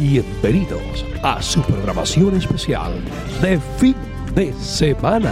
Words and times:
Bienvenidos 0.00 1.04
a 1.22 1.42
su 1.42 1.60
programación 1.60 2.34
especial 2.34 2.94
de 3.42 3.60
fin 3.76 3.94
de 4.34 4.50
semana. 4.54 5.30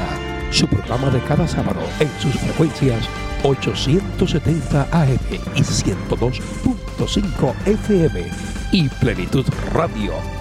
Su 0.50 0.67
programa 0.67 1.08
de 1.08 1.21
cada 1.21 1.48
sábado 1.48 1.80
en 1.98 2.10
sus 2.21 2.39
frecuencias 2.39 3.08
870 3.44 4.89
AM 4.92 5.18
y 5.54 5.62
102.5 5.62 7.54
FM 7.65 8.27
y 8.70 8.91
Plenitud 8.91 9.46
Radio.org. 9.73 10.36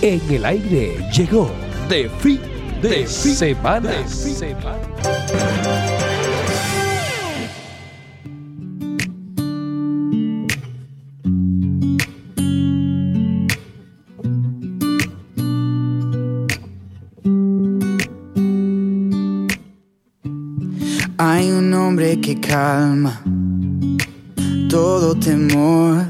En 0.00 0.22
el 0.30 0.44
aire 0.46 0.96
llegó 1.12 1.50
de 1.90 2.08
fin 2.08 2.40
de, 2.80 3.06
semana. 3.06 3.90
De 3.90 4.08
semana. 4.08 4.78
Que 22.26 22.40
calma 22.40 23.22
todo 24.68 25.14
temor, 25.14 26.04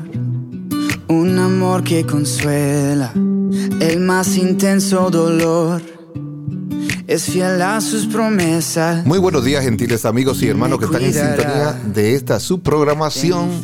un 1.08 1.38
amor 1.38 1.84
que 1.84 2.06
consuela 2.06 3.12
el 3.14 4.00
más 4.00 4.38
intenso 4.38 5.10
dolor. 5.10 5.82
Es 7.06 7.24
fiel 7.24 7.60
a 7.60 7.82
sus 7.82 8.06
promesas. 8.06 9.04
Muy 9.04 9.18
buenos 9.18 9.44
días, 9.44 9.62
gentiles 9.62 10.06
amigos 10.06 10.42
y 10.42 10.48
hermanos 10.48 10.78
que 10.78 10.86
están 10.86 11.04
en 11.04 11.12
sintonía 11.12 11.78
de 11.84 12.14
esta 12.14 12.40
subprogramación 12.40 13.60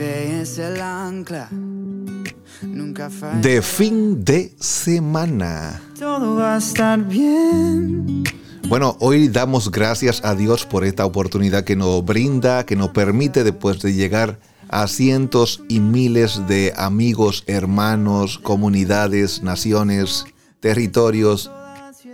de 3.41 3.63
fin 3.63 4.23
de 4.23 4.55
semana. 4.61 5.81
Todo 5.99 6.35
va 6.35 6.57
a 6.57 6.59
estar 6.59 7.03
bien. 7.03 8.25
Bueno, 8.69 8.97
hoy 9.01 9.29
damos 9.29 9.71
gracias 9.71 10.25
a 10.25 10.35
Dios 10.35 10.65
por 10.65 10.85
esta 10.85 11.05
oportunidad 11.05 11.65
que 11.65 11.77
nos 11.77 12.05
brinda, 12.05 12.65
que 12.65 12.77
nos 12.77 12.91
permite 12.91 13.45
después 13.45 13.81
de 13.81 13.93
llegar 13.93 14.39
a 14.69 14.89
cientos 14.89 15.63
y 15.69 15.81
miles 15.81 16.47
de 16.47 16.73
amigos, 16.77 17.45
hermanos, 17.47 18.39
comunidades, 18.39 19.43
naciones, 19.43 20.25
territorios. 20.61 21.51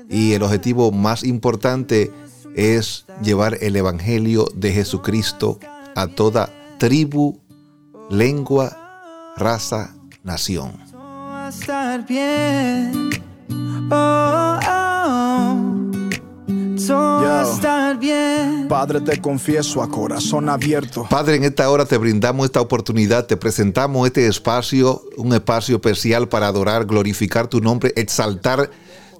Y 0.08 0.32
el 0.32 0.42
objetivo 0.42 0.90
más 0.90 1.22
importante 1.22 2.10
es 2.56 3.04
llevar 3.22 3.58
el 3.60 3.76
Evangelio 3.76 4.48
de 4.54 4.72
Jesucristo 4.72 5.60
a 5.94 6.08
toda 6.08 6.50
tribu, 6.78 7.38
lengua, 8.10 9.32
raza, 9.36 9.94
nación. 10.24 10.72
A 16.90 17.42
estar 17.42 17.98
bien. 17.98 18.66
Padre, 18.68 19.00
te 19.00 19.20
confieso 19.20 19.82
a 19.82 19.88
corazón 19.88 20.48
abierto. 20.48 21.06
Padre, 21.10 21.36
en 21.36 21.44
esta 21.44 21.68
hora 21.68 21.84
te 21.84 21.98
brindamos 21.98 22.46
esta 22.46 22.60
oportunidad, 22.60 23.26
te 23.26 23.36
presentamos 23.36 24.06
este 24.06 24.26
espacio, 24.26 25.02
un 25.16 25.34
espacio 25.34 25.76
especial 25.76 26.28
para 26.28 26.46
adorar, 26.46 26.86
glorificar 26.86 27.48
tu 27.48 27.60
nombre, 27.60 27.92
exaltar 27.96 28.70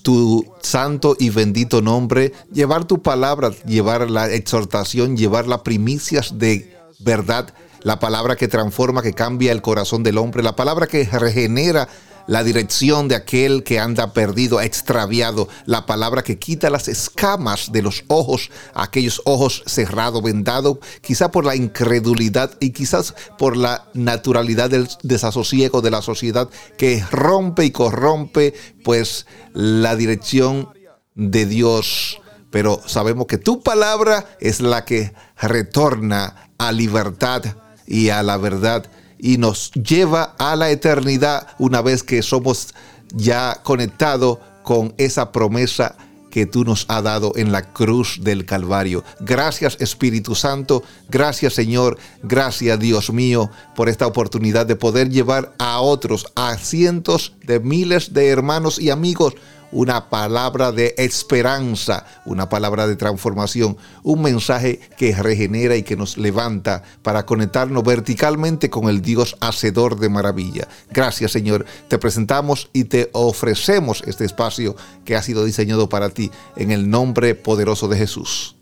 tu 0.03 0.47
santo 0.63 1.17
y 1.19 1.31
bendito 1.31 1.83
nombre, 1.83 2.33
llevar 2.53 2.85
tu 2.85 3.03
palabra, 3.03 3.51
llevar 3.67 4.11
la 4.11 4.31
exhortación, 4.31 5.17
llevar 5.17 5.47
las 5.47 5.61
primicias 5.61 6.39
de 6.39 6.75
verdad, 7.01 7.53
la 7.83 7.99
palabra 7.99 8.37
que 8.37 8.49
transforma, 8.49 9.03
que 9.03 9.13
cambia 9.13 9.53
el 9.53 9.63
corazón 9.63 10.03
del 10.03 10.19
hombre, 10.19 10.43
la 10.43 10.57
palabra 10.57 10.87
que 10.87 11.05
regenera 11.05 11.89
la 12.29 12.45
dirección 12.45 13.09
de 13.09 13.17
aquel 13.17 13.65
que 13.65 13.81
anda 13.81 14.13
perdido, 14.13 14.61
extraviado, 14.61 15.49
la 15.65 15.87
palabra 15.87 16.23
que 16.23 16.39
quita 16.39 16.71
las 16.71 16.87
escamas 16.87 17.73
de 17.73 17.83
los 17.83 18.05
ojos, 18.07 18.51
aquellos 18.75 19.23
ojos 19.25 19.65
cerrados, 19.67 20.23
vendados, 20.23 20.77
quizá 21.01 21.31
por 21.31 21.47
la 21.47 21.57
incredulidad 21.57 22.53
y 22.61 22.71
quizás 22.71 23.15
por 23.39 23.57
la 23.57 23.89
naturalidad 23.95 24.69
del 24.69 24.89
desasosiego 25.03 25.81
de 25.81 25.91
la 25.91 26.03
sociedad 26.03 26.51
que 26.77 27.03
rompe 27.11 27.65
y 27.65 27.71
corrompe 27.71 28.53
pues 28.85 29.27
la 29.55 29.97
dirección 29.97 30.69
de 31.15 31.47
Dios. 31.47 32.21
Pero 32.51 32.83
sabemos 32.87 33.27
que 33.27 33.39
tu 33.39 33.63
palabra 33.63 34.37
es 34.39 34.61
la 34.61 34.85
que 34.85 35.15
retorna 35.41 36.51
a 36.59 36.73
libertad 36.73 37.43
y 37.87 38.11
a 38.11 38.23
la 38.23 38.37
verdad 38.37 38.91
y 39.19 39.39
nos 39.39 39.73
lleva 39.73 40.35
a 40.39 40.57
la 40.57 40.71
eternidad 40.71 41.49
una 41.59 41.83
vez 41.83 42.03
que 42.03 42.23
somos 42.23 42.75
ya 43.15 43.61
conectados 43.63 44.39
con 44.63 44.95
esa 44.99 45.33
promesa 45.33 45.97
que 46.31 46.47
tú 46.47 46.65
nos 46.65 46.85
has 46.89 47.03
dado 47.03 47.33
en 47.37 47.53
la 47.53 47.73
cruz 47.73 48.19
del 48.23 48.45
Calvario. 48.45 49.03
Gracias 49.21 49.77
Espíritu 49.81 50.35
Santo, 50.35 50.83
gracias 51.09 51.55
Señor, 51.55 51.99
gracias 52.23 52.79
Dios 52.79 53.13
mío 53.13 53.51
por 53.75 53.89
esta 53.89 54.07
oportunidad 54.07 54.67
de 54.67 54.77
poder 54.77 55.11
llevar 55.11 55.55
a 55.59 55.81
otros, 55.81 56.27
a 56.35 56.57
cientos 56.59 57.35
de 57.45 57.61
miles 57.61 58.13
de 58.13 58.29
hermanos 58.29 58.79
y 58.79 58.91
amigos, 58.91 59.35
una 59.73 60.09
palabra 60.09 60.73
de 60.73 60.95
esperanza, 60.99 62.07
una 62.25 62.49
palabra 62.49 62.87
de 62.87 62.97
transformación, 62.97 63.77
un 64.03 64.23
mensaje 64.23 64.81
que 64.97 65.15
regenera 65.15 65.77
y 65.77 65.83
que 65.83 65.97
nos 65.97 66.17
levanta 66.17 66.83
para 67.03 67.27
conectarnos 67.27 67.83
verticalmente 67.83 68.71
con 68.71 68.89
el 68.89 69.03
Dios 69.03 69.37
hacedor 69.41 69.99
de 69.99 70.09
maravilla. 70.09 70.69
Gracias 70.91 71.33
Señor, 71.33 71.67
te 71.89 71.99
presentamos 71.99 72.71
y 72.73 72.85
te 72.85 73.11
ofrecemos 73.13 74.03
este 74.07 74.25
espacio 74.25 74.77
que 75.05 75.17
ha 75.17 75.23
sido 75.23 75.45
diseñado 75.45 75.89
para 75.89 76.11
ti 76.11 76.31
en 76.57 76.71
el 76.71 76.91
nombre 76.91 77.35
poderoso 77.35 77.89
de 77.89 77.99
Jesús. 77.99 78.57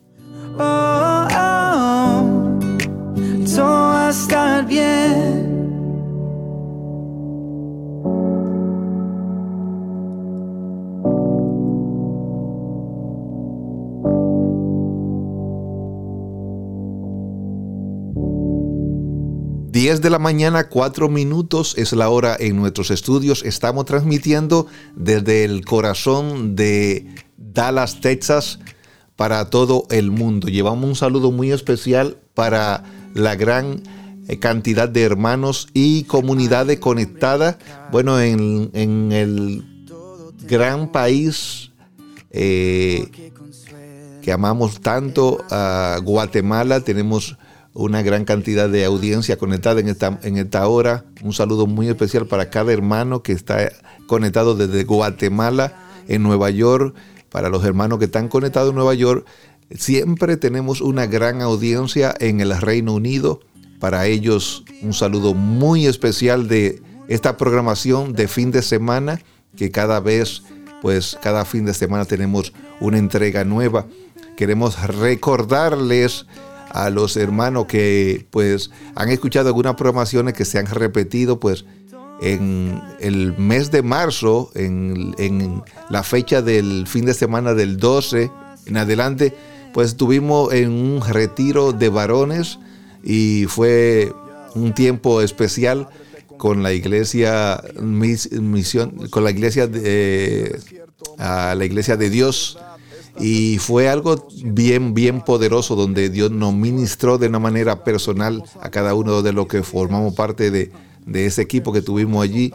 Oh, 0.59 1.29
oh. 1.31 2.57
Todo 3.55 3.93
a 3.93 4.11
estar 4.11 4.67
bien. 4.67 5.66
Diez 19.77 20.01
de 20.01 20.09
la 20.09 20.19
mañana, 20.19 20.71
cuatro 20.71 21.11
minutos 21.11 21.75
es 21.77 21.93
la 21.93 22.09
hora 22.09 22.35
en 22.41 22.57
nuestros 22.57 22.91
estudios. 22.91 23.45
Estamos 23.45 23.85
transmitiendo 23.85 24.69
desde 24.95 25.45
el 25.45 25.67
corazón 25.67 26.57
de 26.57 27.15
Dallas, 27.37 28.01
Texas, 28.01 28.59
para 29.17 29.51
todo 29.51 29.85
el 29.91 30.11
mundo. 30.11 30.49
Llevamos 30.49 30.89
un 30.89 30.97
saludo 30.97 31.31
muy 31.31 31.53
especial 31.53 32.17
para 32.33 32.85
la 33.13 33.35
gran 33.37 33.83
eh, 34.29 34.39
cantidad 34.39 34.89
de 34.89 35.03
hermanos 35.03 35.69
y 35.75 36.05
comunidades 36.05 36.81
conectadas. 36.81 37.59
Bueno, 37.93 38.19
en, 38.19 38.71
el 39.13 39.63
gran 40.49 40.91
país 40.91 41.71
eh, 42.31 43.11
que 44.23 44.33
amamos 44.33 44.81
tanto, 44.81 45.45
Guatemala, 46.03 46.81
tenemos 46.81 47.37
una 47.77 48.01
gran 48.03 48.25
cantidad 48.25 48.71
de 48.71 48.87
audiencia 48.87 49.37
conectada 49.37 49.81
en 49.81 49.89
esta, 49.89 50.19
en 50.23 50.39
esta 50.39 50.67
hora. 50.67 51.05
Un 51.23 51.35
saludo 51.35 51.67
muy 51.67 51.89
especial 51.89 52.27
para 52.27 52.49
cada 52.49 52.73
hermano 52.73 53.23
que 53.23 53.33
está 53.33 53.71
conectado 54.07 54.55
desde 54.55 54.85
Guatemala, 54.85 55.75
en 56.09 56.23
Nueva 56.23 56.49
York, 56.49 56.95
para 57.31 57.51
los 57.51 57.65
hermanos 57.65 57.99
que 57.99 58.07
están 58.07 58.29
conectados 58.29 58.71
en 58.71 58.77
Nueva 58.77 58.95
York. 58.95 59.27
Siempre 59.71 60.39
tenemos 60.39 60.81
una 60.81 61.07
gran 61.07 61.43
audiencia 61.43 62.15
en 62.19 62.41
el 62.41 62.59
Reino 62.59 62.95
Unido. 62.95 63.41
Para 63.79 64.07
ellos 64.07 64.65
un 64.81 64.95
saludo 64.95 65.35
muy 65.35 65.87
especial 65.87 66.49
de 66.49 66.81
esta 67.09 67.37
programación 67.37 68.15
de 68.15 68.27
fin 68.27 68.53
de 68.53 68.63
semana, 68.63 69.21
que 69.55 69.71
cada 69.71 70.01
vez, 70.01 70.45
pues 70.81 71.19
cada 71.23 71.45
fin 71.45 71.67
de 71.67 71.75
semana 71.75 72.07
tenemos 72.07 72.55
una 72.81 72.97
entrega 72.97 73.45
nueva. 73.45 73.85
Queremos 74.35 74.83
recordarles 74.87 76.27
a 76.71 76.91
los 76.91 77.17
hermanos 77.17 77.67
que 77.67 78.27
pues 78.31 78.71
han 78.95 79.09
escuchado 79.11 79.49
algunas 79.49 79.75
programaciones 79.77 80.35
que 80.35 80.45
se 80.45 80.59
han 80.59 80.67
repetido 80.67 81.39
pues 81.41 81.65
en 82.21 82.81
el 83.01 83.37
mes 83.37 83.71
de 83.71 83.83
marzo, 83.83 84.51
en, 84.55 85.15
en 85.19 85.63
la 85.91 86.03
fecha 86.03 86.41
del 86.43 86.87
fin 86.87 87.05
de 87.05 87.15
semana 87.15 87.53
del 87.55 87.77
12 87.77 88.31
en 88.67 88.77
adelante, 88.79 89.35
pues 89.75 89.89
estuvimos 89.91 90.53
en 90.53 90.71
un 90.71 91.03
retiro 91.07 91.73
de 91.73 91.89
varones 91.91 92.59
y 93.05 93.45
fue 93.49 94.13
un 94.55 94.73
tiempo 94.73 95.21
especial 95.21 95.89
con 96.39 96.63
la 96.63 96.73
iglesia 96.73 97.63
mis- 97.81 98.31
misión 98.33 99.09
con 99.11 99.23
la 99.25 99.31
iglesia 99.31 99.67
de, 99.67 100.59
a 101.19 101.55
la 101.55 101.65
iglesia 101.65 101.97
de 101.97 102.11
Dios 102.11 102.59
y 103.19 103.59
fue 103.59 103.89
algo 103.89 104.29
bien 104.45 104.95
bien 104.95 105.23
poderoso 105.23 105.75
donde 105.75 106.11
Dios 106.11 106.31
nos 106.31 106.55
ministró 106.55 107.19
de 107.19 107.29
una 107.29 107.39
manera 107.39 107.85
personal 107.85 108.43
a 108.61 108.71
cada 108.71 108.95
uno 108.95 109.23
de 109.23 109.33
los 109.33 109.47
que 109.47 109.63
formamos 109.63 110.15
parte 110.15 110.51
de, 110.51 110.73
ese 111.13 111.43
equipo 111.43 111.73
que 111.73 111.83
tuvimos 111.83 112.23
allí 112.23 112.53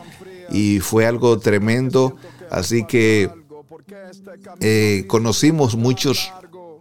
y 0.52 0.80
fue 0.80 1.06
algo 1.06 1.40
tremendo. 1.40 2.18
Así 2.50 2.86
que 2.86 3.30
eh, 4.60 5.06
conocimos 5.08 5.76
muchos 5.78 6.32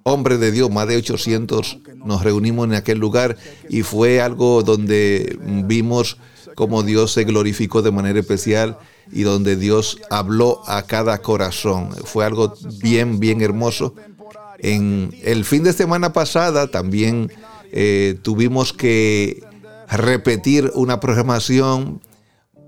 hombres 0.03 0.41
de 0.41 0.50
Dios, 0.50 0.71
más 0.71 0.88
de 0.88 0.97
800 0.97 1.79
nos 2.05 2.25
reunimos 2.25 2.67
en 2.67 2.75
aquel 2.75 2.99
lugar 2.99 3.37
y 3.69 3.83
fue 3.83 4.21
algo 4.21 4.62
donde 4.62 5.38
vimos 5.67 6.17
cómo 6.55 6.83
Dios 6.83 7.12
se 7.12 7.25
glorificó 7.25 7.83
de 7.83 7.91
manera 7.91 8.21
especial 8.21 8.79
y 9.12 9.23
donde 9.23 9.57
Dios 9.57 9.99
habló 10.11 10.62
a 10.67 10.83
cada 10.83 11.19
corazón. 11.19 11.91
Fue 12.05 12.25
algo 12.25 12.55
bien, 12.81 13.21
bien 13.21 13.41
hermoso. 13.41 13.95
En 14.59 15.15
el 15.23 15.45
fin 15.45 15.62
de 15.62 15.73
semana 15.73 16.12
pasada 16.12 16.71
también 16.71 17.33
eh, 17.73 18.19
tuvimos 18.23 18.73
que 18.73 19.43
repetir 19.91 20.71
una 20.75 21.01
programación, 21.01 22.01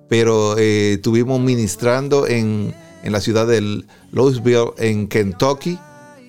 pero 0.09 0.57
eh, 0.59 0.95
estuvimos 0.95 1.41
ministrando 1.41 2.27
en, 2.27 2.75
en 3.03 3.13
la 3.13 3.21
ciudad 3.21 3.47
de 3.47 3.85
Louisville, 4.11 4.73
en 4.79 5.07
Kentucky, 5.09 5.79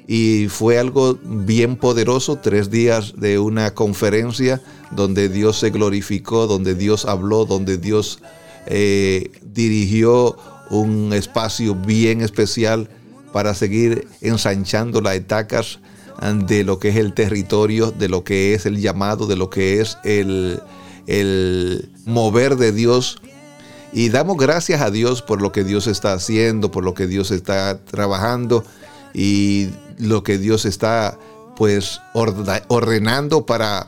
y 0.07 0.47
fue 0.49 0.77
algo 0.77 1.17
bien 1.23 1.77
poderoso, 1.77 2.37
tres 2.37 2.69
días 2.69 3.13
de 3.17 3.39
una 3.39 3.73
conferencia 3.73 4.61
donde 4.91 5.29
Dios 5.29 5.59
se 5.59 5.69
glorificó, 5.69 6.45
donde 6.45 6.75
Dios 6.75 7.05
habló, 7.05 7.45
donde 7.45 7.77
Dios 7.77 8.19
eh, 8.67 9.31
dirigió 9.41 10.37
un 10.69 11.13
espacio 11.13 11.75
bien 11.75 12.21
especial 12.21 12.89
para 13.31 13.53
seguir 13.53 14.07
ensanchando 14.21 15.01
las 15.01 15.15
etacas 15.15 15.79
de 16.47 16.63
lo 16.63 16.79
que 16.79 16.89
es 16.89 16.95
el 16.95 17.13
territorio, 17.13 17.91
de 17.91 18.07
lo 18.07 18.23
que 18.23 18.53
es 18.53 18.65
el 18.65 18.79
llamado, 18.79 19.27
de 19.27 19.35
lo 19.35 19.49
que 19.49 19.81
es 19.81 19.97
el, 20.03 20.61
el 21.07 21.89
mover 22.05 22.55
de 22.55 22.71
Dios. 22.71 23.17
Y 23.91 24.09
damos 24.09 24.37
gracias 24.37 24.81
a 24.81 24.89
Dios 24.89 25.21
por 25.21 25.41
lo 25.41 25.51
que 25.51 25.63
Dios 25.63 25.87
está 25.87 26.13
haciendo, 26.13 26.71
por 26.71 26.83
lo 26.83 26.93
que 26.93 27.07
Dios 27.07 27.31
está 27.31 27.83
trabajando 27.83 28.63
y 29.13 29.69
lo 29.97 30.23
que 30.23 30.37
Dios 30.37 30.65
está 30.65 31.17
pues 31.55 31.99
ordenando 32.13 33.45
para 33.45 33.87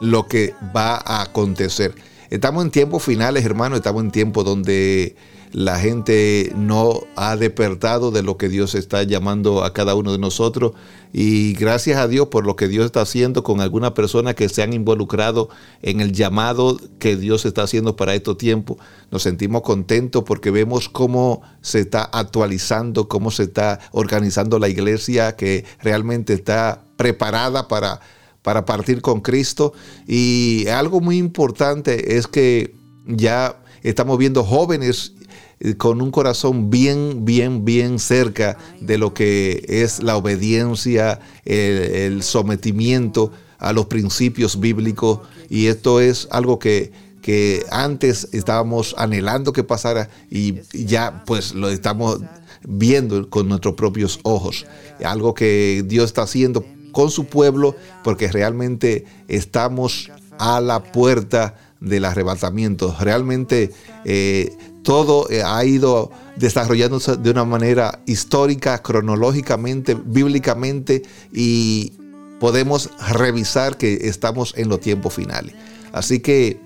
lo 0.00 0.26
que 0.26 0.54
va 0.74 0.96
a 0.96 1.22
acontecer. 1.22 1.94
Estamos 2.30 2.64
en 2.64 2.70
tiempos 2.70 3.02
finales, 3.02 3.44
hermano, 3.44 3.76
estamos 3.76 4.02
en 4.02 4.10
tiempos 4.10 4.44
donde 4.44 5.16
la 5.52 5.78
gente 5.78 6.52
no 6.56 7.00
ha 7.14 7.36
despertado 7.36 8.10
de 8.10 8.22
lo 8.22 8.36
que 8.36 8.48
Dios 8.48 8.74
está 8.74 9.04
llamando 9.04 9.64
a 9.64 9.72
cada 9.72 9.94
uno 9.94 10.12
de 10.12 10.18
nosotros. 10.18 10.72
Y 11.12 11.54
gracias 11.54 11.98
a 11.98 12.08
Dios 12.08 12.28
por 12.28 12.44
lo 12.44 12.56
que 12.56 12.68
Dios 12.68 12.84
está 12.84 13.00
haciendo 13.00 13.42
con 13.42 13.60
algunas 13.60 13.92
personas 13.92 14.34
que 14.34 14.48
se 14.48 14.62
han 14.62 14.72
involucrado 14.72 15.48
en 15.82 16.00
el 16.00 16.12
llamado 16.12 16.78
que 16.98 17.16
Dios 17.16 17.46
está 17.46 17.62
haciendo 17.62 17.96
para 17.96 18.14
estos 18.14 18.36
tiempos. 18.36 18.78
Nos 19.10 19.22
sentimos 19.22 19.62
contentos 19.62 20.24
porque 20.24 20.50
vemos 20.50 20.88
cómo 20.88 21.42
se 21.62 21.80
está 21.80 22.02
actualizando, 22.02 23.08
cómo 23.08 23.30
se 23.30 23.44
está 23.44 23.78
organizando 23.92 24.58
la 24.58 24.68
iglesia 24.68 25.36
que 25.36 25.64
realmente 25.80 26.34
está 26.34 26.82
preparada 26.96 27.68
para, 27.68 28.00
para 28.46 28.64
partir 28.64 29.02
con 29.02 29.22
Cristo. 29.22 29.72
Y 30.06 30.68
algo 30.68 31.00
muy 31.00 31.18
importante 31.18 32.16
es 32.16 32.28
que 32.28 32.76
ya 33.04 33.60
estamos 33.82 34.16
viendo 34.18 34.44
jóvenes 34.44 35.14
eh, 35.58 35.74
con 35.74 36.00
un 36.00 36.12
corazón 36.12 36.70
bien, 36.70 37.24
bien, 37.24 37.64
bien 37.64 37.98
cerca 37.98 38.56
de 38.80 38.98
lo 38.98 39.12
que 39.12 39.64
es 39.66 40.00
la 40.00 40.16
obediencia, 40.16 41.18
el, 41.44 42.22
sometimiento 42.22 43.32
a 43.58 43.72
los 43.72 43.86
principios 43.86 44.60
bíblicos. 44.60 45.22
Y 45.50 45.66
esto 45.66 46.00
es 46.00 46.28
algo 46.30 46.60
que, 46.60 46.92
que 47.22 47.66
antes 47.72 48.28
estábamos 48.30 48.94
anhelando 48.96 49.52
que 49.52 49.64
pasara 49.64 50.08
y 50.30 50.60
ya 50.72 51.24
pues 51.26 51.52
lo 51.52 51.68
estamos 51.68 52.20
viendo 52.62 53.28
con 53.28 53.48
nuestros 53.48 53.74
propios 53.74 54.20
ojos. 54.22 54.66
Algo 55.04 55.34
que 55.34 55.82
Dios 55.84 56.04
está 56.04 56.22
haciendo 56.22 56.64
con 56.96 57.10
su 57.10 57.26
pueblo 57.26 57.76
porque 58.02 58.32
realmente 58.32 59.04
estamos 59.28 60.10
a 60.38 60.62
la 60.62 60.82
puerta 60.82 61.54
del 61.78 62.06
arrebatamiento. 62.06 62.96
Realmente 62.98 63.70
eh, 64.06 64.56
todo 64.82 65.28
eh, 65.28 65.42
ha 65.44 65.62
ido 65.66 66.10
desarrollándose 66.36 67.18
de 67.18 67.30
una 67.32 67.44
manera 67.44 68.00
histórica, 68.06 68.80
cronológicamente, 68.80 69.94
bíblicamente 69.94 71.02
y 71.34 71.92
podemos 72.40 72.88
revisar 73.10 73.76
que 73.76 74.08
estamos 74.08 74.54
en 74.56 74.70
los 74.70 74.80
tiempos 74.80 75.12
finales. 75.12 75.54
Así 75.92 76.20
que 76.20 76.58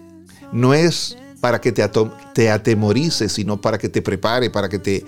no 0.53 0.75
es 0.75 1.19
para 1.41 1.61
que 1.61 1.73
te, 1.73 1.83
te 2.35 2.51
atemorices, 2.53 3.33
sino 3.33 3.61
para 3.61 3.79
que 3.79 3.89
te 3.89 4.01
prepare, 4.01 4.49
para 4.49 4.69
que 4.69 4.79
te 4.79 5.05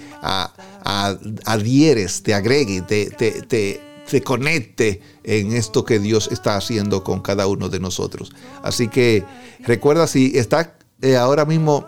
adhieres, 1.45 2.25
te 2.25 2.35
agregue, 2.35 2.83
te, 2.83 3.07
te, 3.07 3.92
conecte 4.20 5.00
en 5.25 5.53
esto 5.53 5.85
que 5.85 5.99
Dios 5.99 6.29
está 6.31 6.56
haciendo 6.56 7.03
con 7.03 7.20
cada 7.20 7.47
uno 7.47 7.69
de 7.69 7.81
nosotros. 7.81 8.32
Así 8.62 8.88
que 8.88 9.25
recuerda, 9.61 10.06
si 10.06 10.37
está 10.37 10.76
eh, 11.00 11.17
ahora 11.17 11.44
mismo 11.44 11.87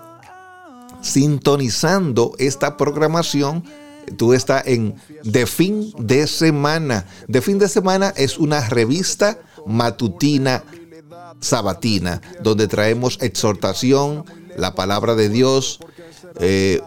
sintonizando 1.03 2.33
esta 2.39 2.77
programación, 2.77 3.65
tú 4.17 4.33
estás 4.33 4.67
en 4.67 4.95
De 5.23 5.47
Fin 5.47 5.93
de 5.99 6.27
Semana. 6.27 7.07
De 7.29 7.43
Fin 7.43 7.59
de 7.59 7.69
Semana 7.69 8.15
es 8.17 8.39
una 8.39 8.67
revista 8.69 9.39
matutina 9.67 10.65
sabatina, 11.41 12.23
donde 12.43 12.69
traemos 12.69 13.19
exhortación, 13.21 14.25
la 14.57 14.75
palabra 14.75 15.15
de 15.15 15.29
Dios, 15.29 15.81
eh, 16.41 16.81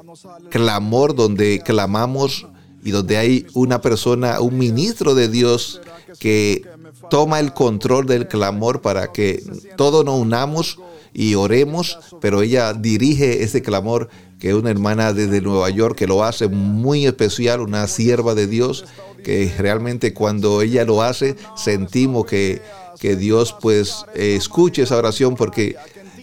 clamor, 0.49 1.15
donde 1.15 1.61
clamamos 1.63 2.47
y 2.83 2.91
donde 2.91 3.17
hay 3.17 3.47
una 3.53 3.81
persona, 3.81 4.39
un 4.39 4.57
ministro 4.57 5.15
de 5.15 5.27
Dios 5.27 5.81
que 6.19 6.63
toma 7.09 7.39
el 7.39 7.53
control 7.53 8.05
del 8.05 8.27
clamor 8.27 8.81
para 8.81 9.11
que 9.11 9.43
todos 9.75 10.05
nos 10.05 10.19
unamos 10.19 10.79
y 11.13 11.35
oremos, 11.35 11.99
pero 12.21 12.41
ella 12.41 12.73
dirige 12.73 13.43
ese 13.43 13.61
clamor 13.61 14.09
que 14.39 14.49
es 14.49 14.55
una 14.55 14.69
hermana 14.69 15.13
desde 15.13 15.41
Nueva 15.41 15.69
York 15.69 15.97
que 15.97 16.07
lo 16.07 16.23
hace 16.23 16.47
muy 16.47 17.05
especial, 17.07 17.61
una 17.61 17.87
sierva 17.87 18.35
de 18.35 18.47
Dios, 18.47 18.85
que 19.23 19.51
realmente 19.57 20.13
cuando 20.13 20.61
ella 20.61 20.85
lo 20.85 21.01
hace 21.01 21.35
sentimos 21.55 22.25
que, 22.25 22.61
que 22.99 23.15
Dios 23.15 23.55
pues 23.59 24.05
escuche 24.13 24.83
esa 24.83 24.97
oración 24.97 25.35
porque 25.35 25.75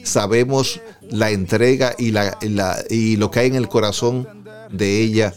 sabemos 0.04 0.80
la 1.10 1.30
entrega 1.30 1.94
y, 1.98 2.12
la, 2.12 2.38
y 2.88 3.16
lo 3.16 3.30
que 3.30 3.40
hay 3.40 3.48
en 3.48 3.56
el 3.56 3.68
corazón 3.68 4.28
de 4.70 5.00
ella 5.00 5.34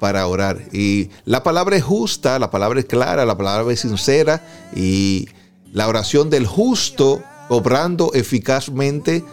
para 0.00 0.26
orar. 0.26 0.58
Y 0.72 1.10
la 1.24 1.42
palabra 1.42 1.76
es 1.76 1.84
justa, 1.84 2.38
la 2.38 2.50
palabra 2.50 2.80
es 2.80 2.86
clara, 2.86 3.24
la 3.24 3.36
palabra 3.36 3.72
es 3.72 3.80
sincera 3.80 4.42
y 4.74 5.28
la 5.72 5.88
oración 5.88 6.30
del 6.30 6.46
justo 6.46 7.22
obrando 7.48 8.10
eficazmente 8.14 9.24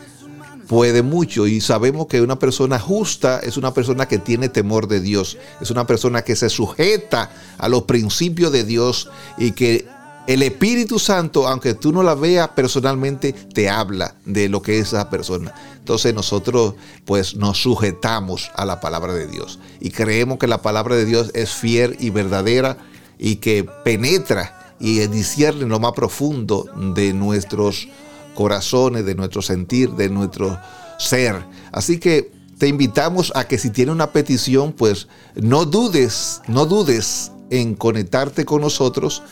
puede 0.68 1.04
mucho 1.04 1.48
y 1.48 1.62
sabemos 1.62 2.08
que 2.08 2.22
una 2.22 2.40
persona 2.40 2.80
justa 2.80 3.40
es 3.40 3.58
una 3.58 3.74
persona 3.74 4.08
que 4.08 4.18
tiene 4.18 4.50
temor 4.50 4.88
de 4.88 5.00
Dios, 5.00 5.38
es 5.62 5.70
una 5.70 5.86
persona 5.86 6.24
que 6.24 6.36
se 6.36 6.50
sujeta 6.50 7.30
a 7.58 7.70
los 7.70 7.84
principios 7.84 8.52
de 8.52 8.64
Dios 8.64 9.10
y 9.38 9.52
que 9.52 9.88
el 10.28 10.42
Espíritu 10.42 11.00
Santo, 11.00 11.48
aunque 11.48 11.74
tú 11.74 11.92
no 11.92 12.02
la 12.02 12.16
veas 12.16 12.50
personalmente, 12.50 13.34
te 13.34 13.70
habla 13.70 14.16
de 14.26 14.50
lo 14.50 14.62
que 14.62 14.80
es 14.80 14.88
esa 14.88 15.10
persona. 15.10 15.54
Entonces 15.78 16.14
nosotros 16.14 16.74
pues 17.06 17.36
nos 17.36 17.62
sujetamos 17.62 18.52
a 18.56 18.66
la 18.66 18.80
palabra 18.80 19.14
de 19.14 19.28
Dios 19.28 19.60
y 19.80 19.92
creemos 19.92 20.40
que 20.40 20.48
la 20.48 20.62
palabra 20.62 20.96
de 20.96 21.06
Dios 21.06 21.32
es 21.36 21.52
fiel 21.52 21.96
y 22.00 22.10
verdadera 22.10 22.78
y 23.20 23.38
que 23.38 23.64
penetra 23.84 24.76
y 24.80 25.00
discierne 25.08 25.66
lo 25.66 25.80
más 25.80 25.94
profundo 25.94 26.66
de 26.96 27.14
nuestros 27.14 27.88
corazones, 28.34 29.06
de 29.06 29.16
nuestro 29.16 29.42
sentir, 29.42 29.92
de 29.92 30.10
nuestro 30.10 30.60
ser. 30.98 31.46
Así 31.72 32.00
que 32.00 32.32
te 32.58 32.68
invitamos 32.68 33.32
a 33.36 33.48
que 33.48 33.58
si 33.58 33.70
tiene 33.70 33.92
una 33.92 34.12
petición, 34.12 34.74
pues 34.74 35.08
no 35.36 35.66
dudes, 35.66 36.42
no 36.48 36.66
dudes 36.66 37.32
en 37.50 37.76
conectarte 37.76 38.46
con 38.46 38.62
nosotros. 38.62 39.24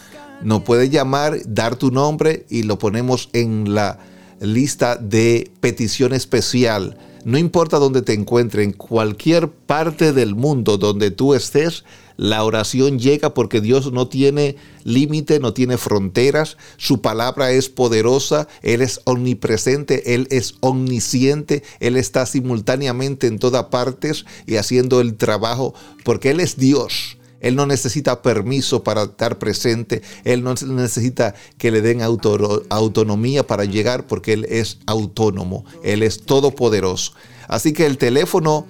Nos 0.43 0.63
puedes 0.63 0.89
llamar, 0.89 1.39
dar 1.45 1.75
tu 1.75 1.91
nombre 1.91 2.45
y 2.50 2.63
lo 2.63 2.77
ponemos 2.77 3.29
en 3.33 3.73
la 3.73 4.00
lista 4.39 4.97
de 4.97 5.51
petición 5.59 6.13
especial. 6.13 6.97
No 7.25 7.38
importa 7.38 7.79
dónde 7.79 8.01
te 8.01 8.13
encuentres, 8.13 8.65
en 8.65 8.73
cualquier 8.73 9.50
parte 9.50 10.12
del 10.12 10.35
mundo 10.35 10.77
donde 10.77 11.09
tú 11.09 11.33
estés, 11.33 11.85
la 12.17 12.43
oración 12.43 13.00
llega 13.00 13.33
porque 13.33 13.62
Dios 13.62 13.93
no 13.93 14.09
tiene 14.09 14.57
límite, 14.83 15.39
no 15.39 15.53
tiene 15.53 15.77
fronteras, 15.77 16.57
su 16.77 17.01
palabra 17.01 17.51
es 17.51 17.69
poderosa, 17.69 18.50
Él 18.62 18.81
es 18.81 19.00
omnipresente, 19.05 20.13
Él 20.13 20.27
es 20.29 20.55
omnisciente, 20.59 21.63
Él 21.79 21.95
está 21.95 22.25
simultáneamente 22.25 23.27
en 23.27 23.39
todas 23.39 23.65
partes 23.65 24.25
y 24.45 24.57
haciendo 24.57 25.00
el 25.00 25.15
trabajo 25.15 25.73
porque 26.03 26.31
Él 26.31 26.41
es 26.41 26.57
Dios. 26.57 27.17
Él 27.43 27.55
no 27.55 27.67
necesita 27.67 28.23
permiso 28.23 28.83
para 28.83 29.03
estar 29.03 29.38
presente. 29.38 30.01
Él 30.23 30.43
no 30.43 30.55
necesita 30.55 31.35
que 31.59 31.69
le 31.69 31.81
den 31.81 32.01
autonomía 32.01 33.45
para 33.45 33.65
llegar 33.65 34.07
porque 34.07 34.33
Él 34.33 34.47
es 34.50 34.79
autónomo. 34.88 35.65
Él 35.83 36.01
es 36.01 36.23
todopoderoso. 36.23 37.13
Así 37.47 37.73
que 37.73 37.85
el 37.85 37.97
teléfono 38.00 38.65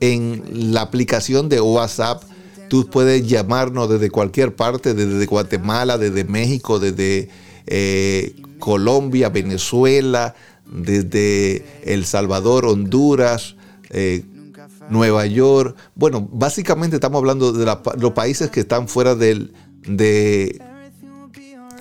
en 0.00 0.72
la 0.72 0.82
aplicación 0.82 1.48
de 1.48 1.60
WhatsApp, 1.60 2.22
tú 2.68 2.86
puedes 2.88 3.26
llamarnos 3.26 3.88
desde 3.88 4.10
cualquier 4.10 4.54
parte, 4.54 4.94
desde 4.94 5.26
Guatemala, 5.26 5.98
desde 5.98 6.24
México, 6.24 6.78
desde 6.78 7.30
eh, 7.66 8.36
Colombia, 8.58 9.30
Venezuela, 9.30 10.34
desde 10.70 11.64
El 11.82 12.04
Salvador, 12.04 12.66
Honduras, 12.66 13.56
eh, 13.90 14.22
Nueva 14.90 15.26
York. 15.26 15.76
Bueno, 15.94 16.28
básicamente 16.30 16.96
estamos 16.96 17.18
hablando 17.18 17.52
de 17.52 17.66
los 17.98 18.12
países 18.12 18.50
que 18.50 18.60
están 18.60 18.88
fuera 18.88 19.14
de 19.14 19.50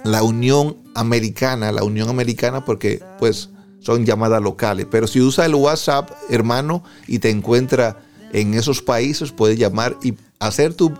la 0.04 0.24
Unión 0.24 0.78
Americana, 0.96 1.72
la 1.72 1.84
Unión 1.84 2.10
Americana 2.10 2.64
porque 2.66 3.02
pues 3.20 3.50
son 3.80 4.06
llamadas 4.06 4.42
locales. 4.42 4.88
Pero 4.90 5.08
si 5.08 5.22
usa 5.22 5.46
el 5.46 5.56
WhatsApp, 5.56 6.10
hermano, 6.30 6.84
y 7.08 7.20
te 7.20 7.30
encuentra 7.30 8.02
en 8.34 8.54
esos 8.54 8.82
países, 8.82 9.32
puedes 9.32 9.58
llamar 9.58 9.98
y 10.04 10.14
hacer 10.40 10.74
tu, 10.74 10.94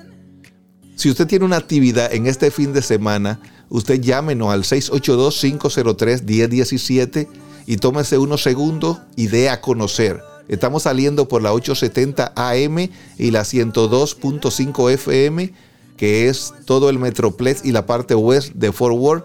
Si 0.96 1.10
usted 1.10 1.26
tiene 1.26 1.44
una 1.44 1.56
actividad 1.56 2.10
en 2.12 2.26
este 2.26 2.50
fin 2.50 2.72
de 2.72 2.82
semana, 2.82 3.40
usted 3.68 4.00
llámenos 4.00 4.50
al 4.50 4.64
682-503-1017 4.64 7.28
y 7.66 7.76
tómese 7.76 8.18
unos 8.18 8.42
segundos 8.42 8.98
y 9.14 9.28
dé 9.28 9.48
a 9.48 9.60
conocer. 9.60 10.20
Estamos 10.48 10.82
saliendo 10.84 11.28
por 11.28 11.42
la 11.42 11.52
870 11.52 12.32
AM 12.34 12.88
y 13.18 13.30
la 13.30 13.42
102.5 13.42 14.92
FM, 14.92 15.52
que 15.96 16.28
es 16.28 16.54
todo 16.64 16.88
el 16.88 16.98
Metroplex 16.98 17.64
y 17.64 17.72
la 17.72 17.84
parte 17.86 18.14
west 18.14 18.54
de 18.54 18.72
Fort 18.72 18.96
Worth. 18.96 19.24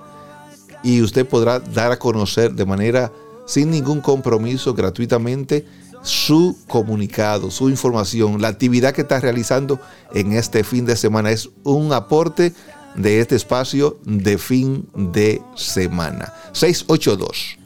Y 0.84 1.02
usted 1.02 1.26
podrá 1.26 1.60
dar 1.60 1.94
a 1.94 2.00
conocer 2.00 2.54
de 2.54 2.66
manera 2.66 3.14
sin 3.46 3.72
ningún 3.72 4.02
compromiso, 4.02 4.74
gratuitamente, 4.74 5.66
su 6.04 6.58
comunicado, 6.68 7.50
su 7.50 7.70
información, 7.70 8.42
la 8.42 8.50
actividad 8.50 8.94
que 8.94 9.02
está 9.02 9.20
realizando 9.20 9.80
en 10.14 10.34
este 10.34 10.64
fin 10.64 10.86
de 10.86 10.96
semana. 10.96 11.32
Es 11.32 11.50
un 11.64 11.92
aporte 11.94 12.54
de 12.96 13.20
este 13.22 13.36
espacio 13.36 13.98
de 14.06 14.38
fin 14.38 14.88
de 14.96 15.42
semana. 15.56 16.32
682 16.52 17.58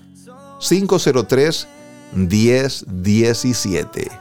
503 0.60 1.68
1017. 2.14 4.12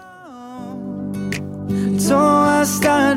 Todo 2.09 2.19
va 2.19 2.61
a 2.61 2.63
estar. 2.63 3.17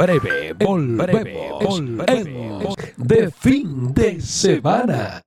En 0.00 0.06
breve 0.06 0.54
volvemos, 0.58 1.60
volvemos 1.60 2.74
de 2.96 3.30
fin 3.30 3.92
de 3.92 4.18
semana. 4.18 5.20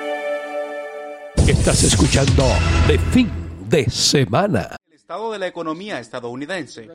Estás 1.49 1.83
escuchando 1.83 2.45
De 2.87 2.97
Fin 3.11 3.29
de 3.69 3.91
Semana. 3.91 4.77
El 4.89 4.95
estado 4.95 5.33
de 5.33 5.41
la 5.41 5.49
economía 5.49 5.99
estadounidense. 5.99 6.91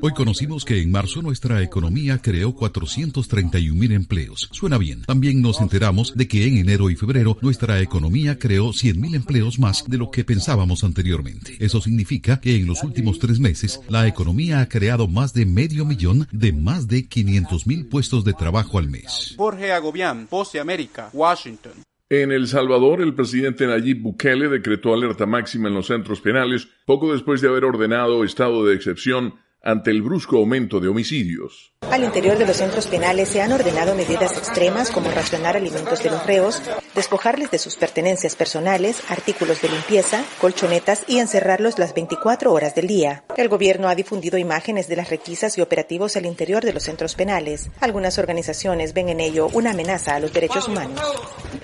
Hoy 0.00 0.12
conocimos 0.14 0.64
que 0.64 0.80
en 0.80 0.92
marzo 0.92 1.20
nuestra 1.20 1.60
economía 1.60 2.18
creó 2.22 2.54
431 2.54 3.74
mil 3.74 3.90
empleos. 3.90 4.48
Suena 4.52 4.78
bien. 4.78 5.02
También 5.02 5.42
nos 5.42 5.60
enteramos 5.60 6.16
de 6.16 6.28
que 6.28 6.46
en 6.46 6.58
enero 6.58 6.90
y 6.90 6.96
febrero 6.96 7.36
nuestra 7.40 7.80
economía 7.80 8.38
creó 8.38 8.72
100 8.72 9.00
mil 9.00 9.16
empleos 9.16 9.58
más 9.58 9.84
de 9.84 9.98
lo 9.98 10.12
que 10.12 10.24
pensábamos 10.24 10.84
anteriormente. 10.84 11.56
Eso 11.58 11.80
significa 11.80 12.40
que 12.40 12.54
en 12.54 12.68
los 12.68 12.84
últimos 12.84 13.18
tres 13.18 13.40
meses 13.40 13.80
la 13.88 14.06
economía 14.06 14.60
ha 14.60 14.68
creado 14.68 15.08
más 15.08 15.34
de 15.34 15.44
medio 15.44 15.84
millón 15.84 16.28
de 16.30 16.52
más 16.52 16.86
de 16.86 17.08
500 17.08 17.66
mil 17.66 17.86
puestos 17.88 18.24
de 18.24 18.32
trabajo 18.32 18.78
al 18.78 18.88
mes. 18.88 19.34
Jorge 19.36 19.72
Agobián, 19.72 20.28
Voz 20.30 20.52
de 20.52 20.60
América, 20.60 21.10
Washington. 21.12 21.72
En 22.12 22.32
El 22.32 22.48
Salvador, 22.48 23.02
el 23.02 23.14
presidente 23.14 23.68
Nayib 23.68 24.02
Bukele 24.02 24.48
decretó 24.48 24.92
alerta 24.92 25.26
máxima 25.26 25.68
en 25.68 25.74
los 25.74 25.86
centros 25.86 26.20
penales 26.20 26.66
poco 26.84 27.12
después 27.12 27.40
de 27.40 27.46
haber 27.46 27.64
ordenado 27.64 28.24
estado 28.24 28.66
de 28.66 28.74
excepción 28.74 29.34
ante 29.62 29.90
el 29.90 30.02
brusco 30.02 30.36
aumento 30.36 30.80
de 30.80 30.88
homicidios. 30.88 31.72
Al 31.90 32.04
interior 32.04 32.38
de 32.38 32.46
los 32.46 32.58
centros 32.58 32.86
penales 32.86 33.28
se 33.28 33.42
han 33.42 33.52
ordenado 33.52 33.94
medidas 33.94 34.36
extremas 34.36 34.90
como 34.90 35.10
racionar 35.10 35.56
alimentos 35.56 36.02
de 36.02 36.10
los 36.10 36.24
reos, 36.24 36.62
despojarles 36.94 37.50
de 37.50 37.58
sus 37.58 37.76
pertenencias 37.76 38.36
personales, 38.36 39.02
artículos 39.08 39.60
de 39.60 39.70
limpieza, 39.70 40.22
colchonetas 40.40 41.04
y 41.08 41.18
encerrarlos 41.18 41.78
las 41.78 41.94
24 41.94 42.52
horas 42.52 42.74
del 42.74 42.86
día. 42.86 43.24
El 43.36 43.48
gobierno 43.48 43.88
ha 43.88 43.94
difundido 43.94 44.38
imágenes 44.38 44.88
de 44.88 44.96
las 44.96 45.10
requisas 45.10 45.58
y 45.58 45.62
operativos 45.62 46.16
al 46.16 46.26
interior 46.26 46.64
de 46.64 46.72
los 46.72 46.84
centros 46.84 47.14
penales. 47.14 47.70
Algunas 47.80 48.18
organizaciones 48.18 48.94
ven 48.94 49.08
en 49.08 49.20
ello 49.20 49.48
una 49.52 49.70
amenaza 49.70 50.14
a 50.14 50.20
los 50.20 50.32
derechos 50.32 50.68
humanos. 50.68 51.00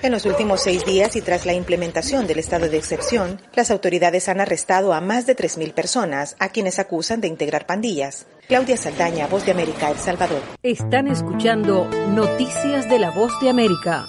En 0.01 0.11
los 0.11 0.25
últimos 0.25 0.61
seis 0.61 0.83
días 0.85 1.15
y 1.15 1.21
tras 1.21 1.45
la 1.45 1.53
implementación 1.53 2.27
del 2.27 2.39
estado 2.39 2.67
de 2.67 2.77
excepción, 2.77 3.39
las 3.55 3.71
autoridades 3.71 4.27
han 4.27 4.41
arrestado 4.41 4.93
a 4.93 5.01
más 5.01 5.25
de 5.25 5.35
3.000 5.35 5.73
personas, 5.73 6.35
a 6.39 6.49
quienes 6.49 6.79
acusan 6.79 7.21
de 7.21 7.27
integrar 7.27 7.65
pandillas. 7.65 7.86
Claudia 8.47 8.75
Saldaña, 8.75 9.27
Voz 9.27 9.45
de 9.45 9.53
América, 9.53 9.89
El 9.89 9.97
Salvador. 9.97 10.41
Están 10.61 11.07
escuchando 11.07 11.89
Noticias 12.13 12.89
de 12.89 12.99
la 12.99 13.11
Voz 13.11 13.31
de 13.41 13.49
América. 13.49 14.05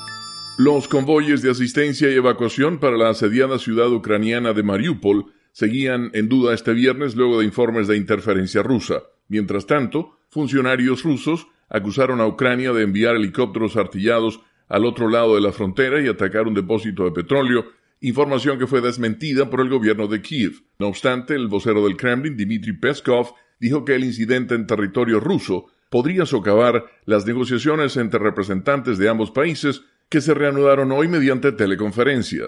Los 0.58 0.88
convoyes 0.88 1.42
de 1.42 1.52
asistencia 1.52 2.10
y 2.10 2.14
evacuación 2.14 2.80
para 2.80 2.96
la 2.96 3.10
asediada 3.10 3.60
ciudad 3.60 3.88
ucraniana 3.92 4.52
de 4.52 4.64
Mariupol 4.64 5.26
seguían 5.52 6.10
en 6.14 6.28
duda 6.28 6.54
este 6.54 6.72
viernes 6.72 7.14
luego 7.14 7.38
de 7.38 7.44
informes 7.44 7.86
de 7.86 7.96
interferencia 7.96 8.64
rusa. 8.64 9.02
Mientras 9.28 9.66
tanto, 9.66 10.18
funcionarios 10.28 11.04
rusos 11.04 11.46
acusaron 11.68 12.20
a 12.20 12.26
Ucrania 12.26 12.72
de 12.72 12.82
enviar 12.82 13.14
helicópteros 13.14 13.76
artillados 13.76 14.40
al 14.68 14.86
otro 14.86 15.08
lado 15.08 15.36
de 15.36 15.40
la 15.40 15.52
frontera 15.52 16.00
y 16.02 16.08
atacar 16.08 16.48
un 16.48 16.54
depósito 16.54 17.04
de 17.04 17.12
petróleo, 17.12 17.66
información 18.00 18.58
que 18.58 18.66
fue 18.66 18.80
desmentida 18.80 19.48
por 19.48 19.60
el 19.60 19.68
gobierno 19.68 20.08
de 20.08 20.20
Kiev. 20.20 20.62
No 20.80 20.88
obstante, 20.88 21.34
el 21.34 21.46
vocero 21.46 21.84
del 21.84 21.96
Kremlin, 21.96 22.36
Dmitry 22.36 22.72
Peskov, 22.72 23.34
dijo 23.60 23.84
que 23.84 23.94
el 23.94 24.04
incidente 24.04 24.54
en 24.54 24.66
territorio 24.66 25.20
ruso 25.20 25.66
podría 25.90 26.26
socavar 26.26 26.84
las 27.04 27.26
negociaciones 27.26 27.96
entre 27.96 28.20
representantes 28.20 28.98
de 28.98 29.08
ambos 29.08 29.30
países 29.30 29.82
que 30.08 30.20
se 30.20 30.34
reanudaron 30.34 30.92
hoy 30.92 31.08
mediante 31.08 31.52
teleconferencia. 31.52 32.44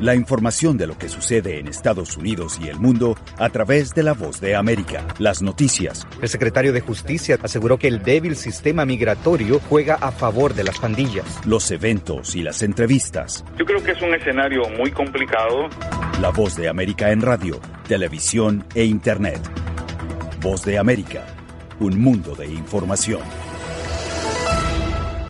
La 0.00 0.14
información 0.14 0.76
de 0.76 0.86
lo 0.86 0.98
que 0.98 1.08
sucede 1.08 1.58
en 1.58 1.68
Estados 1.68 2.18
Unidos 2.18 2.58
y 2.62 2.68
el 2.68 2.78
mundo 2.78 3.16
a 3.38 3.48
través 3.48 3.94
de 3.94 4.02
la 4.02 4.12
voz 4.12 4.42
de 4.42 4.54
América. 4.54 5.06
Las 5.18 5.40
noticias. 5.40 6.06
El 6.20 6.28
secretario 6.28 6.74
de 6.74 6.82
Justicia 6.82 7.38
aseguró 7.42 7.78
que 7.78 7.88
el 7.88 8.02
débil 8.02 8.36
sistema 8.36 8.84
migratorio 8.84 9.58
juega 9.70 9.94
a 9.94 10.12
favor 10.12 10.52
de 10.52 10.64
las 10.64 10.78
pandillas. 10.78 11.24
Los 11.46 11.70
eventos 11.70 12.36
y 12.36 12.42
las 12.42 12.62
entrevistas. 12.62 13.42
Yo 13.58 13.64
creo 13.64 13.82
que 13.82 13.92
es 13.92 14.02
un 14.02 14.14
escenario 14.14 14.68
muy 14.76 14.90
complicado. 14.90 15.68
La 16.20 16.28
voz 16.28 16.56
de 16.56 16.68
América 16.68 17.10
en 17.10 17.22
radio, 17.22 17.58
televisión 17.88 18.64
e 18.74 18.84
Internet. 18.84 19.40
Voz 20.42 20.62
de 20.66 20.78
América. 20.78 21.24
Un 21.80 21.98
mundo 21.98 22.34
de 22.34 22.46
información. 22.46 23.22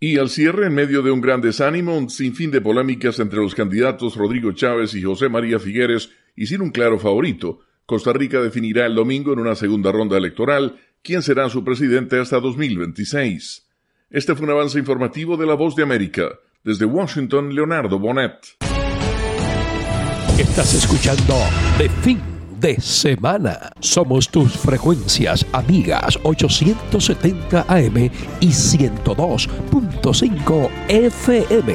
Y 0.06 0.18
al 0.18 0.30
cierre, 0.30 0.68
en 0.68 0.72
medio 0.72 1.02
de 1.02 1.10
un 1.10 1.20
gran 1.20 1.40
desánimo, 1.40 1.98
un 1.98 2.08
sinfín 2.08 2.52
de 2.52 2.60
polémicas 2.60 3.18
entre 3.18 3.40
los 3.40 3.56
candidatos 3.56 4.14
Rodrigo 4.14 4.52
Chávez 4.52 4.94
y 4.94 5.02
José 5.02 5.28
María 5.28 5.58
Figueres 5.58 6.10
y 6.36 6.46
sin 6.46 6.60
un 6.60 6.70
claro 6.70 7.00
favorito, 7.00 7.58
Costa 7.86 8.12
Rica 8.12 8.40
definirá 8.40 8.86
el 8.86 8.94
domingo 8.94 9.32
en 9.32 9.40
una 9.40 9.56
segunda 9.56 9.90
ronda 9.90 10.16
electoral 10.16 10.78
quién 11.02 11.22
será 11.22 11.50
su 11.50 11.64
presidente 11.64 12.20
hasta 12.20 12.38
2026. 12.38 13.66
Este 14.08 14.36
fue 14.36 14.44
un 14.44 14.52
avance 14.52 14.78
informativo 14.78 15.36
de 15.36 15.46
La 15.46 15.54
Voz 15.54 15.74
de 15.74 15.82
América. 15.82 16.28
Desde 16.62 16.84
Washington, 16.84 17.52
Leonardo 17.52 17.98
Bonet. 17.98 18.38
Estás 20.38 20.72
escuchando 20.72 21.34
De 21.78 21.88
Fin 21.88 22.35
de 22.60 22.80
semana. 22.80 23.70
Somos 23.80 24.28
tus 24.28 24.52
frecuencias 24.52 25.44
amigas 25.52 26.16
870 26.22 27.64
AM 27.68 28.10
y 28.40 28.48
102.5 28.48 30.70
FM. 30.88 31.74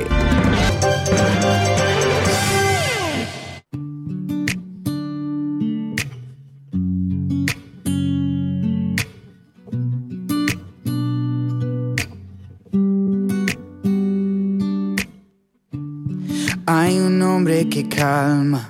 Hay 16.65 16.99
un 16.99 17.21
hombre 17.21 17.67
que 17.67 17.89
calma 17.89 18.69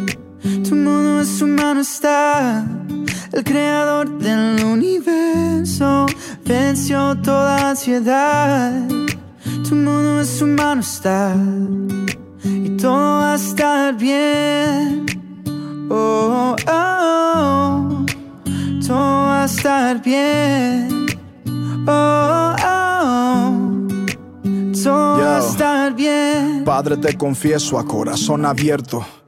tu 0.71 0.77
mundo 0.77 1.19
en 1.19 1.25
su 1.25 1.47
mano 1.47 1.81
está. 1.81 2.65
El 3.33 3.43
creador 3.43 4.07
del 4.19 4.63
universo 4.63 6.05
venció 6.45 7.17
toda 7.21 7.71
ansiedad. 7.71 8.71
Tu 9.67 9.75
mundo 9.75 10.19
en 10.19 10.25
su 10.25 10.47
mano 10.47 10.79
está. 10.79 11.35
Y 12.45 12.77
todo 12.77 13.19
va 13.19 13.33
a 13.33 13.35
estar 13.35 13.97
bien. 13.97 15.05
Oh, 15.89 16.55
oh, 16.55 16.71
oh. 16.71 18.05
Todo 18.87 18.97
va 18.97 19.41
a 19.41 19.45
estar 19.45 20.01
bien. 20.01 21.05
Oh, 21.85 22.55
oh. 22.63 23.87
Todo 24.81 25.19
va 25.19 25.35
a 25.35 25.39
estar 25.39 25.93
bien. 25.93 26.63
Padre, 26.63 26.95
te 26.95 27.17
confieso 27.17 27.77
a 27.77 27.85
corazón 27.85 28.45
abierto 28.45 29.05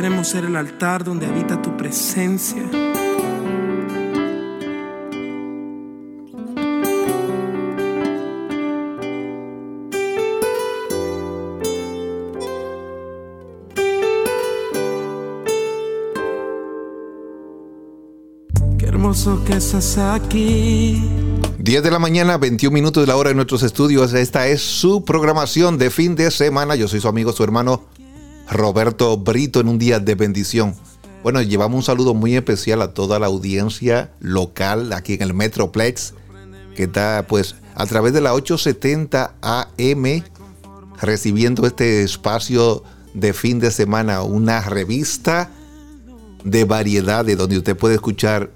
queremos 0.00 0.28
ser 0.28 0.46
el 0.46 0.56
altar 0.56 1.04
donde 1.04 1.26
habita 1.26 1.60
tu 1.60 1.76
presencia. 1.76 2.62
Qué 18.78 18.86
hermoso 18.86 19.44
que 19.44 19.52
estás 19.58 19.98
aquí. 19.98 21.04
10 21.58 21.82
de 21.82 21.90
la 21.90 21.98
mañana, 21.98 22.38
21 22.38 22.72
minutos 22.72 23.02
de 23.02 23.06
la 23.06 23.16
hora 23.16 23.28
en 23.28 23.36
nuestros 23.36 23.62
estudios. 23.62 24.14
Esta 24.14 24.46
es 24.46 24.62
su 24.62 25.04
programación 25.04 25.76
de 25.76 25.90
fin 25.90 26.16
de 26.16 26.30
semana. 26.30 26.74
Yo 26.74 26.88
soy 26.88 27.02
su 27.02 27.08
amigo, 27.08 27.32
su 27.32 27.44
hermano 27.44 27.82
Roberto 28.50 29.16
Brito 29.16 29.60
en 29.60 29.68
un 29.68 29.78
día 29.78 30.00
de 30.00 30.14
bendición. 30.16 30.74
Bueno, 31.22 31.40
llevamos 31.40 31.76
un 31.76 31.82
saludo 31.84 32.14
muy 32.14 32.36
especial 32.36 32.82
a 32.82 32.92
toda 32.92 33.18
la 33.18 33.26
audiencia 33.26 34.10
local 34.20 34.92
aquí 34.92 35.14
en 35.14 35.22
el 35.22 35.34
Metroplex, 35.34 36.14
que 36.74 36.84
está 36.84 37.26
pues 37.28 37.54
a 37.74 37.86
través 37.86 38.12
de 38.12 38.20
la 38.20 38.34
870 38.34 39.34
AM 39.40 40.24
recibiendo 41.00 41.66
este 41.66 42.02
espacio 42.02 42.82
de 43.14 43.32
fin 43.32 43.60
de 43.60 43.70
semana, 43.70 44.22
una 44.22 44.60
revista 44.62 45.50
de 46.44 46.64
variedad 46.64 47.24
de 47.24 47.36
donde 47.36 47.58
usted 47.58 47.76
puede 47.76 47.94
escuchar 47.94 48.50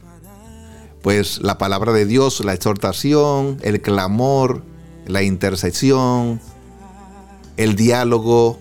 pues 1.03 1.41
la 1.43 1.59
palabra 1.59 1.93
de 1.93 2.07
Dios, 2.07 2.43
la 2.45 2.55
exhortación, 2.55 3.59
el 3.63 3.81
clamor, 3.81 4.63
la 5.07 5.23
intercesión, 5.23 6.41
el 7.57 7.77
diálogo, 7.77 8.59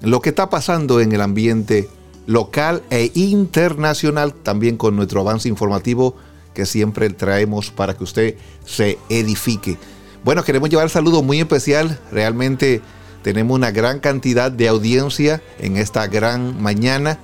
lo 0.00 0.20
que 0.20 0.30
está 0.30 0.50
pasando 0.50 1.00
en 1.00 1.12
el 1.12 1.20
ambiente 1.20 1.88
local 2.26 2.82
e 2.90 3.10
internacional, 3.14 4.34
también 4.34 4.76
con 4.76 4.96
nuestro 4.96 5.20
avance 5.20 5.48
informativo 5.48 6.14
que 6.54 6.66
siempre 6.66 7.10
traemos 7.10 7.70
para 7.70 7.96
que 7.96 8.04
usted 8.04 8.34
se 8.64 8.98
edifique. 9.08 9.78
Bueno, 10.24 10.44
queremos 10.44 10.68
llevar 10.68 10.86
un 10.86 10.90
saludo 10.90 11.22
muy 11.22 11.40
especial, 11.40 11.98
realmente 12.12 12.82
tenemos 13.22 13.54
una 13.54 13.70
gran 13.70 14.00
cantidad 14.00 14.50
de 14.50 14.68
audiencia 14.68 15.42
en 15.58 15.76
esta 15.76 16.06
gran 16.06 16.60
mañana. 16.62 17.18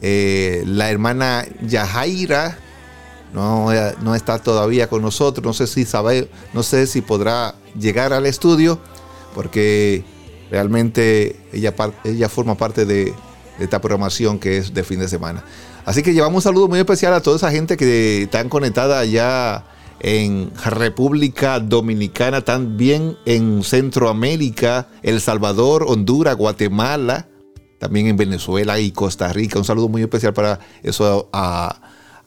Eh, 0.00 0.62
la 0.66 0.90
hermana 0.90 1.46
Yajaira 1.62 2.58
no, 3.32 3.72
eh, 3.72 3.94
no, 4.02 4.14
está 4.14 4.38
todavía 4.38 4.88
con 4.88 5.02
nosotros. 5.02 5.44
No 5.44 5.52
sé 5.52 5.66
si 5.66 5.84
sabe, 5.84 6.28
no 6.52 6.62
sé 6.62 6.86
si 6.86 7.00
podrá 7.00 7.54
llegar 7.78 8.12
al 8.12 8.26
estudio, 8.26 8.78
porque 9.34 10.04
realmente 10.52 11.34
ella, 11.50 11.74
ella 12.04 12.28
forma 12.28 12.56
parte 12.56 12.84
de, 12.84 13.14
esta 13.58 13.80
programación 13.80 14.38
que 14.38 14.58
es 14.58 14.74
de 14.74 14.84
fin 14.84 15.00
de 15.00 15.08
semana. 15.08 15.44
Así 15.84 16.02
que 16.02 16.12
llevamos 16.12 16.36
un 16.36 16.42
saludo 16.42 16.68
muy 16.68 16.78
especial 16.78 17.14
a 17.14 17.20
toda 17.20 17.36
esa 17.36 17.50
gente 17.50 17.76
que 17.76 18.24
están 18.24 18.48
conectada 18.48 18.98
allá 18.98 19.64
en 20.00 20.52
República 20.64 21.58
Dominicana, 21.58 22.42
también 22.42 23.16
en 23.24 23.62
Centroamérica, 23.62 24.88
El 25.02 25.20
Salvador, 25.20 25.86
Honduras, 25.88 26.36
Guatemala, 26.36 27.28
también 27.78 28.06
en 28.08 28.16
Venezuela 28.16 28.78
y 28.78 28.90
Costa 28.90 29.32
Rica. 29.32 29.58
Un 29.58 29.64
saludo 29.64 29.88
muy 29.88 30.02
especial 30.02 30.34
para 30.34 30.60
esos 30.82 31.26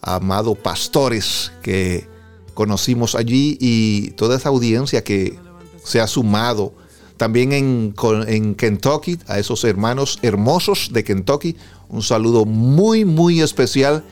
amados 0.02 0.58
pastores 0.58 1.52
que 1.62 2.08
conocimos 2.54 3.14
allí 3.16 3.58
y 3.60 4.12
toda 4.12 4.38
esa 4.38 4.50
audiencia 4.50 5.04
que 5.04 5.38
se 5.84 6.02
ha 6.02 6.08
sumado. 6.08 6.74
También 7.18 7.52
en, 7.54 7.96
en 8.28 8.56
Kentucky, 8.56 9.20
a 9.28 9.40
esos 9.40 9.64
hermanos 9.64 10.20
hermosos 10.22 10.90
de 10.92 11.04
Kentucky, 11.04 11.56
un 11.88 12.04
saludo 12.04 12.46
muy, 12.46 13.06
muy 13.06 13.42
especial 13.42 14.04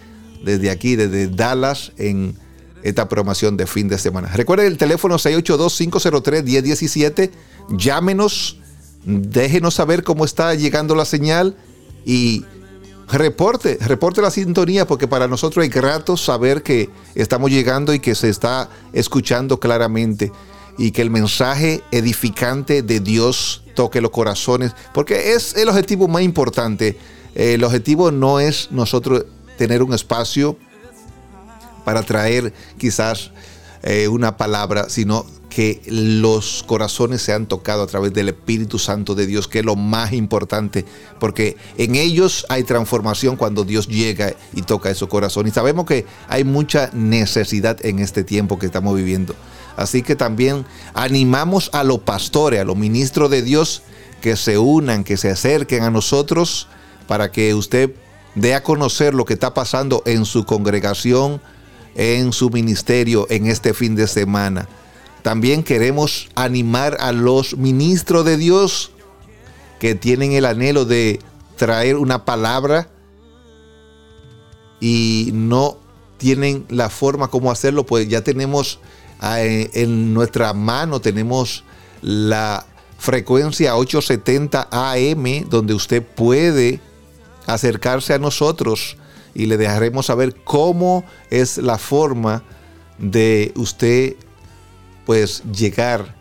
desde 0.44 0.70
aquí, 0.70 0.96
desde 0.96 1.28
Dallas, 1.28 1.92
en 1.98 2.38
esta 2.84 3.10
programación 3.10 3.58
de 3.58 3.68
fin 3.68 3.88
de 3.88 3.98
semana. 3.98 4.28
Recuerde 4.30 4.68
el 4.68 4.78
teléfono 4.78 5.16
682-503-1017. 5.16 7.32
Llámenos, 7.70 8.60
déjenos 9.06 9.74
saber 9.74 10.04
cómo 10.04 10.26
está 10.26 10.54
llegando 10.54 10.94
la 10.96 11.06
señal 11.06 11.56
y 12.06 12.44
reporte, 13.10 13.80
reporte 13.82 14.22
la 14.22 14.30
sintonía 14.32 14.88
porque 14.88 15.08
para 15.08 15.28
nosotros 15.28 15.66
es 15.66 15.72
grato 15.72 16.16
saber 16.18 16.64
que 16.64 16.90
estamos 17.16 17.52
llegando 17.52 17.94
y 17.94 18.00
que 18.00 18.16
se 18.16 18.30
está 18.30 18.70
escuchando 18.92 19.60
claramente 19.60 20.32
y 20.78 20.92
que 20.92 21.02
el 21.02 21.10
mensaje 21.10 21.82
edificante 21.92 22.82
de 22.82 23.00
Dios 23.00 23.64
toque 23.76 24.02
los 24.02 24.12
corazones, 24.12 24.74
porque 24.94 25.34
es 25.34 25.56
el 25.56 25.70
objetivo 25.70 26.08
más 26.08 26.24
importante. 26.24 26.98
El 27.36 27.64
objetivo 27.64 28.12
no 28.12 28.40
es 28.40 28.72
nosotros 28.72 29.26
tener 29.58 29.82
un 29.84 29.94
espacio 29.94 30.58
para 31.84 32.04
traer 32.04 32.54
quizás 32.78 33.32
eh, 33.82 34.08
una 34.08 34.38
palabra, 34.38 34.90
sino 34.90 35.26
que 35.50 35.82
los 35.86 36.64
corazones 36.66 37.22
se 37.22 37.32
han 37.32 37.46
tocado 37.46 37.84
a 37.84 37.88
través 37.88 38.12
del 38.14 38.30
Espíritu 38.30 38.80
Santo 38.80 39.14
de 39.14 39.28
Dios, 39.28 39.48
que 39.48 39.60
es 39.60 39.66
lo 39.66 39.76
más 39.76 40.12
importante, 40.12 40.84
porque 41.20 41.58
en 41.78 41.94
ellos 41.96 42.46
hay 42.50 42.64
transformación 42.64 43.36
cuando 43.36 43.64
Dios 43.64 43.88
llega 43.88 44.34
y 44.56 44.64
toca 44.64 44.90
esos 44.90 45.10
corazones. 45.10 45.52
Y 45.52 45.56
sabemos 45.56 45.86
que 45.86 46.08
hay 46.28 46.44
mucha 46.44 46.90
necesidad 46.94 47.86
en 47.86 48.00
este 48.00 48.24
tiempo 48.24 48.58
que 48.58 48.66
estamos 48.66 48.96
viviendo. 48.96 49.36
Así 49.76 50.04
que 50.04 50.16
también 50.16 50.66
animamos 50.94 51.70
a 51.74 51.84
los 51.84 52.00
pastores, 52.00 52.62
a 52.62 52.64
los 52.64 52.78
ministros 52.78 53.30
de 53.30 53.42
Dios, 53.42 53.84
que 54.22 54.36
se 54.36 54.58
unan, 54.58 55.04
que 55.04 55.18
se 55.18 55.30
acerquen 55.30 55.84
a 55.84 55.90
nosotros 55.90 56.68
para 57.08 57.32
que 57.32 57.54
usted 57.54 57.94
dé 58.36 58.56
a 58.56 58.64
conocer 58.64 59.14
lo 59.14 59.26
que 59.26 59.34
está 59.34 59.54
pasando 59.54 60.02
en 60.06 60.26
su 60.26 60.46
congregación, 60.46 61.42
en 61.96 62.34
su 62.34 62.50
ministerio 62.50 63.28
en 63.30 63.48
este 63.48 63.74
fin 63.74 63.96
de 63.96 64.08
semana. 64.08 64.68
También 65.22 65.64
queremos 65.64 66.30
animar 66.36 66.98
a 67.00 67.12
los 67.12 67.58
ministros 67.58 68.26
de 68.26 68.38
Dios 68.38 68.92
que 69.80 69.96
tienen 69.96 70.34
el 70.34 70.46
anhelo 70.46 70.86
de 70.86 71.20
traer 71.56 71.98
una 71.98 72.26
palabra 72.26 72.90
y 74.80 75.32
no 75.34 75.78
tienen 76.18 76.66
la 76.70 76.90
forma 76.90 77.28
como 77.28 77.52
hacerlo, 77.52 77.86
pues 77.86 78.08
ya 78.08 78.24
tenemos 78.24 78.80
en 79.24 80.14
nuestra 80.14 80.54
mano, 80.54 81.00
tenemos 81.00 81.64
la 82.02 82.66
frecuencia 82.98 83.76
870 83.76 84.68
AM, 84.72 85.50
donde 85.50 85.74
usted 85.74 86.04
puede 86.04 86.82
acercarse 87.46 88.14
a 88.14 88.20
nosotros 88.20 88.98
y 89.34 89.46
le 89.46 89.58
dejaremos 89.58 90.08
saber 90.08 90.36
cómo 90.44 91.04
es 91.30 91.58
la 91.58 91.78
forma 91.78 92.44
de 92.98 93.52
usted 93.56 94.16
pues 95.06 95.44
llegar 95.52 96.16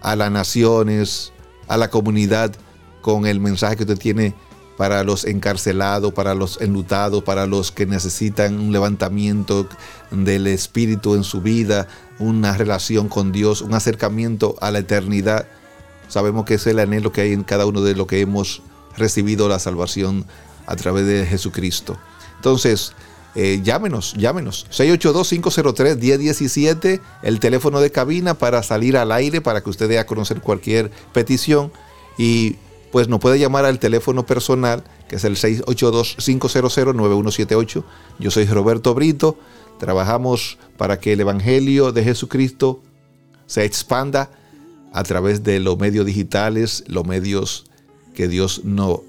a 0.00 0.16
las 0.16 0.30
naciones, 0.30 1.32
a 1.66 1.76
la 1.76 1.90
comunidad 1.90 2.54
con 3.00 3.26
el 3.26 3.40
mensaje 3.40 3.76
que 3.76 3.82
usted 3.82 3.98
tiene 3.98 4.34
para 4.78 5.02
los 5.02 5.24
encarcelados, 5.24 6.14
para 6.14 6.36
los 6.36 6.60
enlutados, 6.60 7.24
para 7.24 7.46
los 7.46 7.72
que 7.72 7.84
necesitan 7.84 8.60
un 8.60 8.70
levantamiento 8.70 9.68
del 10.12 10.46
espíritu 10.46 11.16
en 11.16 11.24
su 11.24 11.40
vida, 11.40 11.88
una 12.20 12.56
relación 12.56 13.08
con 13.08 13.32
Dios, 13.32 13.60
un 13.60 13.74
acercamiento 13.74 14.54
a 14.60 14.70
la 14.70 14.78
eternidad. 14.78 15.48
Sabemos 16.06 16.44
que 16.44 16.54
es 16.54 16.64
el 16.68 16.78
anhelo 16.78 17.10
que 17.10 17.22
hay 17.22 17.32
en 17.32 17.42
cada 17.42 17.66
uno 17.66 17.80
de 17.80 17.96
los 17.96 18.06
que 18.06 18.20
hemos 18.20 18.62
recibido 18.96 19.48
la 19.48 19.58
salvación 19.58 20.24
a 20.66 20.76
través 20.76 21.06
de 21.06 21.26
Jesucristo. 21.26 21.98
Entonces, 22.36 22.92
eh, 23.34 23.60
llámenos, 23.64 24.14
llámenos. 24.14 24.64
682-503-1017, 24.70 27.00
el 27.24 27.40
teléfono 27.40 27.80
de 27.80 27.90
cabina 27.90 28.34
para 28.34 28.62
salir 28.62 28.96
al 28.96 29.10
aire, 29.10 29.40
para 29.40 29.60
que 29.60 29.70
usted 29.70 29.88
dé 29.88 29.98
a 29.98 30.06
conocer 30.06 30.40
cualquier 30.40 30.92
petición. 31.12 31.72
Y 32.16 32.58
pues 32.90 33.08
nos 33.08 33.20
puede 33.20 33.38
llamar 33.38 33.64
al 33.64 33.78
teléfono 33.78 34.26
personal, 34.26 34.82
que 35.08 35.16
es 35.16 35.24
el 35.24 35.36
682-500-9178. 35.36 37.84
Yo 38.18 38.30
soy 38.30 38.44
Roberto 38.46 38.94
Brito. 38.94 39.38
Trabajamos 39.78 40.58
para 40.76 40.98
que 40.98 41.12
el 41.12 41.20
Evangelio 41.20 41.92
de 41.92 42.02
Jesucristo 42.04 42.82
se 43.46 43.64
expanda 43.64 44.30
a 44.92 45.04
través 45.04 45.44
de 45.44 45.60
los 45.60 45.78
medios 45.78 46.06
digitales, 46.06 46.84
los 46.86 47.06
medios 47.06 47.66
que 48.14 48.28
Dios 48.28 48.64
nos 48.64 49.00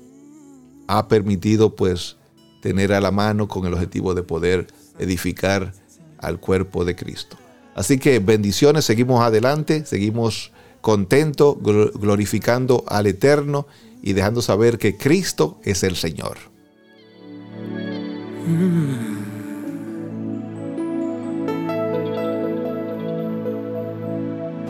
ha 0.87 1.07
permitido 1.07 1.75
pues 1.75 2.17
tener 2.61 2.93
a 2.93 3.01
la 3.01 3.11
mano 3.11 3.47
con 3.47 3.65
el 3.65 3.73
objetivo 3.73 4.13
de 4.13 4.23
poder 4.23 4.67
edificar 4.97 5.73
al 6.17 6.39
cuerpo 6.39 6.85
de 6.85 6.95
Cristo. 6.95 7.37
Así 7.75 7.97
que 7.97 8.19
bendiciones, 8.19 8.85
seguimos 8.85 9.21
adelante, 9.21 9.85
seguimos 9.85 10.51
contentos, 10.81 11.57
glorificando 11.61 12.83
al 12.87 13.07
Eterno 13.07 13.67
y 14.01 14.13
dejando 14.13 14.41
saber 14.41 14.77
que 14.77 14.97
Cristo 14.97 15.59
es 15.63 15.83
el 15.83 15.95
Señor. 15.95 16.37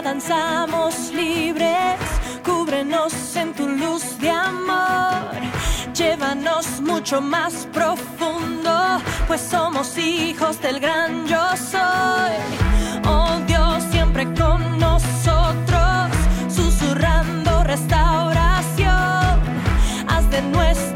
danzamos 0.03 1.11
libres, 1.13 1.99
cúbrenos 2.43 3.13
en 3.35 3.53
tu 3.53 3.67
luz 3.67 4.17
de 4.17 4.31
amor. 4.31 5.39
Llévanos 5.93 6.81
mucho 6.81 7.21
más 7.21 7.67
profundo, 7.71 8.99
pues 9.27 9.39
somos 9.39 9.95
hijos 9.99 10.59
del 10.63 10.79
gran 10.79 11.27
yo 11.27 11.55
soy. 11.55 12.33
Oh 13.05 13.37
Dios, 13.45 13.83
siempre 13.91 14.23
con 14.33 14.79
nosotros, 14.79 16.09
susurrando 16.49 17.63
restauración. 17.65 19.39
Haz 20.07 20.27
de 20.31 20.41
nuestro 20.41 20.92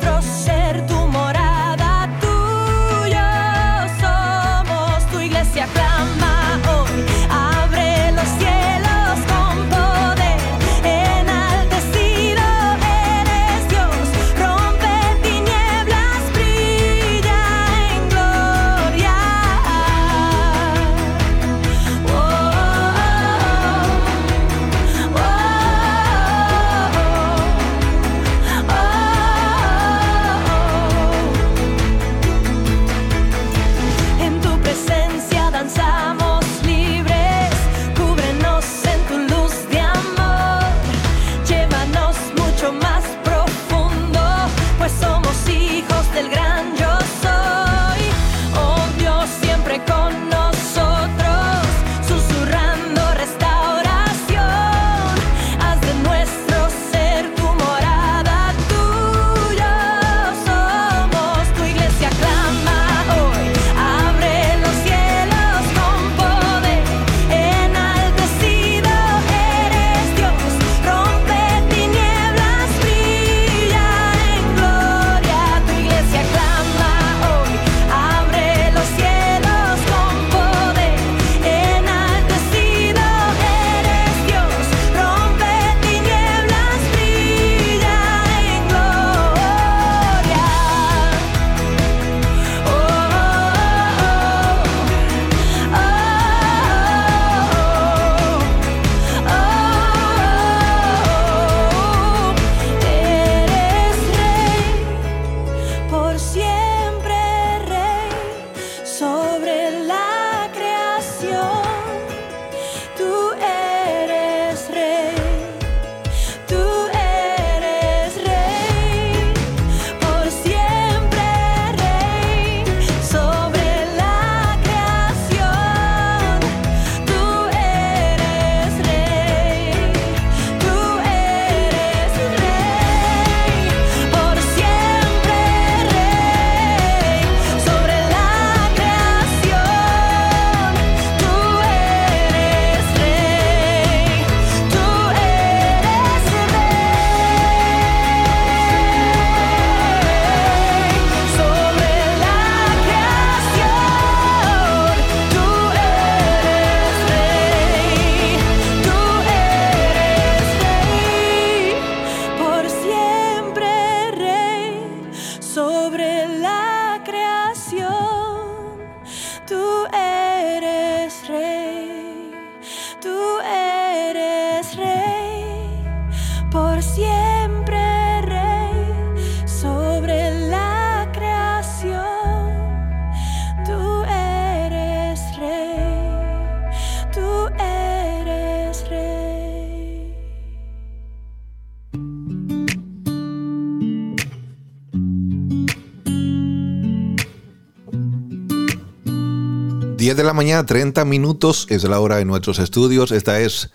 de 200.17 200.23
la 200.23 200.34
mañana, 200.34 200.65
30 200.65 201.06
minutos 201.06 201.67
es 201.69 201.84
la 201.84 201.99
hora 201.99 202.17
de 202.17 202.25
nuestros 202.25 202.58
estudios. 202.58 203.12
Esta 203.12 203.39
es 203.39 203.69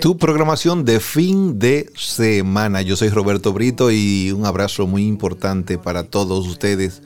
tu 0.00 0.18
programación 0.18 0.84
de 0.84 1.00
fin 1.00 1.58
de 1.58 1.90
semana. 1.96 2.82
Yo 2.82 2.94
soy 2.94 3.08
Roberto 3.08 3.54
Brito 3.54 3.90
y 3.90 4.32
un 4.32 4.44
abrazo 4.44 4.86
muy 4.86 5.06
importante 5.06 5.78
para 5.78 6.04
todos 6.04 6.46
ustedes. 6.46 7.02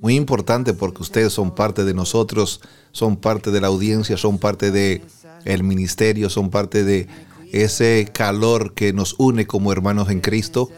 Muy 0.00 0.14
importante 0.14 0.74
porque 0.74 1.02
ustedes 1.02 1.32
son 1.32 1.56
parte 1.56 1.84
de 1.84 1.92
nosotros, 1.92 2.60
son 2.92 3.16
parte 3.16 3.50
de 3.50 3.60
la 3.60 3.66
audiencia, 3.66 4.16
son 4.16 4.38
parte 4.38 4.70
de 4.70 5.02
el 5.44 5.64
ministerio, 5.64 6.30
son 6.30 6.50
parte 6.50 6.84
de 6.84 7.08
ese 7.52 8.08
calor 8.12 8.74
que 8.74 8.92
nos 8.92 9.16
une 9.18 9.44
como 9.48 9.72
hermanos 9.72 10.08
en 10.08 10.20
Cristo, 10.20 10.70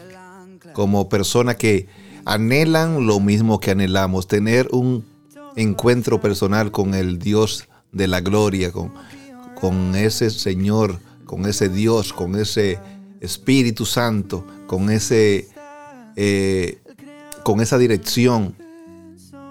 como 0.73 1.07
personas 1.07 1.57
que 1.57 1.87
anhelan 2.25 3.05
lo 3.05 3.19
mismo 3.19 3.59
que 3.59 3.71
anhelamos, 3.71 4.27
tener 4.27 4.69
un 4.71 5.05
encuentro 5.55 6.19
personal 6.21 6.71
con 6.71 6.93
el 6.93 7.19
Dios 7.19 7.67
de 7.91 8.07
la 8.07 8.21
gloria, 8.21 8.71
con, 8.71 8.93
con 9.59 9.95
ese 9.95 10.29
Señor, 10.29 10.99
con 11.25 11.45
ese 11.45 11.69
Dios, 11.69 12.13
con 12.13 12.35
ese 12.35 12.79
Espíritu 13.21 13.85
Santo, 13.85 14.45
con 14.67 14.89
ese 14.89 15.47
eh, 16.15 16.79
con 17.43 17.61
esa 17.61 17.77
dirección 17.77 18.55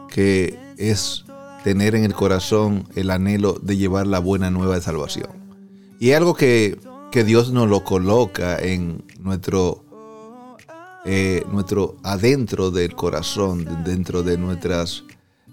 que 0.09 0.59
es 0.77 1.25
tener 1.65 1.95
en 1.95 2.05
el 2.05 2.15
corazón 2.15 2.87
el 2.95 3.11
anhelo 3.11 3.55
de 3.63 3.77
llevar 3.77 4.07
la 4.07 4.19
buena 4.19 4.51
nueva 4.51 4.75
de 4.75 4.83
salvación. 4.83 5.31
Y 5.99 6.13
algo 6.13 6.35
que, 6.35 6.79
que 7.11 7.25
Dios 7.25 7.53
nos 7.53 7.69
lo 7.69 7.85
coloca 7.85 8.59
en 8.59 9.03
nuestro, 9.21 9.85
eh, 11.05 11.43
nuestro 11.51 11.97
adentro 12.03 12.71
del 12.71 12.95
corazón, 12.95 13.67
dentro 13.85 14.23
de 14.23 14.39
nuestras 14.39 15.05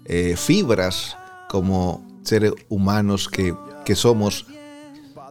eh, 0.08 0.34
fibras 0.36 1.16
como 1.48 2.04
seres 2.22 2.52
humanos 2.68 3.28
que, 3.28 3.54
que 3.84 3.94
somos, 3.94 4.46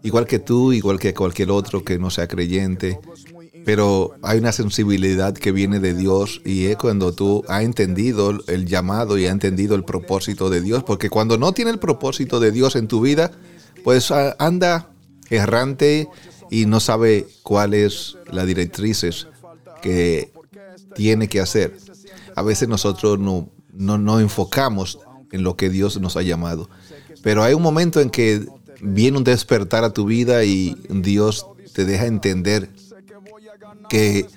igual 0.04 0.26
que 0.28 0.40
tú, 0.40 0.72
igual 0.74 1.00
que 1.00 1.14
cualquier 1.14 1.52
otro 1.52 1.84
que 1.84 2.00
no 2.00 2.10
sea 2.10 2.28
creyente, 2.28 3.00
pero 3.66 4.14
hay 4.22 4.38
una 4.40 4.52
sensibilidad 4.52 5.34
que 5.34 5.52
viene 5.52 5.80
de 5.80 5.94
Dios 5.96 6.42
y 6.46 6.66
es 6.66 6.78
cuando 6.78 7.14
tú 7.14 7.44
has 7.48 7.64
entendido 7.64 8.32
el 8.48 8.66
llamado 8.68 9.18
y 9.18 9.26
has 9.26 9.32
entendido 9.32 9.76
el 9.76 9.84
propósito 9.84 10.50
de 10.50 10.62
Dios, 10.62 10.84
porque 10.84 11.10
cuando 11.10 11.38
no 11.38 11.52
tiene 11.52 11.72
el 11.72 11.80
propósito 11.80 12.40
de 12.40 12.52
Dios 12.52 12.76
en 12.76 12.88
tu 12.88 13.02
vida, 13.02 13.32
pues 13.84 14.12
a- 14.12 14.36
anda 14.40 14.90
errante 15.32 16.08
y 16.52 16.68
no 16.68 16.80
sabe 16.80 17.28
cuáles 17.42 18.18
las 18.32 18.46
directrices 18.46 19.28
que 19.82 20.32
tiene 20.96 21.28
que 21.28 21.42
hacer. 21.42 21.76
A 22.36 22.44
veces 22.44 22.68
nosotros 22.70 23.18
no, 23.20 23.50
no, 23.76 23.98
no 23.98 24.20
enfocamos 24.20 25.00
en 25.32 25.44
lo 25.44 25.56
que 25.56 25.70
Dios 25.70 26.00
nos 26.00 26.18
ha 26.18 26.22
llamado. 26.22 26.70
Pero 27.22 27.44
hay 27.44 27.54
un 27.54 27.62
momento 27.62 28.02
en 28.02 28.10
que 28.10 28.46
viene 28.82 29.18
un 29.18 29.24
despertar 29.24 29.84
a 29.84 29.94
tu 29.94 30.06
vida 30.06 30.44
y 30.44 30.76
Dios 30.90 31.46
te 31.74 31.86
deja 31.86 32.06
entender 32.06 32.70
que 33.90 34.28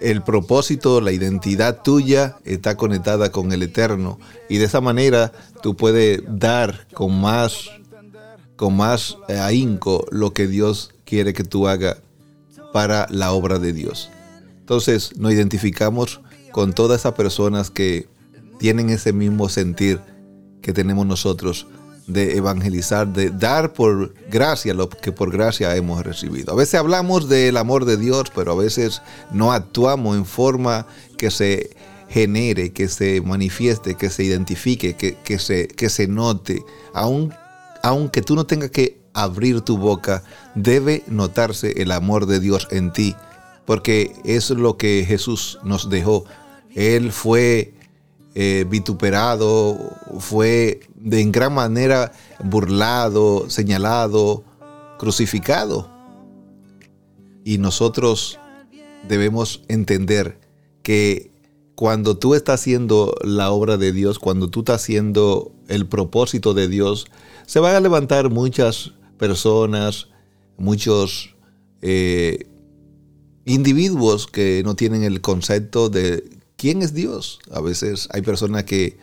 el 0.00 0.22
propósito, 0.22 1.00
la 1.00 1.12
identidad 1.12 1.82
tuya 1.82 2.38
está 2.44 2.76
conectada 2.76 3.30
con 3.30 3.52
el 3.52 3.62
eterno 3.62 4.18
y 4.48 4.56
de 4.56 4.64
esa 4.64 4.80
manera 4.80 5.32
tú 5.62 5.76
puedes 5.76 6.22
dar 6.26 6.86
con 6.94 7.20
más 7.20 7.70
con 8.56 8.76
más 8.76 9.16
eh, 9.28 9.38
ahínco 9.38 10.06
lo 10.10 10.32
que 10.34 10.46
Dios 10.46 10.90
quiere 11.04 11.32
que 11.32 11.44
tú 11.44 11.66
hagas 11.66 11.98
para 12.72 13.06
la 13.10 13.32
obra 13.32 13.58
de 13.58 13.72
Dios. 13.72 14.10
Entonces 14.58 15.16
nos 15.16 15.32
identificamos 15.32 16.20
con 16.52 16.74
todas 16.74 17.00
esas 17.00 17.14
personas 17.14 17.70
que 17.70 18.06
tienen 18.60 18.90
ese 18.90 19.14
mismo 19.14 19.48
sentir 19.48 20.00
que 20.60 20.74
tenemos 20.74 21.06
nosotros 21.06 21.66
de 22.06 22.36
evangelizar, 22.36 23.08
de 23.08 23.30
dar 23.30 23.72
por 23.72 24.14
gracia 24.30 24.74
lo 24.74 24.90
que 24.90 25.12
por 25.12 25.32
gracia 25.32 25.74
hemos 25.76 26.04
recibido. 26.04 26.52
A 26.52 26.56
veces 26.56 26.74
hablamos 26.74 27.28
del 27.30 27.56
amor 27.56 27.86
de 27.86 27.96
Dios, 27.96 28.30
pero 28.34 28.52
a 28.52 28.56
veces 28.56 29.00
no 29.32 29.52
actuamos 29.52 30.14
en 30.18 30.26
forma 30.26 30.86
que 31.16 31.30
se 31.30 31.74
genere, 32.10 32.72
que 32.72 32.88
se 32.88 33.22
manifieste, 33.22 33.94
que 33.94 34.10
se 34.10 34.24
identifique, 34.24 34.94
que, 34.94 35.16
que 35.16 35.38
se, 35.38 35.66
que 35.66 35.88
se 35.88 36.06
note. 36.06 36.62
Aun, 36.92 37.32
aunque 37.82 38.20
tú 38.20 38.34
no 38.34 38.44
tengas 38.44 38.70
que 38.70 39.00
abrir 39.14 39.62
tu 39.62 39.78
boca, 39.78 40.22
debe 40.54 41.02
notarse 41.06 41.80
el 41.80 41.92
amor 41.92 42.26
de 42.26 42.40
Dios 42.40 42.68
en 42.70 42.92
ti, 42.92 43.16
porque 43.64 44.12
es 44.24 44.50
lo 44.50 44.76
que 44.76 45.02
Jesús 45.08 45.58
nos 45.64 45.88
dejó. 45.88 46.26
Él 46.74 47.10
fue 47.10 47.79
eh, 48.34 48.64
vituperado, 48.68 49.96
fue 50.18 50.80
de 50.94 51.20
en 51.20 51.32
gran 51.32 51.52
manera 51.52 52.12
burlado, 52.44 53.50
señalado, 53.50 54.44
crucificado. 54.98 55.90
Y 57.44 57.58
nosotros 57.58 58.38
debemos 59.08 59.62
entender 59.68 60.38
que 60.82 61.30
cuando 61.74 62.18
tú 62.18 62.34
estás 62.34 62.60
haciendo 62.60 63.14
la 63.22 63.50
obra 63.50 63.78
de 63.78 63.92
Dios, 63.92 64.18
cuando 64.18 64.48
tú 64.50 64.60
estás 64.60 64.82
haciendo 64.82 65.52
el 65.66 65.86
propósito 65.86 66.52
de 66.54 66.68
Dios, 66.68 67.06
se 67.46 67.58
van 67.58 67.74
a 67.74 67.80
levantar 67.80 68.30
muchas 68.30 68.92
personas, 69.18 70.08
muchos 70.56 71.34
eh, 71.82 72.46
individuos 73.44 74.26
que 74.26 74.62
no 74.64 74.76
tienen 74.76 75.02
el 75.02 75.20
concepto 75.20 75.88
de 75.88 76.39
quién 76.60 76.82
es 76.82 76.92
Dios. 76.92 77.38
A 77.50 77.62
veces 77.62 78.06
hay 78.12 78.20
personas 78.20 78.64
que 78.64 78.98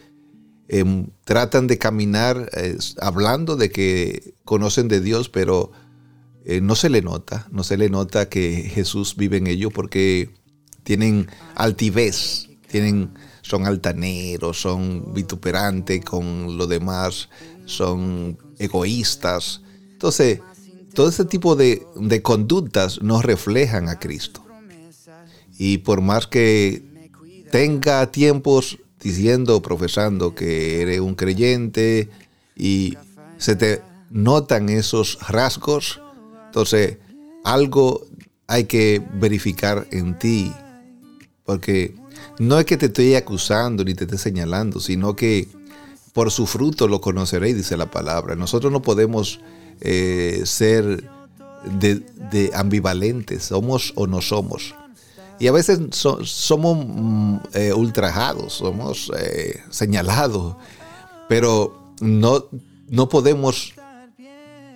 em, 0.67 1.07
tratan 1.25 1.65
de 1.65 1.79
caminar 1.79 2.51
eh, 2.53 2.77
hablando 3.01 3.55
de 3.55 3.71
que 3.71 4.35
conocen 4.45 4.87
de 4.87 5.01
Dios, 5.01 5.27
pero 5.29 5.71
eh, 6.45 6.61
no 6.61 6.75
se 6.75 6.89
le 6.91 7.01
nota, 7.01 7.47
no 7.51 7.63
se 7.63 7.77
le 7.77 7.89
nota 7.89 8.29
que 8.29 8.69
Jesús 8.71 9.15
vive 9.15 9.37
en 9.37 9.47
ellos 9.47 9.73
porque 9.73 10.29
tienen 10.83 11.29
altivez, 11.55 12.47
tienen, 12.69 13.09
son 13.41 13.65
altaneros, 13.65 14.61
son 14.61 15.15
vituperantes 15.15 16.05
con 16.05 16.59
lo 16.59 16.67
demás, 16.67 17.27
son 17.65 18.37
egoístas. 18.59 19.61
Entonces, 19.93 20.41
todo 20.93 21.09
ese 21.09 21.25
tipo 21.25 21.55
de, 21.55 21.87
de 21.95 22.21
conductas 22.21 23.01
no 23.01 23.19
reflejan 23.23 23.89
a 23.89 23.97
Cristo. 23.97 24.45
Y 25.57 25.79
por 25.79 26.01
más 26.01 26.27
que 26.27 26.96
tenga 27.51 28.09
tiempos 28.11 28.79
diciendo, 29.01 29.61
profesando 29.61 30.35
que 30.35 30.81
eres 30.81 30.99
un 30.99 31.15
creyente 31.15 32.09
y 32.55 32.97
se 33.37 33.55
te 33.55 33.81
notan 34.09 34.69
esos 34.69 35.19
rasgos, 35.27 36.01
entonces 36.47 36.97
algo 37.43 38.05
hay 38.47 38.65
que 38.65 39.01
verificar 39.13 39.87
en 39.91 40.17
ti. 40.17 40.51
Porque 41.45 41.95
no 42.39 42.59
es 42.59 42.65
que 42.65 42.77
te 42.77 42.87
estoy 42.87 43.15
acusando 43.15 43.83
ni 43.83 43.93
te 43.93 44.05
esté 44.05 44.17
señalando, 44.17 44.79
sino 44.79 45.15
que 45.15 45.47
por 46.13 46.31
su 46.31 46.47
fruto 46.47 46.87
lo 46.87 46.99
conoceréis, 46.99 47.55
dice 47.55 47.77
la 47.77 47.91
palabra. 47.91 48.35
Nosotros 48.35 48.71
no 48.71 48.81
podemos 48.81 49.39
eh, 49.81 50.41
ser 50.45 51.09
de, 51.79 51.95
de 52.31 52.51
ambivalentes, 52.53 53.43
somos 53.43 53.93
o 53.95 54.07
no 54.07 54.21
somos. 54.21 54.73
Y 55.39 55.47
a 55.47 55.51
veces 55.51 55.79
so- 55.91 56.23
somos 56.25 56.77
mm, 56.87 57.37
eh, 57.53 57.73
ultrajados, 57.73 58.53
somos 58.53 59.11
eh, 59.19 59.61
señalados, 59.69 60.55
pero 61.29 61.93
no, 62.01 62.45
no 62.89 63.07
podemos 63.09 63.73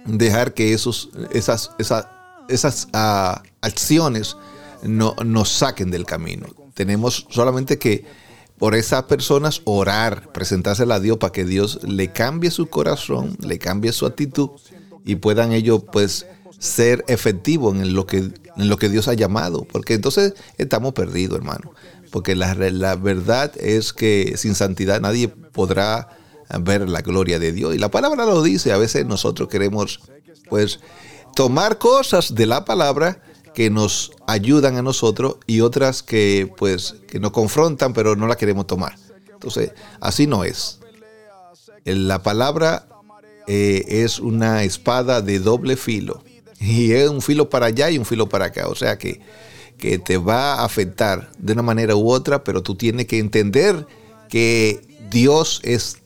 dejar 0.05 0.53
que 0.53 0.73
esos, 0.73 1.09
esas, 1.31 1.71
esa- 1.79 2.09
esas 2.47 2.87
ah, 2.93 3.41
acciones 3.61 4.35
no, 4.83 5.15
nos 5.23 5.49
saquen 5.49 5.91
del 5.91 6.05
camino. 6.05 6.47
Tenemos 6.73 7.27
solamente 7.29 7.77
que 7.77 8.05
por 8.57 8.75
esas 8.75 9.03
personas 9.03 9.61
orar, 9.65 10.31
presentársela 10.31 10.95
a 10.95 10.99
Dios 10.99 11.17
para 11.17 11.31
que 11.33 11.45
Dios 11.45 11.79
le 11.83 12.11
cambie 12.11 12.51
su 12.51 12.67
corazón, 12.67 13.35
le 13.39 13.57
cambie 13.57 13.91
su 13.91 14.05
actitud 14.05 14.51
y 15.05 15.15
puedan 15.15 15.51
ellos 15.51 15.83
pues 15.91 16.27
ser 16.59 17.03
efectivos 17.07 17.75
en 17.75 17.93
lo 17.95 18.05
que, 18.05 18.29
en 18.57 18.69
lo 18.69 18.77
que 18.77 18.89
Dios 18.89 19.07
ha 19.07 19.13
llamado. 19.13 19.65
Porque 19.71 19.93
entonces 19.93 20.33
estamos 20.57 20.93
perdidos, 20.93 21.37
hermano. 21.37 21.73
Porque 22.11 22.35
la, 22.35 22.53
la 22.55 22.95
verdad 22.95 23.51
es 23.57 23.93
que 23.93 24.33
sin 24.37 24.55
santidad 24.55 25.01
nadie 25.01 25.27
podrá 25.27 26.09
ver 26.59 26.87
la 26.89 27.01
gloria 27.01 27.39
de 27.39 27.51
Dios. 27.51 27.75
Y 27.75 27.77
la 27.77 27.91
palabra 27.91 28.25
lo 28.25 28.41
dice, 28.43 28.71
a 28.71 28.77
veces 28.77 29.05
nosotros 29.05 29.47
queremos 29.47 29.99
pues 30.49 30.79
tomar 31.35 31.77
cosas 31.77 32.35
de 32.35 32.45
la 32.45 32.65
palabra 32.65 33.21
que 33.53 33.69
nos 33.69 34.11
ayudan 34.27 34.77
a 34.77 34.81
nosotros 34.81 35.37
y 35.45 35.61
otras 35.61 36.03
que 36.03 36.51
pues 36.57 36.95
que 37.07 37.19
nos 37.19 37.31
confrontan 37.31 37.93
pero 37.93 38.15
no 38.15 38.27
la 38.27 38.35
queremos 38.35 38.67
tomar. 38.67 38.95
Entonces, 39.31 39.71
así 39.99 40.27
no 40.27 40.43
es. 40.43 40.79
La 41.83 42.21
palabra 42.21 42.87
eh, 43.47 43.83
es 43.87 44.19
una 44.19 44.63
espada 44.63 45.21
de 45.21 45.39
doble 45.39 45.75
filo. 45.75 46.23
Y 46.61 46.91
es 46.91 47.09
un 47.09 47.21
filo 47.21 47.49
para 47.49 47.65
allá 47.65 47.89
y 47.89 47.97
un 47.97 48.05
filo 48.05 48.29
para 48.29 48.45
acá. 48.45 48.67
O 48.67 48.75
sea 48.75 48.97
que, 48.97 49.19
que 49.77 49.97
te 49.97 50.17
va 50.17 50.53
a 50.53 50.65
afectar 50.65 51.31
de 51.39 51.53
una 51.53 51.63
manera 51.63 51.95
u 51.95 52.09
otra, 52.09 52.43
pero 52.43 52.61
tú 52.61 52.75
tienes 52.75 53.07
que 53.07 53.17
entender 53.17 53.87
que 54.29 54.81
Dios 55.09 55.59
es 55.63 55.97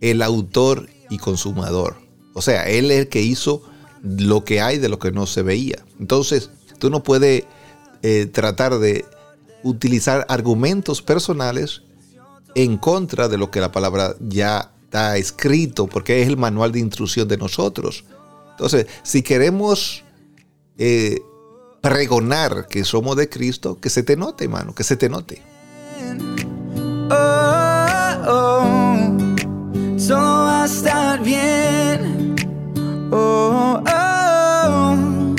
el 0.00 0.20
autor 0.22 0.88
y 1.08 1.18
consumador. 1.18 1.96
O 2.34 2.42
sea, 2.42 2.68
Él 2.68 2.90
es 2.90 3.00
el 3.00 3.08
que 3.08 3.22
hizo 3.22 3.62
lo 4.02 4.44
que 4.44 4.60
hay 4.60 4.78
de 4.78 4.90
lo 4.90 4.98
que 4.98 5.10
no 5.10 5.26
se 5.26 5.42
veía. 5.42 5.82
Entonces, 5.98 6.50
tú 6.78 6.90
no 6.90 7.02
puedes 7.02 7.44
eh, 8.02 8.26
tratar 8.26 8.78
de 8.78 9.06
utilizar 9.62 10.26
argumentos 10.28 11.00
personales 11.00 11.82
en 12.54 12.76
contra 12.76 13.28
de 13.28 13.38
lo 13.38 13.50
que 13.50 13.60
la 13.60 13.72
palabra 13.72 14.14
ya 14.20 14.72
está 14.84 15.16
escrito, 15.16 15.86
porque 15.86 16.22
es 16.22 16.28
el 16.28 16.36
manual 16.36 16.70
de 16.70 16.80
instrucción 16.80 17.26
de 17.26 17.38
nosotros. 17.38 18.04
Entonces, 18.54 18.86
si 19.02 19.22
queremos 19.22 20.04
eh, 20.78 21.20
pregonar 21.80 22.68
que 22.68 22.84
somos 22.84 23.16
de 23.16 23.28
Cristo, 23.28 23.80
que 23.80 23.90
se 23.90 24.04
te 24.04 24.16
note, 24.16 24.44
hermano, 24.44 24.74
que 24.74 24.84
se 24.84 24.96
te 24.96 25.08
note. 25.08 25.42
Oh, 27.10 28.28
oh, 28.28 28.94
todo 30.06 30.44
va 30.46 30.62
a 30.62 30.66
estar 30.66 31.22
bien. 31.22 32.36
Oh, 33.10 33.82
oh, 33.84 35.34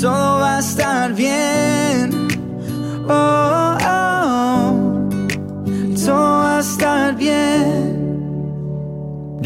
todo 0.00 0.38
va 0.38 0.56
a 0.56 0.60
estar 0.60 1.12
bien. 1.14 1.65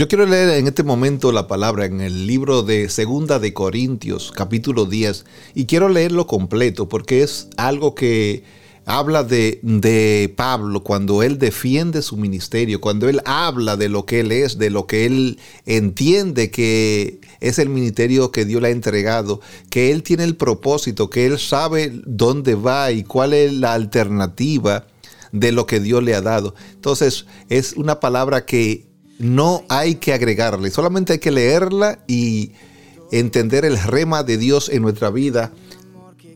Yo 0.00 0.08
quiero 0.08 0.24
leer 0.24 0.48
en 0.58 0.66
este 0.66 0.82
momento 0.82 1.30
la 1.30 1.46
palabra 1.46 1.84
en 1.84 2.00
el 2.00 2.26
libro 2.26 2.62
de 2.62 2.88
Segunda 2.88 3.38
de 3.38 3.52
Corintios, 3.52 4.32
capítulo 4.34 4.86
10, 4.86 5.26
y 5.54 5.66
quiero 5.66 5.90
leerlo 5.90 6.26
completo 6.26 6.88
porque 6.88 7.22
es 7.22 7.48
algo 7.58 7.94
que 7.94 8.42
habla 8.86 9.24
de, 9.24 9.60
de 9.62 10.32
Pablo 10.34 10.82
cuando 10.82 11.22
él 11.22 11.38
defiende 11.38 12.00
su 12.00 12.16
ministerio, 12.16 12.80
cuando 12.80 13.10
él 13.10 13.20
habla 13.26 13.76
de 13.76 13.90
lo 13.90 14.06
que 14.06 14.20
él 14.20 14.32
es, 14.32 14.56
de 14.56 14.70
lo 14.70 14.86
que 14.86 15.04
él 15.04 15.38
entiende 15.66 16.50
que 16.50 17.20
es 17.40 17.58
el 17.58 17.68
ministerio 17.68 18.32
que 18.32 18.46
Dios 18.46 18.62
le 18.62 18.68
ha 18.68 18.70
entregado, 18.70 19.42
que 19.68 19.90
él 19.90 20.02
tiene 20.02 20.24
el 20.24 20.34
propósito, 20.34 21.10
que 21.10 21.26
él 21.26 21.38
sabe 21.38 21.92
dónde 22.06 22.54
va 22.54 22.90
y 22.90 23.02
cuál 23.02 23.34
es 23.34 23.52
la 23.52 23.74
alternativa 23.74 24.86
de 25.30 25.52
lo 25.52 25.66
que 25.66 25.78
Dios 25.78 26.02
le 26.02 26.14
ha 26.14 26.22
dado. 26.22 26.54
Entonces 26.72 27.26
es 27.50 27.74
una 27.74 28.00
palabra 28.00 28.46
que 28.46 28.89
no 29.20 29.64
hay 29.68 29.96
que 29.96 30.14
agregarle, 30.14 30.70
solamente 30.70 31.12
hay 31.12 31.18
que 31.18 31.30
leerla 31.30 32.02
y, 32.08 32.52
entender 33.12 33.64
el 33.64 33.76
rema 33.76 34.22
de 34.22 34.38
Dios 34.38 34.68
en 34.68 34.82
nuestra 34.82 35.10
vida, 35.10 35.52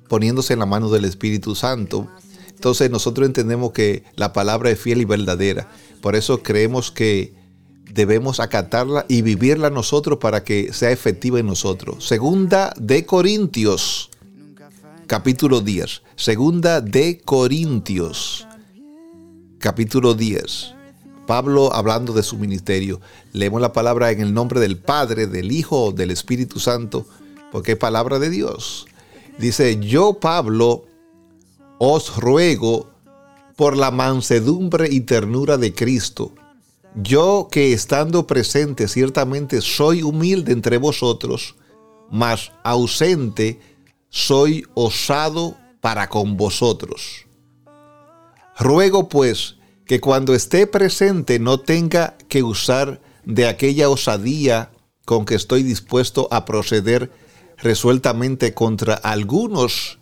poniéndose 0.09 0.53
en 0.53 0.59
la 0.59 0.66
mano 0.66 0.91
del 0.91 1.05
Espíritu 1.05 1.55
Santo. 1.55 2.09
Entonces 2.49 2.91
nosotros 2.91 3.26
entendemos 3.26 3.72
que 3.72 4.03
la 4.16 4.32
palabra 4.32 4.70
es 4.70 4.80
fiel 4.80 5.01
y 5.01 5.05
verdadera. 5.05 5.68
Por 6.01 6.16
eso 6.16 6.43
creemos 6.43 6.91
que 6.91 7.32
debemos 7.93 8.41
acatarla 8.41 9.07
y 9.09 9.22
vivirla 9.22 9.70
nosotros 9.70 10.18
para 10.18 10.43
que 10.43 10.72
sea 10.72 10.91
efectiva 10.91 11.39
en 11.39 11.47
nosotros. 11.47 12.07
Segunda 12.07 12.74
de 12.76 13.07
Corintios, 13.07 14.11
capítulo 15.07 15.61
10. 15.61 16.03
Segunda 16.16 16.80
de 16.80 17.20
Corintios, 17.24 18.49
capítulo 19.59 20.14
10. 20.14 20.74
Pablo 21.27 21.72
hablando 21.72 22.12
de 22.12 22.22
su 22.22 22.37
ministerio. 22.37 23.01
Leemos 23.33 23.61
la 23.61 23.72
palabra 23.72 24.11
en 24.11 24.20
el 24.20 24.35
nombre 24.35 24.61
del 24.61 24.79
Padre, 24.79 25.27
del 25.27 25.53
Hijo, 25.53 25.93
del 25.93 26.11
Espíritu 26.11 26.61
Santo, 26.61 27.07
porque 27.53 27.72
es 27.72 27.79
palabra 27.79 28.18
de 28.18 28.31
Dios. 28.31 28.87
Dice, 29.39 29.79
yo 29.81 30.14
Pablo 30.14 30.85
os 31.79 32.16
ruego 32.16 32.89
por 33.57 33.77
la 33.77 33.91
mansedumbre 33.91 34.89
y 34.91 35.01
ternura 35.01 35.57
de 35.57 35.75
Cristo, 35.75 36.33
yo 36.95 37.49
que 37.51 37.72
estando 37.72 38.27
presente 38.27 38.89
ciertamente 38.89 39.61
soy 39.61 40.03
humilde 40.03 40.53
entre 40.53 40.79
vosotros, 40.79 41.57
mas 42.11 42.53
ausente 42.62 43.61
soy 44.09 44.64
osado 44.75 45.57
para 45.81 46.09
con 46.09 46.37
vosotros. 46.37 47.27
Ruego 48.57 49.09
pues 49.09 49.57
que 49.87 50.01
cuando 50.01 50.35
esté 50.35 50.66
presente 50.66 51.39
no 51.39 51.61
tenga 51.61 52.16
que 52.28 52.43
usar 52.43 53.01
de 53.24 53.47
aquella 53.47 53.89
osadía 53.89 54.70
con 55.05 55.24
que 55.24 55.35
estoy 55.35 55.62
dispuesto 55.62 56.28
a 56.30 56.45
proceder 56.45 57.11
resueltamente 57.59 58.55
contra 58.55 58.95
algunos 58.95 59.99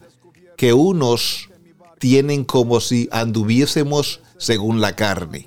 que 0.57 0.73
unos 0.73 1.51
tienen 1.99 2.45
como 2.45 2.81
si 2.81 3.09
anduviésemos 3.13 4.21
según 4.39 4.81
la 4.81 4.97
carne. 4.97 5.47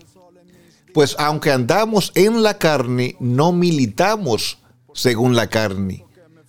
Pues 0.93 1.15
aunque 1.19 1.51
andamos 1.51 2.11
en 2.15 2.43
la 2.43 2.57
carne, 2.57 3.17
no 3.19 3.51
militamos 3.51 4.59
según 4.93 5.35
la 5.35 5.47
carne, 5.47 6.05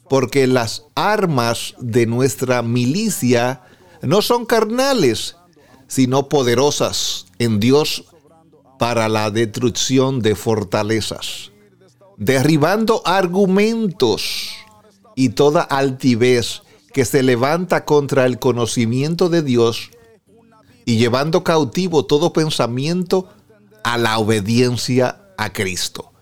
porque 0.09 0.47
las 0.47 0.85
armas 0.95 1.75
de 1.81 2.07
nuestra 2.07 2.63
milicia 2.63 3.63
no 4.03 4.23
son 4.23 4.47
carnales, 4.47 5.37
sino 5.89 6.29
poderosas 6.29 7.27
en 7.39 7.61
Dios 7.61 8.05
para 8.79 9.09
la 9.09 9.31
destrucción 9.31 10.21
de 10.21 10.35
fortalezas, 10.35 11.53
derribando 12.17 13.03
argumentos 13.05 14.55
y 15.15 15.31
toda 15.31 15.63
altivez 15.63 16.63
que 16.93 17.05
se 17.05 17.23
levanta 17.23 17.85
contra 17.85 18.27
el 18.27 18.39
conocimiento 18.39 19.29
de 19.29 19.43
Dios 19.43 19.91
y 20.85 20.99
llevando 20.99 21.45
cautivo 21.45 22.07
todo 22.07 22.33
pensamiento 22.33 23.29
a 23.83 23.99
la 23.99 24.19
obediencia 24.19 25.21
a 25.37 25.53
Cristo. 25.53 26.13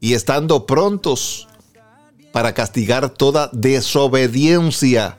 Y 0.00 0.14
estando 0.14 0.66
prontos 0.66 1.48
para 2.32 2.54
castigar 2.54 3.10
toda 3.10 3.50
desobediencia 3.52 5.18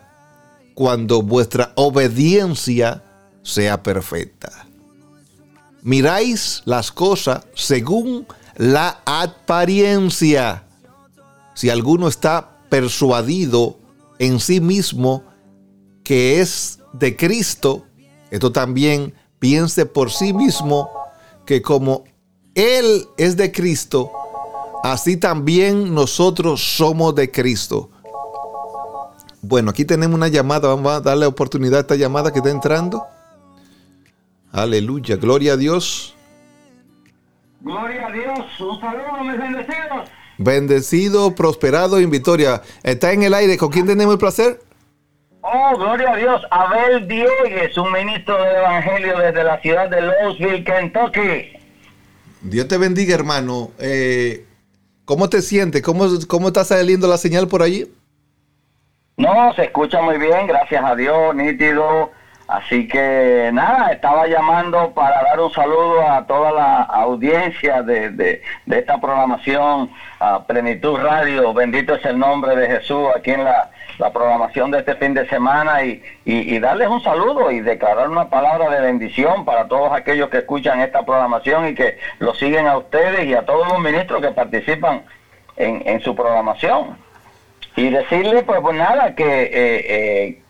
cuando 0.74 1.22
vuestra 1.22 1.72
obediencia 1.76 3.04
sea 3.44 3.84
perfecta. 3.84 4.66
Miráis 5.84 6.62
las 6.66 6.92
cosas 6.92 7.46
según 7.56 8.26
la 8.56 9.02
apariencia. 9.06 10.64
Si 11.54 11.70
alguno 11.70 12.08
está 12.08 12.58
persuadido 12.70 13.78
en 14.18 14.40
sí 14.40 14.60
mismo 14.60 15.24
que 16.04 16.42
es 16.42 16.80
de 16.94 17.16
Cristo, 17.16 17.86
esto 18.32 18.52
también 18.52 19.14
piense 19.40 19.86
por 19.86 20.12
sí 20.12 20.34
mismo 20.34 20.90
que 21.46 21.62
como 21.62 22.06
Él 22.56 23.08
es 23.18 23.36
de 23.36 23.52
Cristo, 23.52 24.12
así 24.84 25.18
también 25.18 25.94
nosotros 25.94 26.62
somos 26.78 27.14
de 27.16 27.30
Cristo. 27.30 27.90
Bueno, 29.42 29.72
aquí 29.72 29.84
tenemos 29.84 30.16
una 30.16 30.30
llamada, 30.30 30.70
vamos 30.70 30.94
a 30.94 31.02
darle 31.02 31.26
oportunidad 31.26 31.80
a 31.80 31.82
esta 31.82 31.96
llamada 31.96 32.32
que 32.32 32.40
está 32.40 32.50
entrando. 32.50 33.06
Aleluya, 34.54 35.16
gloria 35.16 35.54
a 35.54 35.58
Dios. 35.58 36.16
Gloria 37.62 38.06
a 38.06 38.12
Dios, 38.12 38.60
un 38.60 38.80
saludo, 38.80 39.24
mis 39.24 39.38
bendecidos. 39.40 40.10
Bendecido, 40.38 41.34
prosperado 41.34 41.98
en 41.98 42.12
victoria. 42.12 42.62
Está 42.84 43.14
en 43.14 43.24
el 43.24 43.34
aire, 43.34 43.58
¿con 43.58 43.72
quién 43.72 43.88
tenemos 43.88 44.14
el 44.14 44.20
placer? 44.20 44.62
Oh, 45.42 45.76
gloria 45.76 46.14
a 46.14 46.16
Dios. 46.18 46.42
Abel 46.52 47.08
Diegues, 47.08 47.76
un 47.80 47.92
ministro 47.92 48.42
del 48.44 48.58
Evangelio 48.58 49.18
desde 49.18 49.44
la 49.44 49.60
ciudad 49.60 49.90
de 49.90 50.02
Louisville, 50.02 50.64
Kentucky. 50.64 51.58
Dios 52.42 52.68
te 52.68 52.78
bendiga, 52.78 53.16
hermano. 53.16 53.72
Eh, 53.80 54.46
¿Cómo 55.06 55.30
te 55.30 55.42
sientes? 55.42 55.82
¿Cómo, 55.82 56.08
¿Cómo 56.28 56.50
está 56.50 56.64
saliendo 56.64 57.08
la 57.08 57.18
señal 57.18 57.48
por 57.48 57.64
allí? 57.64 57.92
No, 59.18 59.52
se 59.56 59.64
escucha 59.64 60.00
muy 60.02 60.20
bien, 60.20 60.46
gracias 60.46 60.84
a 60.84 60.96
Dios, 60.96 61.36
nítido. 61.36 62.12
Así 62.54 62.88
que 62.88 63.50
nada, 63.52 63.92
estaba 63.94 64.28
llamando 64.28 64.92
para 64.92 65.24
dar 65.24 65.40
un 65.40 65.52
saludo 65.52 66.08
a 66.08 66.24
toda 66.28 66.52
la 66.52 66.84
audiencia 66.84 67.82
de, 67.82 68.12
de, 68.12 68.44
esta 68.68 69.02
programación, 69.02 69.90
a 70.20 70.44
Plenitud 70.44 71.00
Radio, 71.00 71.52
bendito 71.52 71.96
es 71.96 72.06
el 72.06 72.20
nombre 72.20 72.56
de 72.56 72.68
Jesús 72.68 73.08
aquí 73.16 73.32
en 73.32 73.44
la, 73.44 73.72
la 73.98 74.14
programación 74.14 74.70
de 74.70 74.78
este 74.78 74.94
fin 74.98 75.16
de 75.16 75.28
semana 75.30 75.84
y, 75.84 76.04
y, 76.26 76.56
y, 76.56 76.60
darles 76.60 76.90
un 76.90 77.02
saludo 77.02 77.50
y 77.50 77.60
declarar 77.60 78.08
una 78.08 78.30
palabra 78.30 78.70
de 78.70 78.82
bendición 78.82 79.46
para 79.46 79.68
todos 79.68 79.92
aquellos 79.92 80.30
que 80.30 80.38
escuchan 80.38 80.80
esta 80.80 81.04
programación 81.04 81.70
y 81.70 81.74
que 81.74 81.98
lo 82.20 82.36
siguen 82.36 82.68
a 82.68 82.78
ustedes 82.78 83.26
y 83.26 83.34
a 83.34 83.48
todos 83.48 83.68
los 83.68 83.80
ministros 83.80 84.22
que 84.22 84.30
participan 84.30 85.02
en, 85.58 85.82
en 85.88 86.02
su 86.02 86.16
programación. 86.16 87.00
Y 87.76 87.90
decirles, 87.90 88.44
pues, 88.44 88.62
pues 88.62 88.78
nada, 88.78 89.16
que... 89.16 89.26
Eh, 89.26 89.50
eh, 89.90 90.43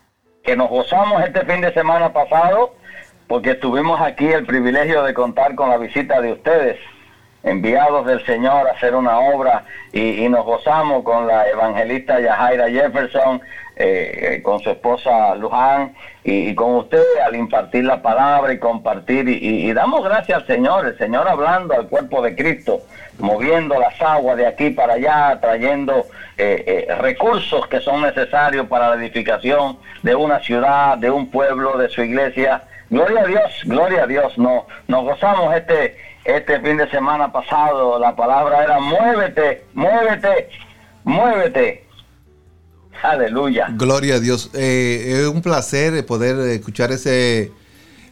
que 0.44 0.56
nos 0.56 0.70
gozamos 0.70 1.24
este 1.24 1.44
fin 1.46 1.62
de 1.62 1.74
semana 1.74 2.12
pasado 2.12 2.74
porque 3.28 3.56
tuvimos 3.56 4.00
aquí 4.02 4.26
el 4.26 4.46
privilegio 4.46 5.04
de 5.04 5.14
contar 5.14 5.56
con 5.56 5.70
la 5.70 5.78
visita 5.78 6.20
de 6.20 6.34
ustedes, 6.34 6.78
enviados 7.44 8.06
del 8.06 8.24
Señor 8.26 8.68
a 8.68 8.72
hacer 8.72 8.94
una 8.94 9.20
obra 9.20 9.64
y, 9.94 10.24
y 10.24 10.30
nos 10.30 10.46
gozamos 10.46 11.04
con 11.04 11.28
la 11.28 11.48
evangelista 11.48 12.20
Yajaira 12.20 12.70
Jefferson, 12.70 13.42
eh, 13.76 14.42
con 14.44 14.60
su 14.60 14.70
esposa 14.70 15.34
Luján 15.36 15.96
y, 16.24 16.50
y, 16.50 16.56
con 16.56 16.76
ustedes 16.76 17.20
al 17.26 17.36
impartir 17.36 17.86
la 17.86 18.02
palabra 18.02 18.54
y 18.54 18.60
compartir 18.60 19.28
y, 19.28 19.68
y, 19.68 19.74
damos 19.74 20.04
gracias 20.04 20.42
al 20.42 20.48
Señor, 20.48 20.86
el 20.86 20.98
Señor 20.98 21.28
hablando 21.28 21.74
al 21.74 21.88
cuerpo 21.88 22.22
de 22.22 22.36
Cristo, 22.36 22.82
moviendo 23.20 23.80
las 23.80 24.00
aguas 24.02 24.38
de 24.38 24.48
aquí 24.48 24.70
para 24.72 24.94
allá, 24.94 25.40
trayendo 25.40 26.06
eh, 26.38 26.86
eh, 26.90 26.96
recursos 26.96 27.68
que 27.68 27.80
son 27.80 28.02
necesarios 28.02 28.68
para 28.68 28.90
la 28.90 28.96
edificación 28.96 29.78
de 30.02 30.16
una 30.16 30.40
ciudad, 30.40 30.98
de 30.98 31.10
un 31.10 31.30
pueblo, 31.30 31.78
de 31.78 31.90
su 31.90 32.02
iglesia. 32.02 32.64
Gloria 32.90 33.22
a 33.22 33.26
Dios, 33.26 33.52
gloria 33.66 34.04
a 34.04 34.08
Dios. 34.08 34.38
No, 34.38 34.68
nos 34.88 35.04
gozamos 35.04 35.56
este, 35.56 35.98
este 36.26 36.60
fin 36.60 36.78
de 36.78 36.90
semana 36.90 37.32
pasado. 37.32 38.00
La 38.00 38.16
palabra 38.16 38.64
era 38.64 38.80
muévete, 38.80 39.66
muévete, 39.74 40.50
muévete. 41.04 41.86
Aleluya. 43.02 43.68
Gloria 43.72 44.16
a 44.16 44.20
Dios. 44.20 44.50
Eh, 44.54 45.22
es 45.22 45.28
un 45.28 45.42
placer 45.42 46.06
poder 46.06 46.38
escuchar 46.50 46.92
ese, 46.92 47.52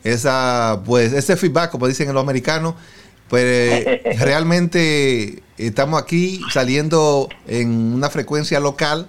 esa, 0.03 0.81
pues, 0.85 1.13
ese 1.13 1.37
feedback, 1.37 1.71
como 1.71 1.87
dicen 1.87 2.13
los 2.13 2.21
americanos. 2.21 2.75
Pues 3.31 3.85
realmente 4.19 5.41
estamos 5.57 6.01
aquí 6.01 6.41
saliendo 6.51 7.29
en 7.47 7.93
una 7.93 8.09
frecuencia 8.09 8.59
local 8.59 9.07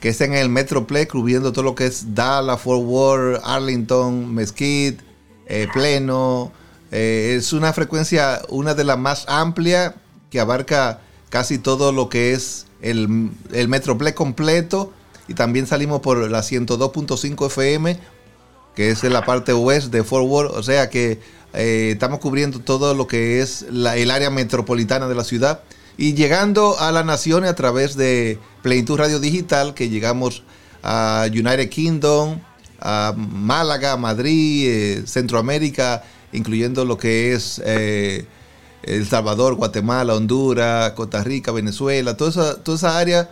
que 0.00 0.08
es 0.08 0.20
en 0.20 0.34
el 0.34 0.48
Metroplex, 0.48 1.12
cubriendo 1.12 1.52
todo 1.52 1.62
lo 1.62 1.76
que 1.76 1.86
es 1.86 2.12
Dallas, 2.12 2.60
Fort 2.60 2.82
Worth, 2.82 3.40
Arlington, 3.44 4.34
Mesquite, 4.34 4.98
eh, 5.46 5.68
Pleno. 5.72 6.50
Eh, 6.90 7.36
es 7.38 7.52
una 7.52 7.72
frecuencia, 7.72 8.42
una 8.48 8.74
de 8.74 8.82
las 8.82 8.98
más 8.98 9.26
amplias, 9.28 9.94
que 10.28 10.40
abarca 10.40 11.00
casi 11.30 11.58
todo 11.58 11.92
lo 11.92 12.08
que 12.08 12.32
es 12.32 12.66
el, 12.80 13.30
el 13.52 13.68
Metroplex 13.68 14.16
completo. 14.16 14.92
Y 15.28 15.34
también 15.34 15.68
salimos 15.68 16.00
por 16.00 16.28
la 16.28 16.40
102.5 16.40 17.46
FM, 17.46 17.96
que 18.74 18.90
es 18.90 19.04
en 19.04 19.12
la 19.12 19.24
parte 19.24 19.52
oeste 19.52 19.98
de 19.98 20.02
Fort 20.02 20.26
Worth. 20.26 20.50
O 20.50 20.64
sea 20.64 20.90
que 20.90 21.20
eh, 21.54 21.90
estamos 21.92 22.20
cubriendo 22.20 22.60
todo 22.60 22.94
lo 22.94 23.06
que 23.06 23.40
es 23.40 23.62
el 23.62 24.10
área 24.10 24.30
metropolitana 24.30 25.08
de 25.08 25.14
la 25.14 25.24
ciudad 25.24 25.60
y 25.98 26.14
llegando 26.14 26.78
a 26.78 26.92
las 26.92 27.04
naciones 27.04 27.50
a 27.50 27.54
través 27.54 27.96
de 27.96 28.38
Plenitud 28.62 28.98
Radio 28.98 29.20
Digital, 29.20 29.74
que 29.74 29.90
llegamos 29.90 30.42
a 30.82 31.26
United 31.30 31.68
Kingdom, 31.68 32.40
a 32.80 33.14
Málaga, 33.16 33.96
Madrid, 33.96 34.68
eh, 34.68 35.02
Centroamérica, 35.06 36.02
incluyendo 36.32 36.84
lo 36.84 36.96
que 36.96 37.34
es 37.34 37.60
eh, 37.64 38.26
El 38.82 39.06
Salvador, 39.06 39.54
Guatemala, 39.54 40.14
Honduras, 40.14 40.92
Costa 40.92 41.22
Rica, 41.22 41.52
Venezuela, 41.52 42.16
toda 42.16 42.30
esa, 42.30 42.62
toda 42.62 42.76
esa 42.76 42.98
área 42.98 43.30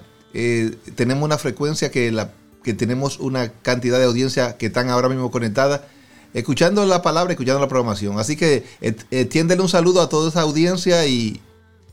tenemos 0.95 1.25
una 1.25 1.39
frecuencia 1.39 1.91
que, 1.91 2.12
la, 2.12 2.31
que 2.62 2.75
tenemos 2.75 3.18
una 3.18 3.49
cantidad 3.49 3.99
de 3.99 4.05
audiencia 4.05 4.57
que 4.57 4.66
están 4.66 4.91
ahora 4.91 5.09
mismo 5.09 5.31
conectada, 5.31 5.89
escuchando 6.35 6.85
la 6.87 7.03
palabra, 7.03 7.33
escuchando 7.33 7.61
la 7.61 7.68
programación. 7.68 8.18
Así 8.18 8.37
que 8.37 8.64
eh, 8.81 8.95
eh, 9.11 9.24
tiéndele 9.24 9.62
un 9.62 9.68
saludo 9.68 10.01
a 10.01 10.09
toda 10.09 10.28
esa 10.28 10.43
audiencia 10.43 11.07
y, 11.07 11.41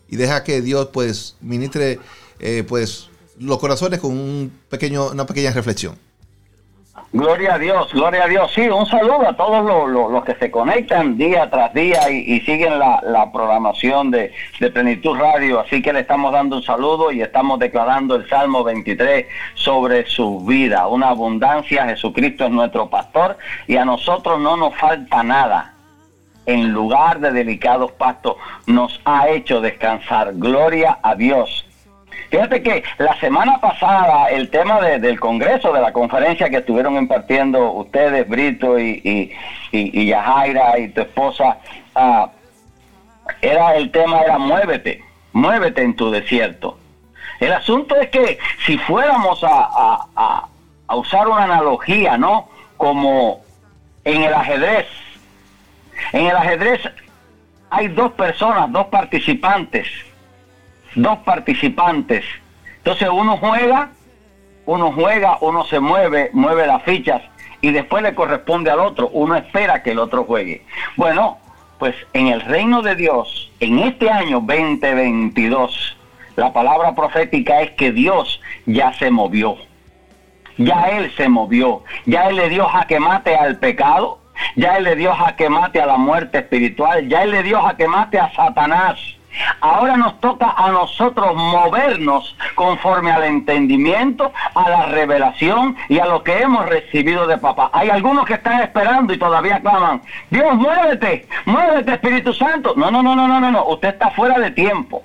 y 0.09 0.15
deja 0.15 0.43
que 0.43 0.61
Dios 0.61 0.89
pues 0.91 1.35
ministre 1.41 1.99
eh, 2.39 2.63
pues 2.67 3.09
los 3.39 3.59
corazones 3.59 3.99
con 3.99 4.11
un 4.11 4.51
pequeño, 4.69 5.11
una 5.11 5.25
pequeña 5.25 5.51
reflexión. 5.51 5.97
Gloria 7.17 7.55
a 7.55 7.57
Dios, 7.57 7.91
gloria 7.93 8.25
a 8.25 8.27
Dios. 8.27 8.51
Sí, 8.53 8.69
un 8.69 8.85
saludo 8.85 9.27
a 9.27 9.35
todos 9.35 9.65
los, 9.65 10.11
los- 10.11 10.23
que 10.23 10.35
se 10.35 10.51
conectan 10.51 11.17
día 11.17 11.49
tras 11.49 11.73
día 11.73 12.09
y, 12.11 12.17
y 12.35 12.41
siguen 12.41 12.77
la, 12.77 12.99
la 13.03 13.31
programación 13.31 14.11
de, 14.11 14.31
de 14.59 14.69
Plenitud 14.71 15.17
Radio. 15.17 15.59
Así 15.61 15.81
que 15.81 15.93
le 15.93 16.01
estamos 16.01 16.31
dando 16.31 16.57
un 16.57 16.63
saludo 16.63 17.11
y 17.11 17.21
estamos 17.21 17.57
declarando 17.59 18.15
el 18.15 18.29
Salmo 18.29 18.63
23 18.63 19.25
sobre 19.55 20.05
su 20.05 20.41
vida. 20.41 20.87
Una 20.87 21.09
abundancia, 21.09 21.85
Jesucristo 21.87 22.45
es 22.45 22.51
nuestro 22.51 22.87
pastor 22.89 23.37
y 23.67 23.77
a 23.77 23.85
nosotros 23.85 24.39
no 24.39 24.55
nos 24.55 24.75
falta 24.75 25.23
nada. 25.23 25.73
En 26.45 26.71
lugar 26.71 27.19
de 27.19 27.31
delicados 27.31 27.91
pastos 27.93 28.35
nos 28.67 29.01
ha 29.05 29.27
hecho 29.29 29.59
descansar. 29.59 30.33
Gloria 30.35 30.99
a 31.01 31.15
Dios. 31.15 31.66
Fíjate 32.29 32.61
que 32.61 32.83
la 32.97 33.17
semana 33.19 33.57
pasada 33.59 34.29
el 34.29 34.49
tema 34.49 34.81
de- 34.81 34.99
del 34.99 35.19
Congreso, 35.19 35.71
de 35.71 35.81
la 35.81 35.93
conferencia 35.93 36.49
que 36.49 36.57
estuvieron 36.57 36.95
impartiendo 36.97 37.71
ustedes, 37.71 38.27
Brito 38.27 38.77
y, 38.77 38.99
y, 39.03 39.31
y- 39.77 40.01
y 40.01 40.05
Yajaira 40.07 40.77
y 40.77 40.89
tu 40.89 41.01
esposa, 41.01 41.57
ah, 41.95 42.29
era 43.41 43.75
el 43.75 43.91
tema 43.91 44.21
era 44.21 44.37
muévete, 44.37 45.03
muévete 45.33 45.81
en 45.83 45.95
tu 45.95 46.11
desierto. 46.11 46.77
El 47.39 47.53
asunto 47.53 47.95
es 47.95 48.09
que 48.09 48.37
si 48.65 48.77
fuéramos 48.77 49.43
a, 49.43 49.47
a- 49.49 50.05
a- 50.15 50.47
a 50.87 50.95
usar 50.95 51.27
una 51.27 51.43
analogía, 51.43 52.17
¿no? 52.17 52.49
Como 52.77 53.41
en 54.03 54.23
el 54.23 54.33
ajedrez, 54.33 54.85
en 56.13 56.27
el 56.27 56.35
ajedrez 56.35 56.81
hay 57.69 57.87
dos 57.89 58.11
personas, 58.13 58.71
dos 58.71 58.87
participantes 58.87 59.87
dos 60.95 61.17
participantes. 61.19 62.25
Entonces 62.77 63.09
uno 63.11 63.37
juega, 63.37 63.91
uno 64.65 64.91
juega, 64.91 65.37
uno 65.41 65.65
se 65.65 65.79
mueve, 65.79 66.29
mueve 66.33 66.67
las 66.67 66.83
fichas 66.83 67.21
y 67.61 67.71
después 67.71 68.03
le 68.03 68.15
corresponde 68.15 68.69
al 68.69 68.79
otro. 68.79 69.09
Uno 69.09 69.35
espera 69.35 69.83
que 69.83 69.91
el 69.91 69.99
otro 69.99 70.23
juegue. 70.23 70.65
Bueno, 70.95 71.37
pues 71.79 71.95
en 72.13 72.27
el 72.27 72.41
reino 72.41 72.81
de 72.81 72.95
Dios, 72.95 73.51
en 73.59 73.79
este 73.79 74.09
año 74.09 74.41
2022, 74.41 75.97
la 76.35 76.53
palabra 76.53 76.93
profética 76.95 77.61
es 77.61 77.71
que 77.71 77.91
Dios 77.91 78.39
ya 78.65 78.93
se 78.93 79.09
movió. 79.09 79.57
Ya 80.57 80.89
Él 80.89 81.11
se 81.15 81.29
movió. 81.29 81.83
Ya 82.05 82.29
Él 82.29 82.35
le 82.35 82.49
dio 82.49 82.65
jaque 82.65 82.99
mate 82.99 83.35
al 83.35 83.57
pecado. 83.57 84.19
Ya 84.55 84.77
Él 84.77 84.83
le 84.85 84.95
dio 84.95 85.13
jaque 85.13 85.49
mate 85.49 85.81
a 85.81 85.85
la 85.85 85.97
muerte 85.97 86.39
espiritual. 86.39 87.07
Ya 87.07 87.23
Él 87.23 87.31
le 87.31 87.43
dio 87.43 87.61
jaque 87.61 87.87
mate 87.87 88.19
a 88.19 88.31
Satanás. 88.33 88.99
Ahora 89.61 89.97
nos 89.97 90.19
toca 90.19 90.53
a 90.57 90.71
nosotros 90.71 91.35
movernos 91.35 92.35
conforme 92.55 93.11
al 93.11 93.23
entendimiento, 93.23 94.31
a 94.55 94.69
la 94.69 94.85
revelación 94.87 95.75
y 95.89 95.99
a 95.99 96.05
lo 96.05 96.23
que 96.23 96.39
hemos 96.39 96.67
recibido 96.67 97.27
de 97.27 97.37
papá. 97.37 97.69
Hay 97.73 97.89
algunos 97.89 98.25
que 98.25 98.35
están 98.35 98.61
esperando 98.61 99.13
y 99.13 99.17
todavía 99.17 99.59
claman, 99.59 100.01
Dios, 100.29 100.53
muévete, 100.55 101.27
muévete 101.45 101.93
Espíritu 101.93 102.33
Santo. 102.33 102.73
No, 102.75 102.91
no, 102.91 103.03
no, 103.03 103.15
no, 103.15 103.27
no, 103.27 103.39
no, 103.39 103.51
no, 103.51 103.65
usted 103.65 103.89
está 103.89 104.11
fuera 104.11 104.39
de 104.39 104.51
tiempo. 104.51 105.03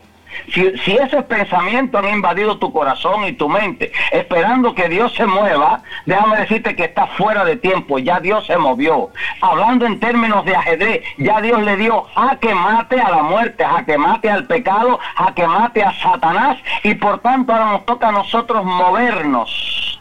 Si, 0.52 0.76
si 0.78 0.96
esos 0.96 1.24
pensamientos 1.24 2.04
han 2.04 2.10
invadido 2.10 2.58
tu 2.58 2.72
corazón 2.72 3.24
y 3.24 3.32
tu 3.32 3.48
mente, 3.48 3.92
esperando 4.10 4.74
que 4.74 4.88
Dios 4.88 5.14
se 5.14 5.26
mueva, 5.26 5.82
déjame 6.06 6.38
decirte 6.38 6.76
que 6.76 6.84
está 6.84 7.06
fuera 7.06 7.44
de 7.44 7.56
tiempo, 7.56 7.98
ya 7.98 8.20
Dios 8.20 8.46
se 8.46 8.56
movió. 8.56 9.10
Hablando 9.40 9.86
en 9.86 10.00
términos 10.00 10.44
de 10.44 10.56
ajedrez, 10.56 11.02
ya 11.18 11.40
Dios 11.40 11.62
le 11.62 11.76
dio 11.76 12.02
jaque 12.14 12.54
mate 12.54 13.00
a 13.00 13.10
la 13.10 13.22
muerte, 13.22 13.64
jaque 13.64 13.98
mate 13.98 14.30
al 14.30 14.46
pecado, 14.46 14.98
jaque 15.16 15.46
mate 15.46 15.82
a 15.82 15.92
Satanás, 15.92 16.58
y 16.82 16.94
por 16.94 17.20
tanto 17.20 17.52
ahora 17.52 17.72
nos 17.72 17.86
toca 17.86 18.08
a 18.08 18.12
nosotros 18.12 18.64
movernos. 18.64 20.00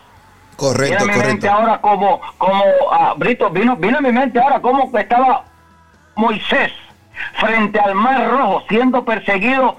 Correcto, 0.55 1.05
Viene 1.05 1.13
a 1.13 1.17
mi 1.17 1.23
mente 1.23 1.49
ahora 1.49 1.81
como, 1.81 2.21
como 2.37 2.63
ah, 2.91 3.13
Brito, 3.17 3.49
vino, 3.49 3.75
vino 3.77 3.97
a 3.97 4.01
mi 4.01 4.11
mente 4.11 4.39
ahora 4.39 4.59
como 4.59 4.95
estaba 4.95 5.43
Moisés 6.15 6.71
frente 7.33 7.79
al 7.79 7.95
mar 7.95 8.29
rojo 8.29 8.63
siendo 8.69 9.03
perseguido 9.03 9.75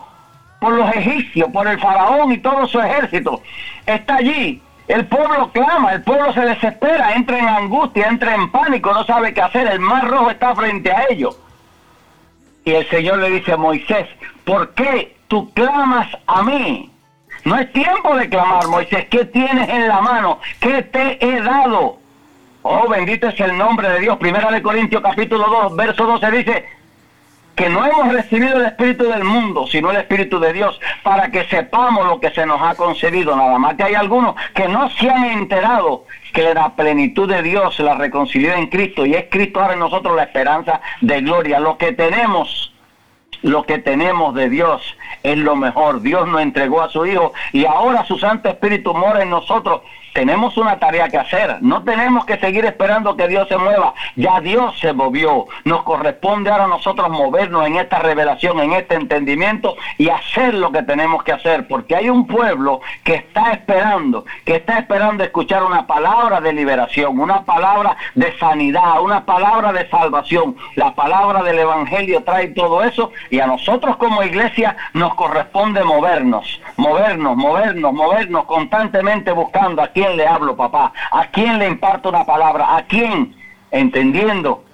por 0.62 0.74
los 0.74 0.94
egipcios, 0.94 1.50
por 1.50 1.66
el 1.66 1.80
faraón 1.80 2.30
y 2.30 2.38
todo 2.38 2.68
su 2.68 2.78
ejército. 2.80 3.42
Está 3.84 4.14
allí. 4.14 4.62
El 4.86 5.06
pueblo 5.06 5.50
clama, 5.50 5.92
el 5.92 6.02
pueblo 6.02 6.32
se 6.32 6.40
desespera, 6.40 7.14
entra 7.14 7.36
en 7.36 7.48
angustia, 7.48 8.06
entra 8.06 8.36
en 8.36 8.48
pánico, 8.52 8.94
no 8.94 9.04
sabe 9.04 9.34
qué 9.34 9.42
hacer. 9.42 9.66
El 9.66 9.80
mar 9.80 10.06
rojo 10.06 10.30
está 10.30 10.54
frente 10.54 10.92
a 10.92 11.06
ellos. 11.10 11.36
Y 12.64 12.70
el 12.70 12.88
Señor 12.90 13.18
le 13.18 13.30
dice 13.30 13.52
a 13.52 13.56
Moisés, 13.56 14.06
¿por 14.44 14.72
qué 14.74 15.16
tú 15.26 15.52
clamas 15.52 16.06
a 16.28 16.44
mí? 16.44 16.92
No 17.44 17.58
es 17.58 17.72
tiempo 17.72 18.14
de 18.14 18.28
clamar, 18.28 18.68
Moisés. 18.68 19.06
¿Qué 19.10 19.24
tienes 19.24 19.68
en 19.68 19.88
la 19.88 20.00
mano? 20.00 20.38
¿Qué 20.60 20.82
te 20.82 21.18
he 21.26 21.40
dado? 21.40 21.98
Oh, 22.62 22.88
bendito 22.88 23.26
es 23.26 23.40
el 23.40 23.58
nombre 23.58 23.88
de 23.88 23.98
Dios. 23.98 24.16
Primera 24.18 24.52
de 24.52 24.62
Corintios 24.62 25.02
capítulo 25.02 25.44
2, 25.48 25.74
verso 25.74 26.06
12 26.06 26.30
dice 26.30 26.81
que 27.62 27.70
no 27.70 27.86
hemos 27.86 28.12
recibido 28.12 28.56
el 28.56 28.66
Espíritu 28.66 29.04
del 29.04 29.22
mundo, 29.22 29.68
sino 29.68 29.92
el 29.92 29.98
Espíritu 29.98 30.40
de 30.40 30.52
Dios, 30.52 30.80
para 31.04 31.30
que 31.30 31.44
sepamos 31.44 32.04
lo 32.08 32.18
que 32.18 32.30
se 32.30 32.44
nos 32.44 32.60
ha 32.60 32.74
concedido. 32.74 33.36
Nada 33.36 33.56
más 33.56 33.76
que 33.76 33.84
hay 33.84 33.94
algunos 33.94 34.34
que 34.52 34.66
no 34.66 34.90
se 34.90 35.08
han 35.08 35.26
enterado 35.26 36.04
que 36.32 36.52
la 36.52 36.74
plenitud 36.74 37.28
de 37.28 37.40
Dios 37.40 37.78
la 37.78 37.94
reconcilió 37.94 38.52
en 38.54 38.66
Cristo 38.66 39.06
y 39.06 39.14
es 39.14 39.26
Cristo 39.30 39.60
ahora 39.60 39.74
en 39.74 39.78
nosotros 39.78 40.16
la 40.16 40.24
esperanza 40.24 40.80
de 41.02 41.20
gloria. 41.20 41.60
Lo 41.60 41.78
que 41.78 41.92
tenemos 41.92 42.72
lo 43.42 43.62
que 43.64 43.78
tenemos 43.78 44.34
de 44.34 44.48
Dios 44.48 44.82
es 45.22 45.38
lo 45.38 45.54
mejor. 45.54 46.00
Dios 46.00 46.26
nos 46.26 46.40
entregó 46.40 46.82
a 46.82 46.88
su 46.88 47.06
Hijo 47.06 47.32
y 47.52 47.64
ahora 47.64 48.04
su 48.04 48.18
Santo 48.18 48.48
Espíritu 48.48 48.92
mora 48.92 49.22
en 49.22 49.30
nosotros. 49.30 49.82
Tenemos 50.12 50.56
una 50.56 50.78
tarea 50.78 51.08
que 51.08 51.18
hacer. 51.18 51.58
No 51.62 51.82
tenemos 51.82 52.24
que 52.26 52.38
seguir 52.38 52.64
esperando 52.64 53.16
que 53.16 53.28
Dios 53.28 53.48
se 53.48 53.56
mueva. 53.56 53.94
Ya 54.16 54.40
Dios 54.40 54.78
se 54.78 54.92
movió. 54.92 55.46
Nos 55.64 55.82
corresponde 55.82 56.50
ahora 56.50 56.64
a 56.64 56.68
nosotros 56.68 57.08
movernos 57.10 57.66
en 57.66 57.76
esta 57.76 57.98
revelación, 57.98 58.60
en 58.60 58.72
este 58.72 58.94
entendimiento 58.94 59.76
y 59.98 60.08
hacer 60.08 60.54
lo 60.54 60.70
que 60.70 60.82
tenemos 60.82 61.22
que 61.22 61.32
hacer. 61.32 61.66
Porque 61.66 61.96
hay 61.96 62.10
un 62.10 62.26
pueblo 62.26 62.80
que 63.04 63.14
está 63.14 63.52
esperando, 63.52 64.24
que 64.44 64.56
está 64.56 64.78
esperando 64.78 65.24
escuchar 65.24 65.62
una 65.62 65.86
palabra 65.86 66.40
de 66.40 66.52
liberación, 66.52 67.18
una 67.18 67.44
palabra 67.44 67.96
de 68.14 68.36
sanidad, 68.38 69.00
una 69.00 69.24
palabra 69.24 69.72
de 69.72 69.88
salvación. 69.88 70.56
La 70.76 70.94
palabra 70.94 71.42
del 71.42 71.58
Evangelio 71.58 72.22
trae 72.22 72.48
todo 72.48 72.82
eso 72.82 73.12
y 73.30 73.40
a 73.40 73.46
nosotros 73.46 73.96
como 73.96 74.22
iglesia 74.22 74.76
nos 74.92 75.14
corresponde 75.14 75.84
movernos, 75.84 76.60
movernos, 76.76 77.36
movernos, 77.36 77.92
movernos 77.92 78.44
constantemente 78.46 79.32
buscando 79.32 79.82
a 79.82 79.88
quién 79.88 80.16
le 80.16 80.26
hablo, 80.26 80.56
papá, 80.56 80.92
a 81.10 81.26
quién 81.26 81.58
le 81.58 81.68
imparto 81.68 82.08
una 82.08 82.24
palabra, 82.24 82.76
a 82.76 82.84
quién, 82.84 83.34
entendiendo 83.70 84.64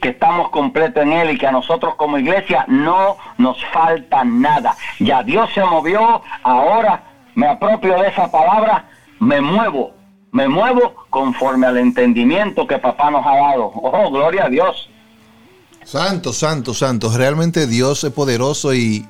que 0.00 0.10
estamos 0.10 0.50
completos 0.50 1.02
en 1.02 1.12
Él 1.12 1.30
y 1.30 1.38
que 1.38 1.46
a 1.46 1.52
nosotros 1.52 1.94
como 1.96 2.18
iglesia 2.18 2.64
no 2.68 3.16
nos 3.36 3.62
falta 3.66 4.24
nada. 4.24 4.76
Ya 5.00 5.22
Dios 5.22 5.50
se 5.54 5.64
movió, 5.64 6.22
ahora 6.42 7.02
me 7.34 7.48
apropio 7.48 7.98
de 8.00 8.08
esa 8.08 8.30
palabra, 8.30 8.84
me 9.20 9.40
muevo, 9.40 9.92
me 10.32 10.48
muevo 10.48 10.94
conforme 11.10 11.66
al 11.66 11.78
entendimiento 11.78 12.66
que 12.66 12.78
papá 12.78 13.10
nos 13.10 13.26
ha 13.26 13.36
dado. 13.36 13.72
Oh, 13.74 14.10
gloria 14.10 14.46
a 14.46 14.48
Dios. 14.48 14.88
Santo, 15.84 16.32
santo, 16.32 16.74
santo. 16.74 17.10
Realmente 17.16 17.66
Dios 17.66 18.04
es 18.04 18.12
poderoso 18.12 18.74
y 18.74 19.06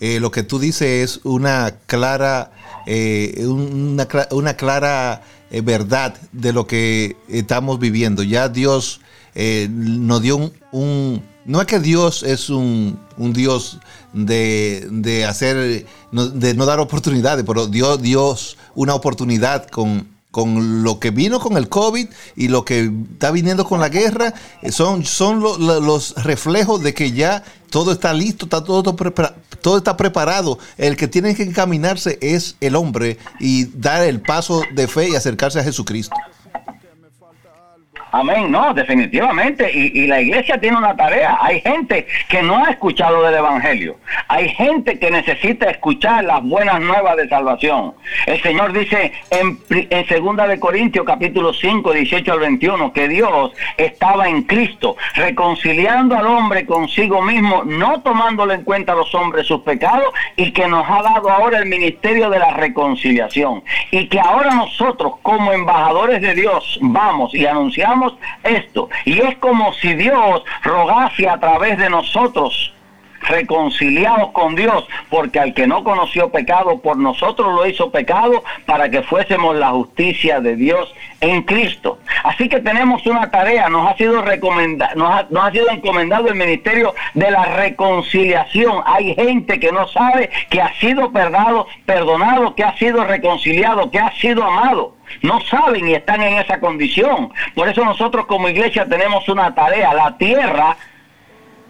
eh, 0.00 0.18
lo 0.20 0.30
que 0.30 0.42
tú 0.42 0.58
dices 0.58 1.16
es 1.16 1.20
una 1.24 1.76
clara, 1.86 2.52
eh, 2.86 3.44
una, 3.46 4.08
cla- 4.08 4.28
una 4.32 4.54
clara 4.54 5.22
eh, 5.50 5.60
verdad 5.60 6.16
de 6.32 6.52
lo 6.52 6.66
que 6.66 7.16
estamos 7.28 7.78
viviendo. 7.78 8.22
Ya 8.22 8.48
Dios 8.48 9.00
nos 9.70 10.22
dio 10.22 10.52
un, 10.72 11.22
No 11.44 11.60
es 11.60 11.66
que 11.66 11.78
Dios 11.80 12.22
es 12.22 12.50
un, 12.50 12.98
Dios 13.16 13.78
de, 14.12 14.86
de 14.90 15.24
hacer, 15.24 15.86
de 16.12 16.54
no 16.54 16.66
dar 16.66 16.80
oportunidades, 16.80 17.44
pero 17.46 17.66
dio 17.68 17.96
Dios 17.96 18.56
una 18.74 18.94
oportunidad 18.94 19.68
con 19.68 20.08
con 20.30 20.84
lo 20.84 21.00
que 21.00 21.10
vino 21.10 21.40
con 21.40 21.56
el 21.56 21.68
COVID 21.68 22.06
y 22.36 22.46
lo 22.46 22.64
que 22.64 22.88
está 23.14 23.32
viniendo 23.32 23.64
con 23.64 23.80
la 23.80 23.88
guerra, 23.88 24.32
son, 24.70 25.04
son 25.04 25.40
lo- 25.40 25.58
lo- 25.58 25.80
los 25.80 26.14
reflejos 26.22 26.82
de 26.84 26.94
que 26.94 27.10
ya 27.10 27.42
todo 27.70 27.92
está 27.92 28.12
listo, 28.12 28.46
está 28.46 28.62
todo, 28.62 28.94
prepara- 28.96 29.34
todo 29.62 29.78
está 29.78 29.96
preparado. 29.96 30.58
El 30.76 30.96
que 30.96 31.08
tiene 31.08 31.34
que 31.34 31.42
encaminarse 31.44 32.18
es 32.20 32.56
el 32.60 32.76
hombre 32.76 33.18
y 33.38 33.64
dar 33.66 34.02
el 34.02 34.20
paso 34.20 34.62
de 34.74 34.88
fe 34.88 35.08
y 35.10 35.14
acercarse 35.16 35.60
a 35.60 35.64
Jesucristo. 35.64 36.14
Amén, 38.12 38.50
no, 38.50 38.74
definitivamente. 38.74 39.70
Y, 39.72 40.06
la 40.06 40.20
iglesia 40.20 40.58
tiene 40.58 40.76
una 40.76 40.96
tarea. 40.96 41.38
Hay 41.40 41.60
gente 41.60 42.06
que 42.28 42.42
no 42.42 42.64
ha 42.64 42.70
escuchado 42.70 43.22
del 43.22 43.34
Evangelio. 43.34 43.96
Hay 44.28 44.48
gente 44.48 44.98
que 44.98 45.10
necesita 45.10 45.70
escuchar 45.70 46.24
las 46.24 46.42
buenas 46.42 46.80
nuevas 46.80 47.16
de 47.16 47.28
salvación. 47.28 47.94
El 48.26 48.42
Señor 48.42 48.72
dice 48.72 49.12
en, 49.30 49.58
en 49.70 50.06
segunda 50.08 50.46
de 50.48 50.58
Corintios 50.58 51.06
capítulo 51.06 51.52
5, 51.52 51.92
18 51.92 52.32
al 52.32 52.40
21, 52.40 52.92
que 52.92 53.08
Dios 53.08 53.52
estaba 53.76 54.28
en 54.28 54.42
Cristo, 54.42 54.96
reconciliando 55.14 56.16
al 56.16 56.26
hombre 56.26 56.66
consigo 56.66 57.22
mismo, 57.22 57.62
no 57.64 58.00
tomándole 58.00 58.54
en 58.54 58.64
cuenta 58.64 58.92
a 58.92 58.96
los 58.96 59.14
hombres 59.14 59.46
sus 59.46 59.60
pecados, 59.60 60.12
y 60.36 60.52
que 60.52 60.66
nos 60.66 60.88
ha 60.88 61.02
dado 61.02 61.30
ahora 61.30 61.58
el 61.58 61.66
ministerio 61.66 62.28
de 62.30 62.38
la 62.38 62.50
reconciliación. 62.52 63.62
Y 63.92 64.08
que 64.08 64.18
ahora 64.18 64.54
nosotros, 64.54 65.14
como 65.22 65.52
embajadores 65.52 66.20
de 66.20 66.34
Dios, 66.34 66.78
vamos 66.82 67.34
y 67.34 67.46
anunciamos 67.46 67.99
esto. 68.42 68.88
Y 69.04 69.20
es 69.20 69.36
como 69.38 69.72
si 69.74 69.94
Dios 69.94 70.42
rogase 70.62 71.28
a 71.28 71.38
través 71.38 71.78
de 71.78 71.90
nosotros 71.90 72.72
reconciliados 73.20 74.30
con 74.30 74.54
Dios, 74.54 74.86
porque 75.08 75.40
al 75.40 75.54
que 75.54 75.66
no 75.66 75.84
conoció 75.84 76.30
pecado, 76.30 76.78
por 76.80 76.96
nosotros 76.96 77.54
lo 77.54 77.66
hizo 77.66 77.90
pecado 77.90 78.42
para 78.66 78.90
que 78.90 79.02
fuésemos 79.02 79.56
la 79.56 79.70
justicia 79.70 80.40
de 80.40 80.56
Dios 80.56 80.92
en 81.20 81.42
Cristo. 81.42 81.98
Así 82.24 82.48
que 82.48 82.60
tenemos 82.60 83.06
una 83.06 83.30
tarea, 83.30 83.68
nos 83.68 83.90
ha 83.90 83.96
sido 83.96 84.22
recomendado, 84.22 84.94
nos 85.28 85.44
ha, 85.44 85.50
sido 85.52 85.70
encomendado 85.70 86.28
el 86.28 86.34
ministerio 86.34 86.94
de 87.14 87.30
la 87.30 87.44
reconciliación. 87.44 88.82
Hay 88.86 89.14
gente 89.14 89.60
que 89.60 89.72
no 89.72 89.86
sabe 89.88 90.30
que 90.48 90.60
ha 90.60 90.72
sido 90.80 91.12
perdonado, 91.12 91.66
perdonado, 91.84 92.54
que 92.54 92.64
ha 92.64 92.76
sido 92.76 93.04
reconciliado, 93.04 93.90
que 93.90 93.98
ha 93.98 94.12
sido 94.12 94.44
amado 94.44 95.00
no 95.22 95.40
saben 95.40 95.88
y 95.88 95.94
están 95.94 96.22
en 96.22 96.38
esa 96.38 96.60
condición. 96.60 97.32
Por 97.54 97.68
eso 97.68 97.84
nosotros 97.84 98.26
como 98.26 98.48
iglesia 98.48 98.86
tenemos 98.86 99.28
una 99.28 99.54
tarea. 99.54 99.92
La 99.92 100.16
tierra, 100.16 100.76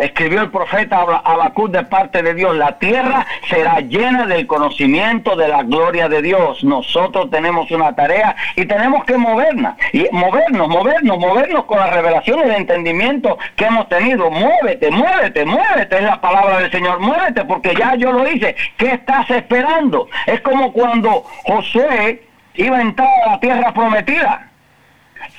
escribió 0.00 0.40
el 0.40 0.50
profeta 0.50 1.00
Habacuc 1.00 1.70
de 1.70 1.84
parte 1.84 2.22
de 2.22 2.34
Dios, 2.34 2.56
la 2.56 2.78
tierra 2.78 3.26
será 3.48 3.80
llena 3.80 4.26
del 4.26 4.46
conocimiento 4.46 5.36
de 5.36 5.48
la 5.48 5.62
gloria 5.62 6.08
de 6.08 6.22
Dios. 6.22 6.64
Nosotros 6.64 7.30
tenemos 7.30 7.70
una 7.70 7.94
tarea 7.94 8.34
y 8.56 8.64
tenemos 8.64 9.04
que 9.04 9.16
movernos, 9.16 9.74
y 9.92 10.06
movernos, 10.10 10.68
movernos, 10.68 11.18
movernos 11.18 11.64
con 11.64 11.78
la 11.78 11.88
revelación 11.88 12.40
y 12.40 12.42
el 12.42 12.52
entendimiento 12.52 13.38
que 13.56 13.66
hemos 13.66 13.88
tenido. 13.88 14.30
Muévete, 14.30 14.90
muévete, 14.90 15.44
muévete, 15.44 15.96
es 15.96 16.02
la 16.02 16.20
palabra 16.20 16.60
del 16.60 16.70
Señor, 16.70 16.98
muévete 17.00 17.44
porque 17.44 17.74
ya 17.74 17.94
yo 17.94 18.12
lo 18.12 18.28
hice. 18.28 18.56
¿Qué 18.76 18.92
estás 18.92 19.30
esperando? 19.30 20.08
Es 20.26 20.40
como 20.40 20.72
cuando 20.72 21.24
Josué 21.44 22.22
iba 22.54 22.78
a 22.78 22.80
entrar 22.80 23.08
a 23.26 23.30
la 23.32 23.40
tierra 23.40 23.72
prometida. 23.72 24.50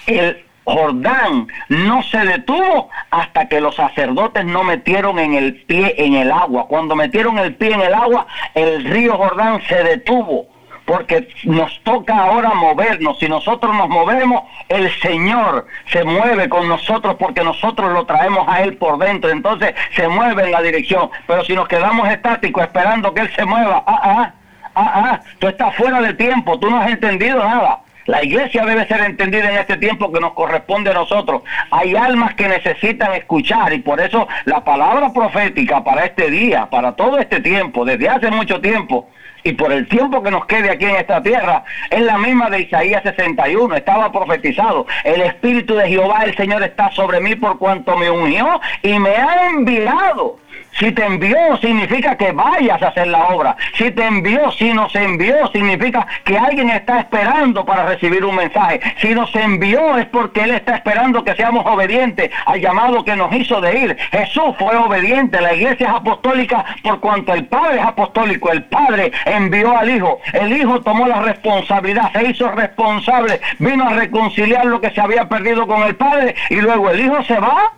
El 0.05 0.45
Jordán 0.63 1.47
no 1.69 2.03
se 2.03 2.19
detuvo 2.19 2.89
hasta 3.09 3.47
que 3.47 3.61
los 3.61 3.75
sacerdotes 3.75 4.45
no 4.45 4.63
metieron 4.63 5.17
en 5.19 5.33
el 5.33 5.55
pie 5.63 5.95
en 5.97 6.13
el 6.15 6.31
agua. 6.31 6.67
Cuando 6.67 6.95
metieron 6.95 7.37
el 7.39 7.55
pie 7.55 7.73
en 7.73 7.81
el 7.81 7.93
agua, 7.93 8.27
el 8.53 8.83
río 8.85 9.17
Jordán 9.17 9.61
se 9.67 9.83
detuvo. 9.83 10.47
Porque 10.85 11.29
nos 11.43 11.81
toca 11.83 12.17
ahora 12.17 12.53
movernos. 12.53 13.17
Si 13.19 13.29
nosotros 13.29 13.73
nos 13.75 13.87
movemos, 13.87 14.43
el 14.67 14.91
Señor 14.99 15.67
se 15.85 16.03
mueve 16.03 16.49
con 16.49 16.67
nosotros 16.67 17.15
porque 17.17 17.43
nosotros 17.43 17.93
lo 17.93 18.05
traemos 18.05 18.47
a 18.47 18.61
Él 18.63 18.75
por 18.77 18.97
dentro. 18.97 19.29
Entonces 19.29 19.73
se 19.95 20.07
mueve 20.07 20.43
en 20.43 20.51
la 20.51 20.61
dirección. 20.61 21.09
Pero 21.27 21.45
si 21.45 21.53
nos 21.53 21.67
quedamos 21.67 22.09
estáticos 22.09 22.63
esperando 22.63 23.13
que 23.13 23.21
Él 23.21 23.31
se 23.35 23.45
mueva, 23.45 23.83
ah, 23.87 24.01
ah, 24.03 24.33
ah, 24.75 24.91
ah, 24.95 25.21
tú 25.39 25.47
estás 25.47 25.73
fuera 25.75 26.01
de 26.01 26.13
tiempo, 26.15 26.59
tú 26.59 26.69
no 26.69 26.77
has 26.77 26.89
entendido 26.89 27.37
nada. 27.37 27.79
La 28.11 28.25
iglesia 28.25 28.65
debe 28.65 28.85
ser 28.87 28.99
entendida 28.99 29.49
en 29.49 29.57
este 29.57 29.77
tiempo 29.77 30.11
que 30.11 30.19
nos 30.19 30.33
corresponde 30.33 30.89
a 30.89 30.95
nosotros. 30.95 31.43
Hay 31.71 31.95
almas 31.95 32.35
que 32.35 32.45
necesitan 32.45 33.13
escuchar 33.13 33.71
y 33.71 33.79
por 33.79 34.01
eso 34.01 34.27
la 34.43 34.65
palabra 34.65 35.13
profética 35.13 35.81
para 35.81 36.03
este 36.03 36.29
día, 36.29 36.69
para 36.69 36.91
todo 36.91 37.19
este 37.19 37.39
tiempo, 37.39 37.85
desde 37.85 38.09
hace 38.09 38.29
mucho 38.29 38.59
tiempo, 38.59 39.07
y 39.45 39.53
por 39.53 39.71
el 39.71 39.87
tiempo 39.87 40.21
que 40.21 40.29
nos 40.29 40.45
quede 40.45 40.71
aquí 40.71 40.83
en 40.83 40.97
esta 40.97 41.23
tierra, 41.23 41.63
es 41.89 42.01
la 42.01 42.17
misma 42.17 42.49
de 42.49 42.63
Isaías 42.63 43.01
61, 43.03 43.77
estaba 43.77 44.11
profetizado. 44.11 44.85
El 45.05 45.21
Espíritu 45.21 45.75
de 45.75 45.87
Jehová, 45.87 46.25
el 46.25 46.35
Señor, 46.35 46.63
está 46.63 46.91
sobre 46.91 47.21
mí 47.21 47.37
por 47.37 47.57
cuanto 47.59 47.95
me 47.95 48.11
unió 48.11 48.59
y 48.83 48.99
me 48.99 49.11
ha 49.11 49.47
enviado 49.51 50.37
si 50.73 50.91
te 50.91 51.05
envió, 51.05 51.57
significa 51.57 52.15
que 52.17 52.31
vayas 52.31 52.81
a 52.81 52.87
hacer 52.87 53.07
la 53.07 53.27
obra. 53.29 53.55
Si 53.75 53.91
te 53.91 54.05
envió, 54.05 54.51
si 54.51 54.73
nos 54.73 54.93
envió, 54.95 55.47
significa 55.47 56.07
que 56.23 56.37
alguien 56.37 56.69
está 56.69 56.99
esperando 56.99 57.65
para 57.65 57.85
recibir 57.85 58.23
un 58.23 58.35
mensaje. 58.35 58.79
Si 58.99 59.13
nos 59.13 59.33
envió 59.35 59.97
es 59.97 60.05
porque 60.07 60.41
Él 60.41 60.51
está 60.51 60.75
esperando 60.75 61.23
que 61.23 61.35
seamos 61.35 61.65
obedientes 61.65 62.31
al 62.45 62.59
llamado 62.59 63.03
que 63.03 63.15
nos 63.15 63.33
hizo 63.33 63.59
de 63.61 63.79
ir. 63.79 63.97
Jesús 64.11 64.55
fue 64.57 64.75
obediente. 64.75 65.41
La 65.41 65.53
iglesia 65.53 65.87
es 65.87 65.93
apostólica 65.93 66.65
por 66.83 66.99
cuanto 66.99 67.33
el 67.33 67.45
Padre 67.45 67.79
es 67.79 67.85
apostólico. 67.85 68.51
El 68.51 68.63
Padre 68.63 69.11
envió 69.25 69.77
al 69.77 69.89
Hijo. 69.89 70.19
El 70.33 70.53
Hijo 70.53 70.81
tomó 70.81 71.07
la 71.07 71.21
responsabilidad, 71.21 72.11
se 72.13 72.29
hizo 72.29 72.49
responsable, 72.51 73.39
vino 73.59 73.87
a 73.87 73.93
reconciliar 73.93 74.65
lo 74.65 74.79
que 74.79 74.91
se 74.91 75.01
había 75.01 75.27
perdido 75.27 75.67
con 75.67 75.83
el 75.83 75.95
Padre 75.95 76.35
y 76.49 76.55
luego 76.55 76.89
el 76.89 77.01
Hijo 77.01 77.23
se 77.23 77.39
va 77.39 77.73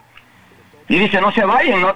y 0.93 0.99
dice, 0.99 1.19
no 1.19 1.31
se 1.31 1.43
vayan, 1.43 1.81
no, 1.81 1.95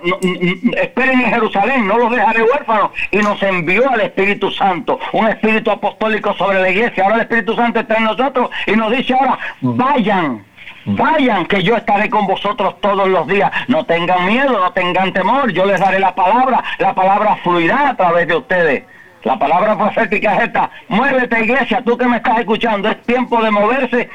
esperen 0.76 1.22
en 1.22 1.32
Jerusalén, 1.32 1.86
no 1.88 2.00
los 2.00 2.10
dejaré 2.10 2.42
huérfanos. 2.42 2.90
Y 3.12 3.18
nos 3.18 3.42
envió 3.44 3.88
al 3.92 4.02
Espíritu 4.02 4.50
Santo, 4.50 5.00
un 5.14 5.28
Espíritu 5.28 5.70
apostólico 5.70 6.34
sobre 6.34 6.60
la 6.60 6.70
iglesia. 6.72 7.04
Ahora 7.04 7.18
el 7.18 7.22
Espíritu 7.22 7.56
Santo 7.56 7.80
está 7.80 7.94
en 7.94 8.06
nosotros 8.06 8.50
y 8.66 8.72
nos 8.72 8.92
dice 8.92 9.14
ahora, 9.14 9.38
vayan, 9.62 10.44
vayan, 10.86 11.46
que 11.46 11.62
yo 11.62 11.76
estaré 11.76 12.10
con 12.10 12.26
vosotros 12.26 12.82
todos 12.82 13.08
los 13.08 13.28
días. 13.28 13.52
No 13.68 13.86
tengan 13.86 14.26
miedo, 14.26 14.60
no 14.60 14.72
tengan 14.72 15.14
temor, 15.14 15.52
yo 15.52 15.64
les 15.66 15.80
daré 15.80 16.00
la 16.00 16.16
palabra, 16.16 16.64
la 16.80 16.96
palabra 16.96 17.36
fluirá 17.44 17.90
a 17.90 17.96
través 17.96 18.28
de 18.28 18.36
ustedes. 18.36 18.84
La 19.22 19.38
palabra 19.38 19.78
profética 19.78 20.38
es 20.38 20.44
esta, 20.46 20.72
muévete 20.88 21.44
iglesia, 21.44 21.84
tú 21.86 21.96
que 22.00 22.08
me 22.08 22.18
estás 22.18 22.40
escuchando, 22.40 22.90
es 22.90 23.00
tiempo 23.04 23.44
de 23.44 23.52
moverse, 23.52 24.10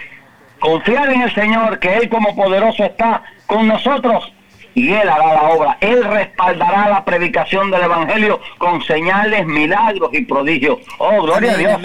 confiar 0.58 1.08
en 1.12 1.22
el 1.22 1.32
Señor, 1.32 1.78
que 1.78 1.98
Él 1.98 2.08
como 2.08 2.34
poderoso 2.34 2.82
está 2.82 3.22
con 3.46 3.68
nosotros 3.68 4.32
y 4.74 4.88
Él 4.92 5.08
hará 5.08 5.34
la 5.34 5.42
obra. 5.50 5.78
Él 5.80 6.02
respaldará 6.04 6.88
la 6.88 7.04
predicación 7.04 7.70
del 7.70 7.82
Evangelio 7.82 8.40
con 8.58 8.82
señales, 8.84 9.46
milagros 9.46 10.10
y 10.12 10.22
prodigios. 10.22 10.78
Oh, 10.98 11.22
gloria 11.22 11.52
a 11.52 11.56
Dios. 11.56 11.80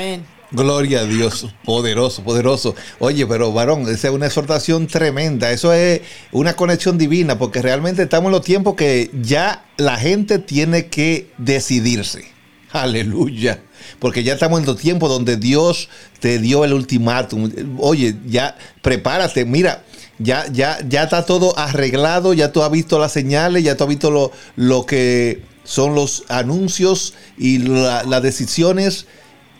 Gloria 0.49 1.01
a 1.01 1.03
Dios, 1.03 1.53
poderoso, 1.65 2.23
poderoso. 2.23 2.73
Oye, 2.99 3.27
pero 3.27 3.51
varón, 3.51 3.81
esa 3.89 4.07
es 4.07 4.13
una 4.13 4.27
exhortación 4.27 4.87
tremenda. 4.87 5.51
Eso 5.51 5.73
es 5.73 6.01
una 6.31 6.55
conexión 6.55 6.97
divina, 6.97 7.37
porque 7.37 7.61
realmente 7.61 8.03
estamos 8.03 8.27
en 8.27 8.31
los 8.31 8.45
tiempos 8.45 8.75
que 8.75 9.11
ya 9.21 9.65
la 9.75 9.97
gente 9.97 10.39
tiene 10.39 10.87
que 10.87 11.27
decidirse. 11.37 12.31
Aleluya. 12.71 13.59
Porque 13.99 14.23
ya 14.23 14.33
estamos 14.33 14.59
en 14.61 14.65
los 14.65 14.77
tiempos 14.77 15.09
donde 15.09 15.35
Dios 15.35 15.89
te 16.19 16.39
dio 16.39 16.63
el 16.63 16.73
ultimátum. 16.73 17.51
Oye, 17.79 18.15
ya 18.25 18.57
prepárate. 18.81 19.43
Mira, 19.43 19.83
ya, 20.19 20.45
ya, 20.51 20.77
ya 20.87 21.03
está 21.03 21.25
todo 21.25 21.57
arreglado, 21.57 22.33
ya 22.33 22.51
tú 22.51 22.63
has 22.63 22.71
visto 22.71 22.99
las 22.99 23.11
señales, 23.11 23.63
ya 23.63 23.77
tú 23.77 23.83
has 23.83 23.89
visto 23.89 24.11
lo, 24.11 24.31
lo 24.55 24.85
que 24.85 25.41
son 25.63 25.95
los 25.95 26.23
anuncios 26.29 27.15
y 27.37 27.59
las 27.59 28.21
decisiones 28.21 29.07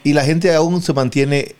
y 0.04 0.14
la 0.14 0.24
gente 0.24 0.54
aún 0.56 0.82
se 0.82 0.94
mantiene 0.94 1.56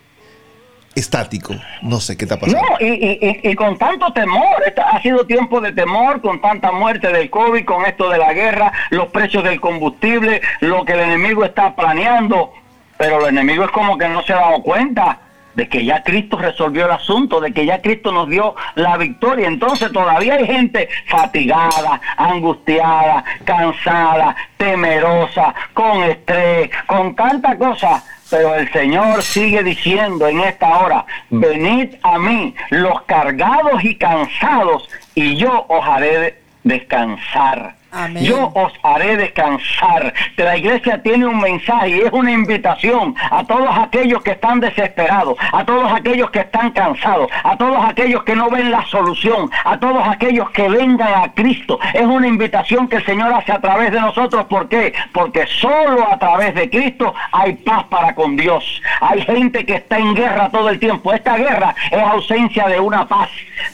estático. 0.96 1.54
No 1.82 2.00
sé 2.00 2.18
qué 2.18 2.26
está 2.26 2.40
pasando. 2.40 2.62
No, 2.62 2.78
y, 2.80 3.40
y, 3.44 3.56
con 3.56 3.78
tanto 3.78 4.12
temor, 4.14 4.56
ha 4.92 5.02
sido 5.02 5.26
tiempo 5.26 5.62
de 5.62 5.72
temor, 5.74 6.22
con 6.22 6.42
tanta 6.42 6.72
muerte 6.72 7.12
del 7.12 7.30
COVID, 7.30 7.66
con 7.66 7.86
esto 7.86 8.10
de 8.10 8.18
la 8.18 8.34
guerra, 8.34 8.72
los 8.90 9.08
precios 9.10 9.44
del 9.44 9.62
combustible, 9.62 10.42
lo 10.62 10.86
que 10.86 10.94
el 10.94 11.02
enemigo 11.02 11.44
está 11.46 11.76
planeando, 11.76 12.54
pero 12.98 13.20
el 13.22 13.38
enemigo 13.38 13.66
es 13.66 13.72
como 13.72 13.98
que 13.98 14.08
no 14.08 14.24
se 14.24 14.34
ha 14.34 14.38
dado 14.38 14.64
cuenta 14.64 15.20
de 15.58 15.68
que 15.68 15.84
ya 15.84 16.04
Cristo 16.04 16.38
resolvió 16.38 16.86
el 16.86 16.92
asunto, 16.92 17.42
de 17.42 17.52
que 17.52 17.66
ya 17.66 17.82
Cristo 17.82 18.12
nos 18.12 18.30
dio 18.30 18.56
la 18.76 18.96
victoria. 18.96 19.48
Entonces 19.48 19.92
todavía 19.92 20.36
hay 20.36 20.46
gente 20.46 20.88
fatigada, 21.08 22.00
angustiada, 22.16 23.26
cansada, 23.44 24.36
temerosa, 24.56 25.56
con 25.74 26.04
estrés, 26.04 26.70
con 26.86 27.16
tanta 27.16 27.58
cosa. 27.58 28.04
Pero 28.30 28.54
el 28.54 28.72
Señor 28.72 29.24
sigue 29.24 29.64
diciendo 29.64 30.28
en 30.28 30.42
esta 30.42 30.78
hora, 30.78 31.06
venid 31.32 31.96
a 32.04 32.20
mí 32.20 32.54
los 32.70 33.02
cargados 33.04 33.84
y 33.84 33.96
cansados, 33.96 34.88
y 35.16 35.38
yo 35.38 35.66
os 35.70 35.84
haré 35.88 36.40
descansar. 36.64 37.77
Yo 38.22 38.52
os 38.54 38.74
haré 38.84 39.18
descansar. 39.18 40.14
La 40.36 40.58
iglesia 40.58 41.02
tiene 41.02 41.26
un 41.26 41.40
mensaje 41.40 41.90
y 41.90 42.00
es 42.02 42.12
una 42.12 42.32
invitación 42.32 43.16
a 43.32 43.44
todos 43.44 43.76
aquellos 43.78 44.22
que 44.22 44.32
están 44.32 44.60
desesperados, 44.60 45.36
a 45.52 45.66
todos 45.66 45.92
aquellos 45.92 46.30
que 46.32 46.40
están 46.40 46.72
cansados, 46.72 47.28
a 47.44 47.58
todos 47.58 47.84
aquellos 47.88 48.24
que 48.24 48.36
no 48.36 48.50
ven 48.50 48.70
la 48.70 48.86
solución, 48.86 49.50
a 49.66 49.80
todos 49.80 50.08
aquellos 50.08 50.50
que 50.52 50.70
vengan 50.70 51.24
a 51.24 51.34
Cristo. 51.34 51.80
Es 51.94 52.06
una 52.06 52.28
invitación 52.28 52.88
que 52.88 52.98
el 52.98 53.06
Señor 53.06 53.34
hace 53.34 53.52
a 53.52 53.62
través 53.62 53.92
de 53.92 54.00
nosotros. 54.00 54.46
¿Por 54.46 54.70
qué? 54.70 54.94
Porque 55.12 55.48
solo 55.48 56.08
a 56.12 56.20
través 56.20 56.54
de 56.54 56.70
Cristo 56.70 57.14
hay 57.32 57.54
paz 57.54 57.86
para 57.86 58.14
con 58.14 58.36
Dios. 58.36 58.82
Hay 59.02 59.22
gente 59.24 59.66
que 59.66 59.76
está 59.76 59.98
en 59.98 60.14
guerra 60.14 60.50
todo 60.50 60.70
el 60.70 60.80
tiempo. 60.80 61.14
Esta 61.14 61.38
guerra 61.38 61.74
es 61.92 62.02
ausencia 62.02 62.68
de 62.68 62.80
una 62.80 63.08
paz. 63.08 63.30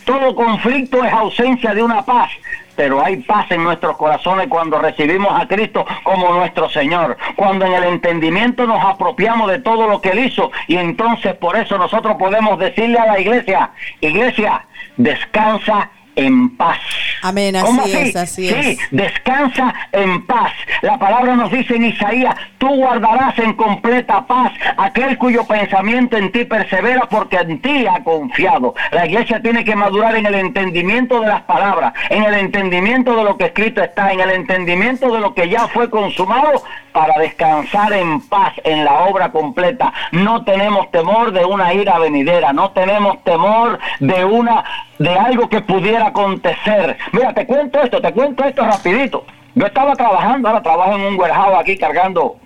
Todo 0.06 0.34
conflicto 0.34 1.04
es 1.04 1.12
ausencia 1.12 1.74
de 1.74 1.84
una 1.84 2.04
paz. 2.04 2.30
Pero 2.76 3.04
hay 3.04 3.18
paz 3.18 3.50
en 3.52 3.64
nuestros 3.64 3.98
corazones 3.98 4.48
cuando 4.48 4.80
recibimos 4.80 5.32
a 5.40 5.48
Cristo 5.48 5.86
como 6.04 6.34
nuestro 6.34 6.70
Señor. 6.70 7.18
Cuando 7.36 7.66
en 7.66 7.74
el 7.74 7.84
entendimiento 7.84 8.66
nos 8.66 8.84
apropiamos 8.84 9.50
de 9.52 9.60
todo 9.60 9.88
lo 9.88 10.02
que 10.02 10.10
Él 10.10 10.20
hizo. 10.20 10.52
Y 10.68 10.78
entonces 10.78 11.36
por 11.36 11.56
eso 11.56 11.78
nosotros 11.78 12.16
podemos 12.18 12.58
decirle 12.60 12.98
a 12.98 13.06
la 13.06 13.20
iglesia, 13.20 13.72
iglesia, 14.02 14.66
descansa 14.98 15.90
en 16.16 16.56
paz. 16.56 16.80
Amén, 17.22 17.56
¿Cómo 17.62 17.82
así 17.82 17.98
es, 17.98 18.16
así 18.16 18.50
sí, 18.50 18.54
es. 18.54 18.80
descansa 18.92 19.74
en 19.92 20.26
paz. 20.26 20.52
La 20.82 20.98
palabra 20.98 21.36
nos 21.36 21.52
dice 21.52 21.76
en 21.76 21.86
Isaías, 21.86 22.36
tú 22.58 22.68
guardarás 22.68 23.38
en 23.40 23.54
completa 23.54 24.26
paz 24.28 24.52
aquel 24.78 25.18
cuyo 25.18 25.46
pensamiento 25.46 26.18
en 26.18 26.32
ti 26.32 26.46
persevera 26.46 27.08
porque 27.10 27.38
en 27.38 27.62
ti 27.62 27.88
ha 27.88 28.04
confiado. 28.04 28.76
La 28.92 29.06
iglesia 29.06 29.42
tiene 29.42 29.64
que 29.64 29.76
madurar 29.76 30.16
en 30.16 30.26
el 30.26 30.36
entendimiento 30.36 31.22
de 31.22 31.28
las 31.28 31.44
palabras, 31.44 31.94
en 32.10 32.24
el 32.24 32.34
entendimiento 32.34 33.16
de 33.16 33.24
lo 33.24 33.38
que 33.38 33.46
escrito 33.46 33.82
está, 33.82 34.12
en 34.12 34.20
el 34.20 34.32
entendimiento 34.32 35.12
de 35.14 35.20
lo 35.20 35.34
que 35.34 35.50
ya 35.50 35.68
fue 35.68 35.90
consumado 35.90 36.64
para 36.92 37.20
descansar 37.20 37.92
en 37.94 38.22
paz 38.22 38.54
en 38.64 38.86
la 38.86 39.06
obra 39.06 39.32
completa. 39.32 39.94
No 40.12 40.44
tenemos 40.44 40.92
temor 40.92 41.32
de 41.32 41.44
una 41.44 41.74
ira 41.74 41.98
venidera, 42.00 42.54
no 42.54 42.72
tenemos 42.72 43.24
temor 43.24 43.80
de 44.00 44.24
una 44.26 44.64
de 45.00 45.10
algo 45.10 45.50
que 45.50 45.62
pudiera 45.62 46.08
acontecer. 46.08 46.98
Mira, 47.12 47.34
te 47.34 47.46
cuento 47.46 47.82
esto, 47.82 48.02
te 48.02 48.12
cuento 48.12 48.44
esto 48.44 48.64
rapidito. 48.64 49.26
Yo 49.56 49.66
estaba 49.66 49.96
trabajando, 49.96 50.48
ahora 50.48 50.64
trabajo 50.64 50.96
en 50.96 51.02
un 51.02 51.20
warehouse 51.20 51.60
aquí 51.60 51.78
cargando 51.78 52.38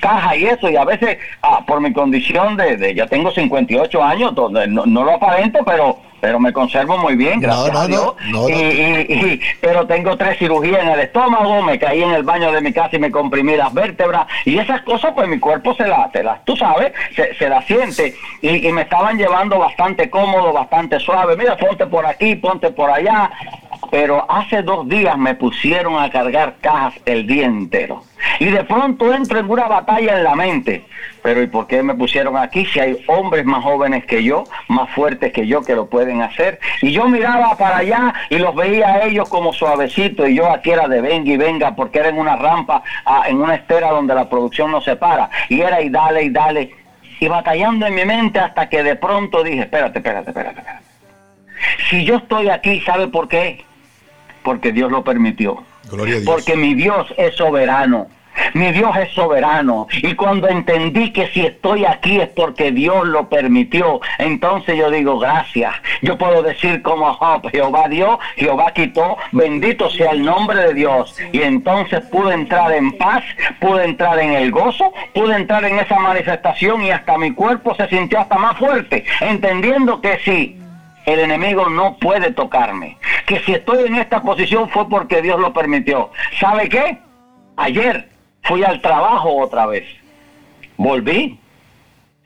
caja 0.00 0.36
y 0.36 0.44
eso, 0.46 0.68
y 0.68 0.76
a 0.76 0.84
veces 0.84 1.18
ah, 1.42 1.60
por 1.66 1.80
mi 1.80 1.92
condición 1.92 2.56
de, 2.56 2.76
de- 2.76 2.94
ya 2.94 3.06
tengo 3.06 3.30
58 3.30 4.02
años, 4.02 4.34
donde 4.34 4.66
no, 4.66 4.84
no 4.86 5.04
lo 5.04 5.12
aparento, 5.14 5.60
pero 5.64 5.98
pero 6.20 6.38
me 6.38 6.52
conservo 6.52 6.98
muy 6.98 7.16
bien, 7.16 7.40
gracias 7.40 7.72
no, 7.72 7.78
a 7.80 7.86
Dios. 7.86 8.14
no, 8.28 8.42
no, 8.42 8.48
Y- 8.50 8.52
y- 8.52 9.06
y- 9.08 9.40
pero 9.62 9.86
tengo 9.86 10.18
tres 10.18 10.36
cirugías 10.38 10.82
en 10.82 10.90
el 10.90 11.00
estómago, 11.00 11.62
me 11.62 11.78
caí 11.78 12.02
en 12.02 12.10
el 12.10 12.24
baño 12.24 12.52
de 12.52 12.60
mi 12.60 12.74
casa 12.74 12.90
y 12.96 12.98
me 12.98 13.10
comprimí 13.10 13.56
las 13.56 13.72
vértebras, 13.72 14.26
y 14.44 14.58
esas 14.58 14.82
cosas, 14.82 15.12
pues 15.14 15.26
mi 15.28 15.38
cuerpo 15.38 15.72
se 15.74 15.88
las, 15.88 16.12
se 16.12 16.22
las 16.22 16.44
tú 16.44 16.54
sabes, 16.58 16.92
se, 17.16 17.34
se 17.36 17.48
las 17.48 17.64
siente, 17.64 18.14
y, 18.42 18.68
y 18.68 18.70
me 18.70 18.82
estaban 18.82 19.16
llevando 19.16 19.58
bastante 19.58 20.10
cómodo, 20.10 20.52
bastante 20.52 21.00
suave. 21.00 21.36
Mira, 21.38 21.56
ponte 21.56 21.86
por 21.86 22.04
aquí, 22.04 22.34
ponte 22.36 22.70
por 22.70 22.90
allá. 22.90 23.30
Pero 23.90 24.30
hace 24.30 24.62
dos 24.62 24.88
días 24.88 25.18
me 25.18 25.34
pusieron 25.34 26.00
a 26.00 26.10
cargar 26.10 26.56
cajas 26.60 26.94
el 27.06 27.26
día 27.26 27.46
entero. 27.46 28.04
Y 28.38 28.46
de 28.46 28.64
pronto 28.64 29.12
entro 29.12 29.38
en 29.38 29.50
una 29.50 29.66
batalla 29.66 30.16
en 30.16 30.24
la 30.24 30.34
mente. 30.34 30.84
Pero 31.22 31.42
¿y 31.42 31.46
por 31.46 31.66
qué 31.66 31.82
me 31.82 31.94
pusieron 31.94 32.36
aquí 32.36 32.64
si 32.66 32.80
hay 32.80 33.04
hombres 33.06 33.44
más 33.44 33.62
jóvenes 33.62 34.04
que 34.06 34.22
yo, 34.22 34.44
más 34.68 34.88
fuertes 34.90 35.32
que 35.32 35.46
yo 35.46 35.62
que 35.62 35.74
lo 35.74 35.86
pueden 35.86 36.22
hacer? 36.22 36.60
Y 36.80 36.92
yo 36.92 37.08
miraba 37.08 37.56
para 37.56 37.78
allá 37.78 38.14
y 38.30 38.38
los 38.38 38.54
veía 38.54 38.88
a 38.88 39.04
ellos 39.04 39.28
como 39.28 39.52
suavecito 39.52 40.26
y 40.26 40.36
yo 40.36 40.50
aquí 40.50 40.70
era 40.70 40.88
de 40.88 41.00
venga 41.00 41.30
y 41.30 41.36
venga 41.36 41.74
porque 41.74 41.98
era 41.98 42.08
en 42.08 42.18
una 42.18 42.36
rampa, 42.36 42.82
en 43.26 43.40
una 43.40 43.56
estera 43.56 43.90
donde 43.90 44.14
la 44.14 44.28
producción 44.28 44.70
no 44.70 44.80
se 44.80 44.96
para. 44.96 45.28
Y 45.48 45.60
era 45.60 45.82
y 45.82 45.90
dale 45.90 46.22
y 46.22 46.30
dale. 46.30 46.74
Y 47.18 47.28
batallando 47.28 47.86
en 47.86 47.94
mi 47.94 48.04
mente 48.04 48.38
hasta 48.38 48.68
que 48.68 48.82
de 48.82 48.96
pronto 48.96 49.42
dije, 49.42 49.60
espérate, 49.60 49.98
espérate, 49.98 50.30
espérate, 50.30 50.60
espérate. 50.60 50.84
Si 51.90 52.04
yo 52.04 52.16
estoy 52.16 52.48
aquí, 52.48 52.80
¿sabe 52.80 53.08
por 53.08 53.28
qué? 53.28 53.64
Porque 54.42 54.72
Dios 54.72 54.90
lo 54.90 55.04
permitió. 55.04 55.62
Gloria 55.90 56.16
a 56.16 56.20
Dios. 56.20 56.34
Porque 56.34 56.56
mi 56.56 56.74
Dios 56.74 57.12
es 57.16 57.36
soberano. 57.36 58.08
Mi 58.54 58.72
Dios 58.72 58.96
es 58.96 59.10
soberano. 59.12 59.86
Y 60.02 60.14
cuando 60.14 60.48
entendí 60.48 61.12
que 61.12 61.28
si 61.28 61.46
estoy 61.46 61.84
aquí 61.84 62.20
es 62.20 62.28
porque 62.28 62.72
Dios 62.72 63.06
lo 63.06 63.28
permitió, 63.28 64.00
entonces 64.18 64.76
yo 64.76 64.90
digo 64.90 65.18
gracias. 65.18 65.74
Yo 66.02 66.16
puedo 66.16 66.42
decir 66.42 66.82
como 66.82 67.12
Job, 67.14 67.48
Jehová 67.50 67.88
dio, 67.88 68.18
Jehová 68.36 68.72
quitó, 68.72 69.16
bendito 69.32 69.90
sea 69.90 70.12
el 70.12 70.24
nombre 70.24 70.60
de 70.68 70.74
Dios. 70.74 71.16
Y 71.32 71.42
entonces 71.42 72.00
pude 72.06 72.34
entrar 72.34 72.72
en 72.72 72.92
paz, 72.92 73.22
pude 73.60 73.84
entrar 73.84 74.18
en 74.18 74.32
el 74.32 74.50
gozo, 74.50 74.92
pude 75.14 75.36
entrar 75.36 75.64
en 75.64 75.78
esa 75.78 75.98
manifestación 75.98 76.82
y 76.82 76.90
hasta 76.90 77.18
mi 77.18 77.32
cuerpo 77.32 77.74
se 77.74 77.88
sintió 77.88 78.20
hasta 78.20 78.36
más 78.36 78.56
fuerte, 78.58 79.04
entendiendo 79.20 80.00
que 80.00 80.18
sí, 80.24 80.59
el 81.06 81.20
enemigo 81.20 81.68
no 81.68 81.96
puede 81.96 82.32
tocarme. 82.32 82.98
Que 83.26 83.40
si 83.40 83.52
estoy 83.52 83.86
en 83.86 83.96
esta 83.96 84.22
posición 84.22 84.68
fue 84.68 84.88
porque 84.88 85.22
Dios 85.22 85.38
lo 85.40 85.52
permitió. 85.52 86.10
¿Sabe 86.38 86.68
qué? 86.68 86.98
Ayer 87.56 88.08
fui 88.42 88.64
al 88.64 88.80
trabajo 88.80 89.36
otra 89.36 89.66
vez. 89.66 89.84
Volví. 90.76 91.38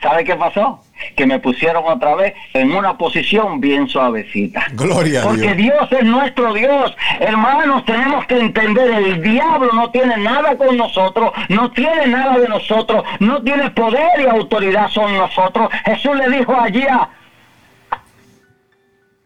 ¿Sabe 0.00 0.24
qué 0.24 0.34
pasó? 0.34 0.80
Que 1.16 1.24
me 1.24 1.38
pusieron 1.38 1.82
otra 1.86 2.14
vez 2.14 2.34
en 2.52 2.72
una 2.72 2.98
posición 2.98 3.58
bien 3.58 3.88
suavecita. 3.88 4.66
Gloria 4.72 5.22
a 5.22 5.24
Porque 5.24 5.54
Dios. 5.54 5.88
Dios 5.88 6.00
es 6.00 6.04
nuestro 6.06 6.52
Dios. 6.52 6.94
Hermanos, 7.20 7.86
tenemos 7.86 8.26
que 8.26 8.38
entender, 8.38 8.90
el 8.90 9.22
diablo 9.22 9.72
no 9.72 9.90
tiene 9.90 10.18
nada 10.18 10.56
con 10.56 10.76
nosotros, 10.76 11.32
no 11.48 11.70
tiene 11.70 12.06
nada 12.08 12.38
de 12.38 12.48
nosotros, 12.48 13.02
no 13.18 13.42
tiene 13.42 13.70
poder 13.70 14.20
y 14.20 14.26
autoridad 14.26 14.88
son 14.90 15.16
nosotros. 15.16 15.70
Jesús 15.86 16.14
le 16.16 16.36
dijo 16.36 16.54
allí 16.54 16.82
a, 16.82 17.08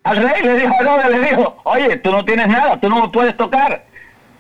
al 0.09 0.17
rey, 0.17 0.43
le 0.43 0.55
dijo 0.61 0.73
Herodes, 0.81 1.11
le 1.11 1.21
dijo, 1.21 1.57
oye, 1.65 1.97
tú 1.99 2.11
no 2.11 2.25
tienes 2.25 2.49
nada, 2.49 2.81
tú 2.81 2.89
no 2.89 3.03
me 3.03 3.09
puedes 3.09 3.37
tocar. 3.37 3.85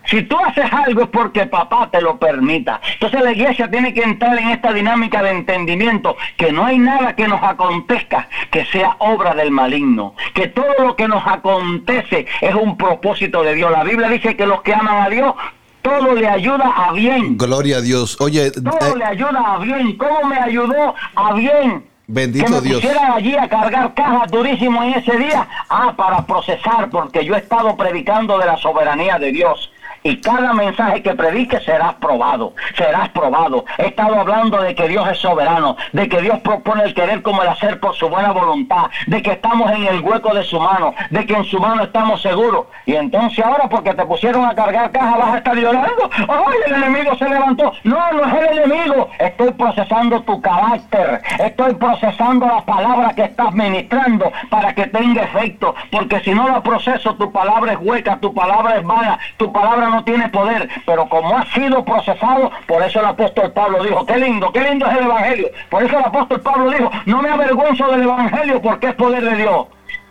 Si 0.06 0.22
tú 0.22 0.38
haces 0.38 0.64
algo 0.72 1.02
es 1.02 1.08
porque 1.08 1.44
papá 1.44 1.90
te 1.90 2.00
lo 2.00 2.18
permita. 2.18 2.80
Entonces 2.94 3.20
la 3.20 3.32
iglesia 3.32 3.70
tiene 3.70 3.92
que 3.92 4.02
entrar 4.02 4.38
en 4.38 4.48
esta 4.48 4.72
dinámica 4.72 5.22
de 5.22 5.30
entendimiento, 5.30 6.16
que 6.38 6.50
no 6.50 6.64
hay 6.64 6.78
nada 6.78 7.14
que 7.14 7.28
nos 7.28 7.42
acontezca 7.42 8.26
que 8.50 8.64
sea 8.66 8.96
obra 9.00 9.34
del 9.34 9.50
maligno, 9.50 10.14
que 10.32 10.48
todo 10.48 10.72
lo 10.78 10.96
que 10.96 11.08
nos 11.08 11.26
acontece 11.26 12.26
es 12.40 12.54
un 12.54 12.78
propósito 12.78 13.42
de 13.42 13.54
Dios. 13.54 13.70
La 13.70 13.84
Biblia 13.84 14.08
dice 14.08 14.34
que 14.34 14.46
los 14.46 14.62
que 14.62 14.72
aman 14.72 15.02
a 15.02 15.10
Dios, 15.10 15.34
todo 15.82 16.14
le 16.14 16.26
ayuda 16.26 16.72
a 16.74 16.92
bien. 16.92 17.36
Gloria 17.36 17.76
a 17.76 17.80
Dios. 17.82 18.18
Oye, 18.20 18.50
Todo 18.50 18.94
eh, 18.94 18.96
le 18.96 19.04
ayuda 19.04 19.54
a 19.54 19.58
bien. 19.58 19.96
¿Cómo 19.98 20.24
me 20.24 20.36
ayudó 20.36 20.94
a 21.16 21.34
bien? 21.34 21.84
Bendito 22.10 22.46
que 22.46 22.50
me 22.52 22.60
Dios. 22.62 22.80
pusieran 22.80 23.12
allí 23.12 23.36
a 23.36 23.46
cargar 23.48 23.92
cajas 23.92 24.30
durísimo 24.30 24.82
en 24.82 24.94
ese 24.94 25.14
día. 25.18 25.46
Ah, 25.68 25.92
para 25.94 26.24
procesar, 26.24 26.88
porque 26.88 27.22
yo 27.22 27.34
he 27.34 27.38
estado 27.38 27.76
predicando 27.76 28.38
de 28.38 28.46
la 28.46 28.56
soberanía 28.56 29.18
de 29.18 29.30
Dios. 29.30 29.70
Y 30.02 30.20
cada 30.20 30.52
mensaje 30.52 31.02
que 31.02 31.14
predique 31.14 31.60
serás 31.60 31.94
probado, 31.94 32.54
serás 32.76 33.08
probado. 33.10 33.64
He 33.78 33.86
estado 33.86 34.20
hablando 34.20 34.60
de 34.62 34.74
que 34.74 34.88
Dios 34.88 35.08
es 35.08 35.18
soberano, 35.18 35.76
de 35.92 36.08
que 36.08 36.20
Dios 36.20 36.38
propone 36.40 36.84
el 36.84 36.94
querer 36.94 37.22
como 37.22 37.42
el 37.42 37.48
hacer 37.48 37.80
por 37.80 37.94
su 37.94 38.08
buena 38.08 38.32
voluntad, 38.32 38.86
de 39.06 39.22
que 39.22 39.32
estamos 39.32 39.70
en 39.72 39.86
el 39.86 40.00
hueco 40.00 40.34
de 40.34 40.44
su 40.44 40.58
mano, 40.60 40.94
de 41.10 41.26
que 41.26 41.34
en 41.34 41.44
su 41.44 41.58
mano 41.58 41.82
estamos 41.82 42.22
seguros. 42.22 42.66
Y 42.86 42.94
entonces 42.94 43.44
ahora 43.44 43.68
porque 43.68 43.94
te 43.94 44.04
pusieron 44.06 44.44
a 44.44 44.54
cargar 44.54 44.90
cajas 44.92 45.18
vas 45.18 45.34
a 45.34 45.38
estar 45.38 45.56
llorando. 45.56 46.10
¡Ay, 46.28 46.56
el 46.66 46.74
enemigo 46.74 47.16
se 47.16 47.28
levantó! 47.28 47.72
No, 47.84 48.12
no 48.12 48.24
es 48.24 48.34
el 48.34 48.58
enemigo. 48.58 49.08
Estoy 49.18 49.52
procesando 49.52 50.20
tu 50.22 50.40
carácter. 50.40 51.22
Estoy 51.38 51.74
procesando 51.74 52.46
la 52.46 52.64
palabra 52.64 53.14
que 53.14 53.24
estás 53.24 53.52
ministrando 53.52 54.30
para 54.50 54.74
que 54.74 54.86
tenga 54.86 55.22
efecto. 55.22 55.74
Porque 55.90 56.20
si 56.20 56.34
no 56.34 56.48
la 56.48 56.62
proceso, 56.62 57.14
tu 57.16 57.30
palabra 57.32 57.72
es 57.72 57.78
hueca, 57.80 58.18
tu 58.20 58.32
palabra 58.32 58.76
es 58.76 58.84
vana, 58.84 59.18
tu 59.36 59.52
palabra 59.52 59.87
no 59.90 60.04
tiene 60.04 60.28
poder. 60.28 60.68
Pero 60.86 61.08
como 61.08 61.36
ha 61.36 61.44
sido 61.52 61.84
procesado, 61.84 62.50
por 62.66 62.82
eso 62.82 63.00
el 63.00 63.06
apóstol 63.06 63.52
Pablo 63.52 63.82
dijo, 63.82 64.06
qué 64.06 64.16
lindo, 64.16 64.52
qué 64.52 64.60
lindo 64.60 64.86
es 64.86 64.96
el 64.96 65.04
Evangelio. 65.04 65.50
Por 65.70 65.82
eso 65.82 65.98
el 65.98 66.04
apóstol 66.04 66.40
Pablo 66.40 66.70
dijo, 66.70 66.90
no 67.06 67.22
me 67.22 67.30
avergüenzo 67.30 67.90
del 67.90 68.02
Evangelio 68.02 68.60
porque 68.62 68.88
es 68.88 68.94
poder 68.94 69.24
de 69.24 69.36
Dios. 69.36 69.66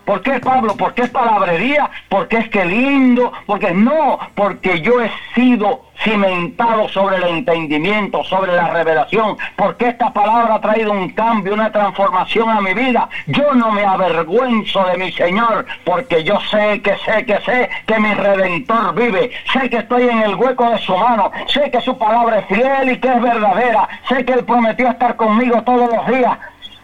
¿Por 0.07 0.21
qué 0.21 0.39
Pablo? 0.39 0.73
Porque 0.77 1.01
es 1.01 1.09
palabrería, 1.09 1.89
porque 2.07 2.37
es 2.37 2.49
que 2.49 2.63
lindo, 2.63 3.33
porque 3.45 3.71
no, 3.71 4.17
porque 4.35 4.79
yo 4.79 5.01
he 5.01 5.11
sido 5.35 5.81
cimentado 6.01 6.87
sobre 6.87 7.17
el 7.17 7.23
entendimiento, 7.25 8.23
sobre 8.23 8.53
la 8.53 8.69
revelación, 8.69 9.35
porque 9.57 9.89
esta 9.89 10.13
palabra 10.13 10.55
ha 10.55 10.61
traído 10.61 10.93
un 10.93 11.09
cambio, 11.09 11.53
una 11.53 11.73
transformación 11.73 12.49
a 12.49 12.61
mi 12.61 12.73
vida. 12.73 13.09
Yo 13.25 13.53
no 13.53 13.73
me 13.73 13.83
avergüenzo 13.83 14.85
de 14.85 14.97
mi 14.97 15.11
Señor, 15.11 15.65
porque 15.83 16.23
yo 16.23 16.39
sé 16.51 16.81
que 16.81 16.95
sé 16.99 17.25
que 17.25 17.41
sé 17.41 17.69
que 17.85 17.99
mi 17.99 18.13
redentor 18.13 18.95
vive, 18.95 19.31
sé 19.51 19.69
que 19.69 19.79
estoy 19.79 20.03
en 20.07 20.21
el 20.21 20.35
hueco 20.35 20.69
de 20.69 20.77
su 20.77 20.95
mano, 20.95 21.31
sé 21.47 21.69
que 21.69 21.81
su 21.81 21.97
palabra 21.97 22.39
es 22.39 22.45
fiel 22.45 22.91
y 22.91 22.97
que 22.97 23.09
es 23.09 23.21
verdadera, 23.21 23.89
sé 24.07 24.23
que 24.23 24.31
él 24.31 24.45
prometió 24.45 24.87
estar 24.87 25.17
conmigo 25.17 25.61
todos 25.63 25.93
los 25.93 26.07
días. 26.07 26.37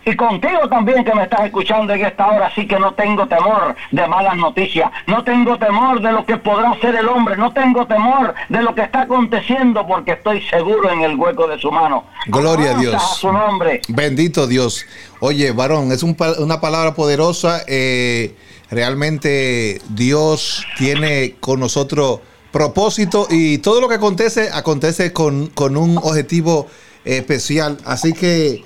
Y 0.05 0.15
contigo 0.15 0.67
también 0.69 1.03
que 1.03 1.13
me 1.13 1.23
estás 1.23 1.45
escuchando 1.45 1.93
en 1.93 2.05
esta 2.05 2.27
hora, 2.27 2.47
así 2.47 2.67
que 2.67 2.77
no 2.79 2.93
tengo 2.93 3.27
temor 3.27 3.75
de 3.91 4.07
malas 4.07 4.35
noticias, 4.35 4.91
no 5.07 5.23
tengo 5.23 5.57
temor 5.57 6.01
de 6.01 6.11
lo 6.11 6.25
que 6.25 6.37
podrá 6.37 6.71
hacer 6.71 6.95
el 6.95 7.07
hombre, 7.07 7.37
no 7.37 7.53
tengo 7.53 7.85
temor 7.87 8.33
de 8.49 8.61
lo 8.61 8.75
que 8.75 8.81
está 8.81 9.01
aconteciendo 9.01 9.85
porque 9.87 10.11
estoy 10.13 10.41
seguro 10.43 10.91
en 10.91 11.01
el 11.01 11.15
hueco 11.15 11.47
de 11.47 11.57
su 11.59 11.71
mano. 11.71 12.05
Gloria 12.27 12.75
a 12.75 12.79
Dios. 12.79 12.95
a 12.95 12.99
su 12.99 13.31
nombre. 13.31 13.81
Bendito 13.87 14.47
Dios. 14.47 14.85
Oye, 15.19 15.51
varón, 15.51 15.91
es 15.91 16.03
un 16.03 16.17
una 16.39 16.61
palabra 16.61 16.93
poderosa. 16.93 17.63
eh, 17.67 18.35
realmente 18.69 19.81
Dios 19.89 20.65
tiene 20.77 21.35
con 21.39 21.59
nosotros 21.59 22.19
propósito 22.51 23.27
y 23.29 23.57
todo 23.59 23.81
lo 23.81 23.89
que 23.89 23.95
acontece, 23.95 24.49
acontece 24.53 25.11
con, 25.11 25.47
con 25.47 25.75
un 25.75 25.97
objetivo 25.97 26.67
especial. 27.03 27.77
Así 27.85 28.13
que 28.13 28.63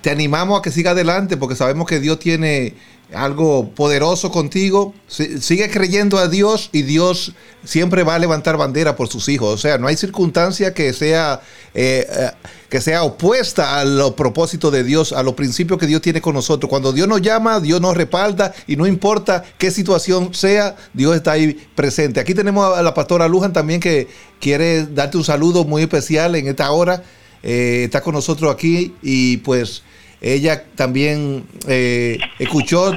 te 0.00 0.10
animamos 0.10 0.58
a 0.58 0.62
que 0.62 0.70
siga 0.70 0.92
adelante 0.92 1.36
porque 1.36 1.56
sabemos 1.56 1.86
que 1.86 1.98
Dios 2.00 2.18
tiene 2.18 2.74
algo 3.12 3.68
poderoso 3.70 4.30
contigo. 4.30 4.94
Si- 5.06 5.40
Sigue 5.40 5.68
creyendo 5.70 6.16
a 6.18 6.28
Dios 6.28 6.70
y 6.72 6.82
Dios 6.82 7.34
siempre 7.64 8.04
va 8.04 8.14
a 8.14 8.18
levantar 8.18 8.56
bandera 8.56 8.96
por 8.96 9.08
sus 9.08 9.28
hijos. 9.28 9.52
O 9.52 9.58
sea, 9.58 9.76
no 9.76 9.86
hay 9.86 9.96
circunstancia 9.96 10.72
que 10.72 10.92
sea, 10.94 11.42
eh, 11.74 12.06
eh, 12.08 12.30
que 12.70 12.80
sea 12.80 13.02
opuesta 13.02 13.78
a 13.80 13.84
los 13.84 14.12
propósitos 14.12 14.72
de 14.72 14.82
Dios, 14.82 15.12
a 15.12 15.22
los 15.22 15.34
principios 15.34 15.78
que 15.78 15.86
Dios 15.86 16.00
tiene 16.00 16.22
con 16.22 16.34
nosotros. 16.34 16.70
Cuando 16.70 16.92
Dios 16.92 17.06
nos 17.06 17.20
llama, 17.20 17.60
Dios 17.60 17.82
nos 17.82 17.94
respalda 17.96 18.54
y 18.66 18.76
no 18.76 18.86
importa 18.86 19.44
qué 19.58 19.70
situación 19.70 20.32
sea, 20.32 20.76
Dios 20.94 21.14
está 21.14 21.32
ahí 21.32 21.52
presente. 21.74 22.18
Aquí 22.18 22.32
tenemos 22.34 22.78
a 22.78 22.82
la 22.82 22.94
pastora 22.94 23.28
Lujan 23.28 23.52
también 23.52 23.80
que 23.80 24.08
quiere 24.40 24.86
darte 24.86 25.18
un 25.18 25.24
saludo 25.24 25.64
muy 25.64 25.82
especial 25.82 26.34
en 26.36 26.46
esta 26.48 26.70
hora. 26.70 27.02
Eh, 27.42 27.82
está 27.84 28.00
con 28.02 28.14
nosotros 28.14 28.52
aquí 28.52 28.94
y 29.02 29.38
pues 29.38 29.82
ella 30.20 30.64
también 30.76 31.44
eh, 31.66 32.18
escuchó 32.38 32.92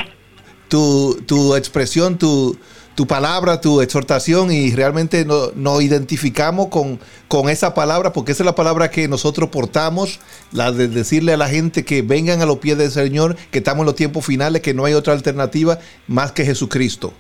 tu, 0.68 1.20
tu 1.26 1.56
expresión, 1.56 2.18
tu, 2.18 2.58
tu 2.96 3.08
palabra, 3.08 3.60
tu 3.62 3.82
exhortación 3.82 4.52
y 4.52 4.72
realmente 4.72 5.26
no- 5.26 5.52
nos 5.56 5.82
identificamos 5.82 6.68
con, 6.68 7.00
con 7.28 7.50
esa 7.50 7.74
palabra 7.74 8.14
porque 8.14 8.32
esa 8.32 8.44
es 8.44 8.46
la 8.46 8.56
palabra 8.56 8.92
que 8.92 9.08
nosotros 9.08 9.50
portamos, 9.50 10.20
la 10.52 10.72
de 10.72 10.88
decirle 10.88 11.34
a 11.34 11.38
la 11.38 11.50
gente 11.50 11.84
que 11.84 12.02
vengan 12.04 12.42
a 12.42 12.46
los 12.46 12.58
pies 12.60 12.78
del 12.78 12.92
Señor, 12.92 13.36
que 13.52 13.58
estamos 13.60 13.82
en 13.82 13.86
los 13.88 13.96
tiempos 13.96 14.26
finales, 14.26 14.62
que 14.62 14.74
no 14.74 14.86
hay 14.86 14.94
otra 14.94 15.14
alternativa 15.14 15.80
más 16.08 16.32
que 16.32 16.46
Jesucristo. 16.46 17.14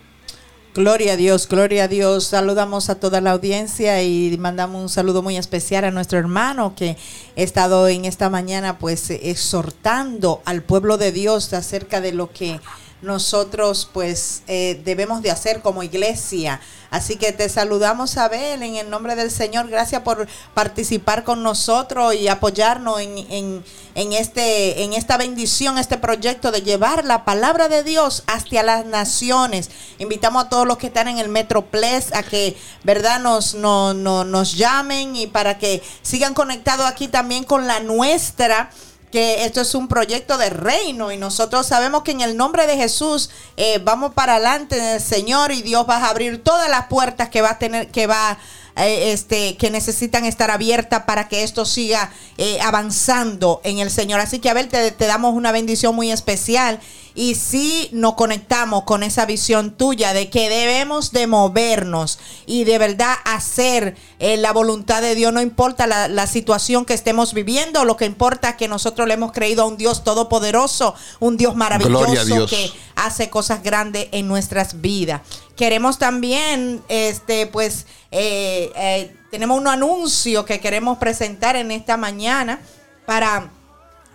Gloria 0.75 1.13
a 1.13 1.15
Dios, 1.15 1.47
gloria 1.47 1.85
a 1.85 1.87
Dios. 1.87 2.25
Saludamos 2.25 2.89
a 2.89 2.95
toda 2.95 3.21
la 3.21 3.31
audiencia 3.31 4.03
y 4.03 4.37
mandamos 4.37 4.81
un 4.81 4.89
saludo 4.89 5.21
muy 5.21 5.37
especial 5.37 5.85
a 5.85 5.91
nuestro 5.91 6.19
hermano 6.19 6.75
que 6.75 6.97
ha 7.37 7.41
estado 7.41 7.87
en 7.87 8.03
esta 8.03 8.29
mañana 8.29 8.77
pues 8.77 9.09
exhortando 9.09 10.41
al 10.43 10.63
pueblo 10.63 10.97
de 10.97 11.13
Dios 11.13 11.53
acerca 11.53 12.01
de 12.01 12.11
lo 12.11 12.29
que 12.29 12.59
nosotros 13.05 13.89
pues 13.93 14.41
eh, 14.47 14.81
debemos 14.83 15.21
de 15.21 15.31
hacer 15.31 15.61
como 15.61 15.83
iglesia. 15.83 16.59
Así 16.91 17.17
que 17.17 17.33
te 17.33 17.49
saludamos 17.49 18.15
Abel 18.17 18.63
en 18.63 18.75
el 18.75 18.89
nombre 18.89 19.15
del 19.15 19.29
Señor. 19.29 19.67
Gracias 19.67 20.01
por 20.03 20.27
participar 20.53 21.23
con 21.25 21.43
nosotros 21.43 22.13
y 22.15 22.27
apoyarnos 22.29 23.01
en, 23.01 23.17
en, 23.17 23.65
en 23.95 24.13
este, 24.13 24.83
en 24.83 24.93
esta 24.93 25.17
bendición, 25.17 25.77
este 25.77 25.97
proyecto 25.97 26.51
de 26.51 26.61
llevar 26.61 27.03
la 27.03 27.25
palabra 27.25 27.67
de 27.67 27.83
Dios 27.83 28.23
hacia 28.27 28.63
las 28.63 28.85
naciones. 28.85 29.69
Invitamos 29.97 30.45
a 30.45 30.49
todos 30.49 30.65
los 30.65 30.77
que 30.77 30.87
están 30.87 31.07
en 31.09 31.17
el 31.17 31.27
Metroplex 31.27 32.13
a 32.13 32.23
que, 32.23 32.55
¿verdad?, 32.83 33.19
nos, 33.19 33.55
no, 33.55 33.93
no- 33.93 34.23
nos 34.23 34.53
llamen 34.55 35.15
y 35.17 35.27
para 35.27 35.57
que 35.57 35.83
sigan 36.01 36.33
conectados 36.33 36.85
aquí 36.85 37.07
también 37.09 37.43
con 37.43 37.67
la 37.67 37.79
nuestra 37.81 38.69
que 39.15 39.45
esto 39.45 39.61
es 39.61 39.73
un 39.75 39.87
proyecto 39.87 40.37
de 40.37 40.49
reino 40.49 41.09
y 41.09 41.15
nosotros 41.15 41.65
sabemos 41.65 42.03
que 42.03 42.11
en 42.11 42.19
el 42.19 42.35
nombre 42.35 42.67
de 42.67 42.75
Jesús 42.75 43.29
eh, 43.55 43.79
vamos 43.81 44.13
para 44.13 44.35
adelante 44.35 44.77
en 44.77 44.83
el 44.83 44.99
Señor 44.99 45.53
y 45.53 45.61
Dios 45.61 45.85
va 45.89 45.99
a 45.99 46.09
abrir 46.09 46.43
todas 46.43 46.69
las 46.69 46.87
puertas 46.87 47.29
que 47.29 47.41
va 47.41 47.51
a 47.51 47.57
tener, 47.57 47.89
que 47.91 48.07
va 48.07 48.37
eh, 48.75 49.13
este, 49.13 49.55
que 49.55 49.71
necesitan 49.71 50.25
estar 50.25 50.51
abiertas 50.51 51.03
para 51.03 51.29
que 51.29 51.43
esto 51.43 51.63
siga 51.63 52.11
eh, 52.37 52.59
avanzando 52.59 53.61
en 53.63 53.79
el 53.79 53.89
Señor. 53.89 54.19
Así 54.19 54.39
que, 54.39 54.49
Abel, 54.49 54.67
te, 54.67 54.91
te 54.91 55.07
damos 55.07 55.33
una 55.33 55.53
bendición 55.53 55.95
muy 55.95 56.11
especial. 56.11 56.81
Y 57.15 57.35
si 57.35 57.89
nos 57.93 58.15
conectamos 58.15 58.83
con 58.83 59.01
esa 59.01 59.25
visión 59.25 59.71
tuya 59.71 60.13
de 60.13 60.29
que 60.29 60.49
debemos 60.49 61.11
de 61.11 61.27
movernos 61.27 62.19
y 62.45 62.65
de 62.65 62.77
verdad 62.77 63.15
hacer 63.23 63.95
eh, 64.19 64.35
la 64.35 64.51
voluntad 64.51 65.01
de 65.01 65.15
Dios, 65.15 65.31
no 65.31 65.41
importa 65.41 65.87
la, 65.87 66.09
la 66.09 66.27
situación 66.27 66.83
que 66.83 66.93
estemos 66.93 67.33
viviendo, 67.33 67.85
lo 67.85 67.95
que 67.95 68.05
importa 68.05 68.49
es 68.49 68.55
que 68.55 68.67
nosotros 68.67 69.07
le 69.07 69.13
hemos 69.13 69.31
creído 69.31 69.63
a 69.63 69.65
un 69.65 69.77
Dios 69.77 70.03
todopoderoso, 70.03 70.93
un 71.19 71.37
Dios 71.37 71.55
maravilloso 71.55 72.25
Dios. 72.25 72.49
que 72.49 72.71
hace 72.95 73.29
cosas 73.29 73.63
grandes 73.63 74.07
en 74.11 74.27
nuestras 74.27 74.81
vidas. 74.81 75.21
Queremos 75.55 75.97
también, 75.97 76.81
este, 76.89 77.47
pues, 77.47 77.85
eh, 78.11 78.71
eh, 78.75 79.15
tenemos 79.31 79.57
un 79.57 79.67
anuncio 79.67 80.45
que 80.45 80.59
queremos 80.59 80.97
presentar 80.97 81.55
en 81.55 81.71
esta 81.71 81.97
mañana 81.97 82.59
para 83.05 83.49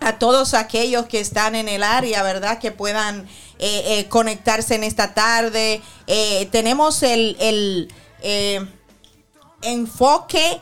a 0.01 0.17
todos 0.17 0.55
aquellos 0.55 1.05
que 1.05 1.19
están 1.19 1.55
en 1.55 1.69
el 1.69 1.83
área, 1.83 2.23
¿verdad? 2.23 2.57
Que 2.59 2.71
puedan 2.71 3.27
eh, 3.59 3.83
eh, 3.85 4.09
conectarse 4.09 4.75
en 4.75 4.83
esta 4.83 5.13
tarde. 5.13 5.81
Eh, 6.07 6.49
tenemos 6.51 7.03
el, 7.03 7.37
el, 7.39 7.93
enfoque 9.61 10.59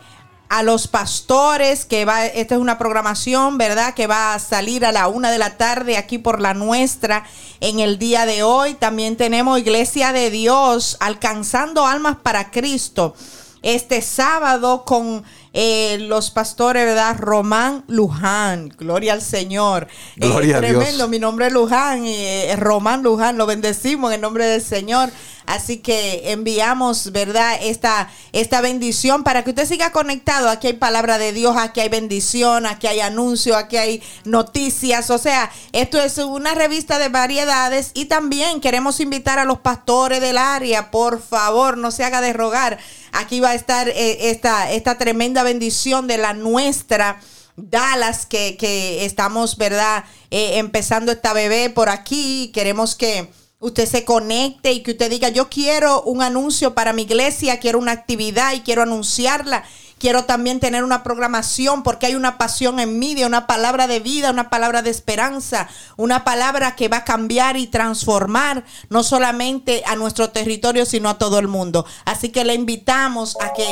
a 0.50 0.64
los 0.64 0.88
pastores, 0.88 1.86
que 1.86 2.04
va, 2.04 2.26
esta 2.26 2.56
es 2.56 2.62
una 2.62 2.78
programación, 2.78 3.58
¿verdad? 3.58 3.94
Que 3.94 4.08
va 4.08 4.34
a 4.34 4.40
salir 4.40 4.86
a 4.86 4.92
la 4.92 5.08
una 5.08 5.32
de 5.32 5.38
la 5.38 5.58
tarde 5.58 5.96
aquí 5.96 6.18
por 6.18 6.42
la 6.42 6.54
nuestra 6.54 7.24
en 7.62 7.80
el 7.80 7.98
día 7.98 8.26
de 8.26 8.44
hoy. 8.44 8.74
También 8.74 9.16
tenemos 9.16 9.60
Iglesia 9.60 10.12
de 10.12 10.32
Dios, 10.32 10.98
alcanzando 11.00 11.86
almas 11.86 12.18
para 12.22 12.52
Cristo. 12.52 13.16
Este 13.62 14.02
sábado 14.02 14.84
con 14.86 15.24
eh, 15.54 15.98
los 16.02 16.30
pastores, 16.32 16.86
¿verdad? 16.86 17.18
Román 17.18 17.84
Luján, 17.88 18.70
gloria 18.70 19.14
al 19.14 19.22
Señor. 19.22 19.88
Eh, 20.18 20.28
Gloria 20.28 20.58
a 20.58 20.62
Dios. 20.62 20.72
tremendo, 20.80 21.08
mi 21.08 21.20
nombre 21.20 21.48
es 21.48 21.54
Luján 21.54 22.06
y 22.06 22.16
eh, 22.16 22.56
Román 22.56 23.02
Luján, 23.02 23.38
lo 23.38 23.46
bendecimos 23.46 24.12
en 24.12 24.16
el 24.16 24.22
nombre 24.22 24.46
del 24.46 24.62
Señor. 24.62 25.10
Así 25.50 25.78
que 25.78 26.32
enviamos, 26.32 27.12
¿verdad? 27.12 27.58
Esta, 27.60 28.12
esta 28.34 28.62
bendición 28.62 29.24
para 29.24 29.44
que 29.44 29.50
usted 29.50 29.66
siga 29.66 29.92
conectado. 29.92 30.48
Aquí 30.48 30.68
hay 30.68 30.74
palabra 30.74 31.18
de 31.18 31.34
Dios, 31.34 31.58
aquí 31.58 31.80
hay 31.80 31.90
bendición, 31.90 32.68
aquí 32.68 32.86
hay 32.86 33.00
anuncio, 33.00 33.58
aquí 33.58 33.78
hay 33.78 34.04
noticias. 34.26 35.10
O 35.10 35.18
sea, 35.18 35.50
esto 35.72 36.00
es 36.00 36.20
una 36.20 36.54
revista 36.54 37.00
de 37.00 37.10
variedades 37.10 37.90
y 37.96 38.06
también 38.06 38.62
queremos 38.62 39.00
invitar 39.00 39.40
a 39.40 39.46
los 39.46 39.58
pastores 39.58 40.22
del 40.22 40.38
área. 40.38 40.92
Por 40.92 41.20
favor, 41.20 41.80
no 41.80 41.90
se 41.90 42.04
haga 42.04 42.22
de 42.22 42.34
rogar. 42.34 42.78
Aquí 43.12 43.40
va 43.40 43.52
a 43.52 43.56
estar 43.56 43.90
eh, 43.90 44.30
esta, 44.30 44.72
esta 44.72 44.98
tremenda 44.98 45.44
bendición 45.44 46.08
de 46.08 46.18
la 46.18 46.34
nuestra. 46.34 47.20
Dallas, 47.56 48.26
que, 48.26 48.56
que 48.58 49.06
estamos, 49.06 49.58
¿verdad? 49.58 50.06
Eh, 50.32 50.60
empezando 50.60 51.12
esta 51.12 51.34
bebé 51.34 51.70
por 51.70 51.90
aquí. 51.90 52.52
Queremos 52.54 52.96
que 52.96 53.30
usted 53.60 53.86
se 53.86 54.06
conecte 54.06 54.72
y 54.72 54.82
que 54.82 54.92
usted 54.92 55.10
diga, 55.10 55.30
yo 55.30 55.50
quiero 55.50 56.02
un 56.04 56.22
anuncio 56.22 56.74
para 56.74 56.94
mi 56.94 57.02
iglesia, 57.04 57.60
quiero 57.60 57.80
una 57.80 57.92
actividad 57.92 58.54
y 58.54 58.62
quiero 58.62 58.84
anunciarla. 58.84 59.64
Quiero 60.00 60.24
también 60.24 60.60
tener 60.60 60.84
una 60.84 61.04
programación 61.04 61.84
porque 61.84 62.06
hay 62.06 62.16
una 62.16 62.38
pasión 62.38 62.80
en 62.80 63.00
mí, 63.00 63.16
de 63.16 63.26
una 63.26 63.48
palabra 63.48 63.88
de 63.88 64.00
vida, 64.00 64.32
una 64.32 64.50
palabra 64.50 64.82
de 64.82 64.90
esperanza, 64.90 65.68
una 65.98 66.24
palabra 66.24 66.76
que 66.76 66.88
va 66.88 66.98
a 66.98 67.04
cambiar 67.04 67.58
y 67.58 67.68
transformar 67.68 68.64
no 68.90 69.04
solamente 69.04 69.84
a 69.86 69.96
nuestro 69.96 70.30
territorio, 70.30 70.86
sino 70.86 71.10
a 71.10 71.18
todo 71.18 71.40
el 71.40 71.48
mundo. 71.48 71.86
Así 72.06 72.30
que 72.30 72.46
le 72.46 72.54
invitamos 72.54 73.38
a 73.42 73.54
que 73.54 73.66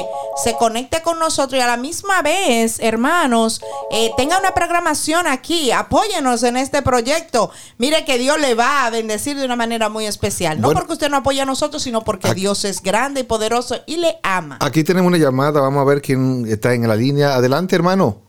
se 0.43 0.55
conecte 0.55 1.01
con 1.01 1.19
nosotros 1.19 1.57
y 1.57 1.61
a 1.61 1.67
la 1.67 1.77
misma 1.77 2.21
vez, 2.21 2.77
hermanos, 2.79 3.61
eh, 3.91 4.11
tenga 4.17 4.37
una 4.37 4.53
programación 4.53 5.27
aquí, 5.27 5.71
apóyenos 5.71 6.43
en 6.43 6.57
este 6.57 6.81
proyecto. 6.81 7.51
Mire 7.77 8.05
que 8.05 8.17
Dios 8.17 8.39
le 8.39 8.53
va 8.53 8.85
a 8.85 8.89
bendecir 8.89 9.37
de 9.37 9.45
una 9.45 9.55
manera 9.55 9.89
muy 9.89 10.05
especial. 10.05 10.59
No 10.59 10.67
Bueno. 10.67 10.79
porque 10.79 10.93
usted 10.93 11.09
no 11.09 11.17
apoya 11.17 11.43
a 11.43 11.45
nosotros, 11.45 11.83
sino 11.83 12.03
porque 12.03 12.33
Dios 12.33 12.65
es 12.65 12.81
grande 12.81 13.21
y 13.21 13.23
poderoso 13.23 13.77
y 13.85 13.97
le 13.97 14.17
ama. 14.23 14.57
Aquí 14.61 14.83
tenemos 14.83 15.07
una 15.07 15.17
llamada, 15.17 15.61
vamos 15.61 15.81
a 15.81 15.85
ver 15.85 16.01
quién 16.01 16.16
está 16.47 16.73
en 16.73 16.87
la 16.87 16.95
línea. 16.95 17.35
Adelante, 17.35 17.75
hermano. 17.75 18.21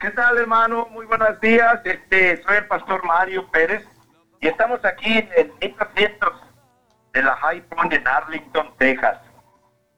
¿Qué 0.00 0.10
tal, 0.10 0.38
hermano? 0.38 0.86
Muy 0.90 1.06
buenos 1.06 1.40
días. 1.40 1.80
Este, 1.84 2.42
soy 2.42 2.58
el 2.58 2.66
pastor 2.66 3.04
Mario 3.04 3.48
Pérez 3.50 3.84
y 4.40 4.48
estamos 4.48 4.84
aquí 4.84 5.18
en 5.18 5.28
el 5.36 5.52
1300 5.60 6.32
de 7.12 7.22
la 7.22 7.36
High 7.36 7.62
Point 7.62 7.92
en 7.92 8.06
Arlington, 8.06 8.74
Texas. 8.78 9.18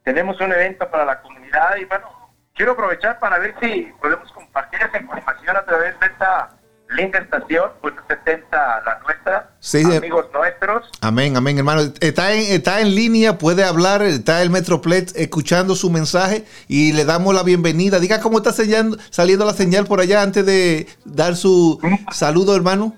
Tenemos 0.05 0.41
un 0.41 0.53
evento 0.53 0.91
para 0.91 1.05
la 1.05 1.21
comunidad 1.21 1.77
y 1.77 1.85
bueno, 1.85 2.09
quiero 2.55 2.73
aprovechar 2.73 3.19
para 3.19 3.39
ver 3.39 3.55
si 3.61 3.93
podemos 4.01 4.33
compartir 4.33 4.81
esa 4.81 4.99
información 4.99 5.57
a 5.57 5.65
través 5.65 5.99
de 6.01 6.07
esta 6.07 6.60
linda 6.97 7.19
estación, 7.21 7.71
pues 7.81 7.95
70 8.09 8.57
la 8.85 8.99
nuestra, 9.05 9.51
Sí, 9.61 9.79
eh. 9.79 9.97
amigos 9.99 10.27
nuestros. 10.33 10.91
Amén, 11.01 11.37
amén, 11.37 11.59
hermano. 11.59 11.83
Está 12.01 12.33
en, 12.33 12.53
está 12.53 12.81
en 12.81 12.95
línea, 12.95 13.39
puede 13.39 13.63
hablar, 13.65 14.03
está 14.03 14.43
el 14.43 14.51
Metroplex 14.51 15.15
escuchando 15.17 15.75
su 15.75 15.91
mensaje 15.91 16.45
y 16.69 16.93
le 16.93 17.05
damos 17.05 17.35
la 17.35 17.43
bienvenida. 17.43 17.99
Diga 18.01 18.21
cómo 18.21 18.39
está 18.39 18.53
sellando- 18.53 18.99
saliendo 19.11 19.45
la 19.45 19.53
señal 19.53 19.87
por 19.87 20.01
allá 20.01 20.23
antes 20.23 20.45
de 20.47 20.87
dar 21.05 21.37
su 21.37 21.79
saludo, 22.13 22.57
hermano. 22.57 22.95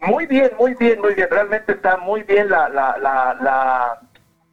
Muy 0.00 0.26
bien, 0.26 0.50
muy 0.58 0.74
bien, 0.74 1.00
muy 1.00 1.14
bien. 1.14 1.28
Realmente 1.30 1.72
está 1.72 1.96
muy 1.96 2.22
bien 2.24 2.48
la, 2.50 2.68
la, 2.68 2.96
la, 2.98 3.36
la, 3.40 4.00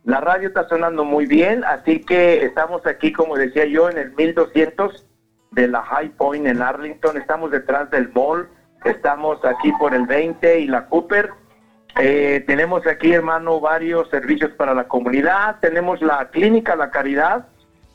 la 0.03 0.19
radio 0.21 0.47
está 0.47 0.67
sonando 0.67 1.03
muy 1.05 1.25
bien, 1.25 1.63
así 1.63 2.01
que 2.05 2.43
estamos 2.45 2.85
aquí, 2.85 3.11
como 3.11 3.35
decía 3.35 3.65
yo, 3.65 3.89
en 3.89 3.97
el 3.97 4.11
1200 4.15 5.05
de 5.51 5.67
la 5.67 5.81
High 5.81 6.09
Point 6.09 6.47
en 6.47 6.61
Arlington. 6.61 7.17
Estamos 7.17 7.51
detrás 7.51 7.89
del 7.91 8.11
mall, 8.13 8.47
estamos 8.85 9.43
aquí 9.45 9.71
por 9.73 9.93
el 9.93 10.05
20 10.05 10.59
y 10.59 10.67
la 10.67 10.85
Cooper. 10.85 11.31
Eh, 11.99 12.43
tenemos 12.47 12.85
aquí, 12.87 13.11
hermano, 13.11 13.59
varios 13.59 14.09
servicios 14.09 14.51
para 14.51 14.73
la 14.73 14.87
comunidad. 14.87 15.57
Tenemos 15.59 16.01
la 16.01 16.29
Clínica 16.29 16.75
La 16.75 16.91
Caridad, 16.91 17.47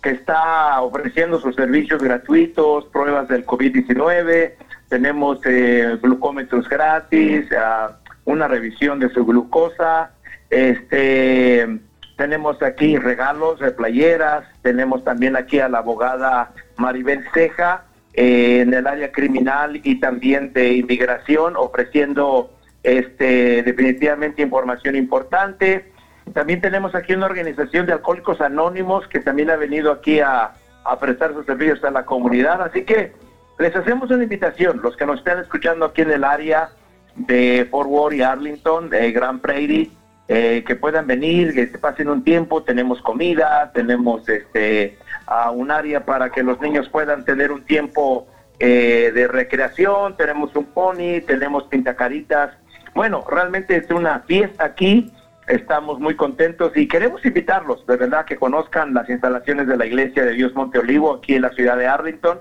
que 0.03 0.11
está 0.11 0.81
ofreciendo 0.83 1.41
sus 1.41 1.55
servicios 1.55 2.03
gratuitos, 2.03 2.87
pruebas 2.87 3.29
del 3.29 3.47
COVID-19. 3.47 4.55
Tenemos 4.89 5.39
eh, 5.47 5.99
glucómetros 6.03 6.69
gratis, 6.69 7.47
ah, 7.59 7.99
una 8.25 8.49
revisión 8.49 8.99
de 8.99 9.09
su 9.11 9.25
glucosa. 9.25 10.11
Este, 10.51 11.81
tenemos 12.17 12.63
aquí 12.63 12.97
regalos 12.97 13.61
de 13.61 13.71
playeras. 13.71 14.45
Tenemos 14.63 15.05
también 15.05 15.37
aquí 15.37 15.59
a 15.59 15.69
la 15.69 15.79
abogada 15.79 16.53
Maribel 16.77 17.25
Ceja 17.33 17.85
eh, 18.13 18.61
en 18.61 18.73
el 18.73 18.87
área 18.87 19.11
criminal 19.11 19.81
y 19.83 19.99
también 20.01 20.53
de 20.53 20.75
inmigración, 20.75 21.55
ofreciendo 21.57 22.53
este, 22.83 23.63
definitivamente 23.63 24.43
información 24.43 24.95
importante. 24.97 25.91
También 26.33 26.61
tenemos 26.61 26.95
aquí 26.95 27.13
una 27.13 27.27
organización 27.27 27.87
de 27.87 27.93
alcohólicos 27.95 28.41
anónimos 28.41 29.07
que 29.09 29.21
también 29.21 29.51
ha 29.51 29.57
venido 29.57 29.93
aquí 29.93 30.21
a, 30.21 30.53
a 30.85 30.99
prestar 30.99 31.35
sus 31.35 31.45
servicios 31.45 31.83
a 31.85 31.91
la 31.91 32.05
comunidad. 32.05 32.63
Así 32.63 32.85
que 32.85 33.13
les 33.59 33.75
hacemos 33.75 34.11
una 34.11 34.23
invitación, 34.23 34.81
los 34.83 34.97
que 34.97 35.07
nos 35.07 35.19
están 35.19 35.41
escuchando 35.41 35.87
aquí 35.87 36.03
en 36.03 36.13
el 36.13 36.25
área 36.25 36.71
de 37.17 37.67
Fort 37.71 37.89
Worth 37.89 38.17
y 38.17 38.23
Arlington, 38.23 38.91
de 38.91 39.13
Grand 39.13 39.41
Prairie, 39.41 39.91
eh, 40.29 40.65
que 40.67 40.75
puedan 40.77 41.07
venir, 41.07 41.53
que 41.53 41.67
se 41.67 41.79
pasen 41.79 42.09
un 42.09 42.25
tiempo, 42.25 42.63
tenemos 42.63 43.01
comida, 43.03 43.71
tenemos 43.75 44.29
este 44.29 44.99
a 45.27 45.51
un 45.51 45.71
área 45.71 46.05
para 46.05 46.31
que 46.31 46.43
los 46.43 46.61
niños 46.61 46.89
puedan 46.89 47.25
tener 47.25 47.53
un 47.53 47.65
tiempo 47.65 48.27
eh, 48.59 49.11
de 49.15 49.27
recreación, 49.29 50.17
tenemos 50.17 50.55
un 50.57 50.67
pony, 50.67 51.21
tenemos 51.27 51.65
pintacaritas. 51.65 52.53
Bueno, 52.95 53.25
realmente 53.29 53.77
es 53.77 53.91
una 53.91 54.21
fiesta 54.21 54.65
aquí, 54.65 55.11
estamos 55.49 55.99
muy 55.99 56.15
contentos 56.15 56.73
y 56.77 56.87
queremos 56.89 57.25
invitarlos, 57.25 57.87
de 57.87 57.97
verdad, 57.97 58.25
que 58.25 58.37
conozcan 58.37 58.95
las 58.95 59.09
instalaciones 59.11 59.67
de 59.67 59.77
la 59.77 59.87
Iglesia 59.87 60.25
de 60.25 60.33
Dios 60.33 60.55
Monte 60.55 60.79
Olivo 60.79 61.15
aquí 61.15 61.35
en 61.35 61.43
la 61.43 61.51
ciudad 61.51 61.77
de 61.77 61.87
Arlington. 61.87 62.39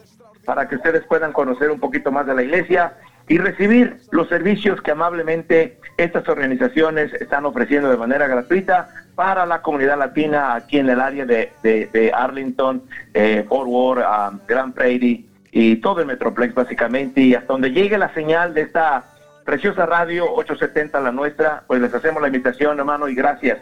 para 0.45 0.67
que 0.67 0.75
ustedes 0.75 1.05
puedan 1.05 1.31
conocer 1.31 1.71
un 1.71 1.79
poquito 1.79 2.11
más 2.11 2.27
de 2.27 2.35
la 2.35 2.43
iglesia 2.43 2.97
y 3.27 3.37
recibir 3.37 3.97
los 4.11 4.27
servicios 4.29 4.81
que 4.81 4.91
amablemente 4.91 5.77
estas 5.97 6.27
organizaciones 6.27 7.13
están 7.13 7.45
ofreciendo 7.45 7.89
de 7.89 7.97
manera 7.97 8.27
gratuita 8.27 8.89
para 9.15 9.45
la 9.45 9.61
comunidad 9.61 9.97
latina 9.97 10.55
aquí 10.55 10.77
en 10.79 10.89
el 10.89 10.99
área 10.99 11.25
de, 11.25 11.51
de- 11.61 12.11
Arlington, 12.13 12.83
eh, 13.13 13.45
Fort 13.47 13.67
Worth, 13.67 14.03
um, 14.03 14.39
Grand 14.47 14.73
Prairie 14.73 15.25
y 15.51 15.75
todo 15.77 16.01
el 16.01 16.07
Metroplex 16.07 16.53
básicamente 16.55 17.21
y 17.21 17.35
hasta 17.35 17.53
donde 17.53 17.71
llegue 17.71 17.97
la 17.97 18.13
señal 18.13 18.53
de 18.55 18.61
esta 18.61 19.05
preciosa 19.45 19.85
radio 19.85 20.25
870 20.33 20.99
la 20.99 21.11
nuestra, 21.11 21.63
pues 21.67 21.79
les 21.79 21.93
hacemos 21.93 22.21
la 22.21 22.27
invitación 22.27 22.79
hermano 22.79 23.07
y 23.07 23.13
gracias. 23.15 23.59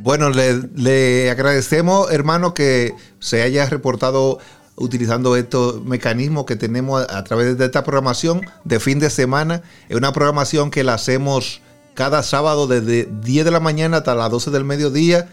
Bueno, 0.00 0.30
le, 0.30 0.54
le 0.76 1.28
agradecemos, 1.30 2.12
hermano, 2.12 2.54
que 2.54 2.92
se 3.18 3.42
haya 3.42 3.66
reportado 3.66 4.38
utilizando 4.78 5.36
estos 5.36 5.84
mecanismos 5.84 6.44
que 6.44 6.56
tenemos 6.56 7.04
a, 7.08 7.24
través 7.24 7.58
de 7.58 7.66
esta 7.66 7.84
programación 7.84 8.42
de 8.64 8.80
fin 8.80 8.98
de 8.98 9.10
semana. 9.10 9.62
Es 9.88 9.96
una 9.96 10.12
programación 10.12 10.70
que 10.70 10.84
la 10.84 10.94
hacemos 10.94 11.60
cada 11.94 12.22
sábado 12.22 12.66
desde 12.66 13.08
10 13.22 13.44
de 13.44 13.50
la 13.50 13.60
mañana 13.60 13.98
hasta 13.98 14.14
las 14.14 14.30
12 14.30 14.50
del 14.50 14.64
mediodía 14.64 15.28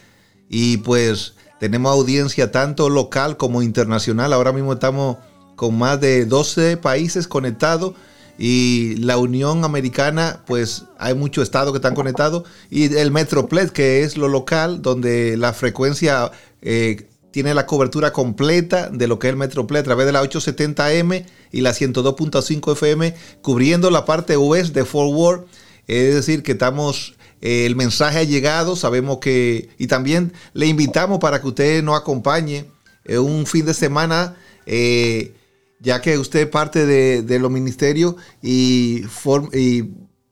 y 0.49 0.77
pues 0.77 1.35
tenemos 1.59 1.91
audiencia 1.91 2.51
tanto 2.51 2.89
local 2.89 3.37
como 3.37 3.61
internacional. 3.61 4.33
Ahora 4.33 4.51
mismo 4.51 4.73
estamos 4.73 5.17
con 5.55 5.77
más 5.77 6.01
de 6.01 6.25
12 6.25 6.77
países 6.77 7.27
conectados 7.27 7.93
y 8.37 8.95
la 8.97 9.17
Unión 9.17 9.63
Americana, 9.63 10.41
pues 10.45 10.83
hay 10.97 11.13
muchos 11.13 11.43
estados 11.43 11.71
que 11.71 11.77
están 11.77 11.95
conectados 11.95 12.43
y 12.69 12.93
el 12.95 13.11
Metroplex, 13.11 13.71
que 13.71 14.03
es 14.03 14.17
lo 14.17 14.27
local, 14.27 14.81
donde 14.81 15.37
la 15.37 15.53
frecuencia 15.53 16.31
eh, 16.61 17.07
tiene 17.35 17.53
la 17.53 17.65
cobertura 17.65 18.13
completa 18.13 18.89
de 18.89 19.07
lo 19.09 19.19
que 19.19 19.27
es 19.27 19.31
el 19.31 19.35
Metroplex 19.35 19.81
a 19.81 19.83
través 19.83 20.05
de 20.05 20.13
la 20.13 20.23
870M 20.23 21.25
y 21.51 21.59
la 21.59 21.71
102.5 21.71 22.71
FM, 22.71 23.13
cubriendo 23.41 23.91
la 23.91 24.05
parte 24.05 24.37
oeste 24.37 24.79
de 24.79 24.85
Fort 24.85 25.11
Worth. 25.11 25.45
Es 25.85 26.15
decir, 26.15 26.43
que 26.43 26.53
estamos, 26.53 27.17
eh, 27.41 27.65
el 27.65 27.75
mensaje 27.75 28.19
ha 28.19 28.23
llegado, 28.23 28.77
sabemos 28.77 29.17
que, 29.17 29.67
y 29.77 29.87
también 29.87 30.31
le 30.53 30.67
invitamos 30.67 31.19
para 31.19 31.41
que 31.41 31.47
usted 31.49 31.83
nos 31.83 31.99
acompañe 31.99 32.67
eh, 33.03 33.17
un 33.17 33.45
fin 33.45 33.65
de 33.65 33.73
semana. 33.73 34.37
eh, 34.65 35.33
ya 35.81 35.99
que 36.01 36.17
usted 36.17 36.49
parte 36.49 36.85
de, 36.85 37.39
los 37.39 37.51
ministerios 37.51 38.15
y 38.41 39.03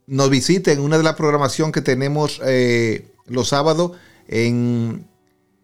nos 0.07 0.29
visite 0.29 0.71
en 0.71 0.79
una 0.79 0.97
de 0.97 1.03
las 1.03 1.15
programación 1.15 1.73
que 1.73 1.81
tenemos 1.81 2.39
eh, 2.45 3.11
los 3.27 3.49
sábados 3.49 3.91
en, 4.29 5.05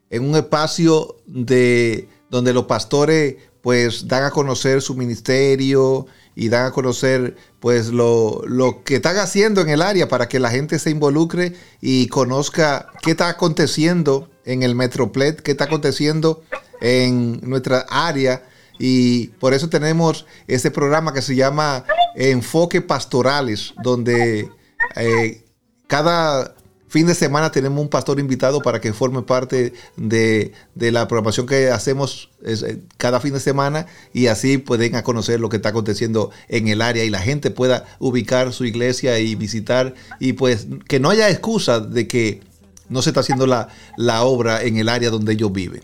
en 0.10 0.28
un 0.28 0.36
espacio 0.36 1.18
de 1.26 2.08
donde 2.30 2.54
los 2.54 2.66
pastores 2.66 3.38
pues 3.62 4.08
dan 4.08 4.24
a 4.24 4.32
conocer 4.32 4.82
su 4.82 4.96
ministerio 4.96 6.08
y 6.36 6.50
dan 6.50 6.68
a 6.68 6.72
conocer 6.72 7.36
pues 7.60 7.90
lo, 7.90 8.42
lo 8.46 8.84
que 8.84 8.96
están 8.96 9.18
haciendo 9.18 9.62
en 9.62 9.70
el 9.70 9.82
área 9.82 10.08
para 10.08 10.30
que 10.30 10.40
la 10.40 10.50
gente 10.50 10.80
se 10.80 10.90
involucre 10.90 11.54
y 11.82 12.08
conozca 12.08 12.88
qué 13.02 13.12
está 13.12 13.28
aconteciendo 13.28 14.30
en 14.46 14.64
el 14.64 14.76
Metroplet, 14.76 15.42
qué 15.42 15.52
está 15.52 15.66
aconteciendo 15.66 16.44
en 16.82 17.42
nuestra 17.42 17.86
área. 17.90 18.44
Y 18.80 19.28
por 19.40 19.54
eso 19.54 19.70
tenemos 19.70 20.26
este 20.48 20.72
programa 20.72 21.14
que 21.14 21.22
se 21.22 21.36
llama 21.36 21.84
Enfoque 22.16 22.82
Pastorales, 22.82 23.74
donde 23.84 24.50
eh, 24.96 25.44
cada 25.88 26.56
fin 26.90 27.08
de 27.08 27.14
semana 27.14 27.52
tenemos 27.52 27.80
un 27.80 27.90
pastor 27.90 28.20
invitado 28.20 28.62
para 28.62 28.82
que 28.82 28.92
forme 28.94 29.22
parte 29.22 29.74
de, 29.96 30.54
de 30.76 30.92
la 30.92 31.08
programación 31.08 31.46
que 31.46 31.70
hacemos 31.70 32.32
eh, 32.44 32.80
cada 32.98 33.20
fin 33.20 33.34
de 33.34 33.40
semana 33.40 33.86
y 34.12 34.28
así 34.28 34.58
pueden 34.58 35.00
conocer 35.04 35.40
lo 35.40 35.50
que 35.50 35.58
está 35.58 35.70
aconteciendo 35.70 36.32
en 36.48 36.68
el 36.68 36.82
área 36.82 37.04
y 37.04 37.10
la 37.10 37.20
gente 37.20 37.52
pueda 37.52 37.86
ubicar 38.00 38.52
su 38.52 38.66
iglesia 38.66 39.20
y 39.20 39.36
visitar 39.36 39.94
y 40.20 40.34
pues 40.34 40.68
que 40.88 41.00
no 41.00 41.10
haya 41.10 41.30
excusa 41.30 41.80
de 41.80 42.08
que 42.08 42.42
no 42.90 43.02
se 43.04 43.12
está 43.12 43.20
haciendo 43.20 43.46
la, 43.46 43.70
la 43.96 44.24
obra 44.24 44.64
en 44.64 44.78
el 44.78 44.90
área 44.90 45.12
donde 45.12 45.34
ellos 45.34 45.54
viven. 45.54 45.82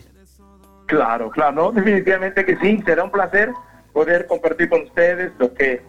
Claro, 0.87 1.29
claro, 1.29 1.71
definitivamente 1.71 2.45
que 2.45 2.57
sí, 2.57 2.81
será 2.85 3.03
un 3.03 3.11
placer 3.11 3.51
poder 3.93 4.27
compartir 4.27 4.69
con 4.69 4.83
ustedes 4.83 5.31
lo 5.39 5.53
que 5.53 5.81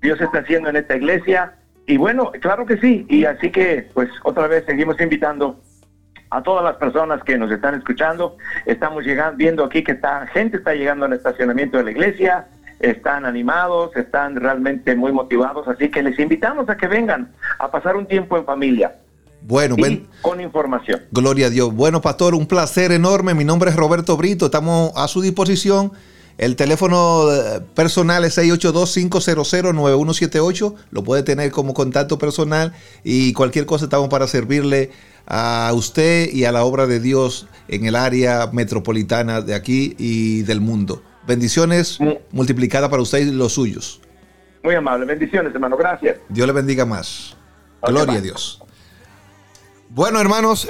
Dios 0.00 0.20
está 0.20 0.38
haciendo 0.38 0.68
en 0.68 0.76
esta 0.76 0.96
iglesia. 0.96 1.54
Y 1.92 1.98
bueno, 1.98 2.32
claro 2.40 2.64
que 2.64 2.78
sí, 2.78 3.04
y 3.10 3.26
así 3.26 3.50
que 3.50 3.86
pues 3.92 4.08
otra 4.24 4.46
vez 4.46 4.64
seguimos 4.64 4.98
invitando 4.98 5.60
a 6.30 6.42
todas 6.42 6.64
las 6.64 6.76
personas 6.76 7.22
que 7.22 7.36
nos 7.36 7.52
están 7.52 7.74
escuchando. 7.74 8.38
Estamos 8.64 9.04
llegando, 9.04 9.36
viendo 9.36 9.62
aquí 9.62 9.84
que 9.84 9.92
está, 9.92 10.26
gente 10.28 10.56
está 10.56 10.72
llegando 10.72 11.04
al 11.04 11.12
estacionamiento 11.12 11.76
de 11.76 11.84
la 11.84 11.90
iglesia, 11.90 12.46
están 12.80 13.26
animados, 13.26 13.94
están 13.94 14.36
realmente 14.36 14.96
muy 14.96 15.12
motivados, 15.12 15.68
así 15.68 15.90
que 15.90 16.02
les 16.02 16.18
invitamos 16.18 16.66
a 16.70 16.78
que 16.78 16.86
vengan 16.86 17.30
a 17.58 17.70
pasar 17.70 17.94
un 17.96 18.06
tiempo 18.06 18.38
en 18.38 18.46
familia. 18.46 18.94
Bueno, 19.42 19.74
y 19.76 20.08
con 20.22 20.40
información. 20.40 21.02
gloria 21.10 21.48
a 21.48 21.50
Dios. 21.50 21.74
Bueno, 21.74 22.00
pastor, 22.00 22.34
un 22.34 22.46
placer 22.46 22.90
enorme. 22.90 23.34
Mi 23.34 23.44
nombre 23.44 23.68
es 23.68 23.76
Roberto 23.76 24.16
Brito. 24.16 24.46
Estamos 24.46 24.92
a 24.96 25.08
su 25.08 25.20
disposición. 25.20 25.92
El 26.38 26.56
teléfono 26.56 27.30
eh, 27.30 27.60
personal 27.74 28.24
es 28.24 28.38
682-500-9178. 28.38 30.74
Lo 30.90 31.04
puede 31.04 31.22
tener 31.22 31.50
como 31.50 31.74
contacto 31.74 32.18
personal 32.18 32.72
y 33.04 33.32
cualquier 33.32 33.66
cosa 33.66 33.84
estamos 33.84 34.08
para 34.08 34.26
servirle 34.26 34.90
a 35.26 35.70
usted 35.74 36.30
y 36.32 36.44
a 36.44 36.52
la 36.52 36.64
obra 36.64 36.86
de 36.86 37.00
Dios 37.00 37.48
en 37.68 37.86
el 37.86 37.96
área 37.96 38.48
metropolitana 38.52 39.40
de 39.40 39.54
aquí 39.54 39.94
y 39.98 40.42
del 40.42 40.60
mundo. 40.60 41.02
Bendiciones 41.26 41.98
multiplicadas 42.32 42.90
para 42.90 43.02
usted 43.02 43.20
y 43.20 43.30
los 43.30 43.52
suyos. 43.52 44.00
Muy 44.64 44.74
amable, 44.74 45.06
bendiciones 45.06 45.54
hermano, 45.54 45.76
gracias. 45.76 46.18
Dios 46.28 46.46
le 46.46 46.52
bendiga 46.52 46.84
más. 46.84 47.36
Gloria 47.82 48.18
a 48.18 48.20
Dios. 48.20 48.62
Bueno, 49.88 50.20
hermanos, 50.20 50.68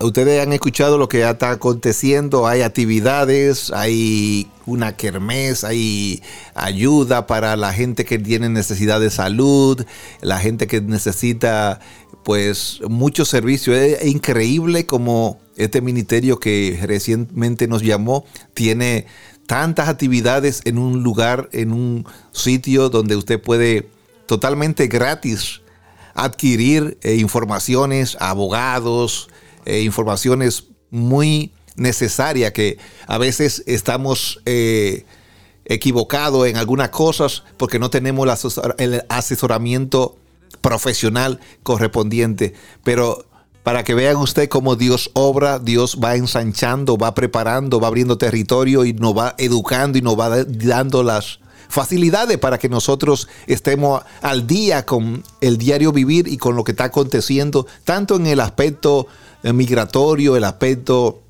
ustedes 0.00 0.42
han 0.42 0.52
escuchado 0.52 0.98
lo 0.98 1.08
que 1.08 1.20
ya 1.20 1.30
está 1.30 1.50
aconteciendo. 1.50 2.46
Hay 2.46 2.62
actividades, 2.62 3.70
hay 3.70 4.48
una 4.66 4.96
kermés, 4.96 5.64
hay 5.64 6.22
ayuda 6.54 7.26
para 7.26 7.56
la 7.56 7.72
gente 7.72 8.04
que 8.04 8.18
tiene 8.18 8.48
necesidad 8.48 9.00
de 9.00 9.10
salud, 9.10 9.84
la 10.20 10.38
gente 10.38 10.66
que 10.66 10.80
necesita 10.80 11.80
pues 12.24 12.80
mucho 12.88 13.24
servicio. 13.24 13.74
Es 13.74 14.04
increíble 14.04 14.86
como 14.86 15.38
este 15.56 15.80
ministerio 15.80 16.38
que 16.38 16.78
recientemente 16.82 17.68
nos 17.68 17.82
llamó 17.82 18.24
tiene 18.54 19.06
tantas 19.46 19.88
actividades 19.88 20.62
en 20.64 20.78
un 20.78 21.02
lugar, 21.02 21.48
en 21.52 21.72
un 21.72 22.06
sitio 22.32 22.88
donde 22.88 23.16
usted 23.16 23.40
puede 23.40 23.88
totalmente 24.26 24.86
gratis 24.86 25.60
adquirir 26.14 26.98
eh, 27.02 27.16
informaciones, 27.16 28.16
abogados, 28.20 29.28
eh, 29.64 29.80
informaciones 29.82 30.64
muy 30.90 31.52
necesarias 31.76 32.52
que 32.52 32.78
a 33.06 33.18
veces 33.18 33.62
estamos 33.66 34.40
eh, 34.44 35.04
equivocados 35.64 36.46
en 36.48 36.56
algunas 36.56 36.90
cosas 36.90 37.44
porque 37.56 37.78
no 37.78 37.90
tenemos 37.90 38.44
el, 38.78 38.92
el 38.92 39.02
asesoramiento 39.08 40.16
profesional 40.60 41.40
correspondiente. 41.62 42.54
Pero 42.84 43.26
para 43.62 43.84
que 43.84 43.94
vean 43.94 44.16
usted 44.16 44.48
cómo 44.48 44.74
Dios 44.74 45.10
obra, 45.14 45.58
Dios 45.58 45.98
va 46.02 46.16
ensanchando, 46.16 46.96
va 46.98 47.14
preparando, 47.14 47.78
va 47.80 47.88
abriendo 47.88 48.18
territorio 48.18 48.84
y 48.84 48.92
nos 48.92 49.16
va 49.16 49.34
educando 49.38 49.98
y 49.98 50.02
nos 50.02 50.18
va 50.18 50.28
da- 50.28 50.44
dando 50.44 51.02
las 51.02 51.40
facilidades 51.68 52.36
para 52.38 52.58
que 52.58 52.68
nosotros 52.68 53.28
estemos 53.46 54.02
al 54.22 54.46
día 54.46 54.84
con 54.84 55.22
el 55.40 55.56
diario 55.56 55.92
vivir 55.92 56.26
y 56.26 56.36
con 56.36 56.56
lo 56.56 56.64
que 56.64 56.72
está 56.72 56.84
aconteciendo, 56.84 57.66
tanto 57.84 58.16
en 58.16 58.26
el 58.26 58.40
aspecto 58.40 59.06
migratorio, 59.42 60.36
el 60.36 60.44
aspecto 60.44 61.20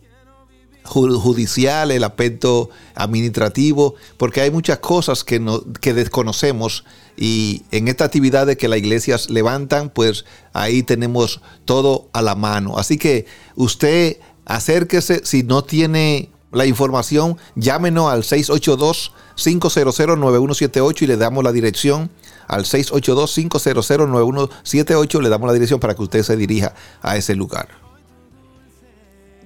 ju- 0.85 1.19
judicial, 1.19 1.91
el 1.91 2.05
aspecto 2.05 2.71
administrativo, 2.95 3.95
porque 4.17 4.41
hay 4.41 4.51
muchas 4.51 4.79
cosas 4.79 5.25
que, 5.25 5.39
no, 5.41 5.63
que 5.81 5.95
desconocemos 5.95 6.85
y 7.17 7.63
en 7.71 7.89
estas 7.89 8.07
actividades 8.07 8.57
que 8.57 8.69
las 8.69 8.79
iglesias 8.79 9.31
levantan, 9.31 9.91
pues 9.91 10.25
ahí 10.53 10.83
tenemos 10.83 11.41
todo 11.65 12.09
a 12.13 12.23
la 12.23 12.35
mano. 12.35 12.79
Así 12.79 12.99
que 12.99 13.27
usted 13.57 14.17
acérquese, 14.47 15.21
si 15.25 15.43
no 15.43 15.63
tiene 15.63 16.31
la 16.51 16.67
información, 16.67 17.37
llámenos 17.55 18.11
al 18.11 18.23
682-500-9178 18.25 21.03
y 21.03 21.07
le 21.07 21.17
damos 21.17 21.45
la 21.45 21.53
dirección. 21.53 22.11
Al 22.49 22.65
682-500-9178 22.65 25.21
le 25.21 25.29
damos 25.29 25.47
la 25.47 25.53
dirección 25.53 25.79
para 25.79 25.95
que 25.95 26.03
usted 26.03 26.23
se 26.23 26.37
dirija 26.37 26.75
a 27.03 27.17
ese 27.17 27.35
lugar. 27.37 27.69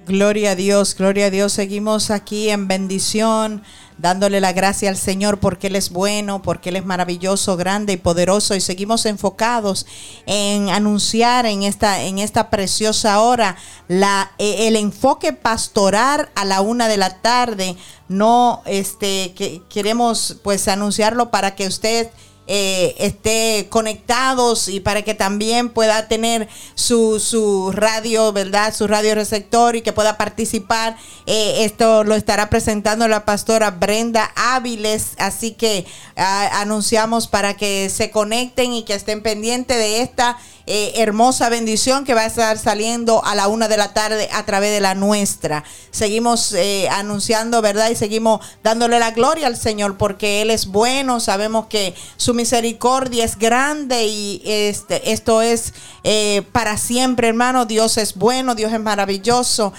Gloria 0.07 0.51
a 0.51 0.55
Dios, 0.55 0.95
gloria 0.95 1.25
a 1.25 1.29
Dios. 1.31 1.53
Seguimos 1.53 2.11
aquí 2.11 2.51
en 2.51 2.67
bendición, 2.67 3.63
dándole 3.97 4.39
la 4.39 4.53
gracia 4.53 4.89
al 4.89 4.97
Señor 4.97 5.39
porque 5.39 5.65
Él 5.65 5.75
es 5.75 5.89
bueno, 5.89 6.43
porque 6.43 6.69
Él 6.69 6.75
es 6.75 6.85
maravilloso, 6.85 7.57
grande 7.57 7.93
y 7.93 7.97
poderoso. 7.97 8.53
Y 8.53 8.61
seguimos 8.61 9.07
enfocados 9.07 9.87
en 10.27 10.69
anunciar 10.69 11.47
en 11.47 11.63
esta, 11.63 12.03
en 12.03 12.19
esta 12.19 12.51
preciosa 12.51 13.19
hora 13.19 13.57
eh, 13.89 14.67
el 14.67 14.75
enfoque 14.75 15.33
pastoral 15.33 16.29
a 16.35 16.45
la 16.45 16.61
una 16.61 16.87
de 16.87 16.97
la 16.97 17.21
tarde. 17.21 17.75
No, 18.07 18.61
este, 18.67 19.33
que 19.33 19.63
queremos 19.69 20.37
pues 20.43 20.67
anunciarlo 20.67 21.31
para 21.31 21.55
que 21.55 21.65
usted 21.65 22.11
eh, 22.47 22.95
esté 22.99 23.67
conectados 23.69 24.67
y 24.67 24.79
para 24.79 25.01
que 25.01 25.15
también 25.15 25.69
pueda 25.69 26.07
tener 26.07 26.47
su, 26.75 27.19
su 27.19 27.71
radio, 27.71 28.31
¿verdad? 28.33 28.73
Su 28.73 28.87
radio 28.87 29.15
receptor 29.15 29.75
y 29.75 29.81
que 29.81 29.93
pueda 29.93 30.17
participar. 30.17 30.95
Eh, 31.25 31.65
esto 31.65 32.03
lo 32.03 32.13
estará 32.15 32.49
presentando 32.49 33.07
la 33.07 33.25
pastora 33.25 33.71
Brenda 33.71 34.31
Áviles, 34.35 35.13
así 35.17 35.51
que 35.51 35.85
ah, 36.15 36.61
anunciamos 36.61 37.27
para 37.27 37.55
que 37.55 37.89
se 37.89 38.11
conecten 38.11 38.73
y 38.73 38.83
que 38.83 38.93
estén 38.93 39.23
pendientes 39.23 39.77
de 39.77 40.01
esta 40.01 40.37
eh, 40.67 40.93
hermosa 40.95 41.47
bendición 41.49 42.05
que 42.05 42.15
va 42.15 42.21
a 42.21 42.25
estar 42.25 42.57
saliendo 42.57 43.23
a 43.23 43.35
la 43.35 43.47
una 43.47 43.67
de 43.67 43.77
la 43.77 43.93
tarde 43.93 44.27
a 44.33 44.45
través 44.45 44.71
de 44.71 44.81
la 44.81 44.95
nuestra. 44.95 45.63
Seguimos 45.91 46.53
eh, 46.53 46.89
anunciando, 46.89 47.61
¿verdad? 47.61 47.91
Y 47.91 47.95
seguimos 47.95 48.43
dándole 48.63 48.97
la 48.97 49.11
gloria 49.11 49.45
al 49.45 49.57
Señor 49.57 49.95
porque 49.97 50.41
Él 50.41 50.49
es 50.49 50.65
bueno. 50.65 51.19
Sabemos 51.19 51.67
que 51.67 51.93
su 52.17 52.33
misericordia 52.33 53.25
es 53.25 53.37
grande 53.37 54.07
y 54.07 54.41
este, 54.43 55.11
esto 55.11 55.43
es 55.43 55.75
eh, 56.03 56.41
para 56.51 56.77
siempre, 56.77 57.27
hermano. 57.27 57.65
Dios 57.65 57.97
es 57.97 58.15
bueno, 58.15 58.55
Dios 58.55 58.73
es 58.73 58.79
maravilloso. 58.79 59.71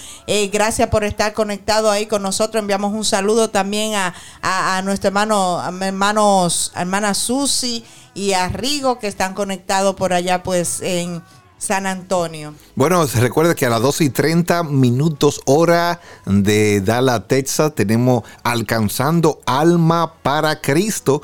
Gracias 0.52 0.88
por 0.88 1.02
estar 1.02 1.32
conectado 1.32 1.90
ahí 1.90 2.06
con 2.06 2.22
nosotros. 2.22 2.60
Enviamos 2.60 2.92
un 2.92 3.04
saludo 3.04 3.50
también 3.50 3.94
a, 3.94 4.14
a, 4.40 4.82
nuestro 4.82 5.08
hermano, 5.08 5.60
hermanos, 5.80 6.70
hermana 6.76 7.12
Susi 7.12 7.84
y 8.16 8.32
a 8.32 8.48
Rigo 8.48 8.98
que 8.98 9.06
están 9.06 9.34
conectados 9.34 9.94
por 9.94 10.14
allá 10.14 10.42
pues 10.42 10.80
en 10.80 11.22
San 11.58 11.86
Antonio. 11.86 12.54
Bueno, 12.74 13.06
se 13.06 13.20
recuerda 13.20 13.54
que 13.54 13.66
a 13.66 13.70
las 13.70 13.82
12 13.82 14.04
y 14.04 14.10
30 14.10 14.62
minutos 14.64 15.42
hora 15.44 16.00
de 16.24 16.80
Dallas, 16.80 17.28
Texas, 17.28 17.74
tenemos 17.74 18.24
Alcanzando 18.42 19.40
Alma 19.44 20.14
para 20.22 20.60
Cristo, 20.62 21.22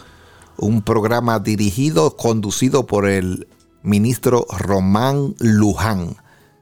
un 0.59 0.83
programa 0.83 1.39
dirigido, 1.39 2.15
conducido 2.17 2.87
por 2.87 3.09
el 3.09 3.49
ministro 3.83 4.47
Román 4.51 5.35
Luján. 5.39 6.17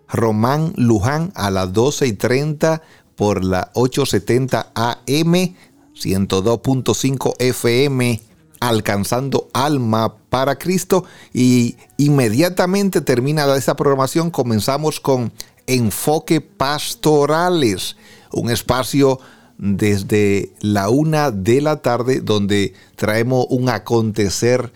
Román 0.09 0.73
Luján 0.77 1.33
a 1.35 1.51
las 1.51 1.73
12 1.73 2.07
y 2.07 2.13
30 2.13 2.83
por 3.17 3.45
la 3.45 3.71
870 3.75 4.71
AM, 4.75 5.55
102.5 5.95 7.35
FM 7.39 8.30
alcanzando 8.61 9.49
alma 9.55 10.15
para 10.29 10.59
Cristo 10.59 11.05
y 11.33 11.77
inmediatamente 11.97 13.01
termina 13.01 13.53
esa 13.57 13.75
programación 13.75 14.31
comenzamos 14.31 15.01
con 15.01 15.33
enfoque 15.67 16.41
pastorales, 16.41 17.97
un 18.33 18.51
espacio 18.51 19.19
desde 19.57 20.53
la 20.61 20.89
una 20.89 21.31
de 21.31 21.61
la 21.61 21.83
tarde, 21.83 22.21
donde 22.21 22.75
traemos 22.97 23.47
un 23.51 23.69
acontecer 23.69 24.73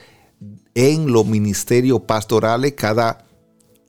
en 0.74 1.10
los 1.10 1.26
ministerios 1.26 2.02
pastorales. 2.02 2.74
Cada 2.76 3.24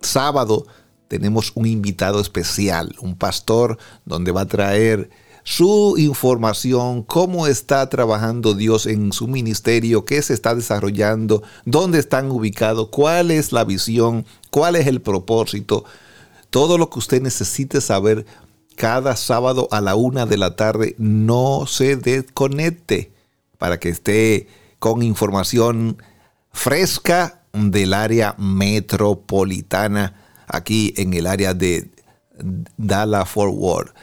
sábado 0.02 0.66
tenemos 1.08 1.52
un 1.56 1.66
invitado 1.66 2.20
especial, 2.20 2.96
un 3.02 3.16
pastor, 3.16 3.78
donde 4.06 4.32
va 4.32 4.42
a 4.42 4.48
traer 4.48 5.10
su 5.46 5.94
información, 6.00 7.04
cómo 7.04 7.46
está 7.46 7.88
trabajando 7.88 8.56
Dios 8.56 8.88
en 8.88 9.14
su 9.14 9.28
ministerio, 9.28 10.04
qué 10.04 10.20
se 10.24 10.34
está 10.34 10.56
desarrollando, 10.56 11.44
dónde 11.66 12.00
están 12.00 12.32
ubicados, 12.32 12.90
cuál 12.90 13.30
es 13.30 13.52
la 13.52 13.64
visión, 13.64 14.26
cuál 14.50 14.76
es 14.76 14.88
el 14.88 15.02
propósito, 15.02 15.86
todo 16.50 16.80
lo 16.80 16.90
que 16.90 16.98
usted 16.98 17.22
necesite 17.22 17.80
saber 17.80 18.26
cada 18.76 19.16
sábado 19.16 19.68
a 19.70 19.82
la 19.82 19.94
una 19.94 20.26
de 20.26 20.38
la 20.38 20.56
tarde, 20.56 20.96
no 20.98 21.68
se 21.68 21.96
desconecte 21.96 23.12
para 23.60 23.80
que 23.80 23.90
esté 23.90 24.48
con 24.80 25.04
información 25.04 26.02
fresca 26.52 27.44
del 27.54 27.94
área 27.94 28.34
metropolitana 28.40 30.16
aquí 30.48 30.96
en 30.98 31.14
el 31.14 31.28
área 31.28 31.54
de 31.54 31.92
Dallas 32.78 33.30
Forward 33.30 33.94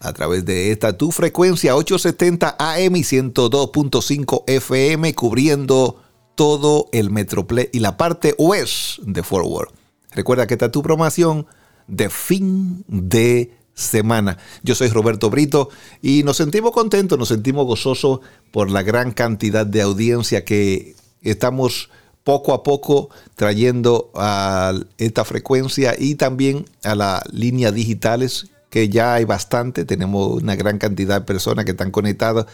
a 0.00 0.12
través 0.14 0.44
de 0.44 0.72
esta 0.72 0.96
tu 0.96 1.12
frecuencia 1.12 1.76
870 1.76 2.56
AM 2.58 2.96
y 2.96 3.02
102.5 3.02 4.44
FM 4.46 5.14
cubriendo 5.14 6.02
todo 6.34 6.88
el 6.92 7.10
Metroplex 7.10 7.68
y 7.72 7.80
la 7.80 7.98
parte 7.98 8.34
oeste 8.38 9.02
de 9.04 9.22
Forward. 9.22 9.68
Recuerda 10.12 10.46
que 10.46 10.54
esta 10.54 10.72
tu 10.72 10.82
promoción 10.82 11.46
de 11.86 12.08
fin 12.08 12.82
de 12.88 13.52
semana. 13.74 14.38
Yo 14.62 14.74
soy 14.74 14.88
Roberto 14.88 15.28
Brito 15.28 15.68
y 16.00 16.22
nos 16.22 16.38
sentimos 16.38 16.72
contentos, 16.72 17.18
nos 17.18 17.28
sentimos 17.28 17.66
gozosos 17.66 18.20
por 18.52 18.70
la 18.70 18.82
gran 18.82 19.12
cantidad 19.12 19.66
de 19.66 19.82
audiencia 19.82 20.44
que 20.44 20.96
estamos 21.20 21.90
poco 22.24 22.54
a 22.54 22.62
poco 22.62 23.10
trayendo 23.34 24.10
a 24.14 24.72
esta 24.98 25.24
frecuencia 25.24 25.94
y 25.98 26.14
también 26.14 26.64
a 26.84 26.94
las 26.94 27.22
líneas 27.32 27.74
digitales 27.74 28.50
que 28.70 28.88
ya 28.88 29.14
hay 29.14 29.24
bastante, 29.24 29.84
tenemos 29.84 30.40
una 30.40 30.56
gran 30.56 30.78
cantidad 30.78 31.20
de 31.20 31.26
personas 31.26 31.64
que 31.64 31.72
están 31.72 31.90
conectadas 31.90 32.46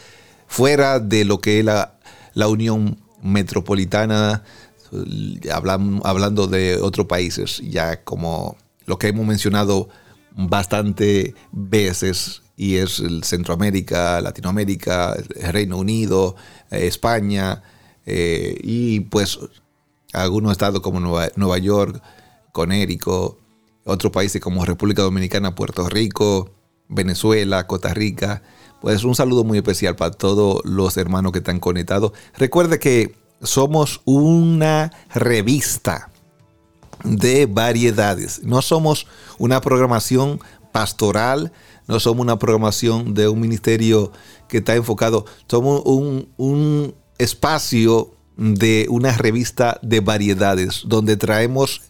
fuera 0.47 0.98
de 0.98 1.24
lo 1.24 1.40
que 1.40 1.60
es 1.60 1.64
la, 1.64 1.93
Unión 2.48 2.98
Metropolitana, 3.22 4.43
hablando 6.02 6.47
de 6.47 6.76
otros 6.80 7.06
países, 7.06 7.62
ya 7.64 8.02
como 8.02 8.56
lo 8.86 8.98
que 8.98 9.09
hemos 9.09 9.26
mencionado 9.26 9.88
bastante 10.32 11.34
veces, 11.52 12.43
y 12.56 12.76
es 12.76 13.01
el 13.01 13.24
Centroamérica, 13.24 14.20
Latinoamérica, 14.20 15.14
el 15.14 15.52
Reino 15.52 15.76
Unido, 15.78 16.36
España, 16.70 17.62
eh, 18.06 18.56
y 18.62 19.01
pues 19.01 19.38
algunos 20.12 20.52
estados 20.52 20.80
como 20.80 21.01
Nueva, 21.01 21.28
Nueva 21.36 21.59
York, 21.59 22.01
Conérico, 22.52 23.38
otros 23.87 24.13
países 24.13 24.41
como 24.41 24.65
República 24.65 25.03
Dominicana, 25.03 25.55
Puerto 25.55 25.89
Rico, 25.89 26.51
Venezuela, 26.89 27.67
Costa 27.67 27.95
Rica. 27.95 28.43
Pues 28.81 29.05
un 29.05 29.15
saludo 29.15 29.45
muy 29.45 29.59
especial 29.59 29.97
para 29.97 30.11
todos 30.11 30.61
los 30.65 30.97
hermanos 30.97 31.33
que 31.33 31.39
están 31.39 31.61
conectados. 31.61 32.13
Recuerde 32.37 32.79
que 32.79 33.17
somos 33.43 34.03
una 34.05 34.93
revista 35.15 36.11
de 37.05 37.47
variedades. 37.47 38.43
No 38.43 38.61
somos 38.63 39.07
una 39.39 39.61
programación 39.61 40.41
pastoral, 40.73 41.53
no 41.87 42.01
somos 42.01 42.23
una 42.23 42.39
programación 42.39 43.15
de 43.15 43.29
un 43.29 43.41
ministerio 43.41 44.13
que 44.49 44.59
está 44.59 44.75
enfocado. 44.75 45.25
Somos 45.49 45.83
un, 45.85 46.95
espacio 47.19 48.11
de 48.37 48.87
una 48.91 49.17
revista 49.17 49.79
de 49.81 50.01
variedades 50.01 50.83
donde 50.85 51.17
traemos 51.17 51.81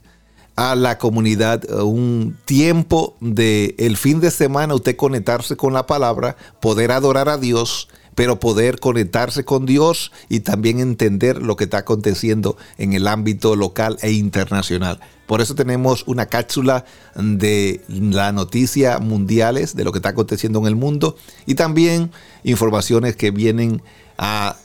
a 0.56 0.74
la 0.74 0.98
comunidad 0.98 1.64
eh, 1.64 1.82
un 1.82 2.36
tiempo 2.46 3.16
de 3.20 3.74
el 3.78 3.96
fin 3.96 4.20
de 4.20 4.30
semana 4.30 4.74
usted 4.74 4.96
conectarse 4.96 5.56
con 5.56 5.74
la 5.74 5.86
palabra, 5.86 6.36
poder 6.60 6.92
adorar 6.92 7.28
a 7.28 7.36
Dios, 7.38 7.88
pero 8.14 8.40
poder 8.40 8.80
conectarse 8.80 9.44
con 9.44 9.66
Dios 9.66 10.10
y 10.30 10.40
también 10.40 10.80
entender 10.80 11.42
lo 11.42 11.56
que 11.56 11.64
está 11.64 11.78
aconteciendo 11.78 12.56
en 12.78 12.94
el 12.94 13.06
ámbito 13.06 13.54
local 13.54 13.98
e 14.00 14.12
internacional. 14.12 14.98
Por 15.26 15.42
eso 15.42 15.54
tenemos 15.54 16.04
una 16.06 16.26
cápsula 16.26 16.86
de 17.14 17.82
la 17.88 18.32
noticia 18.32 18.98
mundiales, 18.98 19.76
de 19.76 19.84
lo 19.84 19.92
que 19.92 19.98
está 19.98 20.10
aconteciendo 20.10 20.60
en 20.60 20.66
el 20.66 20.76
mundo 20.76 21.16
y 21.44 21.56
también 21.56 22.10
informaciones 22.42 23.16
que 23.16 23.30
vienen 23.30 23.82
a, 24.16 24.56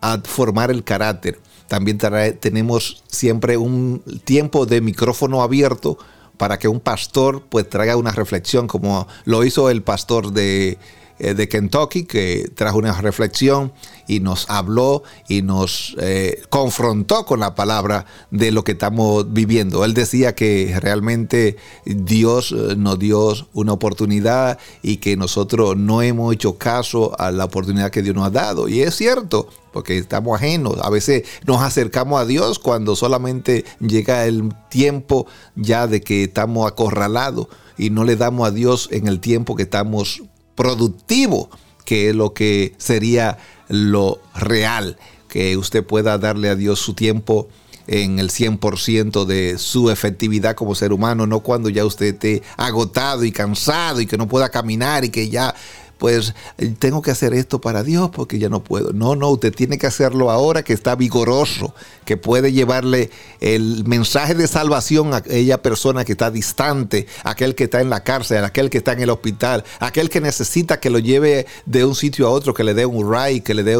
a 0.00 0.20
formar 0.24 0.70
el 0.70 0.84
carácter 0.84 1.40
también 1.72 1.96
tenemos 1.96 3.02
siempre 3.06 3.56
un 3.56 4.02
tiempo 4.24 4.66
de 4.66 4.82
micrófono 4.82 5.40
abierto 5.40 5.96
para 6.36 6.58
que 6.58 6.68
un 6.68 6.80
pastor 6.80 7.44
pues 7.48 7.66
traiga 7.66 7.96
una 7.96 8.12
reflexión 8.12 8.66
como 8.66 9.08
lo 9.24 9.42
hizo 9.42 9.70
el 9.70 9.80
pastor 9.80 10.32
de 10.32 10.76
eh, 11.18 11.32
de 11.32 11.48
Kentucky, 11.48 12.04
que 12.04 12.50
trajo 12.54 12.76
una 12.76 13.00
reflexión 13.00 13.72
y 14.06 14.20
nos 14.20 14.50
habló 14.50 15.02
y 15.28 15.40
nos 15.40 15.94
eh, 15.98 16.42
confrontó 16.50 17.24
con 17.24 17.40
la 17.40 17.54
palabra 17.54 18.04
de 18.30 18.50
lo 18.50 18.64
que 18.64 18.72
estamos 18.72 19.32
viviendo. 19.32 19.84
Él 19.84 19.94
decía 19.94 20.34
que 20.34 20.76
realmente 20.78 21.56
Dios 21.86 22.52
eh, 22.52 22.74
nos 22.76 22.98
dio 22.98 23.32
una 23.54 23.72
oportunidad 23.72 24.58
y 24.82 24.96
que 24.96 25.16
nosotros 25.16 25.76
no 25.76 26.02
hemos 26.02 26.34
hecho 26.34 26.58
caso 26.58 27.18
a 27.18 27.30
la 27.30 27.44
oportunidad 27.44 27.90
que 27.90 28.02
Dios 28.02 28.16
nos 28.16 28.26
ha 28.26 28.30
dado. 28.30 28.68
Y 28.68 28.82
es 28.82 28.96
cierto, 28.96 29.48
porque 29.72 29.98
estamos 29.98 30.36
ajenos. 30.36 30.76
A 30.82 30.90
veces 30.90 31.24
nos 31.46 31.62
acercamos 31.62 32.20
a 32.20 32.26
Dios 32.26 32.58
cuando 32.58 32.96
solamente 32.96 33.64
llega 33.80 34.26
el 34.26 34.52
tiempo 34.68 35.26
ya 35.56 35.86
de 35.86 36.00
que 36.00 36.24
estamos 36.24 36.70
acorralados 36.70 37.48
y 37.78 37.90
no 37.90 38.04
le 38.04 38.16
damos 38.16 38.46
a 38.46 38.50
Dios 38.50 38.88
en 38.92 39.08
el 39.08 39.20
tiempo 39.20 39.56
que 39.56 39.64
estamos 39.64 40.22
productivo, 40.54 41.50
que 41.84 42.10
es 42.10 42.14
lo 42.14 42.34
que 42.34 42.74
sería 42.78 43.38
lo 43.68 44.20
real, 44.34 44.98
que 45.28 45.56
usted 45.56 45.84
pueda 45.84 46.18
darle 46.18 46.48
a 46.48 46.56
Dios 46.56 46.78
su 46.78 46.94
tiempo 46.94 47.48
en 47.86 48.18
el 48.18 48.30
100% 48.30 49.24
de 49.24 49.58
su 49.58 49.90
efectividad 49.90 50.54
como 50.54 50.74
ser 50.74 50.92
humano, 50.92 51.26
no 51.26 51.40
cuando 51.40 51.68
ya 51.68 51.84
usted 51.84 52.06
esté 52.06 52.42
agotado 52.56 53.24
y 53.24 53.32
cansado 53.32 54.00
y 54.00 54.06
que 54.06 54.16
no 54.16 54.28
pueda 54.28 54.50
caminar 54.50 55.04
y 55.04 55.10
que 55.10 55.28
ya 55.28 55.54
pues 56.02 56.34
eh, 56.58 56.74
tengo 56.80 57.00
que 57.00 57.12
hacer 57.12 57.32
esto 57.32 57.60
para 57.60 57.84
Dios 57.84 58.10
porque 58.10 58.40
ya 58.40 58.48
no 58.48 58.64
puedo. 58.64 58.92
No, 58.92 59.14
no, 59.14 59.30
usted 59.30 59.54
tiene 59.54 59.78
que 59.78 59.86
hacerlo 59.86 60.32
ahora 60.32 60.64
que 60.64 60.72
está 60.72 60.96
vigoroso, 60.96 61.76
que 62.04 62.16
puede 62.16 62.50
llevarle 62.50 63.08
el 63.38 63.84
mensaje 63.84 64.34
de 64.34 64.48
salvación 64.48 65.14
a 65.14 65.18
aquella 65.18 65.62
persona 65.62 66.04
que 66.04 66.10
está 66.10 66.32
distante, 66.32 67.06
aquel 67.22 67.54
que 67.54 67.62
está 67.62 67.80
en 67.80 67.88
la 67.88 68.02
cárcel, 68.02 68.44
aquel 68.44 68.68
que 68.68 68.78
está 68.78 68.94
en 68.94 69.02
el 69.02 69.10
hospital, 69.10 69.62
aquel 69.78 70.10
que 70.10 70.20
necesita 70.20 70.80
que 70.80 70.90
lo 70.90 70.98
lleve 70.98 71.46
de 71.66 71.84
un 71.84 71.94
sitio 71.94 72.26
a 72.26 72.30
otro, 72.30 72.52
que 72.52 72.64
le 72.64 72.74
dé 72.74 72.84
un 72.84 73.08
ride, 73.08 73.44
que 73.44 73.54
le 73.54 73.62
dé 73.62 73.78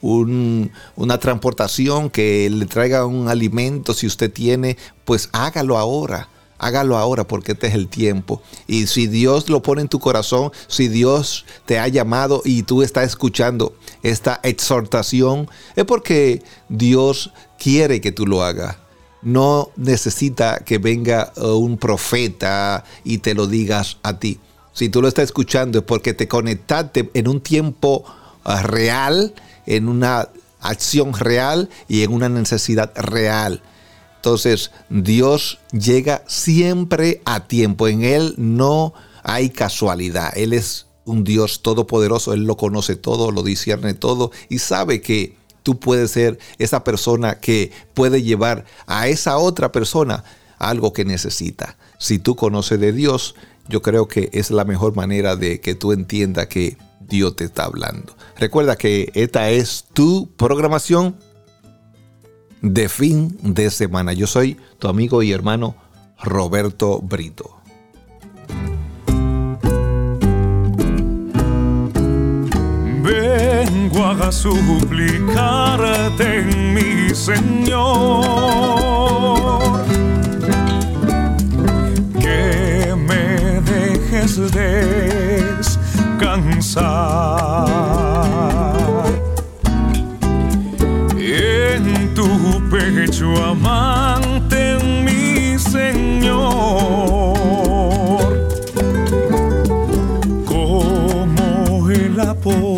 un, 0.00 0.72
una 0.96 1.18
transportación, 1.18 2.08
que 2.08 2.48
le 2.48 2.64
traiga 2.64 3.04
un 3.04 3.28
alimento 3.28 3.92
si 3.92 4.06
usted 4.06 4.32
tiene, 4.32 4.78
pues 5.04 5.28
hágalo 5.32 5.76
ahora 5.76 6.30
hágalo 6.58 6.96
ahora 6.96 7.24
porque 7.24 7.52
este 7.52 7.66
es 7.66 7.74
el 7.74 7.88
tiempo. 7.88 8.42
Y 8.66 8.86
si 8.86 9.06
Dios 9.06 9.48
lo 9.48 9.62
pone 9.62 9.82
en 9.82 9.88
tu 9.88 9.98
corazón, 9.98 10.50
si 10.68 10.88
Dios 10.88 11.44
te 11.66 11.78
ha 11.78 11.88
llamado 11.88 12.42
y 12.44 12.62
tú 12.62 12.82
estás 12.82 13.04
escuchando 13.06 13.74
esta 14.02 14.40
exhortación, 14.42 15.48
es 15.76 15.84
porque 15.84 16.42
Dios 16.68 17.32
quiere 17.58 18.00
que 18.00 18.12
tú 18.12 18.26
lo 18.26 18.42
hagas. 18.42 18.76
No 19.22 19.70
necesita 19.76 20.58
que 20.64 20.78
venga 20.78 21.32
uh, 21.36 21.46
un 21.52 21.78
profeta 21.78 22.84
y 23.04 23.18
te 23.18 23.34
lo 23.34 23.46
digas 23.46 23.98
a 24.02 24.18
ti. 24.18 24.38
Si 24.72 24.88
tú 24.88 25.00
lo 25.00 25.08
estás 25.08 25.24
escuchando 25.24 25.78
es 25.78 25.84
porque 25.84 26.12
te 26.12 26.28
conectaste 26.28 27.10
en 27.14 27.28
un 27.28 27.40
tiempo 27.40 28.04
uh, 28.44 28.66
real, 28.66 29.34
en 29.66 29.88
una 29.88 30.28
acción 30.60 31.14
real 31.14 31.70
y 31.88 32.02
en 32.02 32.12
una 32.12 32.28
necesidad 32.28 32.92
real. 32.96 33.62
Entonces, 34.24 34.70
Dios 34.88 35.58
llega 35.70 36.24
siempre 36.26 37.20
a 37.26 37.46
tiempo. 37.46 37.88
En 37.88 38.04
Él 38.04 38.32
no 38.38 38.94
hay 39.22 39.50
casualidad. 39.50 40.32
Él 40.34 40.54
es 40.54 40.86
un 41.04 41.24
Dios 41.24 41.60
todopoderoso. 41.60 42.32
Él 42.32 42.44
lo 42.44 42.56
conoce 42.56 42.96
todo, 42.96 43.30
lo 43.30 43.42
discierne 43.42 43.92
todo 43.92 44.30
y 44.48 44.60
sabe 44.60 45.02
que 45.02 45.36
tú 45.62 45.78
puedes 45.78 46.12
ser 46.12 46.38
esa 46.58 46.84
persona 46.84 47.38
que 47.38 47.70
puede 47.92 48.22
llevar 48.22 48.64
a 48.86 49.08
esa 49.08 49.36
otra 49.36 49.72
persona 49.72 50.24
algo 50.58 50.94
que 50.94 51.04
necesita. 51.04 51.76
Si 51.98 52.18
tú 52.18 52.34
conoces 52.34 52.80
de 52.80 52.94
Dios, 52.94 53.34
yo 53.68 53.82
creo 53.82 54.08
que 54.08 54.30
es 54.32 54.50
la 54.50 54.64
mejor 54.64 54.96
manera 54.96 55.36
de 55.36 55.60
que 55.60 55.74
tú 55.74 55.92
entiendas 55.92 56.46
que 56.46 56.78
Dios 56.98 57.36
te 57.36 57.44
está 57.44 57.64
hablando. 57.64 58.16
Recuerda 58.38 58.76
que 58.76 59.12
esta 59.12 59.50
es 59.50 59.84
tu 59.92 60.30
programación 60.38 61.14
de 62.64 62.88
fin 62.88 63.36
de 63.42 63.70
semana. 63.70 64.12
Yo 64.14 64.26
soy 64.26 64.56
tu 64.78 64.88
amigo 64.88 65.22
y 65.22 65.32
hermano 65.32 65.76
Roberto 66.22 67.00
Brito. 67.00 67.64
vengo 73.04 74.04
a 74.06 74.32
suplicarte, 74.32 75.46
mi 76.72 77.14
Señor, 77.14 78.22
que 82.18 82.94
me 82.96 83.60
dejes 83.60 84.40
descansar 84.52 85.84
pecho 92.74 93.30
amante, 93.44 94.76
mi 95.04 95.56
Señor. 95.58 96.34
como 100.44 101.90
el 101.90 102.20
apóstol. 102.20 102.74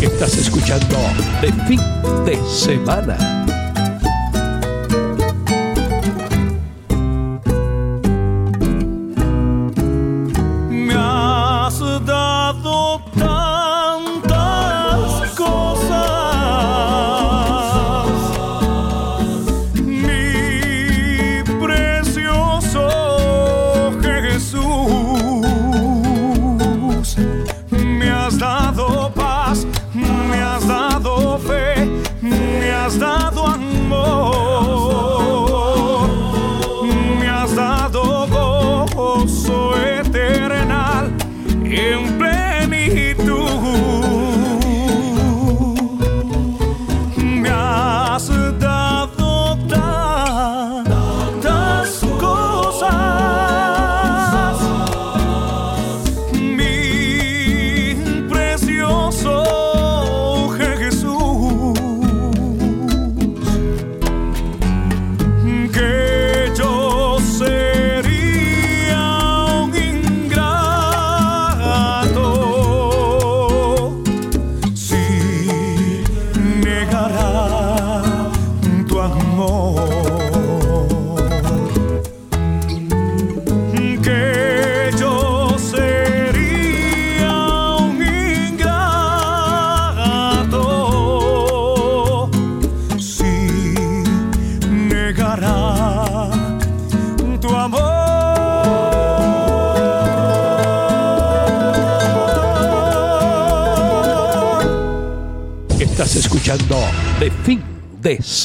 Estás 0.00 0.36
escuchando 0.38 0.96
de 1.40 1.52
fin 1.68 1.80
de 2.24 2.36
semana. 2.50 3.35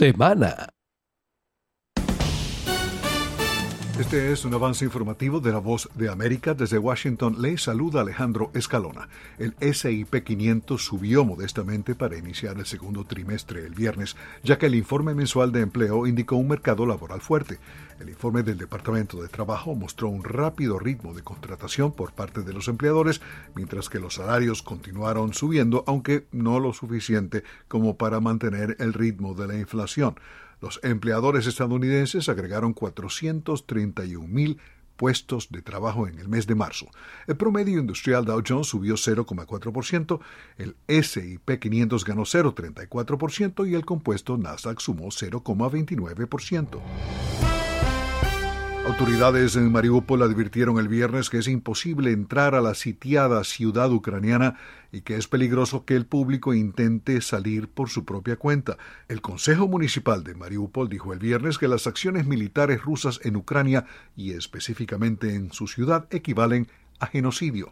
Semana. 0.02 0.74
Este 4.00 4.32
es 4.32 4.46
un 4.46 4.54
avance 4.56 4.84
informativo 4.84 5.40
de 5.42 5.52
la 5.52 5.60
voz 5.60 5.88
de 5.94 6.10
América. 6.10 6.56
Desde 6.56 6.80
Washington 6.80 7.40
le 7.40 7.56
saluda 7.60 8.02
Alejandro 8.02 8.50
Escalona. 8.56 9.10
El 9.38 9.54
SIP 9.62 10.24
500 10.24 10.84
subió 10.84 11.24
modestamente 11.24 11.94
para 11.94 12.18
iniciar 12.18 12.58
el 12.58 12.66
segundo 12.66 13.04
trimestre 13.04 13.64
el 13.64 13.76
viernes, 13.76 14.16
ya 14.42 14.58
que 14.58 14.66
el 14.66 14.74
informe 14.74 15.14
mensual 15.14 15.52
de 15.52 15.62
empleo 15.62 16.08
indicó 16.08 16.36
un 16.36 16.48
mercado 16.48 16.88
laboral 16.88 17.22
fuerte. 17.22 17.60
Informe 18.22 18.44
del 18.44 18.60
Departamento 18.60 19.20
de 19.20 19.30
Trabajo 19.30 19.74
mostró 19.74 20.08
un 20.08 20.24
rápido 20.24 20.78
ritmo 20.78 21.16
de 21.16 21.24
contratación 21.24 21.92
por 21.92 22.14
parte 22.14 22.44
de 22.44 22.54
los 22.54 22.68
empleadores, 22.68 23.20
mientras 23.56 23.90
que 23.90 24.00
los 24.00 24.14
salarios 24.14 24.62
continuaron 24.62 25.34
subiendo, 25.34 25.84
aunque 25.88 26.28
no 26.32 26.60
lo 26.60 26.72
suficiente 26.72 27.44
como 27.68 27.98
para 27.98 28.20
mantener 28.20 28.76
el 28.78 28.94
ritmo 28.94 29.34
de 29.34 29.48
la 29.48 29.58
inflación. 29.58 30.20
Los 30.62 30.80
empleadores 30.84 31.48
estadounidenses 31.48 32.30
agregaron 32.30 32.74
431 32.74 34.28
mil 34.28 34.60
puestos 34.98 35.50
de 35.50 35.64
trabajo 35.64 36.08
en 36.08 36.20
el 36.20 36.30
mes 36.30 36.46
de 36.46 36.54
marzo. 36.54 36.86
El 37.26 37.38
promedio 37.38 37.80
industrial 37.80 38.24
Dow 38.24 38.44
Jones 38.48 38.68
subió 38.68 38.98
0,4%, 38.98 40.20
el 40.58 40.76
SIP 40.88 41.60
500 41.60 42.06
ganó 42.06 42.22
0,34% 42.22 43.68
y 43.68 43.74
el 43.74 43.84
compuesto 43.84 44.38
Nasdaq 44.38 44.80
sumó 44.80 45.08
0,29%. 45.08 47.61
Autoridades 48.86 49.56
en 49.56 49.72
Mariupol 49.72 50.24
advirtieron 50.24 50.80
el 50.80 50.88
viernes 50.88 51.30
que 51.30 51.38
es 51.38 51.48
imposible 51.48 52.12
entrar 52.12 52.56
a 52.56 52.62
la 52.62 52.74
sitiada 52.74 53.44
ciudad 53.44 53.92
ucraniana 53.92 54.58
y 54.92 55.02
que 55.02 55.18
es 55.18 55.28
peligroso 55.28 55.86
que 55.86 55.96
el 55.96 56.08
público 56.08 56.56
intente 56.56 57.22
salir 57.22 57.68
por 57.68 57.90
su 57.90 58.06
propia 58.06 58.38
cuenta. 58.38 58.78
El 59.08 59.22
Consejo 59.22 59.68
Municipal 59.68 60.24
de 60.24 60.34
Mariupol 60.34 60.90
dijo 60.90 61.14
el 61.14 61.20
viernes 61.20 61.60
que 61.60 61.68
las 61.68 61.86
acciones 61.86 62.26
militares 62.26 62.82
rusas 62.82 63.20
en 63.24 63.36
Ucrania 63.36 63.86
y 64.16 64.32
específicamente 64.32 65.36
en 65.36 65.54
su 65.54 65.68
ciudad 65.68 66.08
equivalen 66.10 66.68
a 67.00 67.06
genocidio. 67.06 67.72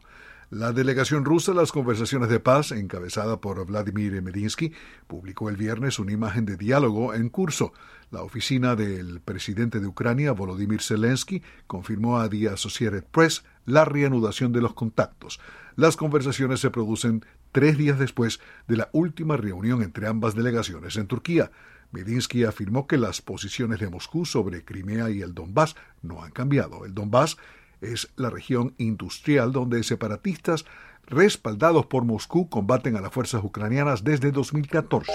La 0.51 0.73
delegación 0.73 1.25
rusa 1.25 1.53
las 1.53 1.71
conversaciones 1.71 2.27
de 2.27 2.39
paz, 2.39 2.71
encabezada 2.71 3.39
por 3.39 3.63
Vladimir 3.67 4.19
Medinsky, 4.19 4.73
publicó 5.05 5.47
el 5.47 5.57
viernes 5.57 5.99
una 5.99 6.11
imagen 6.11 6.45
de 6.45 6.57
diálogo 6.57 7.13
en 7.13 7.29
curso. 7.29 7.71
La 8.09 8.23
oficina 8.23 8.75
del 8.75 9.21
presidente 9.21 9.79
de 9.79 9.85
Ucrania, 9.85 10.31
Volodymyr 10.31 10.81
Zelensky, 10.81 11.43
confirmó 11.67 12.17
a 12.17 12.27
The 12.27 12.49
Associated 12.49 13.03
Press 13.03 13.43
la 13.67 13.85
reanudación 13.85 14.51
de 14.51 14.61
los 14.61 14.73
contactos. 14.73 15.39
Las 15.75 15.95
conversaciones 15.95 16.61
se 16.61 16.71
producen 16.71 17.23
tres 17.51 17.77
días 17.77 17.99
después 17.99 18.39
de 18.67 18.77
la 18.77 18.89
última 18.91 19.37
reunión 19.37 19.83
entre 19.83 20.07
ambas 20.07 20.33
delegaciones 20.33 20.95
en 20.95 21.05
Turquía. 21.05 21.51
Medinsky 21.91 22.43
afirmó 22.43 22.87
que 22.87 22.97
las 22.97 23.21
posiciones 23.21 23.79
de 23.79 23.89
Moscú 23.89 24.25
sobre 24.25 24.63
Crimea 24.63 25.11
y 25.11 25.21
el 25.21 25.35
Donbass 25.35 25.75
no 26.01 26.23
han 26.23 26.31
cambiado. 26.31 26.85
El 26.85 26.95
Donbass 26.95 27.37
es 27.81 28.09
la 28.15 28.29
región 28.29 28.73
industrial 28.77 29.51
donde 29.51 29.83
separatistas 29.83 30.65
respaldados 31.05 31.85
por 31.87 32.05
Moscú 32.05 32.49
combaten 32.49 32.95
a 32.95 33.01
las 33.01 33.11
fuerzas 33.11 33.43
ucranianas 33.43 34.03
desde 34.03 34.31
2014. 34.31 35.11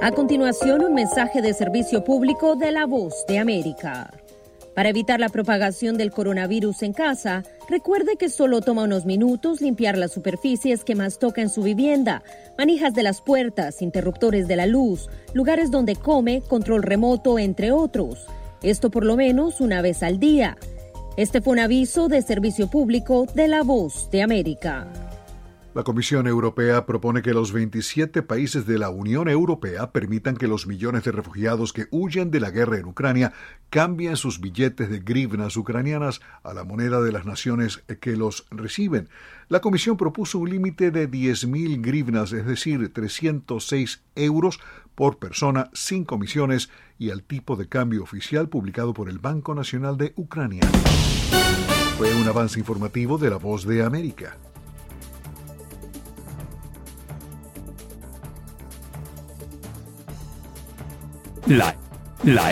A 0.00 0.12
continuación, 0.12 0.84
un 0.84 0.94
mensaje 0.94 1.42
de 1.42 1.52
servicio 1.54 2.04
público 2.04 2.56
de 2.56 2.72
la 2.72 2.86
voz 2.86 3.24
de 3.26 3.38
América. 3.38 4.12
Para 4.78 4.90
evitar 4.90 5.18
la 5.18 5.28
propagación 5.28 5.96
del 5.96 6.12
coronavirus 6.12 6.84
en 6.84 6.92
casa, 6.92 7.42
recuerde 7.68 8.14
que 8.16 8.28
solo 8.28 8.60
toma 8.60 8.84
unos 8.84 9.06
minutos 9.06 9.60
limpiar 9.60 9.98
las 9.98 10.12
superficies 10.12 10.84
que 10.84 10.94
más 10.94 11.18
toca 11.18 11.42
en 11.42 11.50
su 11.50 11.64
vivienda, 11.64 12.22
manijas 12.56 12.94
de 12.94 13.02
las 13.02 13.20
puertas, 13.20 13.82
interruptores 13.82 14.46
de 14.46 14.54
la 14.54 14.66
luz, 14.66 15.08
lugares 15.34 15.72
donde 15.72 15.96
come, 15.96 16.42
control 16.42 16.84
remoto, 16.84 17.40
entre 17.40 17.72
otros. 17.72 18.28
Esto 18.62 18.88
por 18.88 19.04
lo 19.04 19.16
menos 19.16 19.60
una 19.60 19.82
vez 19.82 20.04
al 20.04 20.20
día. 20.20 20.56
Este 21.18 21.40
fue 21.40 21.54
un 21.54 21.58
aviso 21.58 22.06
de 22.06 22.22
servicio 22.22 22.68
público 22.68 23.26
de 23.34 23.48
la 23.48 23.64
voz 23.64 24.08
de 24.12 24.22
América. 24.22 25.07
La 25.78 25.84
Comisión 25.84 26.26
Europea 26.26 26.86
propone 26.86 27.22
que 27.22 27.32
los 27.32 27.52
27 27.52 28.24
países 28.24 28.66
de 28.66 28.80
la 28.80 28.90
Unión 28.90 29.28
Europea 29.28 29.92
permitan 29.92 30.36
que 30.36 30.48
los 30.48 30.66
millones 30.66 31.04
de 31.04 31.12
refugiados 31.12 31.72
que 31.72 31.86
huyen 31.92 32.32
de 32.32 32.40
la 32.40 32.50
guerra 32.50 32.78
en 32.78 32.86
Ucrania 32.86 33.32
cambien 33.70 34.16
sus 34.16 34.40
billetes 34.40 34.90
de 34.90 34.98
grivnas 34.98 35.56
ucranianas 35.56 36.20
a 36.42 36.52
la 36.52 36.64
moneda 36.64 37.00
de 37.00 37.12
las 37.12 37.26
naciones 37.26 37.84
que 38.00 38.16
los 38.16 38.48
reciben. 38.50 39.08
La 39.48 39.60
Comisión 39.60 39.96
propuso 39.96 40.40
un 40.40 40.50
límite 40.50 40.90
de 40.90 41.08
10.000 41.08 41.80
grivnas, 41.80 42.32
es 42.32 42.44
decir, 42.44 42.92
306 42.92 44.02
euros 44.16 44.58
por 44.96 45.18
persona 45.18 45.70
sin 45.74 46.04
comisiones 46.04 46.70
y 46.98 47.10
al 47.10 47.22
tipo 47.22 47.54
de 47.54 47.68
cambio 47.68 48.02
oficial 48.02 48.48
publicado 48.48 48.94
por 48.94 49.08
el 49.08 49.20
Banco 49.20 49.54
Nacional 49.54 49.96
de 49.96 50.12
Ucrania. 50.16 50.62
Fue 51.96 52.12
un 52.16 52.26
avance 52.26 52.58
informativo 52.58 53.16
de 53.16 53.30
la 53.30 53.36
Voz 53.36 53.64
de 53.64 53.84
América. 53.84 54.36
La, 61.48 61.74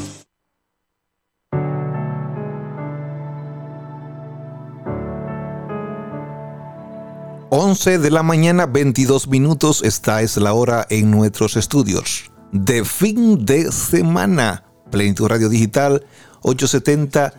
11 7.52 7.98
de 7.98 8.12
la 8.12 8.22
mañana, 8.22 8.68
22 8.68 9.28
minutos. 9.28 9.82
Esta 9.84 10.22
es 10.22 10.38
la 10.38 10.54
hora 10.54 10.86
en 10.90 11.10
nuestros 11.10 11.56
estudios. 11.56 12.32
De 12.52 12.86
fin 12.86 13.44
de 13.44 13.72
semana. 13.72 14.66
Plenitud 14.92 15.28
Radio 15.28 15.50
Digital 15.50 16.06
870 16.42 17.34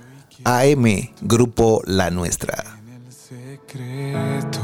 AM, 0.45 0.85
Grupo 1.21 1.83
La 1.85 2.11
Nuestra. 2.11 2.81
secreto, 3.09 4.61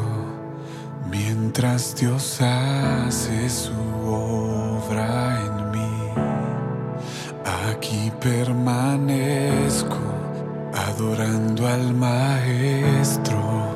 mientras 1.10 1.94
Dios 1.94 2.40
hace 2.40 3.48
su 3.48 3.72
obra 4.04 5.44
en 5.46 5.70
mí. 5.70 6.10
Aquí 7.70 8.10
permanezco 8.20 9.96
adorando 10.74 11.68
al 11.68 11.94
Maestro. 11.94 13.75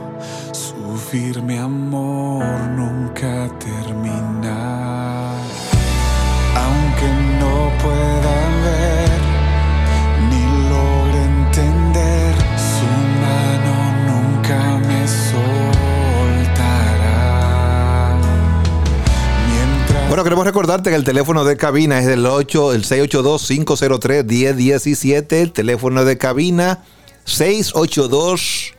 Su 0.91 0.97
firme 0.97 1.57
amor 1.57 2.45
nunca 2.71 3.49
termina. 3.61 5.37
Aunque 6.57 7.09
no 7.39 7.71
pueda 7.81 8.49
ver 8.65 9.21
ni 10.29 10.43
logre 10.69 11.23
entender, 11.23 12.35
su 12.59 12.91
mano 13.23 13.75
nunca 14.11 14.59
me 14.89 15.01
soltará. 15.31 16.99
Mientras 19.49 20.09
Bueno, 20.09 20.25
queremos 20.25 20.45
recordarte 20.45 20.91
que 20.91 20.97
el 20.97 21.05
teléfono 21.05 21.45
de 21.45 21.57
cabina 21.57 22.01
es 22.01 22.09
el 22.09 22.27
8, 22.27 22.73
el 22.73 22.85
682-503-1017. 22.85 25.33
El 25.35 25.53
teléfono 25.53 26.05
de 26.05 26.19
cabina 26.19 26.83
682 27.27 28.75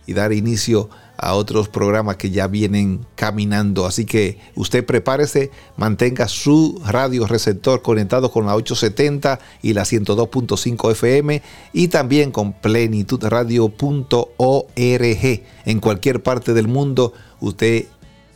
y 0.06 0.14
dar 0.14 0.34
inicio 0.34 0.90
a 0.92 1.09
otros 1.22 1.70
programas 1.70 2.18
que 2.18 2.32
ya 2.32 2.48
vienen 2.48 3.06
caminando. 3.16 3.86
Así 3.86 4.06
que 4.06 4.40
usted 4.56 4.86
prepárese, 4.86 5.52
mantenga 5.78 6.28
su 6.28 6.82
radio 6.86 7.28
receptor 7.28 7.82
conectado 7.82 8.32
con 8.32 8.46
la 8.46 8.56
870 8.56 9.40
y 9.62 9.74
la 9.74 9.84
102.5 9.84 10.92
FM 10.92 11.42
y 11.74 11.88
también 11.90 12.32
con 12.32 12.54
plenitudradio.org. 12.54 15.44
En 15.66 15.80
cualquier 15.80 16.24
parte 16.24 16.54
del 16.54 16.68
mundo 16.68 17.14
usted 17.40 17.86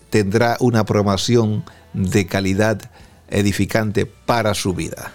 tendrá 0.10 0.58
una 0.60 0.86
programación 0.86 1.64
de 1.94 2.28
calidad 2.28 2.92
edificante 3.30 4.06
para 4.06 4.54
su 4.54 4.74
vida. 4.74 5.14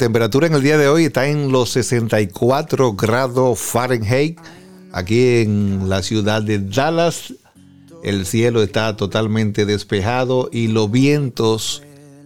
Temperatura 0.00 0.46
en 0.46 0.54
el 0.54 0.62
día 0.62 0.78
de 0.78 0.88
hoy 0.88 1.04
está 1.04 1.26
en 1.26 1.52
los 1.52 1.68
64 1.72 2.94
grados 2.94 3.58
Fahrenheit. 3.58 4.38
Aquí 4.92 5.42
en 5.42 5.90
la 5.90 6.02
ciudad 6.02 6.40
de 6.42 6.58
Dallas, 6.58 7.34
el 8.02 8.24
cielo 8.24 8.62
está 8.62 8.96
totalmente 8.96 9.66
despejado 9.66 10.48
y 10.50 10.68
los 10.68 10.90
vientos 10.90 11.82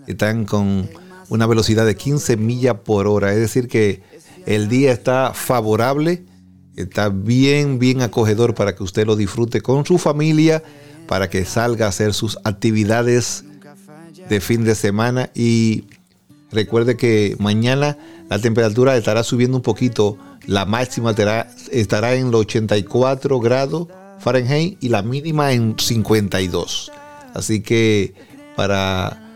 están 0.07 0.45
con 0.45 0.89
una 1.29 1.49
velocidad 1.49 1.85
de 1.85 1.97
15 1.97 2.37
millas 2.37 2.77
por 2.85 3.09
hora. 3.09 3.33
Es 3.33 3.41
decir, 3.41 3.67
que 3.67 4.03
el 4.47 4.69
día 4.69 4.93
está 4.93 5.33
favorable, 5.35 6.23
está 6.77 7.09
bien, 7.09 7.81
bien 7.81 8.03
acogedor 8.03 8.55
para 8.55 8.77
que 8.77 8.85
usted 8.85 9.05
lo 9.05 9.17
disfrute 9.17 9.63
con 9.63 9.85
su 9.85 9.99
familia, 9.99 10.63
para 11.09 11.29
que 11.29 11.45
salga 11.45 11.87
a 11.87 11.89
hacer 11.89 12.15
sus 12.15 12.39
actividades 12.45 13.45
de 14.29 14.41
fin 14.41 14.63
de 14.63 14.77
semana 14.77 15.31
y 15.35 15.87
Recuerde 16.55 16.97
que 16.97 17.35
mañana 17.41 17.99
la 18.31 18.39
temperatura 18.39 18.97
estará 18.97 19.25
subiendo 19.25 19.57
un 19.57 19.63
poquito. 19.63 20.17
La 20.47 20.65
máxima 20.65 21.11
estará, 21.11 21.51
estará 21.73 22.15
en 22.15 22.31
los 22.31 22.43
84 22.43 23.41
grados 23.41 23.89
Fahrenheit 24.21 24.79
y 24.81 24.89
la 24.89 25.03
mínima 25.03 25.53
en 25.53 25.75
52. 25.77 26.93
Así 27.35 27.61
que 27.61 28.15
para 28.55 29.35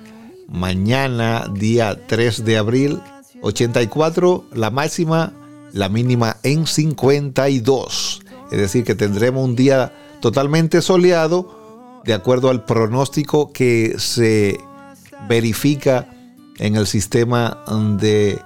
mañana, 0.48 1.46
día 1.52 1.98
3 2.06 2.44
de 2.44 2.56
abril, 2.56 3.00
84 3.42 4.44
la 4.52 4.70
máxima, 4.70 5.32
la 5.72 5.88
mínima 5.88 6.36
en 6.44 6.68
52. 6.68 8.22
Es 8.52 8.58
decir, 8.58 8.84
que 8.84 8.94
tendremos 8.94 9.44
un 9.44 9.56
día 9.56 9.92
totalmente 10.20 10.82
soleado 10.82 12.00
de 12.04 12.14
acuerdo 12.14 12.48
al 12.48 12.64
pronóstico 12.64 13.52
que 13.52 13.96
se 13.98 14.60
verifica 15.28 16.08
en 16.58 16.76
el 16.76 16.86
sistema 16.86 17.62
de 18.00 18.40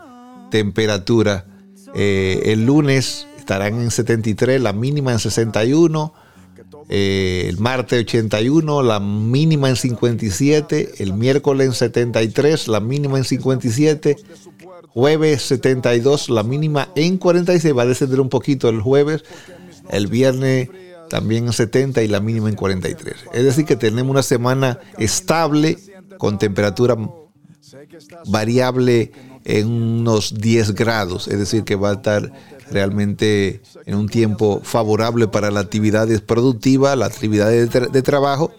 temperatura. 0.50 1.46
Eh, 1.94 2.42
el 2.46 2.66
lunes 2.66 3.26
estarán 3.38 3.80
en 3.80 3.90
73, 3.90 4.60
la 4.60 4.72
mínima 4.72 5.12
en 5.12 5.18
61. 5.18 6.14
eh, 6.88 7.46
el 7.48 7.58
martes 7.58 8.00
81, 8.00 8.82
la 8.82 9.00
mínima 9.00 9.68
en 9.68 9.76
57. 9.76 10.94
El 10.98 11.14
miércoles 11.14 11.66
en 11.66 11.74
73, 11.74 12.68
la 12.68 12.80
mínima 12.80 13.18
en 13.18 13.24
57. 13.24 14.16
Jueves 14.88 15.42
72, 15.42 16.28
la 16.28 16.42
mínima 16.42 16.88
en 16.94 17.16
46. 17.16 17.76
Va 17.76 17.82
a 17.82 17.86
descender 17.86 18.20
un 18.20 18.28
poquito 18.28 18.68
el 18.68 18.80
jueves. 18.80 19.24
El 19.90 20.06
viernes 20.06 20.68
también 21.08 21.46
en 21.46 21.52
70 21.52 22.02
y 22.02 22.08
la 22.08 22.20
mínima 22.20 22.48
en 22.48 22.56
43. 22.56 23.14
Es 23.32 23.44
decir, 23.44 23.64
que 23.64 23.76
tenemos 23.76 24.10
una 24.10 24.22
semana 24.22 24.78
estable 24.98 25.78
con 26.18 26.38
temperatura 26.38 26.96
variable 28.26 29.12
en 29.44 29.68
unos 29.68 30.34
10 30.38 30.74
grados, 30.74 31.28
es 31.28 31.38
decir, 31.38 31.64
que 31.64 31.76
va 31.76 31.90
a 31.90 31.94
estar 31.94 32.32
realmente 32.70 33.60
en 33.86 33.96
un 33.96 34.08
tiempo 34.08 34.60
favorable 34.62 35.28
para 35.28 35.50
productivas, 36.22 36.96
las 36.96 37.12
actividades 37.12 37.70
de, 37.70 37.80
tra- 37.80 37.90
de 37.90 38.02
trabajo 38.02 38.52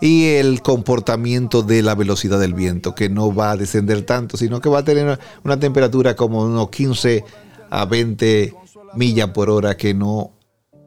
y 0.00 0.26
el 0.28 0.62
comportamiento 0.62 1.62
de 1.62 1.82
la 1.82 1.94
velocidad 1.94 2.40
del 2.40 2.54
viento, 2.54 2.94
que 2.94 3.08
no 3.08 3.34
va 3.34 3.50
a 3.52 3.56
descender 3.56 4.02
tanto, 4.02 4.36
sino 4.36 4.60
que 4.60 4.68
va 4.70 4.78
a 4.78 4.84
tener 4.84 5.04
una, 5.04 5.18
una 5.44 5.60
temperatura 5.60 6.16
como 6.16 6.42
unos 6.44 6.70
15 6.70 7.24
a 7.70 7.84
20 7.84 8.54
millas 8.94 9.30
por 9.30 9.50
hora, 9.50 9.76
que 9.76 9.92
no 9.94 10.32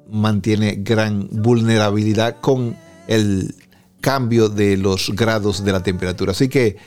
mantiene 0.10 0.76
gran 0.80 1.28
vulnerabilidad 1.32 2.38
con 2.42 2.76
el 3.08 3.56
cambio 4.02 4.50
de 4.50 4.78
los 4.78 5.12
grados 5.16 5.64
de 5.64 5.72
la 5.72 5.84
temperatura. 5.84 6.32
Así 6.32 6.50
que 6.50 6.78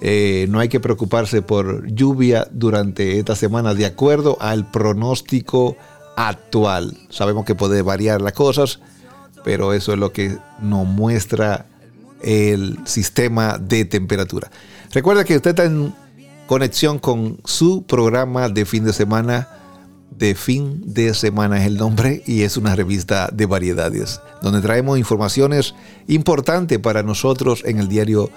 eh, 0.00 0.46
no 0.48 0.60
hay 0.60 0.68
que 0.68 0.80
preocuparse 0.80 1.42
por 1.42 1.86
lluvia 1.88 2.46
durante 2.52 3.18
esta 3.18 3.34
semana 3.34 3.74
de 3.74 3.86
acuerdo 3.86 4.36
al 4.40 4.70
pronóstico 4.70 5.76
actual. 6.16 6.96
Sabemos 7.10 7.44
que 7.44 7.54
puede 7.54 7.82
variar 7.82 8.20
las 8.20 8.32
cosas, 8.32 8.80
pero 9.44 9.72
eso 9.72 9.92
es 9.92 9.98
lo 9.98 10.12
que 10.12 10.36
nos 10.60 10.86
muestra 10.86 11.66
el 12.22 12.78
sistema 12.84 13.58
de 13.58 13.84
temperatura. 13.84 14.50
Recuerda 14.92 15.24
que 15.24 15.36
usted 15.36 15.50
está 15.50 15.64
en 15.64 15.94
conexión 16.46 16.98
con 16.98 17.38
su 17.44 17.82
programa 17.82 18.48
de 18.48 18.64
fin 18.64 18.84
de 18.84 18.92
semana. 18.92 19.48
De 20.10 20.34
fin 20.34 20.82
de 20.84 21.14
semana 21.14 21.60
es 21.60 21.66
el 21.66 21.76
nombre 21.76 22.24
y 22.26 22.42
es 22.42 22.56
una 22.56 22.74
revista 22.74 23.28
de 23.32 23.46
variedades 23.46 24.20
donde 24.42 24.60
traemos 24.60 24.98
informaciones 24.98 25.76
importantes 26.08 26.80
para 26.80 27.04
nosotros 27.04 27.62
en 27.64 27.78
el 27.78 27.86
diario 27.86 28.28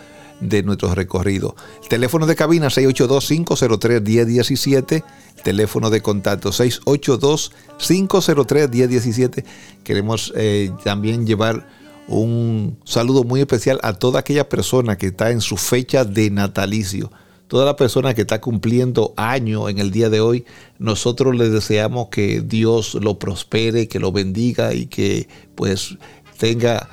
de 0.42 0.64
nuestro 0.64 0.94
recorrido. 0.94 1.56
El 1.84 1.88
teléfono 1.88 2.26
de 2.26 2.36
cabina 2.36 2.68
682-503-1017. 2.68 5.06
Teléfono 5.44 5.90
de 5.90 6.02
contacto 6.02 6.50
682-503-1017. 6.50 9.46
Queremos 9.84 10.34
eh, 10.36 10.72
también 10.84 11.26
llevar 11.26 11.66
un 12.08 12.78
saludo 12.84 13.24
muy 13.24 13.40
especial 13.40 13.80
a 13.84 13.94
toda 13.94 14.20
aquella 14.20 14.50
persona 14.50 14.98
que 14.98 15.08
está 15.08 15.32
en 15.32 15.40
su 15.42 15.58
fecha 15.58 16.04
de 16.04 16.30
natalicio. 16.30 17.10
Toda 17.48 17.66
la 17.66 17.76
persona 17.76 18.14
que 18.14 18.22
está 18.22 18.40
cumpliendo 18.40 19.16
año 19.18 19.68
en 19.68 19.80
el 19.80 19.90
día 19.92 20.10
de 20.10 20.22
hoy, 20.22 20.46
nosotros 20.80 21.36
le 21.36 21.50
deseamos 21.50 22.08
que 22.08 22.40
Dios 22.42 22.96
lo 22.96 23.20
prospere, 23.20 23.90
que 23.90 24.00
lo 24.00 24.14
bendiga 24.14 24.74
y 24.74 24.86
que 24.86 25.28
pues 25.56 25.98
tenga 26.38 26.88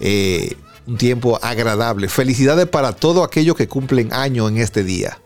eh, 0.00 0.56
un 0.88 0.96
tiempo 0.96 1.38
agradable. 1.42 2.08
Felicidades 2.08 2.66
para 2.66 2.92
todos 2.92 3.26
aquellos 3.26 3.54
que 3.54 3.68
cumplen 3.68 4.12
año 4.12 4.48
en 4.48 4.56
este 4.56 4.82
día. 4.82 5.18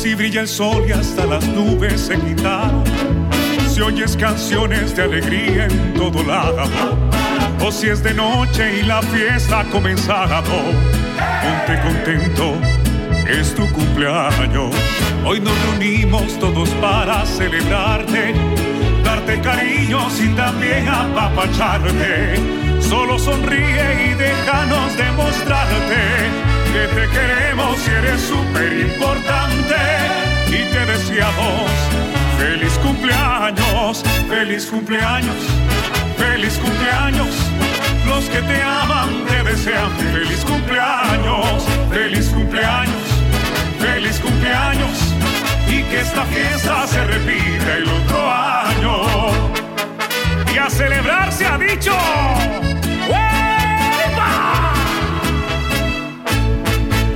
Si 0.00 0.14
brilla 0.14 0.40
el 0.40 0.48
sol 0.48 0.84
y 0.88 0.92
hasta 0.92 1.26
las 1.26 1.46
nubes 1.48 2.00
se 2.00 2.18
quitaron, 2.18 2.84
si 3.72 3.80
oyes 3.80 4.16
canciones 4.16 4.96
de 4.96 5.02
alegría 5.02 5.66
en 5.66 5.94
todo 5.94 6.22
lado, 6.24 6.68
o 7.64 7.70
si 7.70 7.88
es 7.88 8.02
de 8.02 8.14
noche 8.14 8.80
y 8.80 8.82
la 8.82 9.02
fiesta 9.02 9.60
ha 9.60 9.64
comenzado, 9.70 10.42
ponte 10.42 11.80
contento, 11.82 12.75
es 13.28 13.54
tu 13.54 13.70
cumpleaños. 13.72 14.74
Hoy 15.24 15.40
nos 15.40 15.54
reunimos 15.62 16.38
todos 16.38 16.68
para 16.80 17.24
celebrarte, 17.26 18.34
darte 19.04 19.40
cariños 19.40 20.20
y 20.20 20.28
también 20.30 20.88
apapacharte. 20.88 22.36
Solo 22.80 23.18
sonríe 23.18 24.10
y 24.10 24.14
déjanos 24.14 24.96
demostrarte 24.96 26.02
que 26.72 26.86
te 26.94 27.08
queremos 27.08 27.76
y 27.86 27.90
eres 27.90 28.20
súper 28.20 28.80
importante. 28.80 29.74
Y 30.48 30.72
te 30.72 30.86
deseamos 30.86 31.70
feliz 32.38 32.78
cumpleaños, 32.78 34.04
feliz 34.28 34.66
cumpleaños, 34.66 35.36
feliz 36.16 36.58
cumpleaños. 36.58 37.34
Los 38.06 38.24
que 38.26 38.40
te 38.40 38.62
aman 38.62 39.24
te 39.26 39.42
desean 39.42 39.90
feliz 39.98 40.44
cumpleaños, 40.44 41.64
feliz 41.90 42.28
cumpleaños, 42.28 43.15
feliz 43.86 44.18
cumpleaños. 44.20 45.14
Y 45.68 45.82
que 45.82 46.00
esta 46.00 46.24
fiesta 46.24 46.86
se 46.86 47.04
repita 47.04 47.76
el 47.76 47.88
otro 47.88 48.30
año. 48.30 48.92
Y 50.54 50.58
a 50.58 50.70
celebrar 50.70 51.32
se 51.32 51.46
ha 51.46 51.58
dicho. 51.58 51.92
¡Uepa! 53.08 54.72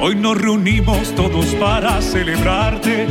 Hoy 0.00 0.14
nos 0.14 0.36
reunimos 0.40 1.14
todos 1.14 1.46
para 1.56 2.00
celebrarte, 2.00 3.06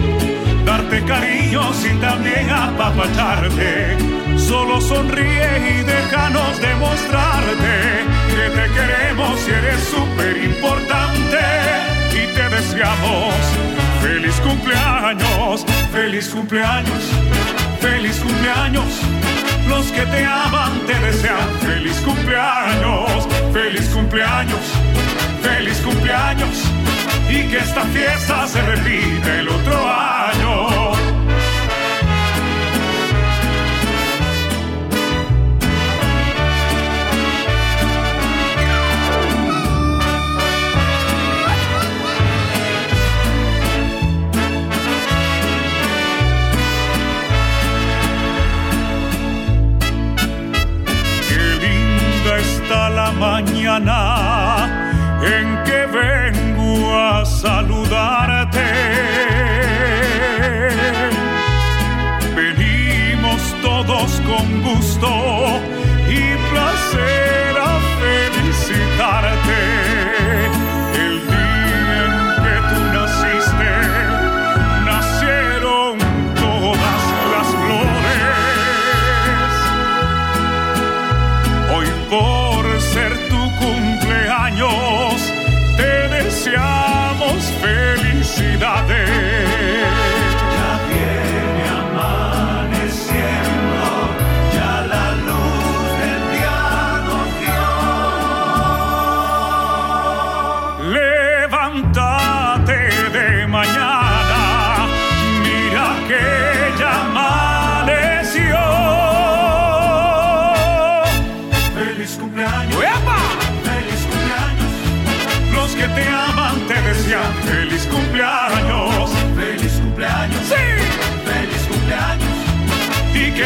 darte 0.66 1.04
cariños 1.04 1.86
y 1.86 1.94
también 2.00 2.50
apapacharte. 2.50 3.98
Solo 4.38 4.82
sonríe 4.82 5.50
y 5.74 5.84
déjanos 5.84 6.60
demostrarte 6.60 7.76
que 8.36 8.46
te 8.58 8.66
queremos 8.76 9.48
y 9.48 9.52
eres 9.52 9.82
súper 9.84 10.44
importante. 10.44 11.89
Te 12.40 12.48
deseamos 12.48 13.36
feliz 14.02 14.40
cumpleaños, 14.40 15.66
feliz 15.92 16.30
cumpleaños, 16.30 17.12
feliz 17.82 18.18
cumpleaños. 18.20 19.02
Los 19.68 19.92
que 19.92 20.06
te 20.06 20.24
aman 20.24 20.80
te 20.88 20.98
desean 21.02 21.50
feliz 21.60 22.00
cumpleaños, 22.00 23.28
feliz 23.52 23.90
cumpleaños, 23.90 24.72
feliz 25.42 25.82
cumpleaños. 25.82 26.64
Y 27.30 27.44
que 27.50 27.58
esta 27.58 27.82
fiesta 27.88 28.48
se 28.48 28.62
repita 28.62 29.40
el 29.42 29.50
otro 29.50 29.76
año. 29.76 30.79
Está 52.70 52.88
la 52.92 53.12
mañana 53.12 53.98
en 55.24 55.64
que 55.64 55.88
vengo 55.88 56.96
a 56.96 57.26
saludarte. 57.26 58.64
Venimos 62.36 63.42
todos 63.64 64.22
con 64.22 64.62
gusto 64.62 65.39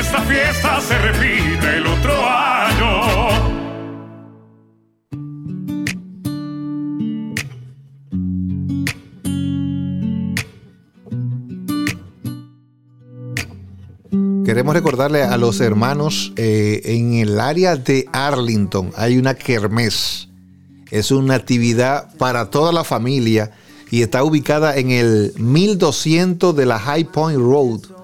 esta 0.04 0.22
fiesta 0.24 0.82
se 0.82 0.98
repita 0.98 1.78
el 1.78 1.88
otro 1.88 2.14
año. 2.28 2.90
Queremos 14.46 14.74
recordarle 14.74 15.24
a 15.24 15.38
los 15.38 15.62
hermanos 15.62 16.34
eh, 16.36 16.82
en 16.84 17.14
el 17.14 17.40
área 17.40 17.78
de 17.78 18.06
Arlington 18.12 18.92
hay 18.98 19.18
una 19.18 19.36
kermés. 19.36 20.28
Es 20.92 21.12
una 21.12 21.36
actividad 21.36 22.14
para 22.18 22.50
toda 22.50 22.74
la 22.74 22.84
familia 22.84 23.52
y 23.90 24.02
está 24.02 24.24
ubicada 24.24 24.76
en 24.76 24.92
el 24.92 25.34
1200 25.38 26.56
de 26.56 26.66
la 26.66 26.78
High 26.78 27.06
Point 27.06 27.40
Road 27.40 28.03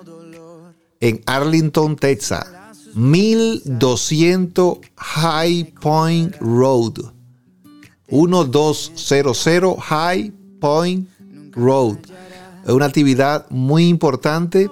en 0.99 1.21
Arlington, 1.25 1.95
Texas. 1.95 2.45
1200 2.95 4.79
High 4.97 5.73
Point 5.79 6.35
Road. 6.39 7.11
1200 8.09 9.77
High 9.79 10.31
Point 10.59 11.07
Road. 11.53 11.97
Es 12.65 12.71
una 12.71 12.85
actividad 12.85 13.45
muy 13.49 13.87
importante 13.87 14.69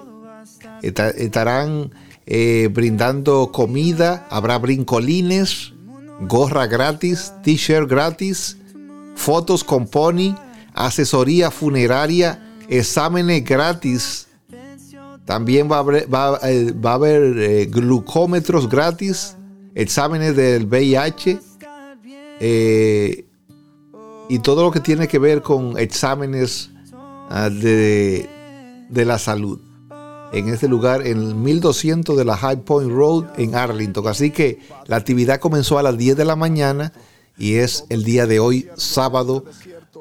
Esta- 0.82 1.10
estarán 1.10 1.92
eh, 2.28 2.70
brindando 2.72 3.52
comida, 3.52 4.28
habrá 4.30 4.58
brincolines, 4.60 5.74
gorra 6.22 6.68
gratis, 6.68 7.32
t-shirt 7.44 7.90
gratis, 7.90 8.58
fotos 9.16 9.64
con 9.64 9.88
pony, 9.88 10.36
asesoría 10.74 11.50
funeraria, 11.52 12.54
exámenes 12.70 13.44
gratis. 13.44 14.27
También 15.28 15.70
va 15.70 15.76
a 15.76 15.80
haber, 16.94 17.22
eh, 17.38 17.62
eh, 17.62 17.66
glucómetros 17.66 18.70
gratis, 18.70 19.36
exámenes 19.76 20.38
del 20.38 20.68
VIH 20.68 21.38
eh, 22.40 23.26
y 24.30 24.40
todo 24.40 24.64
lo 24.64 24.72
que 24.72 24.80
tiene 24.80 25.10
que 25.10 25.20
ver 25.20 25.42
con 25.42 25.78
exámenes 25.78 26.72
ah, 27.30 27.50
de, 27.50 28.30
de 28.90 29.06
la 29.06 29.20
salud 29.20 29.60
en 30.32 30.48
este 30.48 30.70
lugar, 30.70 31.06
en 31.06 31.18
el 31.18 31.36
1200 31.36 32.16
de 32.16 32.24
la 32.24 32.38
High 32.38 32.64
Point 32.64 32.90
Road 32.90 33.26
en 33.36 33.54
Arlington. 33.54 34.08
Así 34.08 34.32
que 34.32 34.60
la 34.86 34.96
actividad 34.96 35.42
comenzó 35.42 35.78
a 35.78 35.84
las 35.84 35.98
10 35.98 36.16
de 36.16 36.24
la 36.24 36.38
mañana 36.38 36.94
y 37.38 37.56
es 37.56 37.84
el 37.90 38.06
día 38.06 38.28
de 38.28 38.40
hoy, 38.40 38.70
sábado. 38.78 39.44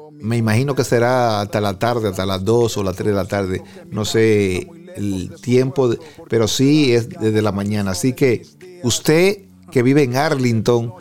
Me 0.09 0.37
imagino 0.37 0.73
que 0.73 0.85
será 0.85 1.41
hasta 1.41 1.59
la 1.59 1.77
tarde, 1.77 2.07
hasta 2.07 2.25
las 2.25 2.45
2 2.45 2.77
o 2.77 2.83
las 2.83 2.95
3 2.95 3.07
de 3.07 3.13
la 3.13 3.25
tarde. 3.25 3.61
No 3.91 4.05
sé 4.05 4.69
el 4.97 5.31
tiempo, 5.41 5.95
pero 6.29 6.47
sí 6.47 6.93
es 6.93 7.07
desde 7.09 7.41
la 7.41 7.51
mañana. 7.51 7.91
Así 7.91 8.13
que 8.13 8.45
usted 8.83 9.39
que 9.71 9.83
vive 9.83 10.03
en 10.03 10.15
Arlington, 10.15 10.93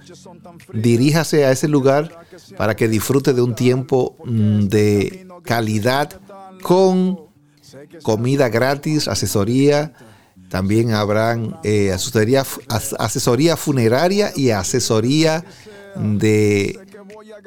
diríjase 0.72 1.44
a 1.44 1.52
ese 1.52 1.68
lugar 1.68 2.18
para 2.56 2.74
que 2.76 2.88
disfrute 2.88 3.32
de 3.32 3.42
un 3.42 3.54
tiempo 3.54 4.16
mm, 4.24 4.60
de 4.66 5.26
calidad 5.44 6.20
con 6.62 7.20
comida 8.02 8.48
gratis, 8.48 9.08
asesoría. 9.08 9.92
También 10.48 10.92
habrán 10.92 11.56
eh, 11.64 11.92
asesoría, 11.92 12.44
as- 12.68 12.94
asesoría 12.98 13.56
funeraria 13.56 14.32
y 14.34 14.50
asesoría 14.50 15.44
de 15.96 16.78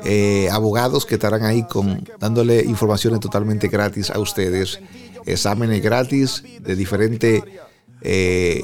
eh, 0.03 0.49
abogados 0.51 1.05
que 1.05 1.15
estarán 1.15 1.43
ahí 1.43 1.63
con, 1.63 2.07
dándole 2.19 2.63
informaciones 2.63 3.19
totalmente 3.19 3.67
gratis 3.67 4.09
a 4.09 4.19
ustedes. 4.19 4.79
Exámenes 5.25 5.81
gratis 5.81 6.43
de 6.61 6.75
diferentes 6.75 7.43
eh, 8.01 8.63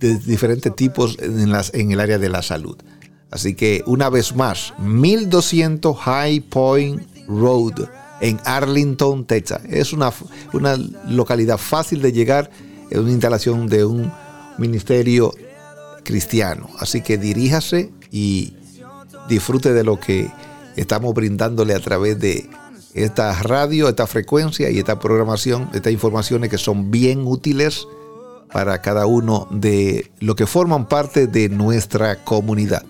de 0.00 0.18
diferentes 0.18 0.74
tipos 0.76 1.16
en, 1.20 1.52
en 1.72 1.92
el 1.92 2.00
área 2.00 2.18
de 2.18 2.28
la 2.28 2.42
salud. 2.42 2.76
Así 3.30 3.54
que 3.54 3.82
una 3.86 4.08
vez 4.10 4.34
más, 4.34 4.74
1200 4.78 5.96
High 5.96 6.40
Point 6.40 7.02
Road 7.26 7.88
en 8.20 8.38
Arlington, 8.44 9.26
Texas. 9.26 9.62
Es 9.68 9.92
una, 9.92 10.12
una 10.52 10.76
localidad 11.06 11.58
fácil 11.58 12.02
de 12.02 12.12
llegar 12.12 12.50
es 12.90 12.98
una 12.98 13.10
instalación 13.10 13.66
de 13.66 13.84
un 13.84 14.10
ministerio 14.56 15.34
cristiano. 16.04 16.68
Así 16.78 17.02
que 17.02 17.18
diríjase 17.18 17.90
y 18.10 18.54
disfrute 19.28 19.72
de 19.72 19.84
lo 19.84 20.00
que 20.00 20.30
estamos 20.76 21.14
brindándole 21.14 21.74
a 21.74 21.80
través 21.80 22.18
de 22.18 22.48
esta 22.94 23.32
radio, 23.42 23.88
esta 23.88 24.06
frecuencia 24.06 24.70
y 24.70 24.78
esta 24.78 24.98
programación, 24.98 25.70
estas 25.72 25.92
informaciones 25.92 26.50
que 26.50 26.58
son 26.58 26.90
bien 26.90 27.26
útiles 27.26 27.86
para 28.52 28.80
cada 28.80 29.06
uno 29.06 29.46
de 29.50 30.10
los 30.20 30.36
que 30.36 30.46
forman 30.46 30.88
parte 30.88 31.26
de 31.26 31.48
nuestra 31.48 32.24
comunidad. 32.24 32.84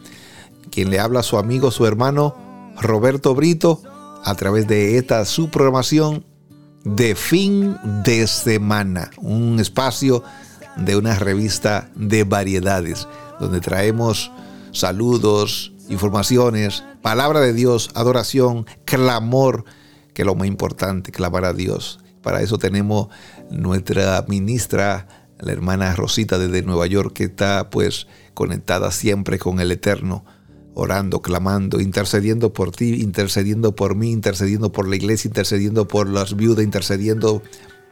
Quien 0.70 0.90
le 0.90 1.00
habla 1.00 1.20
a 1.20 1.24
su 1.24 1.38
amigo, 1.38 1.70
su 1.70 1.86
hermano 1.86 2.36
Roberto 2.80 3.34
Brito, 3.34 3.82
a 4.24 4.34
través 4.34 4.66
de 4.68 4.98
esta 4.98 5.24
su 5.24 5.50
programación 5.50 6.24
de 6.84 7.14
fin 7.14 7.76
de 8.04 8.26
semana, 8.26 9.10
un 9.18 9.58
espacio 9.58 10.22
de 10.76 10.96
una 10.96 11.18
revista 11.18 11.90
de 11.96 12.24
variedades, 12.24 13.08
donde 13.40 13.60
traemos 13.60 14.30
saludos, 14.72 15.72
informaciones, 15.88 16.84
palabra 17.02 17.40
de 17.40 17.52
Dios, 17.52 17.90
adoración, 17.94 18.66
clamor, 18.84 19.64
que 20.12 20.22
es 20.22 20.26
lo 20.26 20.34
más 20.34 20.48
importante, 20.48 21.12
clamar 21.12 21.44
a 21.44 21.52
Dios. 21.52 22.00
Para 22.22 22.42
eso 22.42 22.58
tenemos 22.58 23.08
nuestra 23.50 24.24
ministra, 24.28 25.06
la 25.38 25.52
hermana 25.52 25.94
Rosita 25.94 26.38
desde 26.38 26.62
Nueva 26.62 26.86
York, 26.86 27.12
que 27.12 27.24
está 27.24 27.70
pues 27.70 28.06
conectada 28.34 28.90
siempre 28.90 29.38
con 29.38 29.60
el 29.60 29.72
Eterno, 29.72 30.24
orando, 30.74 31.22
clamando, 31.22 31.80
intercediendo 31.80 32.52
por 32.52 32.70
ti, 32.70 33.00
intercediendo 33.02 33.74
por 33.74 33.96
mí, 33.96 34.12
intercediendo 34.12 34.70
por 34.70 34.88
la 34.88 34.96
iglesia, 34.96 35.28
intercediendo 35.28 35.88
por 35.88 36.08
las 36.08 36.36
viudas, 36.36 36.64
intercediendo 36.64 37.42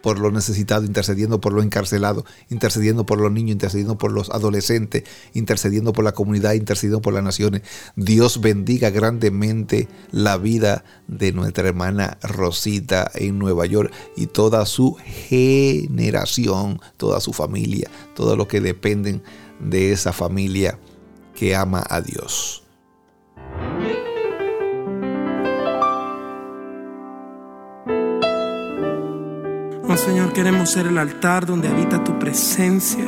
por 0.03 0.19
los 0.19 0.33
necesitados, 0.33 0.87
intercediendo 0.87 1.41
por 1.41 1.53
los 1.53 1.65
encarcelados, 1.65 2.25
intercediendo 2.49 3.07
por 3.07 3.21
los 3.21 3.33
niños, 3.33 3.53
intercediendo 3.53 3.99
por 3.99 4.13
los 4.13 4.31
adolescentes, 4.31 5.05
intercediendo 5.35 5.93
por 5.93 6.05
la 6.05 6.13
comunidad, 6.13 6.55
intercediendo 6.55 7.03
por 7.03 7.15
las 7.15 7.25
naciones. 7.25 7.63
Dios 7.97 8.41
bendiga 8.41 8.91
grandemente 8.91 9.89
la 10.13 10.37
vida 10.37 10.85
de 11.09 11.33
nuestra 11.33 11.69
hermana 11.69 12.19
Rosita 12.23 13.11
en 13.15 13.39
Nueva 13.39 13.67
York 13.67 13.93
y 14.17 14.27
toda 14.27 14.65
su 14.67 14.97
generación, 15.05 16.81
toda 16.97 17.21
su 17.21 17.33
familia, 17.33 17.91
todos 18.15 18.37
los 18.37 18.47
que 18.47 18.61
dependen 18.61 19.23
de 19.61 19.93
esa 19.93 20.13
familia 20.13 20.79
que 21.35 21.55
ama 21.55 21.85
a 21.89 22.01
Dios. 22.01 22.63
Oh 29.89 29.97
Señor, 29.97 30.33
queremos 30.33 30.73
ser 30.73 30.87
el 30.87 30.99
altar 30.99 31.47
donde 31.47 31.69
habita 31.69 32.03
tu 32.03 32.19
presencia. 32.19 33.05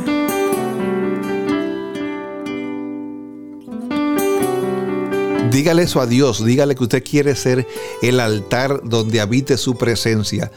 Dígale 5.51 5.83
eso 5.83 6.01
a 6.01 6.07
Dios, 6.07 6.45
dígale 6.45 6.77
que 6.77 6.85
usted 6.85 7.03
quiere 7.03 7.35
ser 7.35 7.67
el 8.01 8.21
altar 8.21 8.83
donde 8.85 9.21
habite 9.21 9.57
su 9.57 9.77
presencia. 9.77 10.53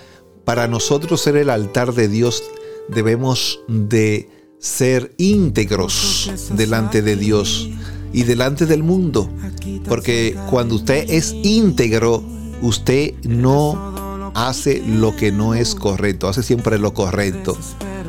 Para 0.46 0.68
nosotros 0.68 1.22
ser 1.22 1.38
el 1.38 1.50
altar 1.50 1.94
de 1.94 2.08
Dios 2.08 2.44
debemos 2.88 3.62
de 3.68 4.30
ser 4.60 5.16
íntegros 5.18 6.52
delante 6.56 7.02
de 7.02 7.16
Dios 7.16 7.68
y 8.14 8.24
delante 8.24 8.68
del 8.68 8.84
mundo. 8.84 9.28
Porque 9.88 10.38
cuando 10.52 10.76
usted 10.76 11.10
es 11.10 11.34
íntegro, 11.42 12.24
usted 12.62 13.16
no 13.24 14.01
hace 14.34 14.84
lo 14.86 15.16
que 15.16 15.32
no 15.32 15.54
es 15.54 15.76
correcto, 15.76 16.28
hace 16.28 16.44
siempre 16.44 16.78
lo 16.78 16.94
correcto. 16.94 17.58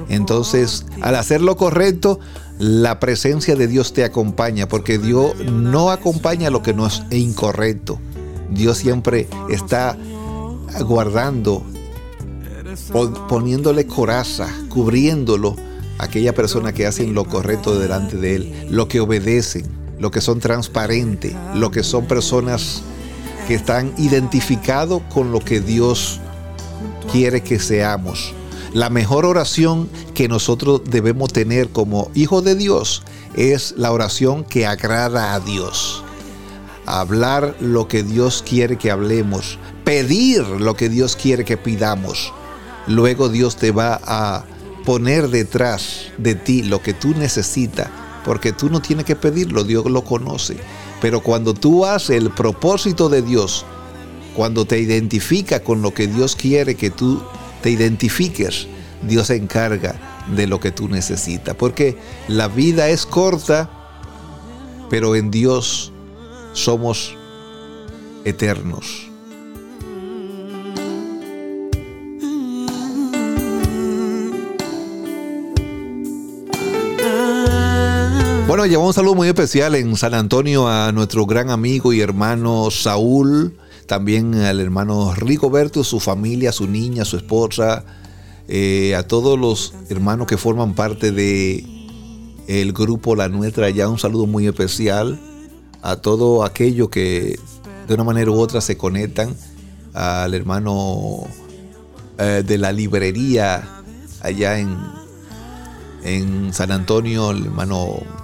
Entonces, 0.09 0.85
al 1.01 1.17
hacer 1.17 1.41
lo 1.41 1.57
correcto, 1.57 2.21
la 2.59 3.01
presencia 3.01 3.57
de 3.57 3.67
Dios 3.67 3.93
te 3.93 4.05
acompaña, 4.05 4.69
porque 4.69 4.99
Dios 4.99 5.35
no 5.45 5.91
acompaña 5.91 6.51
lo 6.51 6.63
que 6.63 6.75
no 6.75 6.87
es 6.87 7.03
incorrecto. 7.11 7.99
Dios 8.51 8.79
siempre 8.79 9.29
está 9.51 9.97
guardando, 10.85 11.63
poniéndole 13.29 13.87
coraza, 13.87 14.49
cubriéndolo 14.69 15.57
a 15.99 16.05
aquella 16.05 16.35
persona 16.35 16.73
que 16.73 16.87
hacen 16.87 17.15
lo 17.15 17.25
correcto 17.25 17.79
delante 17.79 18.17
de 18.17 18.37
Él, 18.37 18.67
lo 18.71 18.89
que 18.89 19.01
obedecen, 19.01 19.67
lo 19.99 20.11
que 20.11 20.21
son 20.21 20.41
transparentes, 20.41 21.35
lo 21.55 21.71
que 21.71 21.83
son 21.83 22.07
personas 22.07 22.83
que 23.47 23.55
están 23.55 23.93
identificados 23.99 25.03
con 25.13 25.33
lo 25.33 25.41
que 25.41 25.61
Dios 25.61 26.21
quiere 27.11 27.43
que 27.43 27.59
seamos. 27.59 28.35
La 28.73 28.89
mejor 28.89 29.27
oración 29.27 29.89
que 30.15 30.29
nosotros 30.29 30.83
debemos 30.85 31.33
tener 31.33 31.69
como 31.69 32.11
hijos 32.15 32.43
de 32.45 32.55
Dios 32.55 33.03
es 33.35 33.75
la 33.77 33.93
oración 33.93 34.45
que 34.45 34.67
agrada 34.67 35.35
a 35.35 35.41
Dios. 35.41 36.03
Hablar 36.87 37.55
lo 37.61 37.87
que 37.87 38.03
Dios 38.03 38.43
quiere 38.47 38.79
que 38.79 38.91
hablemos, 38.91 39.59
pedir 39.85 40.43
lo 40.47 40.75
que 40.75 40.89
Dios 40.89 41.17
quiere 41.17 41.45
que 41.45 41.57
pidamos. 41.57 42.33
Luego 42.87 43.29
Dios 43.29 43.57
te 43.57 43.73
va 43.73 44.01
a 44.05 44.45
poner 44.85 45.29
detrás 45.29 46.07
de 46.19 46.35
ti 46.35 46.63
lo 46.63 46.83
que 46.83 46.95
tú 46.95 47.15
necesitas, 47.15 47.89
porque 48.25 48.53
tú 48.53 48.71
no 48.71 48.81
tienes 48.81 49.05
que 49.05 49.17
pedirlo, 49.17 49.65
Dios 49.65 49.85
lo 49.85 50.03
conoce. 50.03 50.57
Pero 51.03 51.21
cuando 51.21 51.53
tú 51.53 51.85
haces 51.85 52.17
el 52.17 52.31
propósito 52.31 53.09
de 53.09 53.23
Dios, 53.23 53.67
cuando 54.37 54.65
te 54.65 54.79
identifica 54.79 55.61
con 55.61 55.83
lo 55.83 55.93
que 55.93 56.07
Dios 56.07 56.37
quiere 56.37 56.77
que 56.77 56.91
tú 56.91 57.21
te 57.61 57.71
identifiques, 57.71 58.69
Dios 59.03 59.27
se 59.27 59.37
encarga 59.37 60.25
de 60.35 60.47
lo 60.47 60.61
que 60.61 60.71
tú 60.71 60.89
necesitas. 60.89 61.57
Porque 61.57 61.99
la 62.29 62.47
vida 62.47 62.89
es 62.89 63.05
corta, 63.05 63.69
pero 64.89 65.17
en 65.17 65.33
Dios 65.33 65.93
somos 66.53 67.17
eternos. 68.25 69.12
Bueno, 78.53 78.67
llevamos 78.67 78.89
un 78.89 78.93
saludo 78.93 79.15
muy 79.15 79.29
especial 79.29 79.75
en 79.77 79.97
San 79.97 80.13
Antonio 80.13 80.69
a 80.69 80.93
nuestro 80.93 81.25
gran 81.25 81.49
amigo 81.49 81.95
y 81.95 82.03
hermano 82.03 82.71
Saúl, 82.71 83.57
también 83.87 84.35
al 84.35 84.61
hermano 84.61 85.15
Rigoberto, 85.15 85.83
su 85.85 86.01
familia, 86.01 86.53
su 86.53 86.67
niña, 86.67 87.07
su 87.07 87.17
esposa, 87.17 87.83
eh, 88.49 88.95
a 88.95 89.05
todos 89.05 89.39
los 89.39 89.73
hermanos 89.89 90.27
que 90.27 90.37
forman 90.37 90.75
parte 90.75 91.13
de 91.13 91.65
el 92.47 92.75
grupo 92.75 93.17
La 93.17 93.31
Nuestra, 93.31 93.71
ya 93.71 93.89
un 93.89 93.99
saludo 93.99 94.27
muy 94.27 94.47
especial 94.47 95.19
a 95.81 95.97
todo 95.97 96.45
aquello 96.45 96.91
que 96.91 97.39
de 97.89 97.95
una 97.95 98.05
manera 98.05 98.31
u 98.33 98.39
otra 98.39 98.61
se 98.61 98.77
conectan, 98.77 99.35
al 99.95 100.35
hermano 100.35 101.25
eh, 102.19 102.43
de 102.47 102.59
la 102.59 102.71
librería 102.71 103.83
allá 104.21 104.59
en, 104.59 104.77
en 106.05 106.53
San 106.53 106.71
Antonio, 106.71 107.31
el 107.31 107.47
hermano 107.47 108.22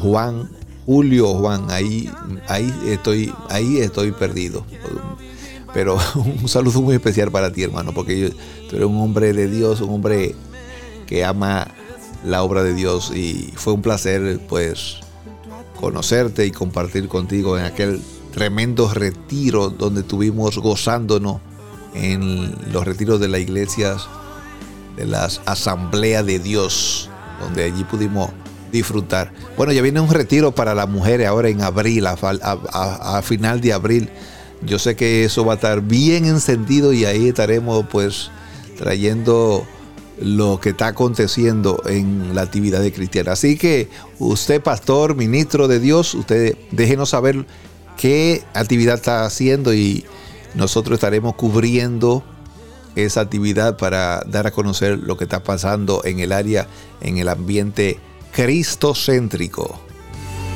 Juan, 0.00 0.48
Julio 0.86 1.34
Juan, 1.34 1.70
ahí, 1.70 2.10
ahí 2.48 2.72
estoy, 2.86 3.32
ahí 3.48 3.78
estoy 3.78 4.12
perdido. 4.12 4.64
Pero 5.72 5.98
un 6.14 6.48
saludo 6.48 6.82
muy 6.82 6.94
especial 6.94 7.30
para 7.30 7.52
ti, 7.52 7.62
hermano, 7.62 7.92
porque 7.92 8.18
yo, 8.18 8.28
tú 8.68 8.76
eres 8.76 8.86
un 8.86 9.00
hombre 9.00 9.32
de 9.32 9.48
Dios, 9.48 9.80
un 9.80 9.90
hombre 9.90 10.34
que 11.06 11.24
ama 11.24 11.68
la 12.24 12.42
obra 12.42 12.62
de 12.62 12.74
Dios 12.74 13.12
y 13.14 13.52
fue 13.54 13.72
un 13.72 13.82
placer, 13.82 14.40
pues, 14.48 14.98
conocerte 15.80 16.46
y 16.46 16.50
compartir 16.50 17.08
contigo 17.08 17.58
en 17.58 17.64
aquel 17.64 18.00
tremendo 18.32 18.92
retiro 18.92 19.70
donde 19.70 20.00
estuvimos 20.02 20.58
gozándonos 20.58 21.40
en 21.94 22.54
los 22.72 22.84
retiros 22.84 23.20
de 23.20 23.28
las 23.28 23.40
iglesias, 23.40 24.06
de 24.96 25.06
las 25.06 25.40
asambleas 25.44 26.24
de 26.24 26.38
Dios, 26.38 27.10
donde 27.40 27.64
allí 27.64 27.84
pudimos 27.84 28.30
disfrutar. 28.72 29.32
Bueno, 29.56 29.72
ya 29.72 29.82
viene 29.82 30.00
un 30.00 30.10
retiro 30.10 30.52
para 30.52 30.74
las 30.74 30.88
mujeres 30.88 31.28
ahora 31.28 31.48
en 31.50 31.60
abril, 31.60 32.06
a, 32.06 33.22
final 33.22 33.60
de 33.60 33.72
abril. 33.72 34.08
Yo 34.62 34.78
sé 34.78 34.96
que 34.96 35.24
eso 35.24 35.44
va 35.44 35.52
a 35.52 35.56
estar 35.56 35.82
bien 35.82 36.24
encendido 36.24 36.92
y 36.92 37.04
ahí 37.04 37.28
estaremos 37.28 37.84
pues 37.90 38.30
trayendo 38.78 39.64
lo 40.20 40.60
que 40.60 40.70
está 40.70 40.88
aconteciendo 40.88 41.82
en 41.86 42.34
la 42.34 42.42
actividad 42.42 42.80
de 42.80 42.92
cristiana. 42.92 43.32
Así 43.32 43.56
que 43.56 43.88
usted, 44.18 44.62
pastor, 44.62 45.16
ministro 45.16 45.68
de 45.68 45.78
Dios, 45.80 46.14
usted 46.14 46.56
déjenos 46.70 47.10
saber 47.10 47.44
qué 47.96 48.42
actividad 48.54 48.94
está 48.94 49.24
haciendo 49.24 49.74
y 49.74 50.04
nosotros 50.54 50.96
estaremos 50.96 51.34
cubriendo 51.34 52.22
esa 52.94 53.22
actividad 53.22 53.76
para 53.76 54.22
dar 54.26 54.46
a 54.46 54.50
conocer 54.50 54.98
lo 54.98 55.16
que 55.16 55.24
está 55.24 55.42
pasando 55.42 56.02
en 56.04 56.20
el 56.20 56.30
área, 56.30 56.68
en 57.00 57.18
el 57.18 57.28
ambiente 57.28 57.98
cristocéntrico. 58.32 59.84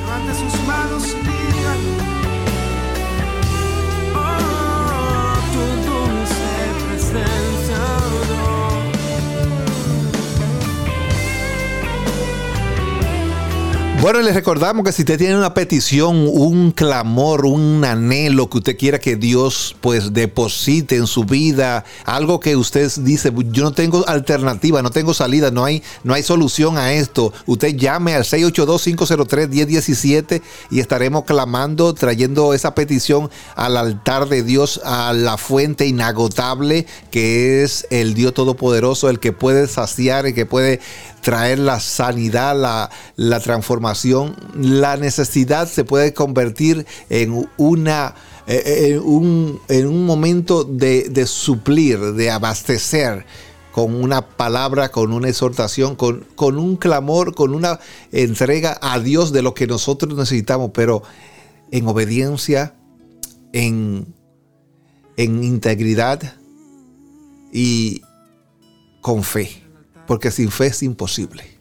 Levante 0.01 0.56
Bueno, 13.99 14.21
les 14.21 14.35
recordamos 14.35 14.85
que 14.85 14.91
si 14.91 15.01
usted 15.01 15.17
tiene 15.17 15.35
una 15.35 15.55
petición, 15.55 16.29
un 16.31 16.71
clamor, 16.71 17.47
un 17.47 17.83
anhelo 17.83 18.47
que 18.47 18.59
usted 18.59 18.77
quiera 18.77 18.99
que 18.99 19.15
Dios 19.15 19.75
pues 19.81 20.13
deposite 20.13 20.97
en 20.97 21.07
su 21.07 21.25
vida, 21.25 21.83
algo 22.05 22.39
que 22.39 22.55
usted 22.55 22.91
dice, 22.99 23.33
yo 23.49 23.63
no 23.63 23.71
tengo 23.71 24.07
alternativa, 24.07 24.83
no 24.83 24.91
tengo 24.91 25.15
salida, 25.15 25.49
no 25.49 25.65
hay, 25.65 25.81
no 26.03 26.13
hay 26.13 26.21
solución 26.21 26.77
a 26.77 26.93
esto, 26.93 27.33
usted 27.47 27.75
llame 27.75 28.13
al 28.13 28.23
682-503-1017 28.23 30.43
y 30.69 30.79
estaremos 30.79 31.23
clamando, 31.23 31.95
trayendo 31.95 32.53
esa 32.53 32.75
petición 32.75 33.31
al 33.55 33.77
altar 33.77 34.29
de 34.29 34.43
Dios, 34.43 34.79
a 34.85 35.11
la 35.13 35.37
fuente 35.37 35.87
inagotable 35.87 36.85
que 37.09 37.63
es 37.63 37.87
el 37.89 38.13
Dios 38.13 38.35
Todopoderoso, 38.35 39.09
el 39.09 39.19
que 39.19 39.33
puede 39.33 39.65
saciar, 39.65 40.27
el 40.27 40.35
que 40.35 40.45
puede 40.45 40.81
traer 41.21 41.59
la 41.59 41.79
sanidad, 41.79 42.55
la, 42.55 42.89
la 43.15 43.39
transformación, 43.39 43.86
la 44.55 44.97
necesidad 44.97 45.67
se 45.69 45.83
puede 45.83 46.13
convertir 46.13 46.85
en 47.09 47.47
una 47.57 48.15
eh, 48.47 48.91
en, 48.93 48.99
un, 48.99 49.59
en 49.67 49.87
un 49.87 50.05
momento 50.05 50.63
de, 50.63 51.09
de 51.09 51.27
suplir, 51.27 51.99
de 52.13 52.31
abastecer 52.31 53.25
con 53.73 53.93
una 53.93 54.21
palabra, 54.21 54.89
con 54.89 55.11
una 55.11 55.27
exhortación, 55.27 55.95
con, 55.95 56.25
con 56.35 56.57
un 56.57 56.77
clamor, 56.77 57.35
con 57.35 57.53
una 57.53 57.79
entrega 58.13 58.79
a 58.81 58.99
Dios 58.99 59.33
de 59.33 59.41
lo 59.41 59.53
que 59.53 59.67
nosotros 59.67 60.17
necesitamos, 60.17 60.71
pero 60.73 61.03
en 61.71 61.87
obediencia, 61.87 62.73
en, 63.51 64.15
en 65.17 65.43
integridad 65.43 66.35
y 67.51 68.01
con 69.01 69.23
fe. 69.23 69.61
Porque 70.07 70.31
sin 70.31 70.51
fe 70.51 70.67
es 70.67 70.83
imposible. 70.83 71.56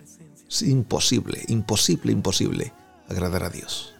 Es 0.56 0.62
imposible, 0.62 1.42
imposible, 1.48 2.12
imposible 2.12 2.72
agradar 3.10 3.42
a 3.44 3.50
Dios. 3.50 3.92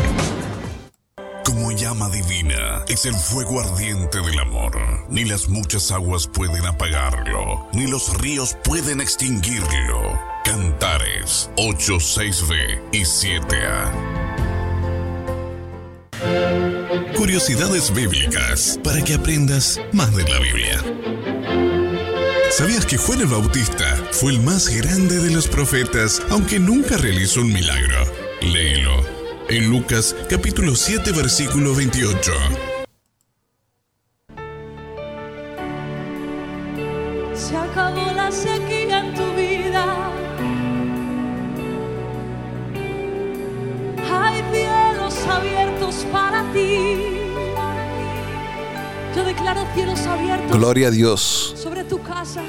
Como 1.43 1.73
llama 1.73 2.11
divina 2.11 2.85
es 2.87 3.07
el 3.07 3.15
fuego 3.15 3.63
ardiente 3.63 4.21
del 4.21 4.39
amor. 4.41 4.77
Ni 5.09 5.25
las 5.25 5.49
muchas 5.49 5.91
aguas 5.91 6.29
pueden 6.29 6.67
apagarlo, 6.67 7.67
ni 7.73 7.87
los 7.87 8.15
ríos 8.19 8.59
pueden 8.63 9.01
extinguirlo. 9.01 10.21
Cantares 10.45 11.51
86B 11.57 12.79
y 12.93 13.01
7A. 13.01 14.18
Curiosidades 17.17 17.93
bíblicas 17.95 18.79
para 18.83 19.03
que 19.03 19.15
aprendas 19.15 19.81
más 19.93 20.15
de 20.15 20.25
la 20.25 20.39
Biblia. 20.41 20.83
¿Sabías 22.51 22.87
que 22.87 22.97
Juan 22.97 23.21
el 23.21 23.27
Bautista 23.27 23.97
fue 24.13 24.33
el 24.33 24.41
más 24.41 24.69
grande 24.69 25.19
de 25.21 25.31
los 25.31 25.47
profetas, 25.47 26.23
aunque 26.31 26.59
nunca 26.59 26.97
realizó 26.97 27.41
un 27.43 27.53
milagro? 27.53 28.07
Léelo 28.41 29.19
en 29.49 29.71
Lucas 29.71 30.15
capítulo 30.29 30.75
7 30.75 31.13
versículo 31.13 31.75
28. 31.75 32.33
Se 37.35 37.57
acabó 37.57 38.13
la 38.13 38.31
sequía 38.31 38.78
abiertos 45.29 46.07
para 46.13 46.53
ti. 46.53 46.97
Yo 49.17 49.25
declaro 49.25 49.65
cielos 49.75 50.01
abiertos 50.07 50.57
Gloria 50.57 50.89
a 50.89 50.91
Dios. 50.91 51.55
sobre 51.57 51.85
tu 51.85 52.01
casa, 52.03 52.43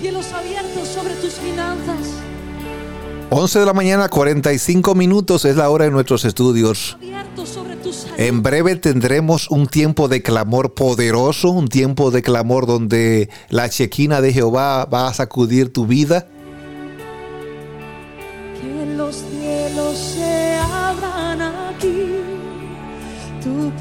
cielos 0.00 0.32
abiertos 0.32 0.88
sobre 0.88 1.14
tus 1.14 1.34
finanzas. 1.34 2.08
11 3.30 3.60
de 3.60 3.66
la 3.66 3.72
mañana, 3.72 4.08
45 4.10 4.94
minutos 4.94 5.46
es 5.46 5.56
la 5.56 5.70
hora 5.70 5.86
en 5.86 5.92
nuestros 5.92 6.24
estudios. 6.26 6.98
En 8.18 8.42
breve 8.42 8.76
tendremos 8.76 9.50
un 9.50 9.66
tiempo 9.66 10.06
de 10.08 10.22
clamor 10.22 10.74
poderoso, 10.74 11.50
un 11.50 11.68
tiempo 11.68 12.10
de 12.10 12.22
clamor 12.22 12.66
donde 12.66 13.30
la 13.48 13.70
chequina 13.70 14.20
de 14.20 14.34
Jehová 14.34 14.84
va 14.84 15.08
a 15.08 15.14
sacudir 15.14 15.72
tu 15.72 15.86
vida. 15.86 16.28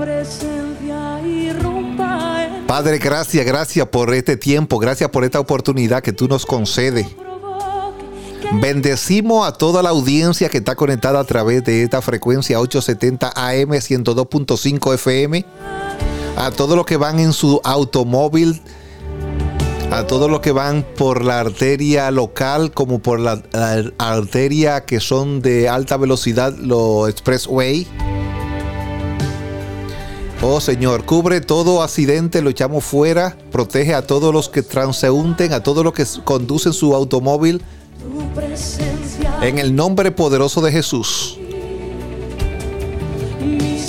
Presencia 0.02 1.22
irrumpa 1.22 2.46
en 2.46 2.66
Padre, 2.66 2.98
gracias, 2.98 3.46
gracias 3.46 3.88
por 3.88 4.12
este 4.16 4.36
tiempo, 4.36 4.80
gracias 4.80 5.10
por 5.12 5.24
esta 5.24 5.40
oportunidad 5.40 6.02
que 6.02 6.12
tú 6.12 6.28
nos 6.28 6.46
concedes. 6.46 7.06
Bendecimos 8.60 9.48
a 9.48 9.52
toda 9.54 9.84
la 9.84 9.90
audiencia 9.90 10.50
que 10.50 10.58
está 10.58 10.76
conectada 10.76 11.20
a 11.20 11.24
través 11.24 11.64
de 11.64 11.84
esta 11.84 12.02
frecuencia 12.02 12.60
870 12.60 13.32
AM 13.36 13.70
102.5 13.70 14.94
FM. 14.96 15.46
A 16.36 16.52
todos 16.52 16.76
los 16.76 16.86
que 16.86 16.98
van 16.98 17.20
en 17.20 17.34
su 17.34 17.62
automóvil. 17.64 18.62
A 19.92 20.08
todos 20.08 20.32
los 20.32 20.40
que 20.40 20.52
van 20.52 20.86
por 20.98 21.24
la 21.24 21.42
arteria 21.42 22.10
local 22.10 22.72
como 22.72 23.00
por 23.00 23.20
la, 23.20 23.42
la 23.52 23.84
arteria 24.00 24.86
que 24.86 25.00
son 25.00 25.42
de 25.42 25.70
alta 25.70 25.98
velocidad, 25.98 26.56
los 26.58 27.10
expressway. 27.10 27.88
Oh 30.44 30.60
Señor, 30.60 31.06
cubre 31.06 31.40
todo 31.40 31.84
accidente, 31.84 32.42
lo 32.42 32.50
echamos 32.50 32.84
fuera, 32.84 33.38
protege 33.52 33.94
a 33.94 34.08
todos 34.08 34.34
los 34.34 34.50
que 34.50 34.64
transeúnten, 34.64 35.54
a 35.54 35.62
todos 35.62 35.84
los 35.84 35.94
que 35.94 36.04
conducen 36.24 36.74
su 36.74 36.96
automóvil, 36.96 37.62
en 39.44 39.60
el 39.60 39.76
nombre 39.76 40.12
poderoso 40.12 40.62
de 40.62 40.72
Jesús. 40.72 41.38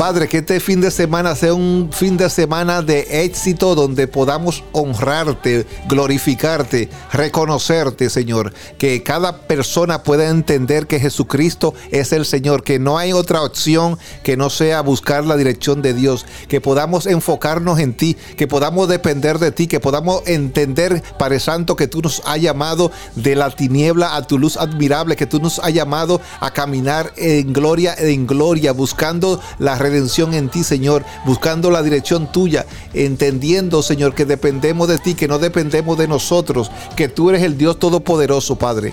Padre, 0.02 0.26
que 0.26 0.38
este 0.38 0.58
fin 0.58 0.80
de 0.80 0.90
semana 0.90 1.36
sea 1.36 1.54
un 1.54 1.90
fin 1.92 2.16
de 2.16 2.28
semana 2.28 2.82
de 2.82 3.24
éxito 3.24 3.76
donde 3.76 4.08
podamos 4.08 4.64
honrarte, 4.72 5.64
glorificarte, 5.88 6.88
reconocerte, 7.12 8.10
Señor. 8.10 8.52
Que 8.78 9.04
cada 9.04 9.42
persona 9.46 10.02
pueda 10.02 10.28
entender 10.28 10.88
que 10.88 10.98
Jesucristo 10.98 11.72
es 11.92 12.10
el 12.10 12.26
Señor, 12.26 12.64
que 12.64 12.80
no 12.80 12.98
hay 12.98 13.12
otra 13.12 13.42
opción 13.42 13.96
que 14.24 14.36
no 14.36 14.50
sea 14.50 14.80
buscar 14.80 15.24
la 15.24 15.36
dirección 15.36 15.82
de 15.82 15.94
Dios, 15.94 16.26
que 16.48 16.60
podamos 16.60 17.06
enfocarnos 17.06 17.78
en 17.78 17.94
ti, 17.94 18.16
que 18.36 18.48
podamos 18.48 18.88
depender 18.88 19.38
de 19.38 19.52
ti, 19.52 19.68
que 19.68 19.78
podamos 19.78 20.22
entender, 20.26 21.00
Padre 21.16 21.38
Santo, 21.38 21.76
que 21.76 21.86
tú 21.86 22.02
nos 22.02 22.22
has 22.26 22.40
llamado 22.40 22.90
de 23.14 23.36
la 23.36 23.54
tiniebla 23.54 24.16
a 24.16 24.26
tu 24.26 24.36
luz 24.36 24.56
admirable, 24.56 25.14
que 25.14 25.28
tú 25.28 25.38
nos 25.38 25.60
has 25.60 25.72
llamado 25.72 26.20
a 26.40 26.50
caminar 26.50 27.12
en 27.16 27.52
gloria, 27.52 27.94
en 27.96 28.26
gloria, 28.26 28.72
buscando 28.72 29.40
la 29.60 29.76
redención 29.76 29.91
en 29.92 30.48
ti, 30.48 30.64
Señor, 30.64 31.04
buscando 31.24 31.70
la 31.70 31.82
dirección 31.82 32.30
tuya, 32.30 32.66
entendiendo, 32.94 33.82
Señor, 33.82 34.14
que 34.14 34.24
dependemos 34.24 34.88
de 34.88 34.98
ti, 34.98 35.14
que 35.14 35.28
no 35.28 35.38
dependemos 35.38 35.98
de 35.98 36.08
nosotros, 36.08 36.70
que 36.96 37.08
tú 37.08 37.30
eres 37.30 37.42
el 37.42 37.58
Dios 37.58 37.78
Todopoderoso, 37.78 38.56
Padre. 38.56 38.92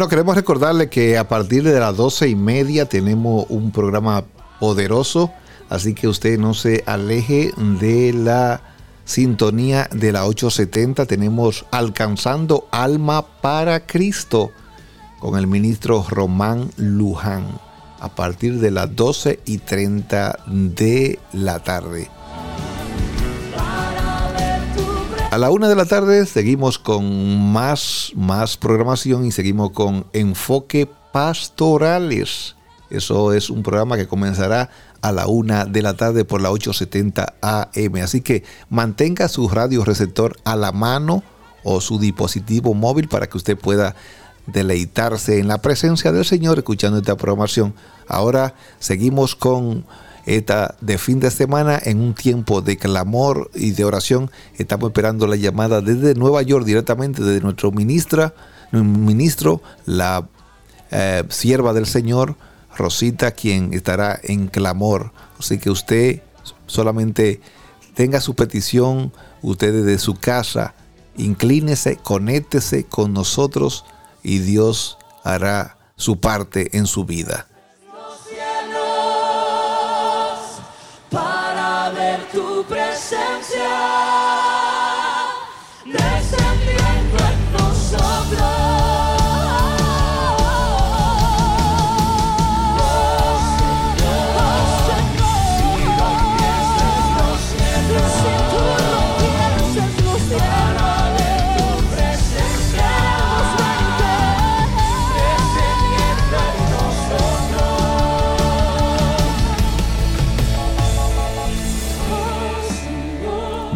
Bueno, 0.00 0.08
queremos 0.08 0.34
recordarle 0.34 0.88
que 0.88 1.18
a 1.18 1.28
partir 1.28 1.62
de 1.62 1.78
las 1.78 1.94
doce 1.94 2.26
y 2.26 2.34
media 2.34 2.86
tenemos 2.86 3.44
un 3.50 3.70
programa 3.70 4.24
poderoso, 4.58 5.30
así 5.68 5.92
que 5.92 6.08
usted 6.08 6.38
no 6.38 6.54
se 6.54 6.82
aleje 6.86 7.52
de 7.78 8.14
la 8.14 8.62
sintonía 9.04 9.90
de 9.92 10.12
la 10.12 10.24
870. 10.24 11.04
Tenemos 11.04 11.66
Alcanzando 11.70 12.66
Alma 12.70 13.26
para 13.42 13.84
Cristo 13.84 14.52
con 15.18 15.38
el 15.38 15.46
ministro 15.46 16.02
Román 16.08 16.70
Luján 16.78 17.60
a 18.00 18.08
partir 18.08 18.58
de 18.58 18.70
las 18.70 18.96
12 18.96 19.40
y 19.44 19.58
30 19.58 20.38
de 20.46 21.18
la 21.34 21.58
tarde. 21.58 22.08
A 25.30 25.38
la 25.38 25.52
una 25.52 25.68
de 25.68 25.76
la 25.76 25.84
tarde 25.84 26.26
seguimos 26.26 26.80
con 26.80 27.52
más, 27.52 28.10
más 28.16 28.56
programación 28.56 29.24
y 29.24 29.30
seguimos 29.30 29.70
con 29.70 30.04
Enfoque 30.12 30.88
Pastorales. 31.12 32.56
Eso 32.90 33.32
es 33.32 33.48
un 33.48 33.62
programa 33.62 33.96
que 33.96 34.08
comenzará 34.08 34.70
a 35.02 35.12
la 35.12 35.28
una 35.28 35.66
de 35.66 35.82
la 35.82 35.94
tarde 35.94 36.24
por 36.24 36.40
la 36.40 36.50
870 36.50 37.34
AM. 37.42 37.94
Así 38.02 38.22
que 38.22 38.42
mantenga 38.70 39.28
su 39.28 39.48
radio 39.48 39.84
receptor 39.84 40.36
a 40.42 40.56
la 40.56 40.72
mano 40.72 41.22
o 41.62 41.80
su 41.80 42.00
dispositivo 42.00 42.74
móvil 42.74 43.06
para 43.06 43.28
que 43.28 43.36
usted 43.36 43.56
pueda 43.56 43.94
deleitarse 44.48 45.38
en 45.38 45.46
la 45.46 45.62
presencia 45.62 46.10
del 46.10 46.24
Señor 46.24 46.58
escuchando 46.58 46.98
esta 46.98 47.16
programación. 47.16 47.72
Ahora 48.08 48.56
seguimos 48.80 49.36
con 49.36 49.86
esta 50.26 50.74
de 50.80 50.98
fin 50.98 51.20
de 51.20 51.30
semana 51.30 51.80
en 51.82 52.00
un 52.00 52.14
tiempo 52.14 52.62
de 52.62 52.76
clamor 52.76 53.50
y 53.54 53.72
de 53.72 53.84
oración. 53.84 54.30
Estamos 54.56 54.90
esperando 54.90 55.26
la 55.26 55.36
llamada 55.36 55.80
desde 55.80 56.14
Nueva 56.14 56.42
York 56.42 56.64
directamente 56.64 57.22
de 57.22 57.40
nuestro 57.40 57.72
ministra, 57.72 58.34
ministro, 58.72 59.62
la 59.86 60.28
eh, 60.90 61.24
sierva 61.28 61.72
del 61.72 61.86
Señor, 61.86 62.36
Rosita, 62.76 63.32
quien 63.32 63.74
estará 63.74 64.18
en 64.22 64.48
clamor. 64.48 65.12
Así 65.38 65.58
que 65.58 65.70
usted 65.70 66.22
solamente 66.66 67.40
tenga 67.94 68.20
su 68.20 68.34
petición, 68.34 69.12
usted 69.42 69.72
desde 69.72 69.98
su 69.98 70.14
casa, 70.14 70.74
inclínese, 71.16 71.96
conéctese 71.96 72.84
con 72.84 73.12
nosotros 73.12 73.84
y 74.22 74.38
Dios 74.38 74.98
hará 75.24 75.76
su 75.96 76.20
parte 76.20 76.76
en 76.76 76.86
su 76.86 77.04
vida. 77.04 77.49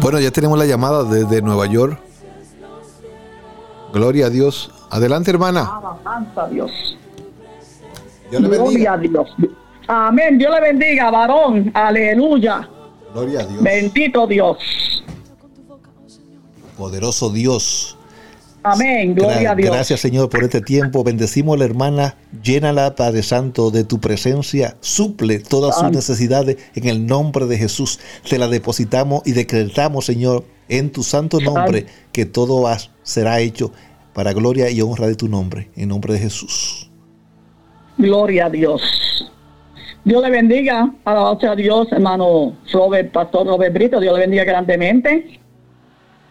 Bueno, 0.05 0.19
ya 0.19 0.29
tenemos 0.29 0.55
la 0.59 0.67
llamada 0.67 1.03
desde 1.03 1.41
Nueva 1.41 1.65
York. 1.65 1.99
Gloria 3.91 4.27
a 4.27 4.29
Dios. 4.29 4.69
Adelante, 4.91 5.31
hermana. 5.31 5.79
Alabanza 5.79 6.43
a 6.43 6.47
Dios. 6.47 6.71
Dios 8.29 8.39
le 8.43 8.49
Gloria 8.49 8.93
a 8.93 8.97
Dios. 8.99 9.27
Amén. 9.87 10.37
Dios 10.37 10.53
le 10.53 10.61
bendiga, 10.61 11.09
varón. 11.09 11.71
Aleluya. 11.73 12.69
Gloria 13.15 13.39
a 13.39 13.45
Dios. 13.47 13.63
Bendito 13.63 14.27
Dios. 14.27 15.03
Poderoso 16.77 17.31
Dios. 17.31 17.94
Amén. 18.65 19.13
Gloria 19.15 19.41
Gra- 19.41 19.51
a 19.51 19.55
Dios. 19.55 19.69
Gracias, 19.71 19.99
Señor, 19.99 20.29
por 20.29 20.43
este 20.43 20.59
tiempo. 20.61 21.03
Bendecimos 21.03 21.55
a 21.55 21.59
la 21.59 21.65
hermana. 21.65 22.15
Llénala, 22.43 22.95
Padre 22.95 23.21
Santo, 23.23 23.69
de 23.71 23.83
tu 23.83 23.99
presencia. 23.99 24.75
Suple 24.81 25.39
todas 25.39 25.77
sus 25.77 25.91
necesidades 25.91 26.57
en 26.75 26.87
el 26.87 27.05
nombre 27.05 27.45
de 27.45 27.57
Jesús. 27.57 27.99
Te 28.27 28.37
la 28.39 28.47
depositamos 28.47 29.21
y 29.25 29.33
decretamos, 29.33 30.05
Señor, 30.05 30.45
en 30.67 30.91
tu 30.91 31.03
santo 31.03 31.39
nombre, 31.39 31.85
que 32.11 32.25
todo 32.25 32.65
será 33.03 33.39
hecho 33.39 33.71
para 34.13 34.33
gloria 34.33 34.69
y 34.71 34.81
honra 34.81 35.07
de 35.07 35.15
tu 35.15 35.27
nombre. 35.27 35.69
En 35.75 35.89
nombre 35.89 36.13
de 36.13 36.19
Jesús. 36.19 36.89
Gloria 37.97 38.47
a 38.47 38.49
Dios. 38.49 38.81
Dios 40.03 40.21
le 40.23 40.29
bendiga. 40.29 40.91
Alabanza 41.05 41.51
a 41.51 41.55
Dios, 41.55 41.87
hermano 41.91 42.55
Robert, 42.73 43.11
pastor 43.11 43.45
Robert 43.47 43.73
Brito. 43.73 43.99
Dios 43.99 44.13
le 44.13 44.21
bendiga 44.21 44.43
grandemente. 44.43 45.39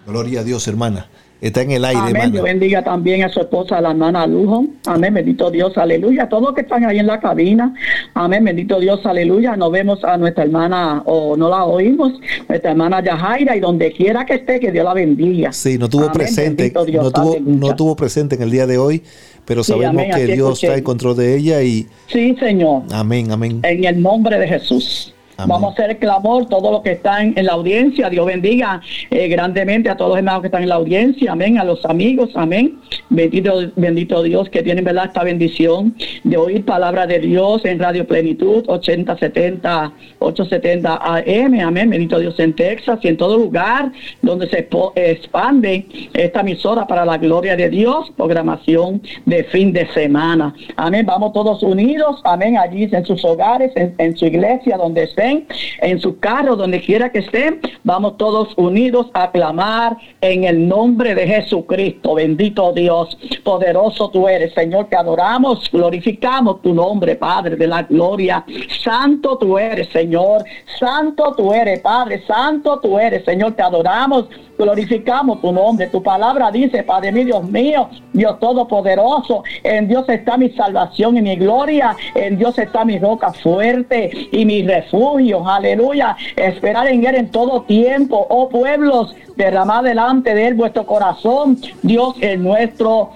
Gloria 0.07 0.41
a 0.41 0.45
Dios, 0.45 0.67
hermana. 0.69 1.09
Está 1.45 1.61
en 1.61 1.73
el 1.73 1.85
aire, 1.85 2.01
Amén. 2.01 2.33
Dios 2.33 2.43
bendiga 2.43 2.83
también 2.83 3.23
a 3.23 3.29
su 3.29 3.39
esposa, 3.41 3.79
la 3.81 3.91
hermana 3.91 4.27
Lujo. 4.27 4.65
Amén. 4.87 5.13
Bendito 5.13 5.51
Dios. 5.51 5.77
Aleluya. 5.77 6.27
Todos 6.27 6.43
los 6.45 6.55
que 6.55 6.63
están 6.63 6.85
ahí 6.87 6.99
en 6.99 7.07
la 7.07 7.21
cabina. 7.21 7.75
Amén. 8.15 8.43
Bendito 8.45 8.81
Dios. 8.81 9.05
Aleluya. 9.05 9.55
Nos 9.55 9.71
vemos 9.71 10.03
a 10.05 10.17
nuestra 10.17 10.45
hermana, 10.45 11.03
o 11.05 11.37
no 11.37 11.51
la 11.51 11.65
oímos, 11.65 12.15
nuestra 12.49 12.71
hermana 12.71 13.03
Yajaira, 13.05 13.57
y 13.57 13.61
donde 13.61 13.93
quiera 13.93 14.25
que 14.25 14.35
esté, 14.37 14.59
que 14.59 14.73
Dios 14.73 14.85
la 14.87 14.95
bendiga. 14.95 15.53
Sí, 15.53 15.77
no 15.77 15.89
tuvo 15.89 16.05
Amén. 16.05 16.15
presente, 16.15 16.73
Dios. 16.87 17.05
no 17.05 17.11
tuvo, 17.11 17.33
Aleluya. 17.35 17.59
no 17.59 17.77
tuvo 17.77 17.95
presente 17.95 18.37
en 18.37 18.43
el 18.43 18.51
día 18.51 18.67
de 18.67 18.79
hoy, 18.79 19.03
pero 19.45 19.63
Sí, 19.63 19.73
sabemos 19.73 20.03
amén, 20.03 20.13
que 20.17 20.25
Dios 20.33 20.49
escuché. 20.53 20.67
está 20.69 20.79
en 20.79 20.85
control 20.85 21.17
de 21.17 21.37
ella 21.37 21.63
y 21.63 21.87
Sí, 22.07 22.35
Señor. 22.41 22.85
amén, 22.93 23.31
amén. 23.31 23.61
En 23.65 23.85
el 23.85 24.01
nombre 24.01 24.39
de 24.39 24.49
Jesús. 24.49 25.14
Vamos 25.37 25.65
a 25.65 25.73
hacer 25.73 25.91
el 25.91 25.99
clamor, 25.99 26.47
todos 26.47 26.71
los 26.71 26.83
que 26.83 26.93
están 26.93 27.35
en 27.37 27.47
la 27.47 27.53
audiencia. 27.53 28.09
Dios 28.09 28.27
bendiga 28.27 28.81
eh, 29.11 29.29
grandemente 29.29 29.91
a 29.91 29.97
todos 29.97 30.11
los 30.11 30.19
hermanos 30.19 30.43
que 30.43 30.47
están 30.49 30.63
en 30.63 30.69
la 30.69 30.77
audiencia. 30.77 31.33
Amén. 31.33 31.59
A 31.59 31.65
los 31.65 31.85
amigos. 31.85 32.31
Amén. 32.35 32.79
Bendito, 33.11 33.53
bendito 33.77 34.23
Dios 34.23 34.49
que 34.49 34.63
tienen 34.63 34.85
verdad 34.85 35.07
esta 35.07 35.25
bendición 35.25 35.95
de 36.23 36.37
oír 36.37 36.65
palabra 36.65 37.07
de 37.07 37.19
Dios 37.19 37.65
en 37.65 37.79
Radio 37.79 38.07
Plenitud 38.07 38.65
8070, 38.67 39.93
870 40.21 40.95
AM. 40.95 41.61
Amén. 41.61 41.91
Bendito 41.91 42.19
Dios 42.19 42.39
en 42.39 42.55
Texas 42.55 42.99
y 43.03 43.09
en 43.09 43.17
todo 43.17 43.37
lugar 43.37 43.93
donde 44.23 44.49
se 44.49 44.69
expande 44.95 45.87
esta 46.15 46.41
emisora 46.41 46.87
para 46.87 47.05
la 47.05 47.19
gloria 47.19 47.57
de 47.57 47.69
Dios. 47.71 48.11
Programación 48.17 49.03
de 49.27 49.45
fin 49.45 49.73
de 49.73 49.87
semana. 49.93 50.55
Amén. 50.77 51.05
Vamos 51.07 51.33
todos 51.33 51.63
unidos. 51.63 52.21
Amén. 52.25 52.57
Allí 52.57 52.89
en 52.91 53.05
sus 53.05 53.25
hogares, 53.25 53.73
en, 53.75 53.95
en 53.99 54.17
su 54.17 54.27
iglesia, 54.27 54.77
donde 54.77 55.03
en 55.25 56.01
su 56.01 56.19
carro, 56.19 56.57
donde 56.57 56.81
quiera 56.81 57.11
que 57.11 57.21
estén. 57.21 57.61
Vamos 57.83 58.17
todos 58.17 58.55
unidos 58.57 59.07
a 59.15 59.31
clamar 59.31 59.97
en 60.21 60.45
el 60.45 60.69
nombre 60.69 61.15
de 61.15 61.27
Jesucristo. 61.27 62.15
Bendito 62.15 62.73
Dios. 62.73 63.17
Poderoso 63.43 64.11
tú 64.11 64.29
eres, 64.29 64.53
Señor. 64.55 64.87
Te 64.89 64.97
adoramos, 64.97 65.71
glorificamos 65.71 66.63
tu 66.63 66.75
nombre, 66.75 67.17
Padre 67.17 67.57
de 67.57 67.67
la 67.67 67.83
gloria. 67.83 68.45
Santo 68.83 69.39
tú 69.39 69.59
eres, 69.59 69.89
Señor. 69.89 70.45
Santo 70.79 71.35
tú 71.37 71.53
eres, 71.53 71.81
Padre. 71.81 72.23
Santo 72.27 72.81
tú 72.81 72.99
eres, 72.99 73.25
Señor. 73.25 73.53
Te 73.53 73.63
adoramos. 73.63 74.29
Glorificamos 74.57 75.41
tu 75.41 75.53
nombre. 75.53 75.89
Tu 75.89 76.03
palabra 76.03 76.51
dice, 76.51 76.83
Padre 76.83 77.13
mío, 77.13 77.25
Dios 77.25 77.51
mío, 77.51 77.89
Dios 78.13 78.39
Todopoderoso. 78.39 79.43
En 79.63 79.89
Dios 79.89 80.09
está 80.09 80.37
mi 80.37 80.51
salvación 80.51 81.17
y 81.17 81.23
mi 81.23 81.37
gloria. 81.37 81.97
En 82.15 82.39
Dios 82.39 82.59
está 82.59 82.85
mi 82.85 82.99
roca 82.99 83.33
fuerte 83.33 84.11
y 84.31 84.45
mi 84.45 84.63
refugio. 84.63 85.47
Aleluya. 85.49 86.17
Esperar 86.37 86.87
en 86.89 87.05
Él 87.05 87.15
en 87.17 87.31
todo 87.31 87.63
tiempo. 87.63 88.27
Oh 88.31 88.49
pueblos, 88.49 89.15
derramad 89.37 89.85
delante 89.85 90.35
de 90.35 90.47
Él 90.49 90.55
vuestro 90.55 90.87
corazón. 90.87 91.59
Dios 91.83 92.15
es 92.21 92.39
nuestro 92.39 93.11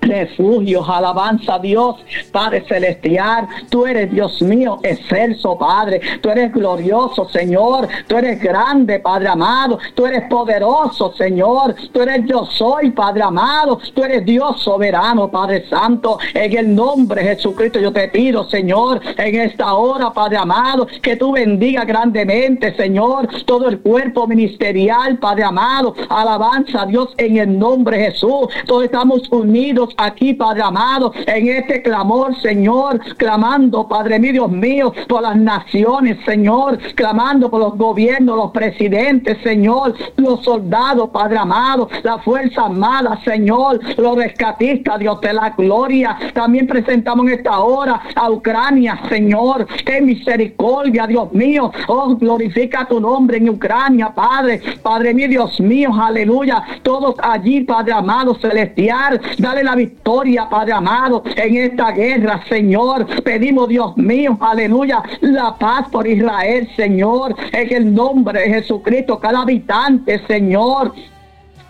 refugio, 0.00 0.84
alabanza 0.84 1.54
a 1.54 1.58
Dios, 1.58 1.96
Padre 2.32 2.64
celestial, 2.68 3.48
tú 3.70 3.86
eres 3.86 4.10
Dios 4.10 4.40
mío, 4.42 4.78
excelso 4.82 5.58
Padre, 5.58 6.00
tú 6.20 6.30
eres 6.30 6.52
glorioso 6.52 7.28
Señor, 7.28 7.88
tú 8.06 8.16
eres 8.16 8.40
grande 8.40 9.00
Padre 9.00 9.28
amado, 9.28 9.78
tú 9.94 10.06
eres 10.06 10.28
poderoso 10.28 11.12
Señor, 11.16 11.74
tú 11.92 12.02
eres 12.02 12.24
yo 12.26 12.46
soy 12.46 12.90
Padre 12.90 13.22
amado, 13.22 13.78
tú 13.94 14.04
eres 14.04 14.24
Dios 14.24 14.62
soberano 14.62 15.30
Padre 15.30 15.68
santo, 15.68 16.18
en 16.34 16.56
el 16.56 16.74
nombre 16.74 17.22
de 17.22 17.36
Jesucristo 17.36 17.80
yo 17.80 17.92
te 17.92 18.08
pido 18.08 18.48
Señor, 18.48 19.00
en 19.16 19.40
esta 19.40 19.74
hora 19.74 20.12
Padre 20.12 20.36
amado, 20.36 20.86
que 21.02 21.16
tú 21.16 21.32
bendiga 21.32 21.84
grandemente 21.84 22.74
Señor, 22.76 23.28
todo 23.44 23.68
el 23.68 23.80
cuerpo 23.80 24.26
ministerial 24.26 25.18
Padre 25.18 25.44
amado, 25.44 25.94
alabanza 26.08 26.82
a 26.82 26.86
Dios 26.86 27.14
en 27.16 27.38
el 27.38 27.58
nombre 27.58 27.98
de 27.98 28.10
Jesús, 28.12 28.48
todos 28.66 28.84
estamos 28.84 29.22
unidos 29.30 29.95
aquí, 29.96 30.34
Padre 30.34 30.62
amado, 30.62 31.12
en 31.26 31.48
este 31.48 31.82
clamor, 31.82 32.34
Señor, 32.40 33.00
clamando, 33.16 33.86
Padre 33.86 34.18
mío, 34.18 34.32
Dios 34.32 34.50
mío, 34.50 34.92
por 35.08 35.22
las 35.22 35.36
naciones, 35.36 36.18
Señor, 36.24 36.78
clamando 36.94 37.50
por 37.50 37.60
los 37.60 37.76
gobiernos, 37.76 38.36
los 38.36 38.50
presidentes, 38.50 39.38
Señor, 39.42 39.94
los 40.16 40.42
soldados, 40.42 41.10
Padre 41.10 41.38
amado, 41.38 41.88
la 42.02 42.18
fuerza 42.18 42.66
armada, 42.66 43.20
Señor, 43.24 43.80
los 43.96 44.16
rescatistas, 44.16 44.98
Dios 44.98 45.20
de 45.20 45.32
la 45.32 45.50
gloria. 45.50 46.18
También 46.34 46.66
presentamos 46.66 47.26
en 47.26 47.34
esta 47.34 47.60
hora 47.60 48.02
a 48.14 48.30
Ucrania, 48.30 49.00
Señor, 49.08 49.66
ten 49.84 50.06
misericordia, 50.06 51.06
Dios 51.06 51.32
mío. 51.32 51.70
Oh, 51.88 52.16
glorifica 52.16 52.86
tu 52.86 53.00
nombre 53.00 53.38
en 53.38 53.48
Ucrania, 53.48 54.12
Padre, 54.14 54.60
Padre 54.82 55.14
mío, 55.14 55.28
Dios 55.28 55.60
mío, 55.60 55.90
aleluya. 55.94 56.62
Todos 56.82 57.14
allí, 57.22 57.62
Padre 57.62 57.92
amado, 57.92 58.34
celestial, 58.34 59.20
dale 59.38 59.62
la 59.62 59.75
victoria, 59.76 60.48
Padre 60.48 60.72
amado, 60.72 61.22
en 61.36 61.56
esta 61.56 61.92
guerra, 61.92 62.42
Señor. 62.48 63.06
Pedimos, 63.22 63.68
Dios 63.68 63.96
mío, 63.96 64.36
aleluya, 64.40 65.02
la 65.20 65.54
paz 65.56 65.88
por 65.90 66.06
Israel, 66.06 66.68
Señor, 66.74 67.36
en 67.52 67.74
el 67.74 67.94
nombre 67.94 68.40
de 68.40 68.48
Jesucristo, 68.48 69.20
cada 69.20 69.42
habitante, 69.42 70.20
Señor 70.26 70.92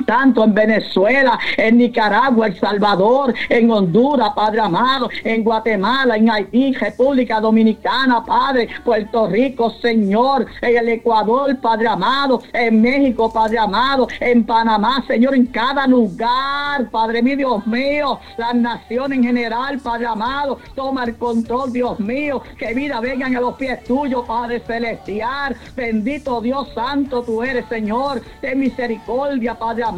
tanto 0.07 0.45
en 0.45 0.55
Venezuela, 0.55 1.39
en 1.57 1.79
Nicaragua, 1.79 2.47
El 2.47 2.59
Salvador, 2.59 3.35
en 3.49 3.71
Honduras, 3.71 4.31
Padre 4.35 4.61
amado, 4.61 5.11
en 5.25 5.45
Guatemala, 5.45 6.17
en 6.17 6.31
Haití, 6.31 6.73
República 6.73 7.41
Dominicana, 7.41 8.25
Padre, 8.25 8.69
Puerto 8.85 9.27
Rico, 9.27 9.71
Señor, 9.83 10.47
en 10.63 10.77
el 10.79 10.89
Ecuador, 10.89 11.57
Padre 11.61 11.89
amado, 11.89 12.41
en 12.53 12.81
México, 12.81 13.33
Padre 13.33 13.59
amado, 13.59 14.07
en 14.21 14.45
Panamá, 14.45 15.05
Señor, 15.07 15.35
en 15.35 15.47
cada 15.47 15.87
lugar, 15.87 16.89
Padre 16.91 17.23
mío, 17.23 17.37
Dios 17.37 17.67
mío, 17.67 18.21
las 18.37 18.55
naciones 18.55 19.19
en 19.19 19.25
general, 19.25 19.79
Padre 19.81 20.07
amado, 20.07 20.59
toma 20.75 21.05
el 21.05 21.17
control, 21.17 21.73
Dios 21.73 21.99
mío, 21.99 22.43
que 22.59 22.73
vida 22.75 23.01
vengan 23.01 23.35
a 23.37 23.41
los 23.41 23.57
pies 23.57 23.83
tuyos, 23.85 24.25
Padre 24.27 24.61
celestial, 24.67 25.57
bendito 25.75 26.41
Dios 26.41 26.69
santo 26.75 27.23
tú 27.23 27.43
eres, 27.43 27.67
Señor, 27.69 28.23
ten 28.41 28.61
misericordia, 28.61 29.55
Padre 29.55 29.83
amado, 29.83 29.96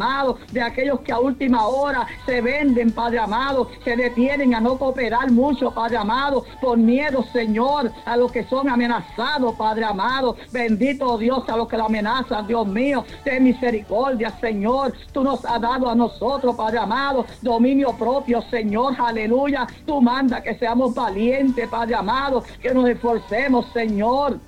de 0.51 0.61
aquellos 0.61 1.01
que 1.01 1.11
a 1.11 1.19
última 1.19 1.67
hora 1.67 2.07
se 2.25 2.41
venden, 2.41 2.91
Padre 2.91 3.19
amado, 3.19 3.69
se 3.83 3.97
detienen 3.97 4.55
a 4.55 4.61
no 4.61 4.77
cooperar 4.77 5.29
mucho, 5.29 5.71
Padre 5.71 5.97
amado, 5.97 6.45
por 6.61 6.77
miedo, 6.77 7.23
Señor, 7.33 7.91
a 8.05 8.15
los 8.15 8.31
que 8.31 8.45
son 8.45 8.69
amenazados, 8.69 9.55
Padre 9.55 9.83
amado. 9.83 10.37
Bendito 10.51 11.17
Dios, 11.17 11.43
a 11.49 11.57
los 11.57 11.67
que 11.67 11.75
la 11.75 11.85
amenazan, 11.85 12.47
Dios 12.47 12.65
mío, 12.67 13.03
ten 13.25 13.43
misericordia, 13.43 14.31
Señor. 14.39 14.93
Tú 15.11 15.21
nos 15.23 15.43
has 15.43 15.59
dado 15.59 15.89
a 15.89 15.95
nosotros, 15.95 16.55
Padre 16.55 16.79
amado, 16.79 17.25
dominio 17.41 17.91
propio, 17.97 18.41
Señor, 18.43 18.95
aleluya. 18.97 19.67
Tú 19.85 20.01
manda 20.01 20.41
que 20.41 20.55
seamos 20.55 20.95
valientes, 20.95 21.67
Padre 21.67 21.95
amado, 21.95 22.43
que 22.61 22.73
nos 22.73 22.87
esforcemos, 22.87 23.65
Señor. 23.73 24.39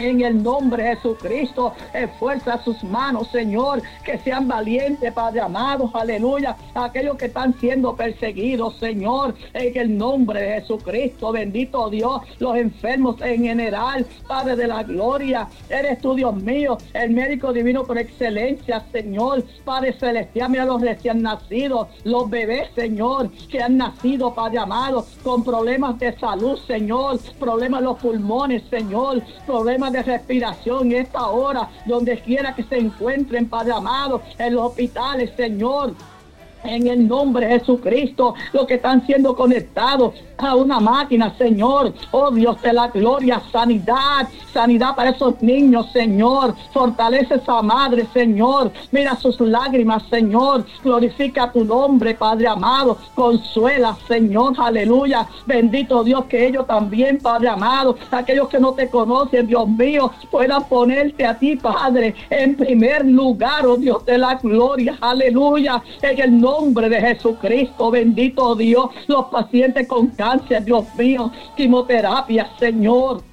En 0.00 0.22
el 0.22 0.42
nombre 0.42 0.82
de 0.82 0.96
Jesucristo, 0.96 1.74
esfuerza 1.92 2.56
sus 2.64 2.82
manos, 2.84 3.28
Señor, 3.30 3.82
que 4.02 4.18
sean 4.20 4.48
valientes, 4.48 5.12
Padre 5.12 5.42
amado, 5.42 5.90
aleluya. 5.92 6.56
Aquellos 6.74 7.18
que 7.18 7.26
están 7.26 7.52
siendo 7.60 7.94
perseguidos, 7.94 8.78
Señor, 8.78 9.34
en 9.52 9.76
el 9.76 9.98
nombre 9.98 10.40
de 10.40 10.60
Jesucristo, 10.62 11.32
bendito 11.32 11.90
Dios, 11.90 12.22
los 12.38 12.56
enfermos 12.56 13.20
en 13.20 13.44
general, 13.44 14.06
Padre 14.26 14.56
de 14.56 14.68
la 14.68 14.82
gloria, 14.84 15.46
eres 15.68 16.00
tú, 16.00 16.14
Dios 16.14 16.34
mío, 16.34 16.78
el 16.94 17.10
médico 17.10 17.52
divino 17.52 17.84
por 17.84 17.98
excelencia, 17.98 18.82
Señor, 18.92 19.44
Padre 19.66 19.92
celestial, 19.92 20.48
mira 20.48 20.64
los 20.64 20.80
recién 20.80 21.20
nacidos, 21.20 21.88
los 22.04 22.30
bebés, 22.30 22.70
Señor, 22.74 23.30
que 23.50 23.62
han 23.62 23.76
nacido, 23.76 24.34
Padre 24.34 24.60
amado, 24.60 25.04
con 25.22 25.44
problemas 25.44 25.98
de 25.98 26.18
salud, 26.18 26.58
Señor, 26.66 27.20
problemas 27.38 27.80
en 27.80 27.84
los 27.84 27.98
pulmones, 27.98 28.62
Señor, 28.70 29.22
problemas 29.46 29.89
de 29.92 30.02
respiración 30.02 30.92
en 30.92 31.02
esta 31.02 31.26
hora, 31.26 31.68
donde 31.86 32.18
quiera 32.20 32.54
que 32.54 32.64
se 32.64 32.78
encuentren, 32.78 33.48
Padre 33.48 33.72
amado, 33.72 34.22
en 34.38 34.54
los 34.54 34.66
hospitales, 34.66 35.30
Señor. 35.36 35.94
En 36.62 36.86
el 36.86 37.08
nombre 37.08 37.46
de 37.46 37.58
Jesucristo, 37.58 38.34
los 38.52 38.66
que 38.66 38.74
están 38.74 39.04
siendo 39.06 39.34
conectados 39.34 40.14
a 40.36 40.54
una 40.54 40.78
máquina, 40.78 41.34
Señor. 41.38 41.94
Oh 42.10 42.30
Dios 42.30 42.60
de 42.60 42.72
la 42.72 42.88
gloria, 42.88 43.40
sanidad, 43.50 44.28
sanidad 44.52 44.94
para 44.94 45.10
esos 45.10 45.40
niños, 45.42 45.90
Señor. 45.92 46.54
Fortalece 46.72 47.36
esa 47.36 47.62
madre, 47.62 48.06
Señor. 48.12 48.72
Mira 48.90 49.16
sus 49.16 49.40
lágrimas, 49.40 50.02
Señor. 50.10 50.66
Glorifica 50.82 51.50
tu 51.50 51.64
nombre, 51.64 52.14
Padre 52.14 52.48
amado. 52.48 52.98
Consuela, 53.14 53.96
Señor. 54.06 54.54
Aleluya. 54.58 55.26
Bendito 55.46 56.04
Dios 56.04 56.26
que 56.26 56.46
ellos 56.46 56.66
también, 56.66 57.18
Padre 57.18 57.48
amado. 57.48 57.96
Aquellos 58.10 58.48
que 58.48 58.60
no 58.60 58.72
te 58.72 58.88
conocen, 58.88 59.46
Dios 59.46 59.66
mío, 59.66 60.12
puedan 60.30 60.64
ponerte 60.64 61.26
a 61.26 61.38
ti, 61.38 61.56
Padre, 61.56 62.14
en 62.28 62.56
primer 62.56 63.06
lugar, 63.06 63.66
oh 63.66 63.76
Dios 63.76 64.04
de 64.04 64.18
la 64.18 64.34
gloria. 64.34 64.96
Aleluya. 65.00 65.82
En 66.02 66.20
el 66.20 66.40
nombre 66.40 66.49
de 66.88 67.00
Jesucristo, 67.00 67.90
bendito 67.90 68.54
Dios. 68.56 68.90
Los 69.06 69.26
pacientes 69.26 69.86
con 69.86 70.08
cáncer, 70.08 70.64
Dios 70.64 70.84
mío. 70.96 71.30
Quimioterapia, 71.56 72.50
Señor 72.58 73.29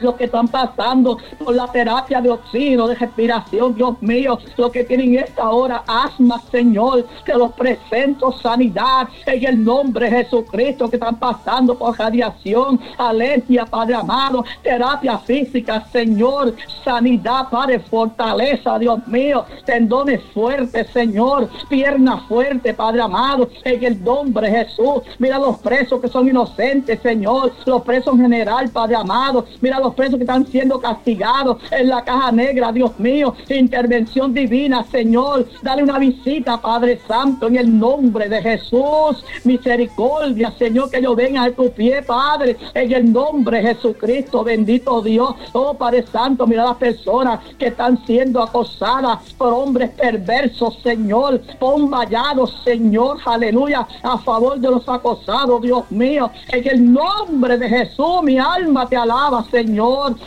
los 0.00 0.14
que 0.14 0.24
están 0.24 0.48
pasando 0.48 1.18
por 1.38 1.54
la 1.54 1.66
terapia 1.66 2.20
de 2.20 2.30
oxígeno, 2.30 2.88
de 2.88 2.94
respiración, 2.94 3.74
Dios 3.74 4.00
mío, 4.00 4.38
los 4.56 4.70
que 4.70 4.84
tienen 4.84 5.18
esta 5.18 5.50
hora 5.50 5.82
asma, 5.86 6.40
Señor, 6.50 7.06
que 7.24 7.34
los 7.34 7.52
presento 7.52 8.32
sanidad 8.32 9.08
en 9.26 9.46
el 9.46 9.64
nombre 9.64 10.10
de 10.10 10.24
Jesucristo, 10.24 10.88
que 10.88 10.96
están 10.96 11.16
pasando 11.16 11.76
por 11.76 11.98
radiación, 11.98 12.80
alergia, 12.96 13.64
Padre 13.66 13.94
amado, 13.94 14.44
terapia 14.62 15.18
física, 15.18 15.86
Señor, 15.90 16.54
sanidad, 16.84 17.48
Padre, 17.50 17.80
fortaleza, 17.80 18.78
Dios 18.78 19.06
mío, 19.06 19.44
tendones 19.64 20.22
fuertes, 20.34 20.88
Señor, 20.92 21.48
piernas 21.68 22.22
fuertes, 22.28 22.74
Padre 22.74 23.02
amado, 23.02 23.48
en 23.64 23.84
el 23.84 24.02
nombre 24.02 24.50
de 24.50 24.64
Jesús, 24.64 25.02
mira 25.18 25.38
los 25.38 25.58
presos 25.58 26.00
que 26.00 26.08
son 26.08 26.28
inocentes, 26.28 27.00
Señor, 27.02 27.52
los 27.66 27.82
presos 27.82 28.14
en 28.14 28.22
general, 28.22 28.68
Padre 28.70 28.96
amado, 28.96 29.44
mira 29.60 29.78
los 29.80 29.87
presos 29.94 30.16
que 30.16 30.24
están 30.24 30.46
siendo 30.46 30.80
castigados 30.80 31.58
en 31.70 31.88
la 31.88 32.02
caja 32.02 32.32
negra, 32.32 32.72
Dios 32.72 32.98
mío, 32.98 33.34
intervención 33.48 34.32
divina, 34.32 34.84
Señor, 34.90 35.46
dale 35.62 35.82
una 35.82 35.98
visita, 35.98 36.60
Padre 36.60 37.00
Santo, 37.06 37.48
en 37.48 37.56
el 37.56 37.78
nombre 37.78 38.28
de 38.28 38.42
Jesús, 38.42 39.24
misericordia, 39.44 40.52
Señor, 40.58 40.90
que 40.90 41.02
yo 41.02 41.14
venga 41.14 41.44
a 41.44 41.50
tu 41.50 41.70
pie, 41.70 42.02
Padre, 42.02 42.56
en 42.74 42.92
el 42.92 43.12
nombre 43.12 43.58
de 43.58 43.74
Jesucristo, 43.74 44.44
bendito 44.44 45.02
Dios, 45.02 45.34
oh 45.52 45.74
Padre 45.74 46.04
Santo, 46.06 46.46
mira 46.46 46.64
las 46.64 46.76
personas 46.76 47.40
que 47.58 47.66
están 47.66 48.04
siendo 48.06 48.42
acosadas 48.42 49.32
por 49.34 49.52
hombres 49.52 49.90
perversos, 49.90 50.78
Señor, 50.82 51.40
pon 51.58 51.90
vallados, 51.90 52.62
Señor, 52.64 53.18
aleluya, 53.24 53.86
a 54.02 54.18
favor 54.18 54.58
de 54.58 54.70
los 54.70 54.88
acosados, 54.88 55.62
Dios 55.62 55.90
mío, 55.90 56.30
en 56.48 56.68
el 56.68 56.92
nombre 56.92 57.58
de 57.58 57.68
Jesús, 57.68 58.22
mi 58.22 58.38
alma 58.38 58.88
te 58.88 58.96
alaba, 58.96 59.44
Señor, 59.50 59.77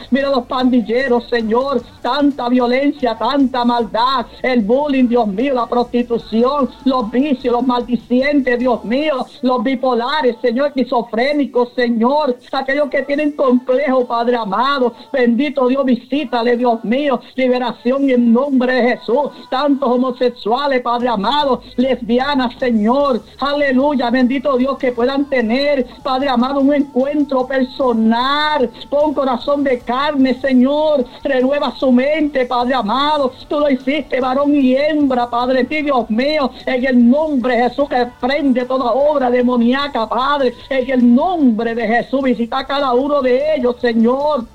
mira 0.09 0.29
los 0.29 0.45
pandilleros, 0.45 1.27
Señor, 1.29 1.81
tanta 2.01 2.47
violencia, 2.49 3.17
tanta 3.17 3.65
maldad, 3.65 4.25
el 4.41 4.61
bullying, 4.61 5.07
Dios 5.07 5.27
mío, 5.27 5.53
la 5.53 5.67
prostitución, 5.67 6.69
los 6.85 7.11
vicios, 7.11 7.53
los 7.53 7.65
maldicientes, 7.65 8.59
Dios 8.59 8.83
mío, 8.85 9.25
los 9.41 9.63
bipolares, 9.63 10.37
Señor, 10.41 10.67
esquizofrénicos, 10.67 11.73
Señor, 11.75 12.37
aquellos 12.51 12.89
que 12.89 13.03
tienen 13.03 13.31
complejo, 13.33 14.05
Padre 14.05 14.37
amado, 14.37 14.93
bendito 15.11 15.67
Dios, 15.67 15.85
visítale, 15.85 16.55
Dios 16.55 16.83
mío, 16.83 17.19
liberación 17.35 18.09
en 18.09 18.31
nombre 18.31 18.73
de 18.73 18.97
Jesús, 18.97 19.31
tantos 19.49 19.89
homosexuales, 19.89 20.81
Padre 20.81 21.09
amado, 21.09 21.61
lesbianas, 21.75 22.53
Señor, 22.57 23.21
aleluya, 23.39 24.09
bendito 24.09 24.57
Dios, 24.57 24.77
que 24.77 24.91
puedan 24.91 25.25
tener, 25.25 25.85
Padre 26.03 26.29
amado, 26.29 26.61
un 26.61 26.73
encuentro 26.73 27.45
personal, 27.45 28.69
con 28.89 29.13
corazón 29.13 29.40
de 29.41 29.79
carne, 29.79 30.39
Señor, 30.39 31.03
renueva 31.23 31.75
su 31.75 31.91
mente, 31.91 32.45
Padre 32.45 32.75
amado, 32.75 33.33
tú 33.47 33.59
lo 33.59 33.69
hiciste, 33.69 34.19
varón 34.19 34.55
y 34.55 34.75
hembra, 34.75 35.29
Padre, 35.29 35.63
Dios 35.63 36.09
mío, 36.11 36.51
en 36.65 36.85
el 36.85 37.09
nombre 37.09 37.55
de 37.55 37.69
Jesús 37.69 37.89
que 37.89 38.07
prende 38.19 38.65
toda 38.65 38.91
obra 38.91 39.31
demoníaca, 39.31 40.07
Padre, 40.07 40.53
en 40.69 40.89
el 40.91 41.15
nombre 41.15 41.73
de 41.73 41.87
Jesús, 41.87 42.21
visita 42.21 42.59
a 42.59 42.67
cada 42.67 42.93
uno 42.93 43.21
de 43.21 43.55
ellos, 43.55 43.77
Señor. 43.81 44.45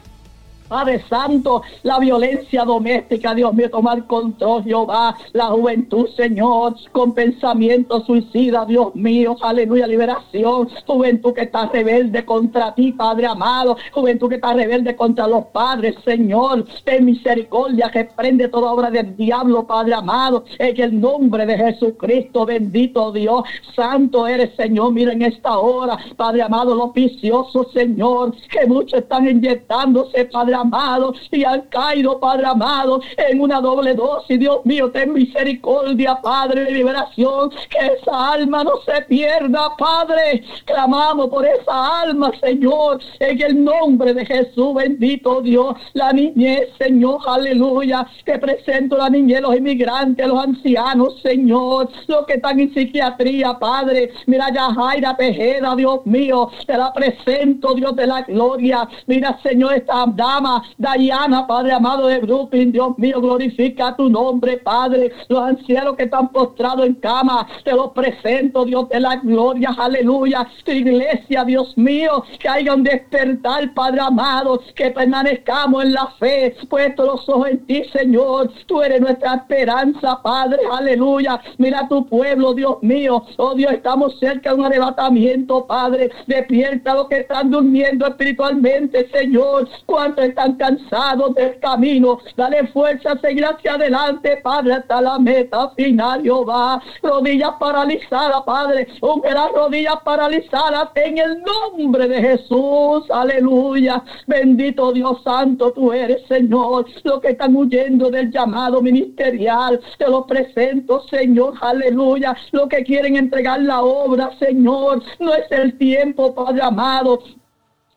Padre 0.68 1.05
Santo, 1.09 1.62
la 1.84 1.98
violencia 1.98 2.64
doméstica, 2.64 3.34
Dios 3.34 3.55
mío, 3.55 3.70
tomar 3.70 4.06
control, 4.06 4.64
Jehová, 4.64 5.16
la 5.32 5.47
juventud, 5.47 6.09
Señor, 6.16 6.74
con 6.93 7.14
pensamiento 7.14 8.05
suicida, 8.05 8.64
Dios 8.66 8.94
mío, 8.94 9.36
aleluya, 9.43 9.86
liberación, 9.86 10.68
juventud 10.86 11.32
que 11.34 11.43
está 11.43 11.66
rebelde 11.66 12.24
contra 12.24 12.74
ti, 12.74 12.93
Padre 12.93 13.26
amado, 13.26 13.76
juventud 13.93 14.28
que 14.28 14.36
está 14.36 14.55
rebelde 14.55 14.97
contra 14.97 15.28
los 15.28 15.47
padres, 15.47 15.94
Señor, 16.05 16.66
ten 16.84 17.05
misericordia, 17.05 17.90
que 17.90 18.05
prende 18.05 18.48
toda 18.48 18.72
obra 18.72 18.90
del 18.90 19.16
diablo, 19.16 19.66
Padre 19.66 19.94
amado, 19.94 20.44
en 20.59 20.80
el 20.80 21.01
nombre 21.01 21.47
de 21.47 21.56
Jesucristo, 21.56 22.44
bendito 22.44 23.12
Dios, 23.12 23.44
santo 23.74 24.26
eres, 24.26 24.55
Señor, 24.56 24.93
mira 24.93 25.12
en 25.12 25.22
esta 25.22 25.59
hora, 25.59 25.97
Padre 26.16 26.43
amado, 26.43 26.74
los 26.74 26.93
viciosos, 26.93 27.70
Señor, 27.72 28.34
que 28.51 28.66
muchos 28.66 29.01
están 29.01 29.28
inyectándose, 29.28 30.24
Padre 30.26 30.56
amado, 30.57 31.15
y 31.31 31.45
han 31.45 31.62
caído, 31.62 32.19
Padre 32.19 32.47
amado, 32.47 33.01
en 33.16 33.41
una 33.41 33.61
doble 33.61 33.95
dosis. 33.95 34.39
Dios 34.39 34.65
mío, 34.65 34.91
ten 34.91 35.12
misericordia, 35.12 36.19
Padre 36.23 36.65
de 36.65 36.73
liberación, 36.73 37.51
que 37.51 37.87
esa 38.01 38.33
alma 38.33 38.65
no 38.65 38.73
se 38.85 39.03
pierda, 39.03 39.77
Padre. 39.77 40.43
Clamamos 40.65 41.28
por 41.28 41.47
esa 41.47 42.03
alma, 42.03 42.31
Señor, 42.41 43.01
en 43.20 43.43
el 43.43 43.65
nombre 43.65 44.15
de 44.15 44.24
Jesús, 44.24 44.74
bendito 44.74 45.41
Dios, 45.41 45.74
la 45.93 46.12
niñez, 46.12 46.69
Señor, 46.78 47.20
aleluya. 47.27 48.07
Te 48.24 48.39
presento 48.39 48.97
la 48.97 49.09
niñez, 49.11 49.41
los 49.41 49.57
inmigrantes, 49.57 50.27
los 50.27 50.43
ancianos, 50.43 51.20
Señor, 51.23 51.89
los 52.07 52.27
que 52.27 52.35
están 52.35 52.61
en 52.61 52.73
psiquiatría, 52.73 53.59
Padre. 53.59 54.12
Mira, 54.27 54.53
ya 54.53 54.73
Jaira 54.74 55.16
Tejeda, 55.16 55.74
Dios 55.77 56.05
mío, 56.07 56.51
te 56.66 56.77
la 56.77 56.93
presento, 56.93 57.74
Dios 57.74 57.95
de 57.97 58.07
la 58.07 58.23
gloria. 58.23 58.89
Mira, 59.07 59.39
Señor, 59.43 59.74
esta 59.74 60.07
dama, 60.09 60.45
Diana, 60.78 61.47
Padre 61.47 61.73
amado 61.73 62.06
de 62.06 62.18
Brooklyn, 62.18 62.73
Dios 62.73 62.98
mío, 62.98 63.20
glorifica 63.20 63.97
tu 63.97 64.09
nombre, 64.09 64.59
Padre. 64.59 65.12
Los 65.28 65.40
ancianos 65.40 65.97
que 65.97 66.05
están 66.05 66.28
postrados 66.28 66.86
en 66.86 66.94
cama, 66.94 67.47
te 67.64 67.73
los 67.73 67.93
presento, 67.93 68.64
Dios 68.64 68.89
de 68.89 69.01
la 69.01 69.16
gloria, 69.16 69.74
aleluya. 69.77 70.47
Tu 70.64 70.73
iglesia, 70.73 71.44
Dios 71.44 71.77
mío, 71.77 72.24
que 72.39 72.48
haya 72.48 72.74
un 72.74 72.82
despertar, 72.82 73.73
Padre 73.74 74.01
amado, 74.01 74.60
que 74.74 74.90
permanezcamos 74.90 75.85
en 75.85 75.93
la 75.93 76.06
fe, 76.18 76.56
puesto 76.68 77.06
los 77.06 77.28
ojos 77.28 77.48
en 77.48 77.66
ti, 77.66 77.85
Señor. 77.93 78.51
Tú 78.66 78.82
eres 78.82 79.01
nuestra 79.01 79.35
esperanza, 79.35 80.20
Padre, 80.23 80.59
aleluya. 80.70 81.40
Mira 81.59 81.89
tu 81.89 82.06
pueblo, 82.06 82.55
Dios 82.55 82.77
mío. 82.82 83.24
Oh 83.36 83.55
Dios, 83.55 83.73
estamos 83.73 84.18
cerca 84.18 84.51
de 84.51 84.56
un 84.56 84.66
arrebatamiento, 84.66 85.66
Padre. 85.66 86.10
Despierta 86.27 86.94
los 86.94 87.09
que 87.09 87.20
están 87.20 87.51
durmiendo 87.51 88.06
espiritualmente, 88.06 89.09
Señor. 89.10 89.68
¿Cuántos 89.86 90.24
están 90.37 90.57
cansados 90.57 91.35
del 91.35 91.59
camino? 91.61 92.19
Dale 92.37 92.67
fuerza 92.69 93.13
a 93.13 93.19
seguir 93.19 93.45
hacia 93.45 93.75
adelante, 93.75 94.39
Padre, 94.43 94.75
hasta 94.75 95.01
la 95.01 95.19
meta 95.19 95.71
final, 95.71 96.23
Jehová. 96.23 96.83
Rodillas 97.03 97.53
paralizadas, 97.59 98.43
Padre. 98.45 98.87
Las 99.25 99.53
rodillas 99.53 99.97
paralizadas 100.05 100.91
en 100.95 101.17
el 101.17 101.43
nombre 101.43 102.07
de 102.07 102.21
Jesús. 102.21 103.11
Aleluya. 103.11 104.03
Bendito 104.27 104.93
Dios 104.93 105.23
Santo, 105.25 105.73
tú 105.73 105.93
eres, 105.93 106.27
Señor. 106.29 106.85
Los 107.03 107.21
que 107.21 107.29
están 107.29 107.57
huyendo 107.57 108.11
del 108.11 108.31
llamado 108.31 108.83
ministerial, 108.83 109.81
te 109.97 110.07
lo 110.07 110.27
presento, 110.27 111.03
Señor. 111.09 111.55
Aleluya. 111.63 112.37
Los 112.53 112.69
que 112.69 112.85
quieren 112.85 113.17
entregar 113.17 113.63
la 113.63 113.83
obra, 113.83 114.31
Señor. 114.39 115.03
No 115.19 115.35
es 115.35 115.51
el 115.51 115.79
tiempo, 115.79 116.35
Padre 116.35 116.61
amado. 116.63 117.21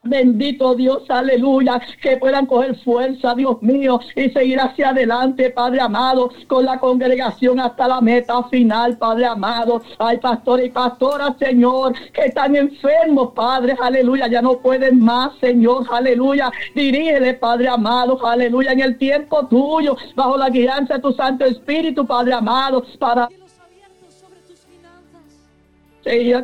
Bendito 0.03 0.75
Dios, 0.75 1.03
aleluya, 1.09 1.81
que 2.01 2.15
puedan 2.15 2.45
coger 2.45 2.73
fuerza, 2.83 3.35
Dios 3.35 3.61
mío, 3.61 3.99
y 4.15 4.29
seguir 4.29 4.57
hacia 4.57 4.89
adelante, 4.89 5.49
Padre 5.49 5.81
amado, 5.81 6.31
con 6.47 6.63
la 6.63 6.79
congregación 6.79 7.59
hasta 7.59 7.85
la 7.85 7.99
meta 7.99 8.41
final, 8.43 8.97
Padre 8.97 9.25
amado. 9.25 9.81
Hay 9.97 10.17
pastores 10.19 10.67
y 10.67 10.69
pastoras, 10.69 11.35
Señor, 11.37 11.93
que 12.13 12.27
están 12.27 12.55
enfermos, 12.55 13.33
Padre, 13.33 13.75
aleluya, 13.77 14.27
ya 14.27 14.41
no 14.41 14.59
pueden 14.59 15.01
más, 15.01 15.33
Señor, 15.41 15.85
aleluya. 15.91 16.49
Dirígele, 16.73 17.33
Padre 17.33 17.67
amado, 17.67 18.25
aleluya, 18.25 18.71
en 18.71 18.79
el 18.79 18.97
tiempo 18.97 19.47
tuyo, 19.47 19.97
bajo 20.15 20.37
la 20.37 20.49
guianza 20.49 20.93
de 20.93 21.01
tu 21.01 21.11
Santo 21.11 21.43
Espíritu, 21.43 22.07
Padre 22.07 22.35
amado, 22.35 22.85
para 22.99 23.27
ella 26.09 26.43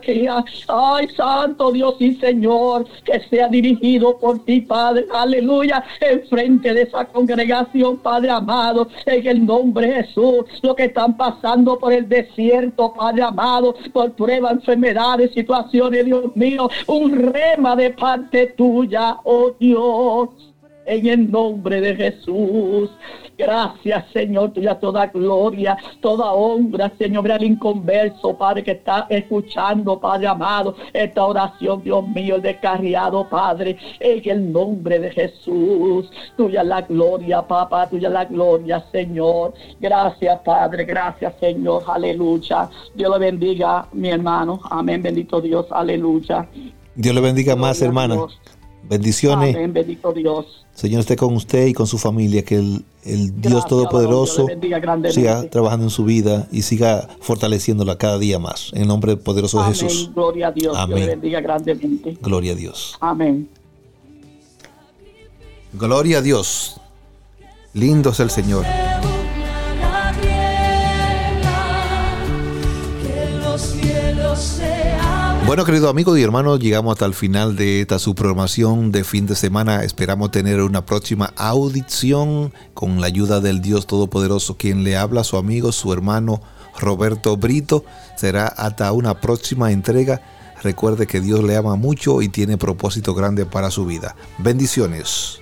ay, 0.68 1.08
Santo 1.16 1.72
Dios 1.72 1.96
y 2.00 2.14
Señor, 2.16 2.86
que 3.04 3.20
sea 3.30 3.48
dirigido 3.48 4.18
por 4.18 4.44
ti, 4.46 4.62
Padre, 4.62 5.06
aleluya, 5.14 5.84
enfrente 6.00 6.74
de 6.74 6.84
esa 6.84 7.06
congregación, 7.06 7.98
Padre 7.98 8.30
amado, 8.32 8.88
en 9.06 9.28
el 9.28 9.46
nombre 9.46 9.88
de 9.88 10.04
Jesús, 10.04 10.46
lo 10.62 10.76
que 10.76 10.86
están 10.86 11.18
pasando 11.18 11.78
por 11.80 11.94
el 11.94 12.08
desierto, 12.08 12.94
Padre 12.94 13.24
amado, 13.24 13.76
por 13.94 14.12
pruebas, 14.14 14.54
enfermedades, 14.54 15.34
situaciones, 15.34 16.06
Dios 16.06 16.36
mío, 16.36 16.70
un 16.88 17.34
rema 17.34 17.76
de 17.76 17.92
parte 17.92 18.54
tuya, 18.58 19.18
oh 19.24 19.52
Dios, 19.60 20.30
en 20.86 21.07
el 21.07 21.32
nombre 21.32 21.82
de 21.82 21.95
Jesús. 21.95 22.90
Gracias, 23.38 24.06
Señor, 24.14 24.52
tuya 24.52 24.76
toda 24.80 25.07
gloria, 25.07 25.78
toda 25.99 26.32
honra, 26.32 26.91
Señor, 26.98 27.30
al 27.32 27.44
inconverso, 27.44 28.38
Padre, 28.38 28.64
que 28.64 28.72
está 28.72 29.07
escuchando, 29.10 29.99
Padre 29.99 30.28
amado, 30.28 30.76
esta 30.94 31.26
oración, 31.26 31.84
Dios 31.84 32.07
mío, 32.07 32.36
el 32.36 32.41
descarriado, 32.41 33.28
Padre, 33.28 33.78
en 33.99 34.30
el 34.30 34.52
nombre 34.53 34.99
de 34.99 35.12
Jesús. 35.12 36.10
Tuya 36.38 36.64
la 36.64 36.82
gloria, 36.82 37.41
papá, 37.41 37.90
tuya 37.90 38.10
la 38.10 38.26
gloria, 38.26 38.86
Señor. 38.91 39.53
Gracias, 39.80 40.40
Padre, 40.45 40.86
gracias, 40.86 41.34
Señor, 41.40 41.84
aleluya. 41.88 42.70
Dios 42.94 43.12
le 43.12 43.20
bendiga, 43.20 43.88
mi 43.91 44.10
hermano. 44.10 44.62
Amén, 44.70 45.02
bendito 45.02 45.41
Dios, 45.41 45.66
aleluya. 45.72 46.48
Dios 46.95 47.14
le 47.14 47.20
bendiga 47.20 47.57
más, 47.57 47.80
Gloria 47.80 47.88
hermana. 47.88 48.16
Dios. 48.16 48.40
Bendiciones. 48.88 49.56
Amén, 49.56 49.74
bendito 49.74 50.14
Dios. 50.14 50.66
Señor 50.74 50.99
esté 50.99 51.16
con 51.16 51.34
usted 51.36 51.68
y 51.68 51.74
con 51.74 51.88
su 51.88 51.98
familia, 51.98 52.44
que 52.44 52.56
el, 52.56 52.86
el 53.03 53.41
Dios 53.41 53.66
Todopoderoso 53.66 54.45
Dios 54.60 55.14
siga 55.14 55.49
trabajando 55.49 55.86
en 55.86 55.90
su 55.90 56.03
vida 56.03 56.48
y 56.52 56.64
siga 56.64 57.07
fortaleciéndola 57.22 57.98
cada 57.98 58.20
día 58.20 58.40
más. 58.40 58.72
En 58.74 58.82
el 58.82 58.88
nombre 58.88 59.16
poderoso 59.16 59.60
de 59.64 59.74
Jesús. 59.74 60.12
gloria 60.14 60.48
a 60.48 60.52
Dios. 60.52 60.74
Dios 60.74 60.78
Amén. 60.78 60.99
le 60.99 61.07
bendiga 61.07 61.41
grandemente. 61.41 62.18
Gloria 62.22 62.52
a 62.52 62.56
Dios. 62.56 62.98
Amén. 62.99 63.49
Gloria 65.74 66.20
a 66.20 66.22
Dios. 66.22 66.80
Lindo 67.74 68.12
es 68.12 68.20
el 68.20 68.30
Señor. 68.30 68.66
Bueno, 75.46 75.64
querido 75.64 75.90
amigo 75.90 76.18
y 76.18 76.24
hermano, 76.24 76.58
llegamos 76.58 76.94
hasta 76.94 77.06
el 77.06 77.14
final 77.14 77.56
de 77.56 77.82
esta 77.82 78.00
su 78.00 78.16
programación 78.16 78.92
de 78.92 79.04
fin 79.04 79.28
de 79.28 79.36
semana. 79.36 79.84
Esperamos 79.84 80.32
tener 80.32 80.60
una 80.60 80.88
próxima 80.88 81.34
audición 81.38 82.52
con 82.74 83.00
la 83.00 83.06
ayuda 83.06 83.42
del 83.42 83.62
Dios 83.62 83.86
Todopoderoso, 83.86 84.58
quien 84.58 84.84
le 84.84 84.98
habla 84.98 85.24
su 85.24 85.38
amigo, 85.38 85.72
su 85.72 85.94
hermano 85.94 86.42
Roberto 86.80 87.38
Brito. 87.38 87.86
Será 88.18 88.48
hasta 88.48 88.92
una 88.92 89.22
próxima 89.22 89.72
entrega. 89.72 90.20
Recuerde 90.64 91.06
que 91.06 91.22
Dios 91.22 91.44
le 91.44 91.56
ama 91.56 91.76
mucho 91.76 92.24
y 92.24 92.30
tiene 92.30 92.58
propósito 92.58 93.14
grande 93.14 93.46
para 93.46 93.70
su 93.70 93.86
vida. 93.86 94.16
Bendiciones. 94.40 95.40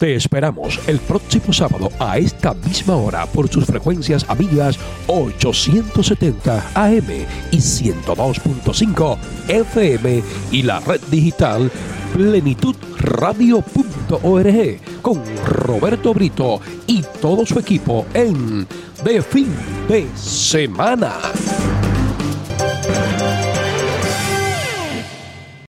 Te 0.00 0.14
esperamos 0.14 0.80
el 0.86 0.98
próximo 0.98 1.52
sábado 1.52 1.90
a 1.98 2.16
esta 2.16 2.54
misma 2.54 2.96
hora 2.96 3.26
por 3.26 3.50
sus 3.50 3.66
frecuencias 3.66 4.24
amigas 4.30 4.78
870 5.08 6.70
AM 6.74 7.26
y 7.50 7.58
102.5 7.58 9.18
FM 9.48 10.22
y 10.52 10.62
la 10.62 10.80
red 10.80 11.02
digital 11.10 11.70
plenitudradio.org 12.14 15.02
con 15.02 15.22
Roberto 15.44 16.14
Brito 16.14 16.62
y 16.86 17.02
todo 17.20 17.44
su 17.44 17.58
equipo 17.58 18.06
en 18.14 18.66
De 19.04 19.20
Fin 19.20 19.54
de 19.86 20.06
Semana. 20.16 21.12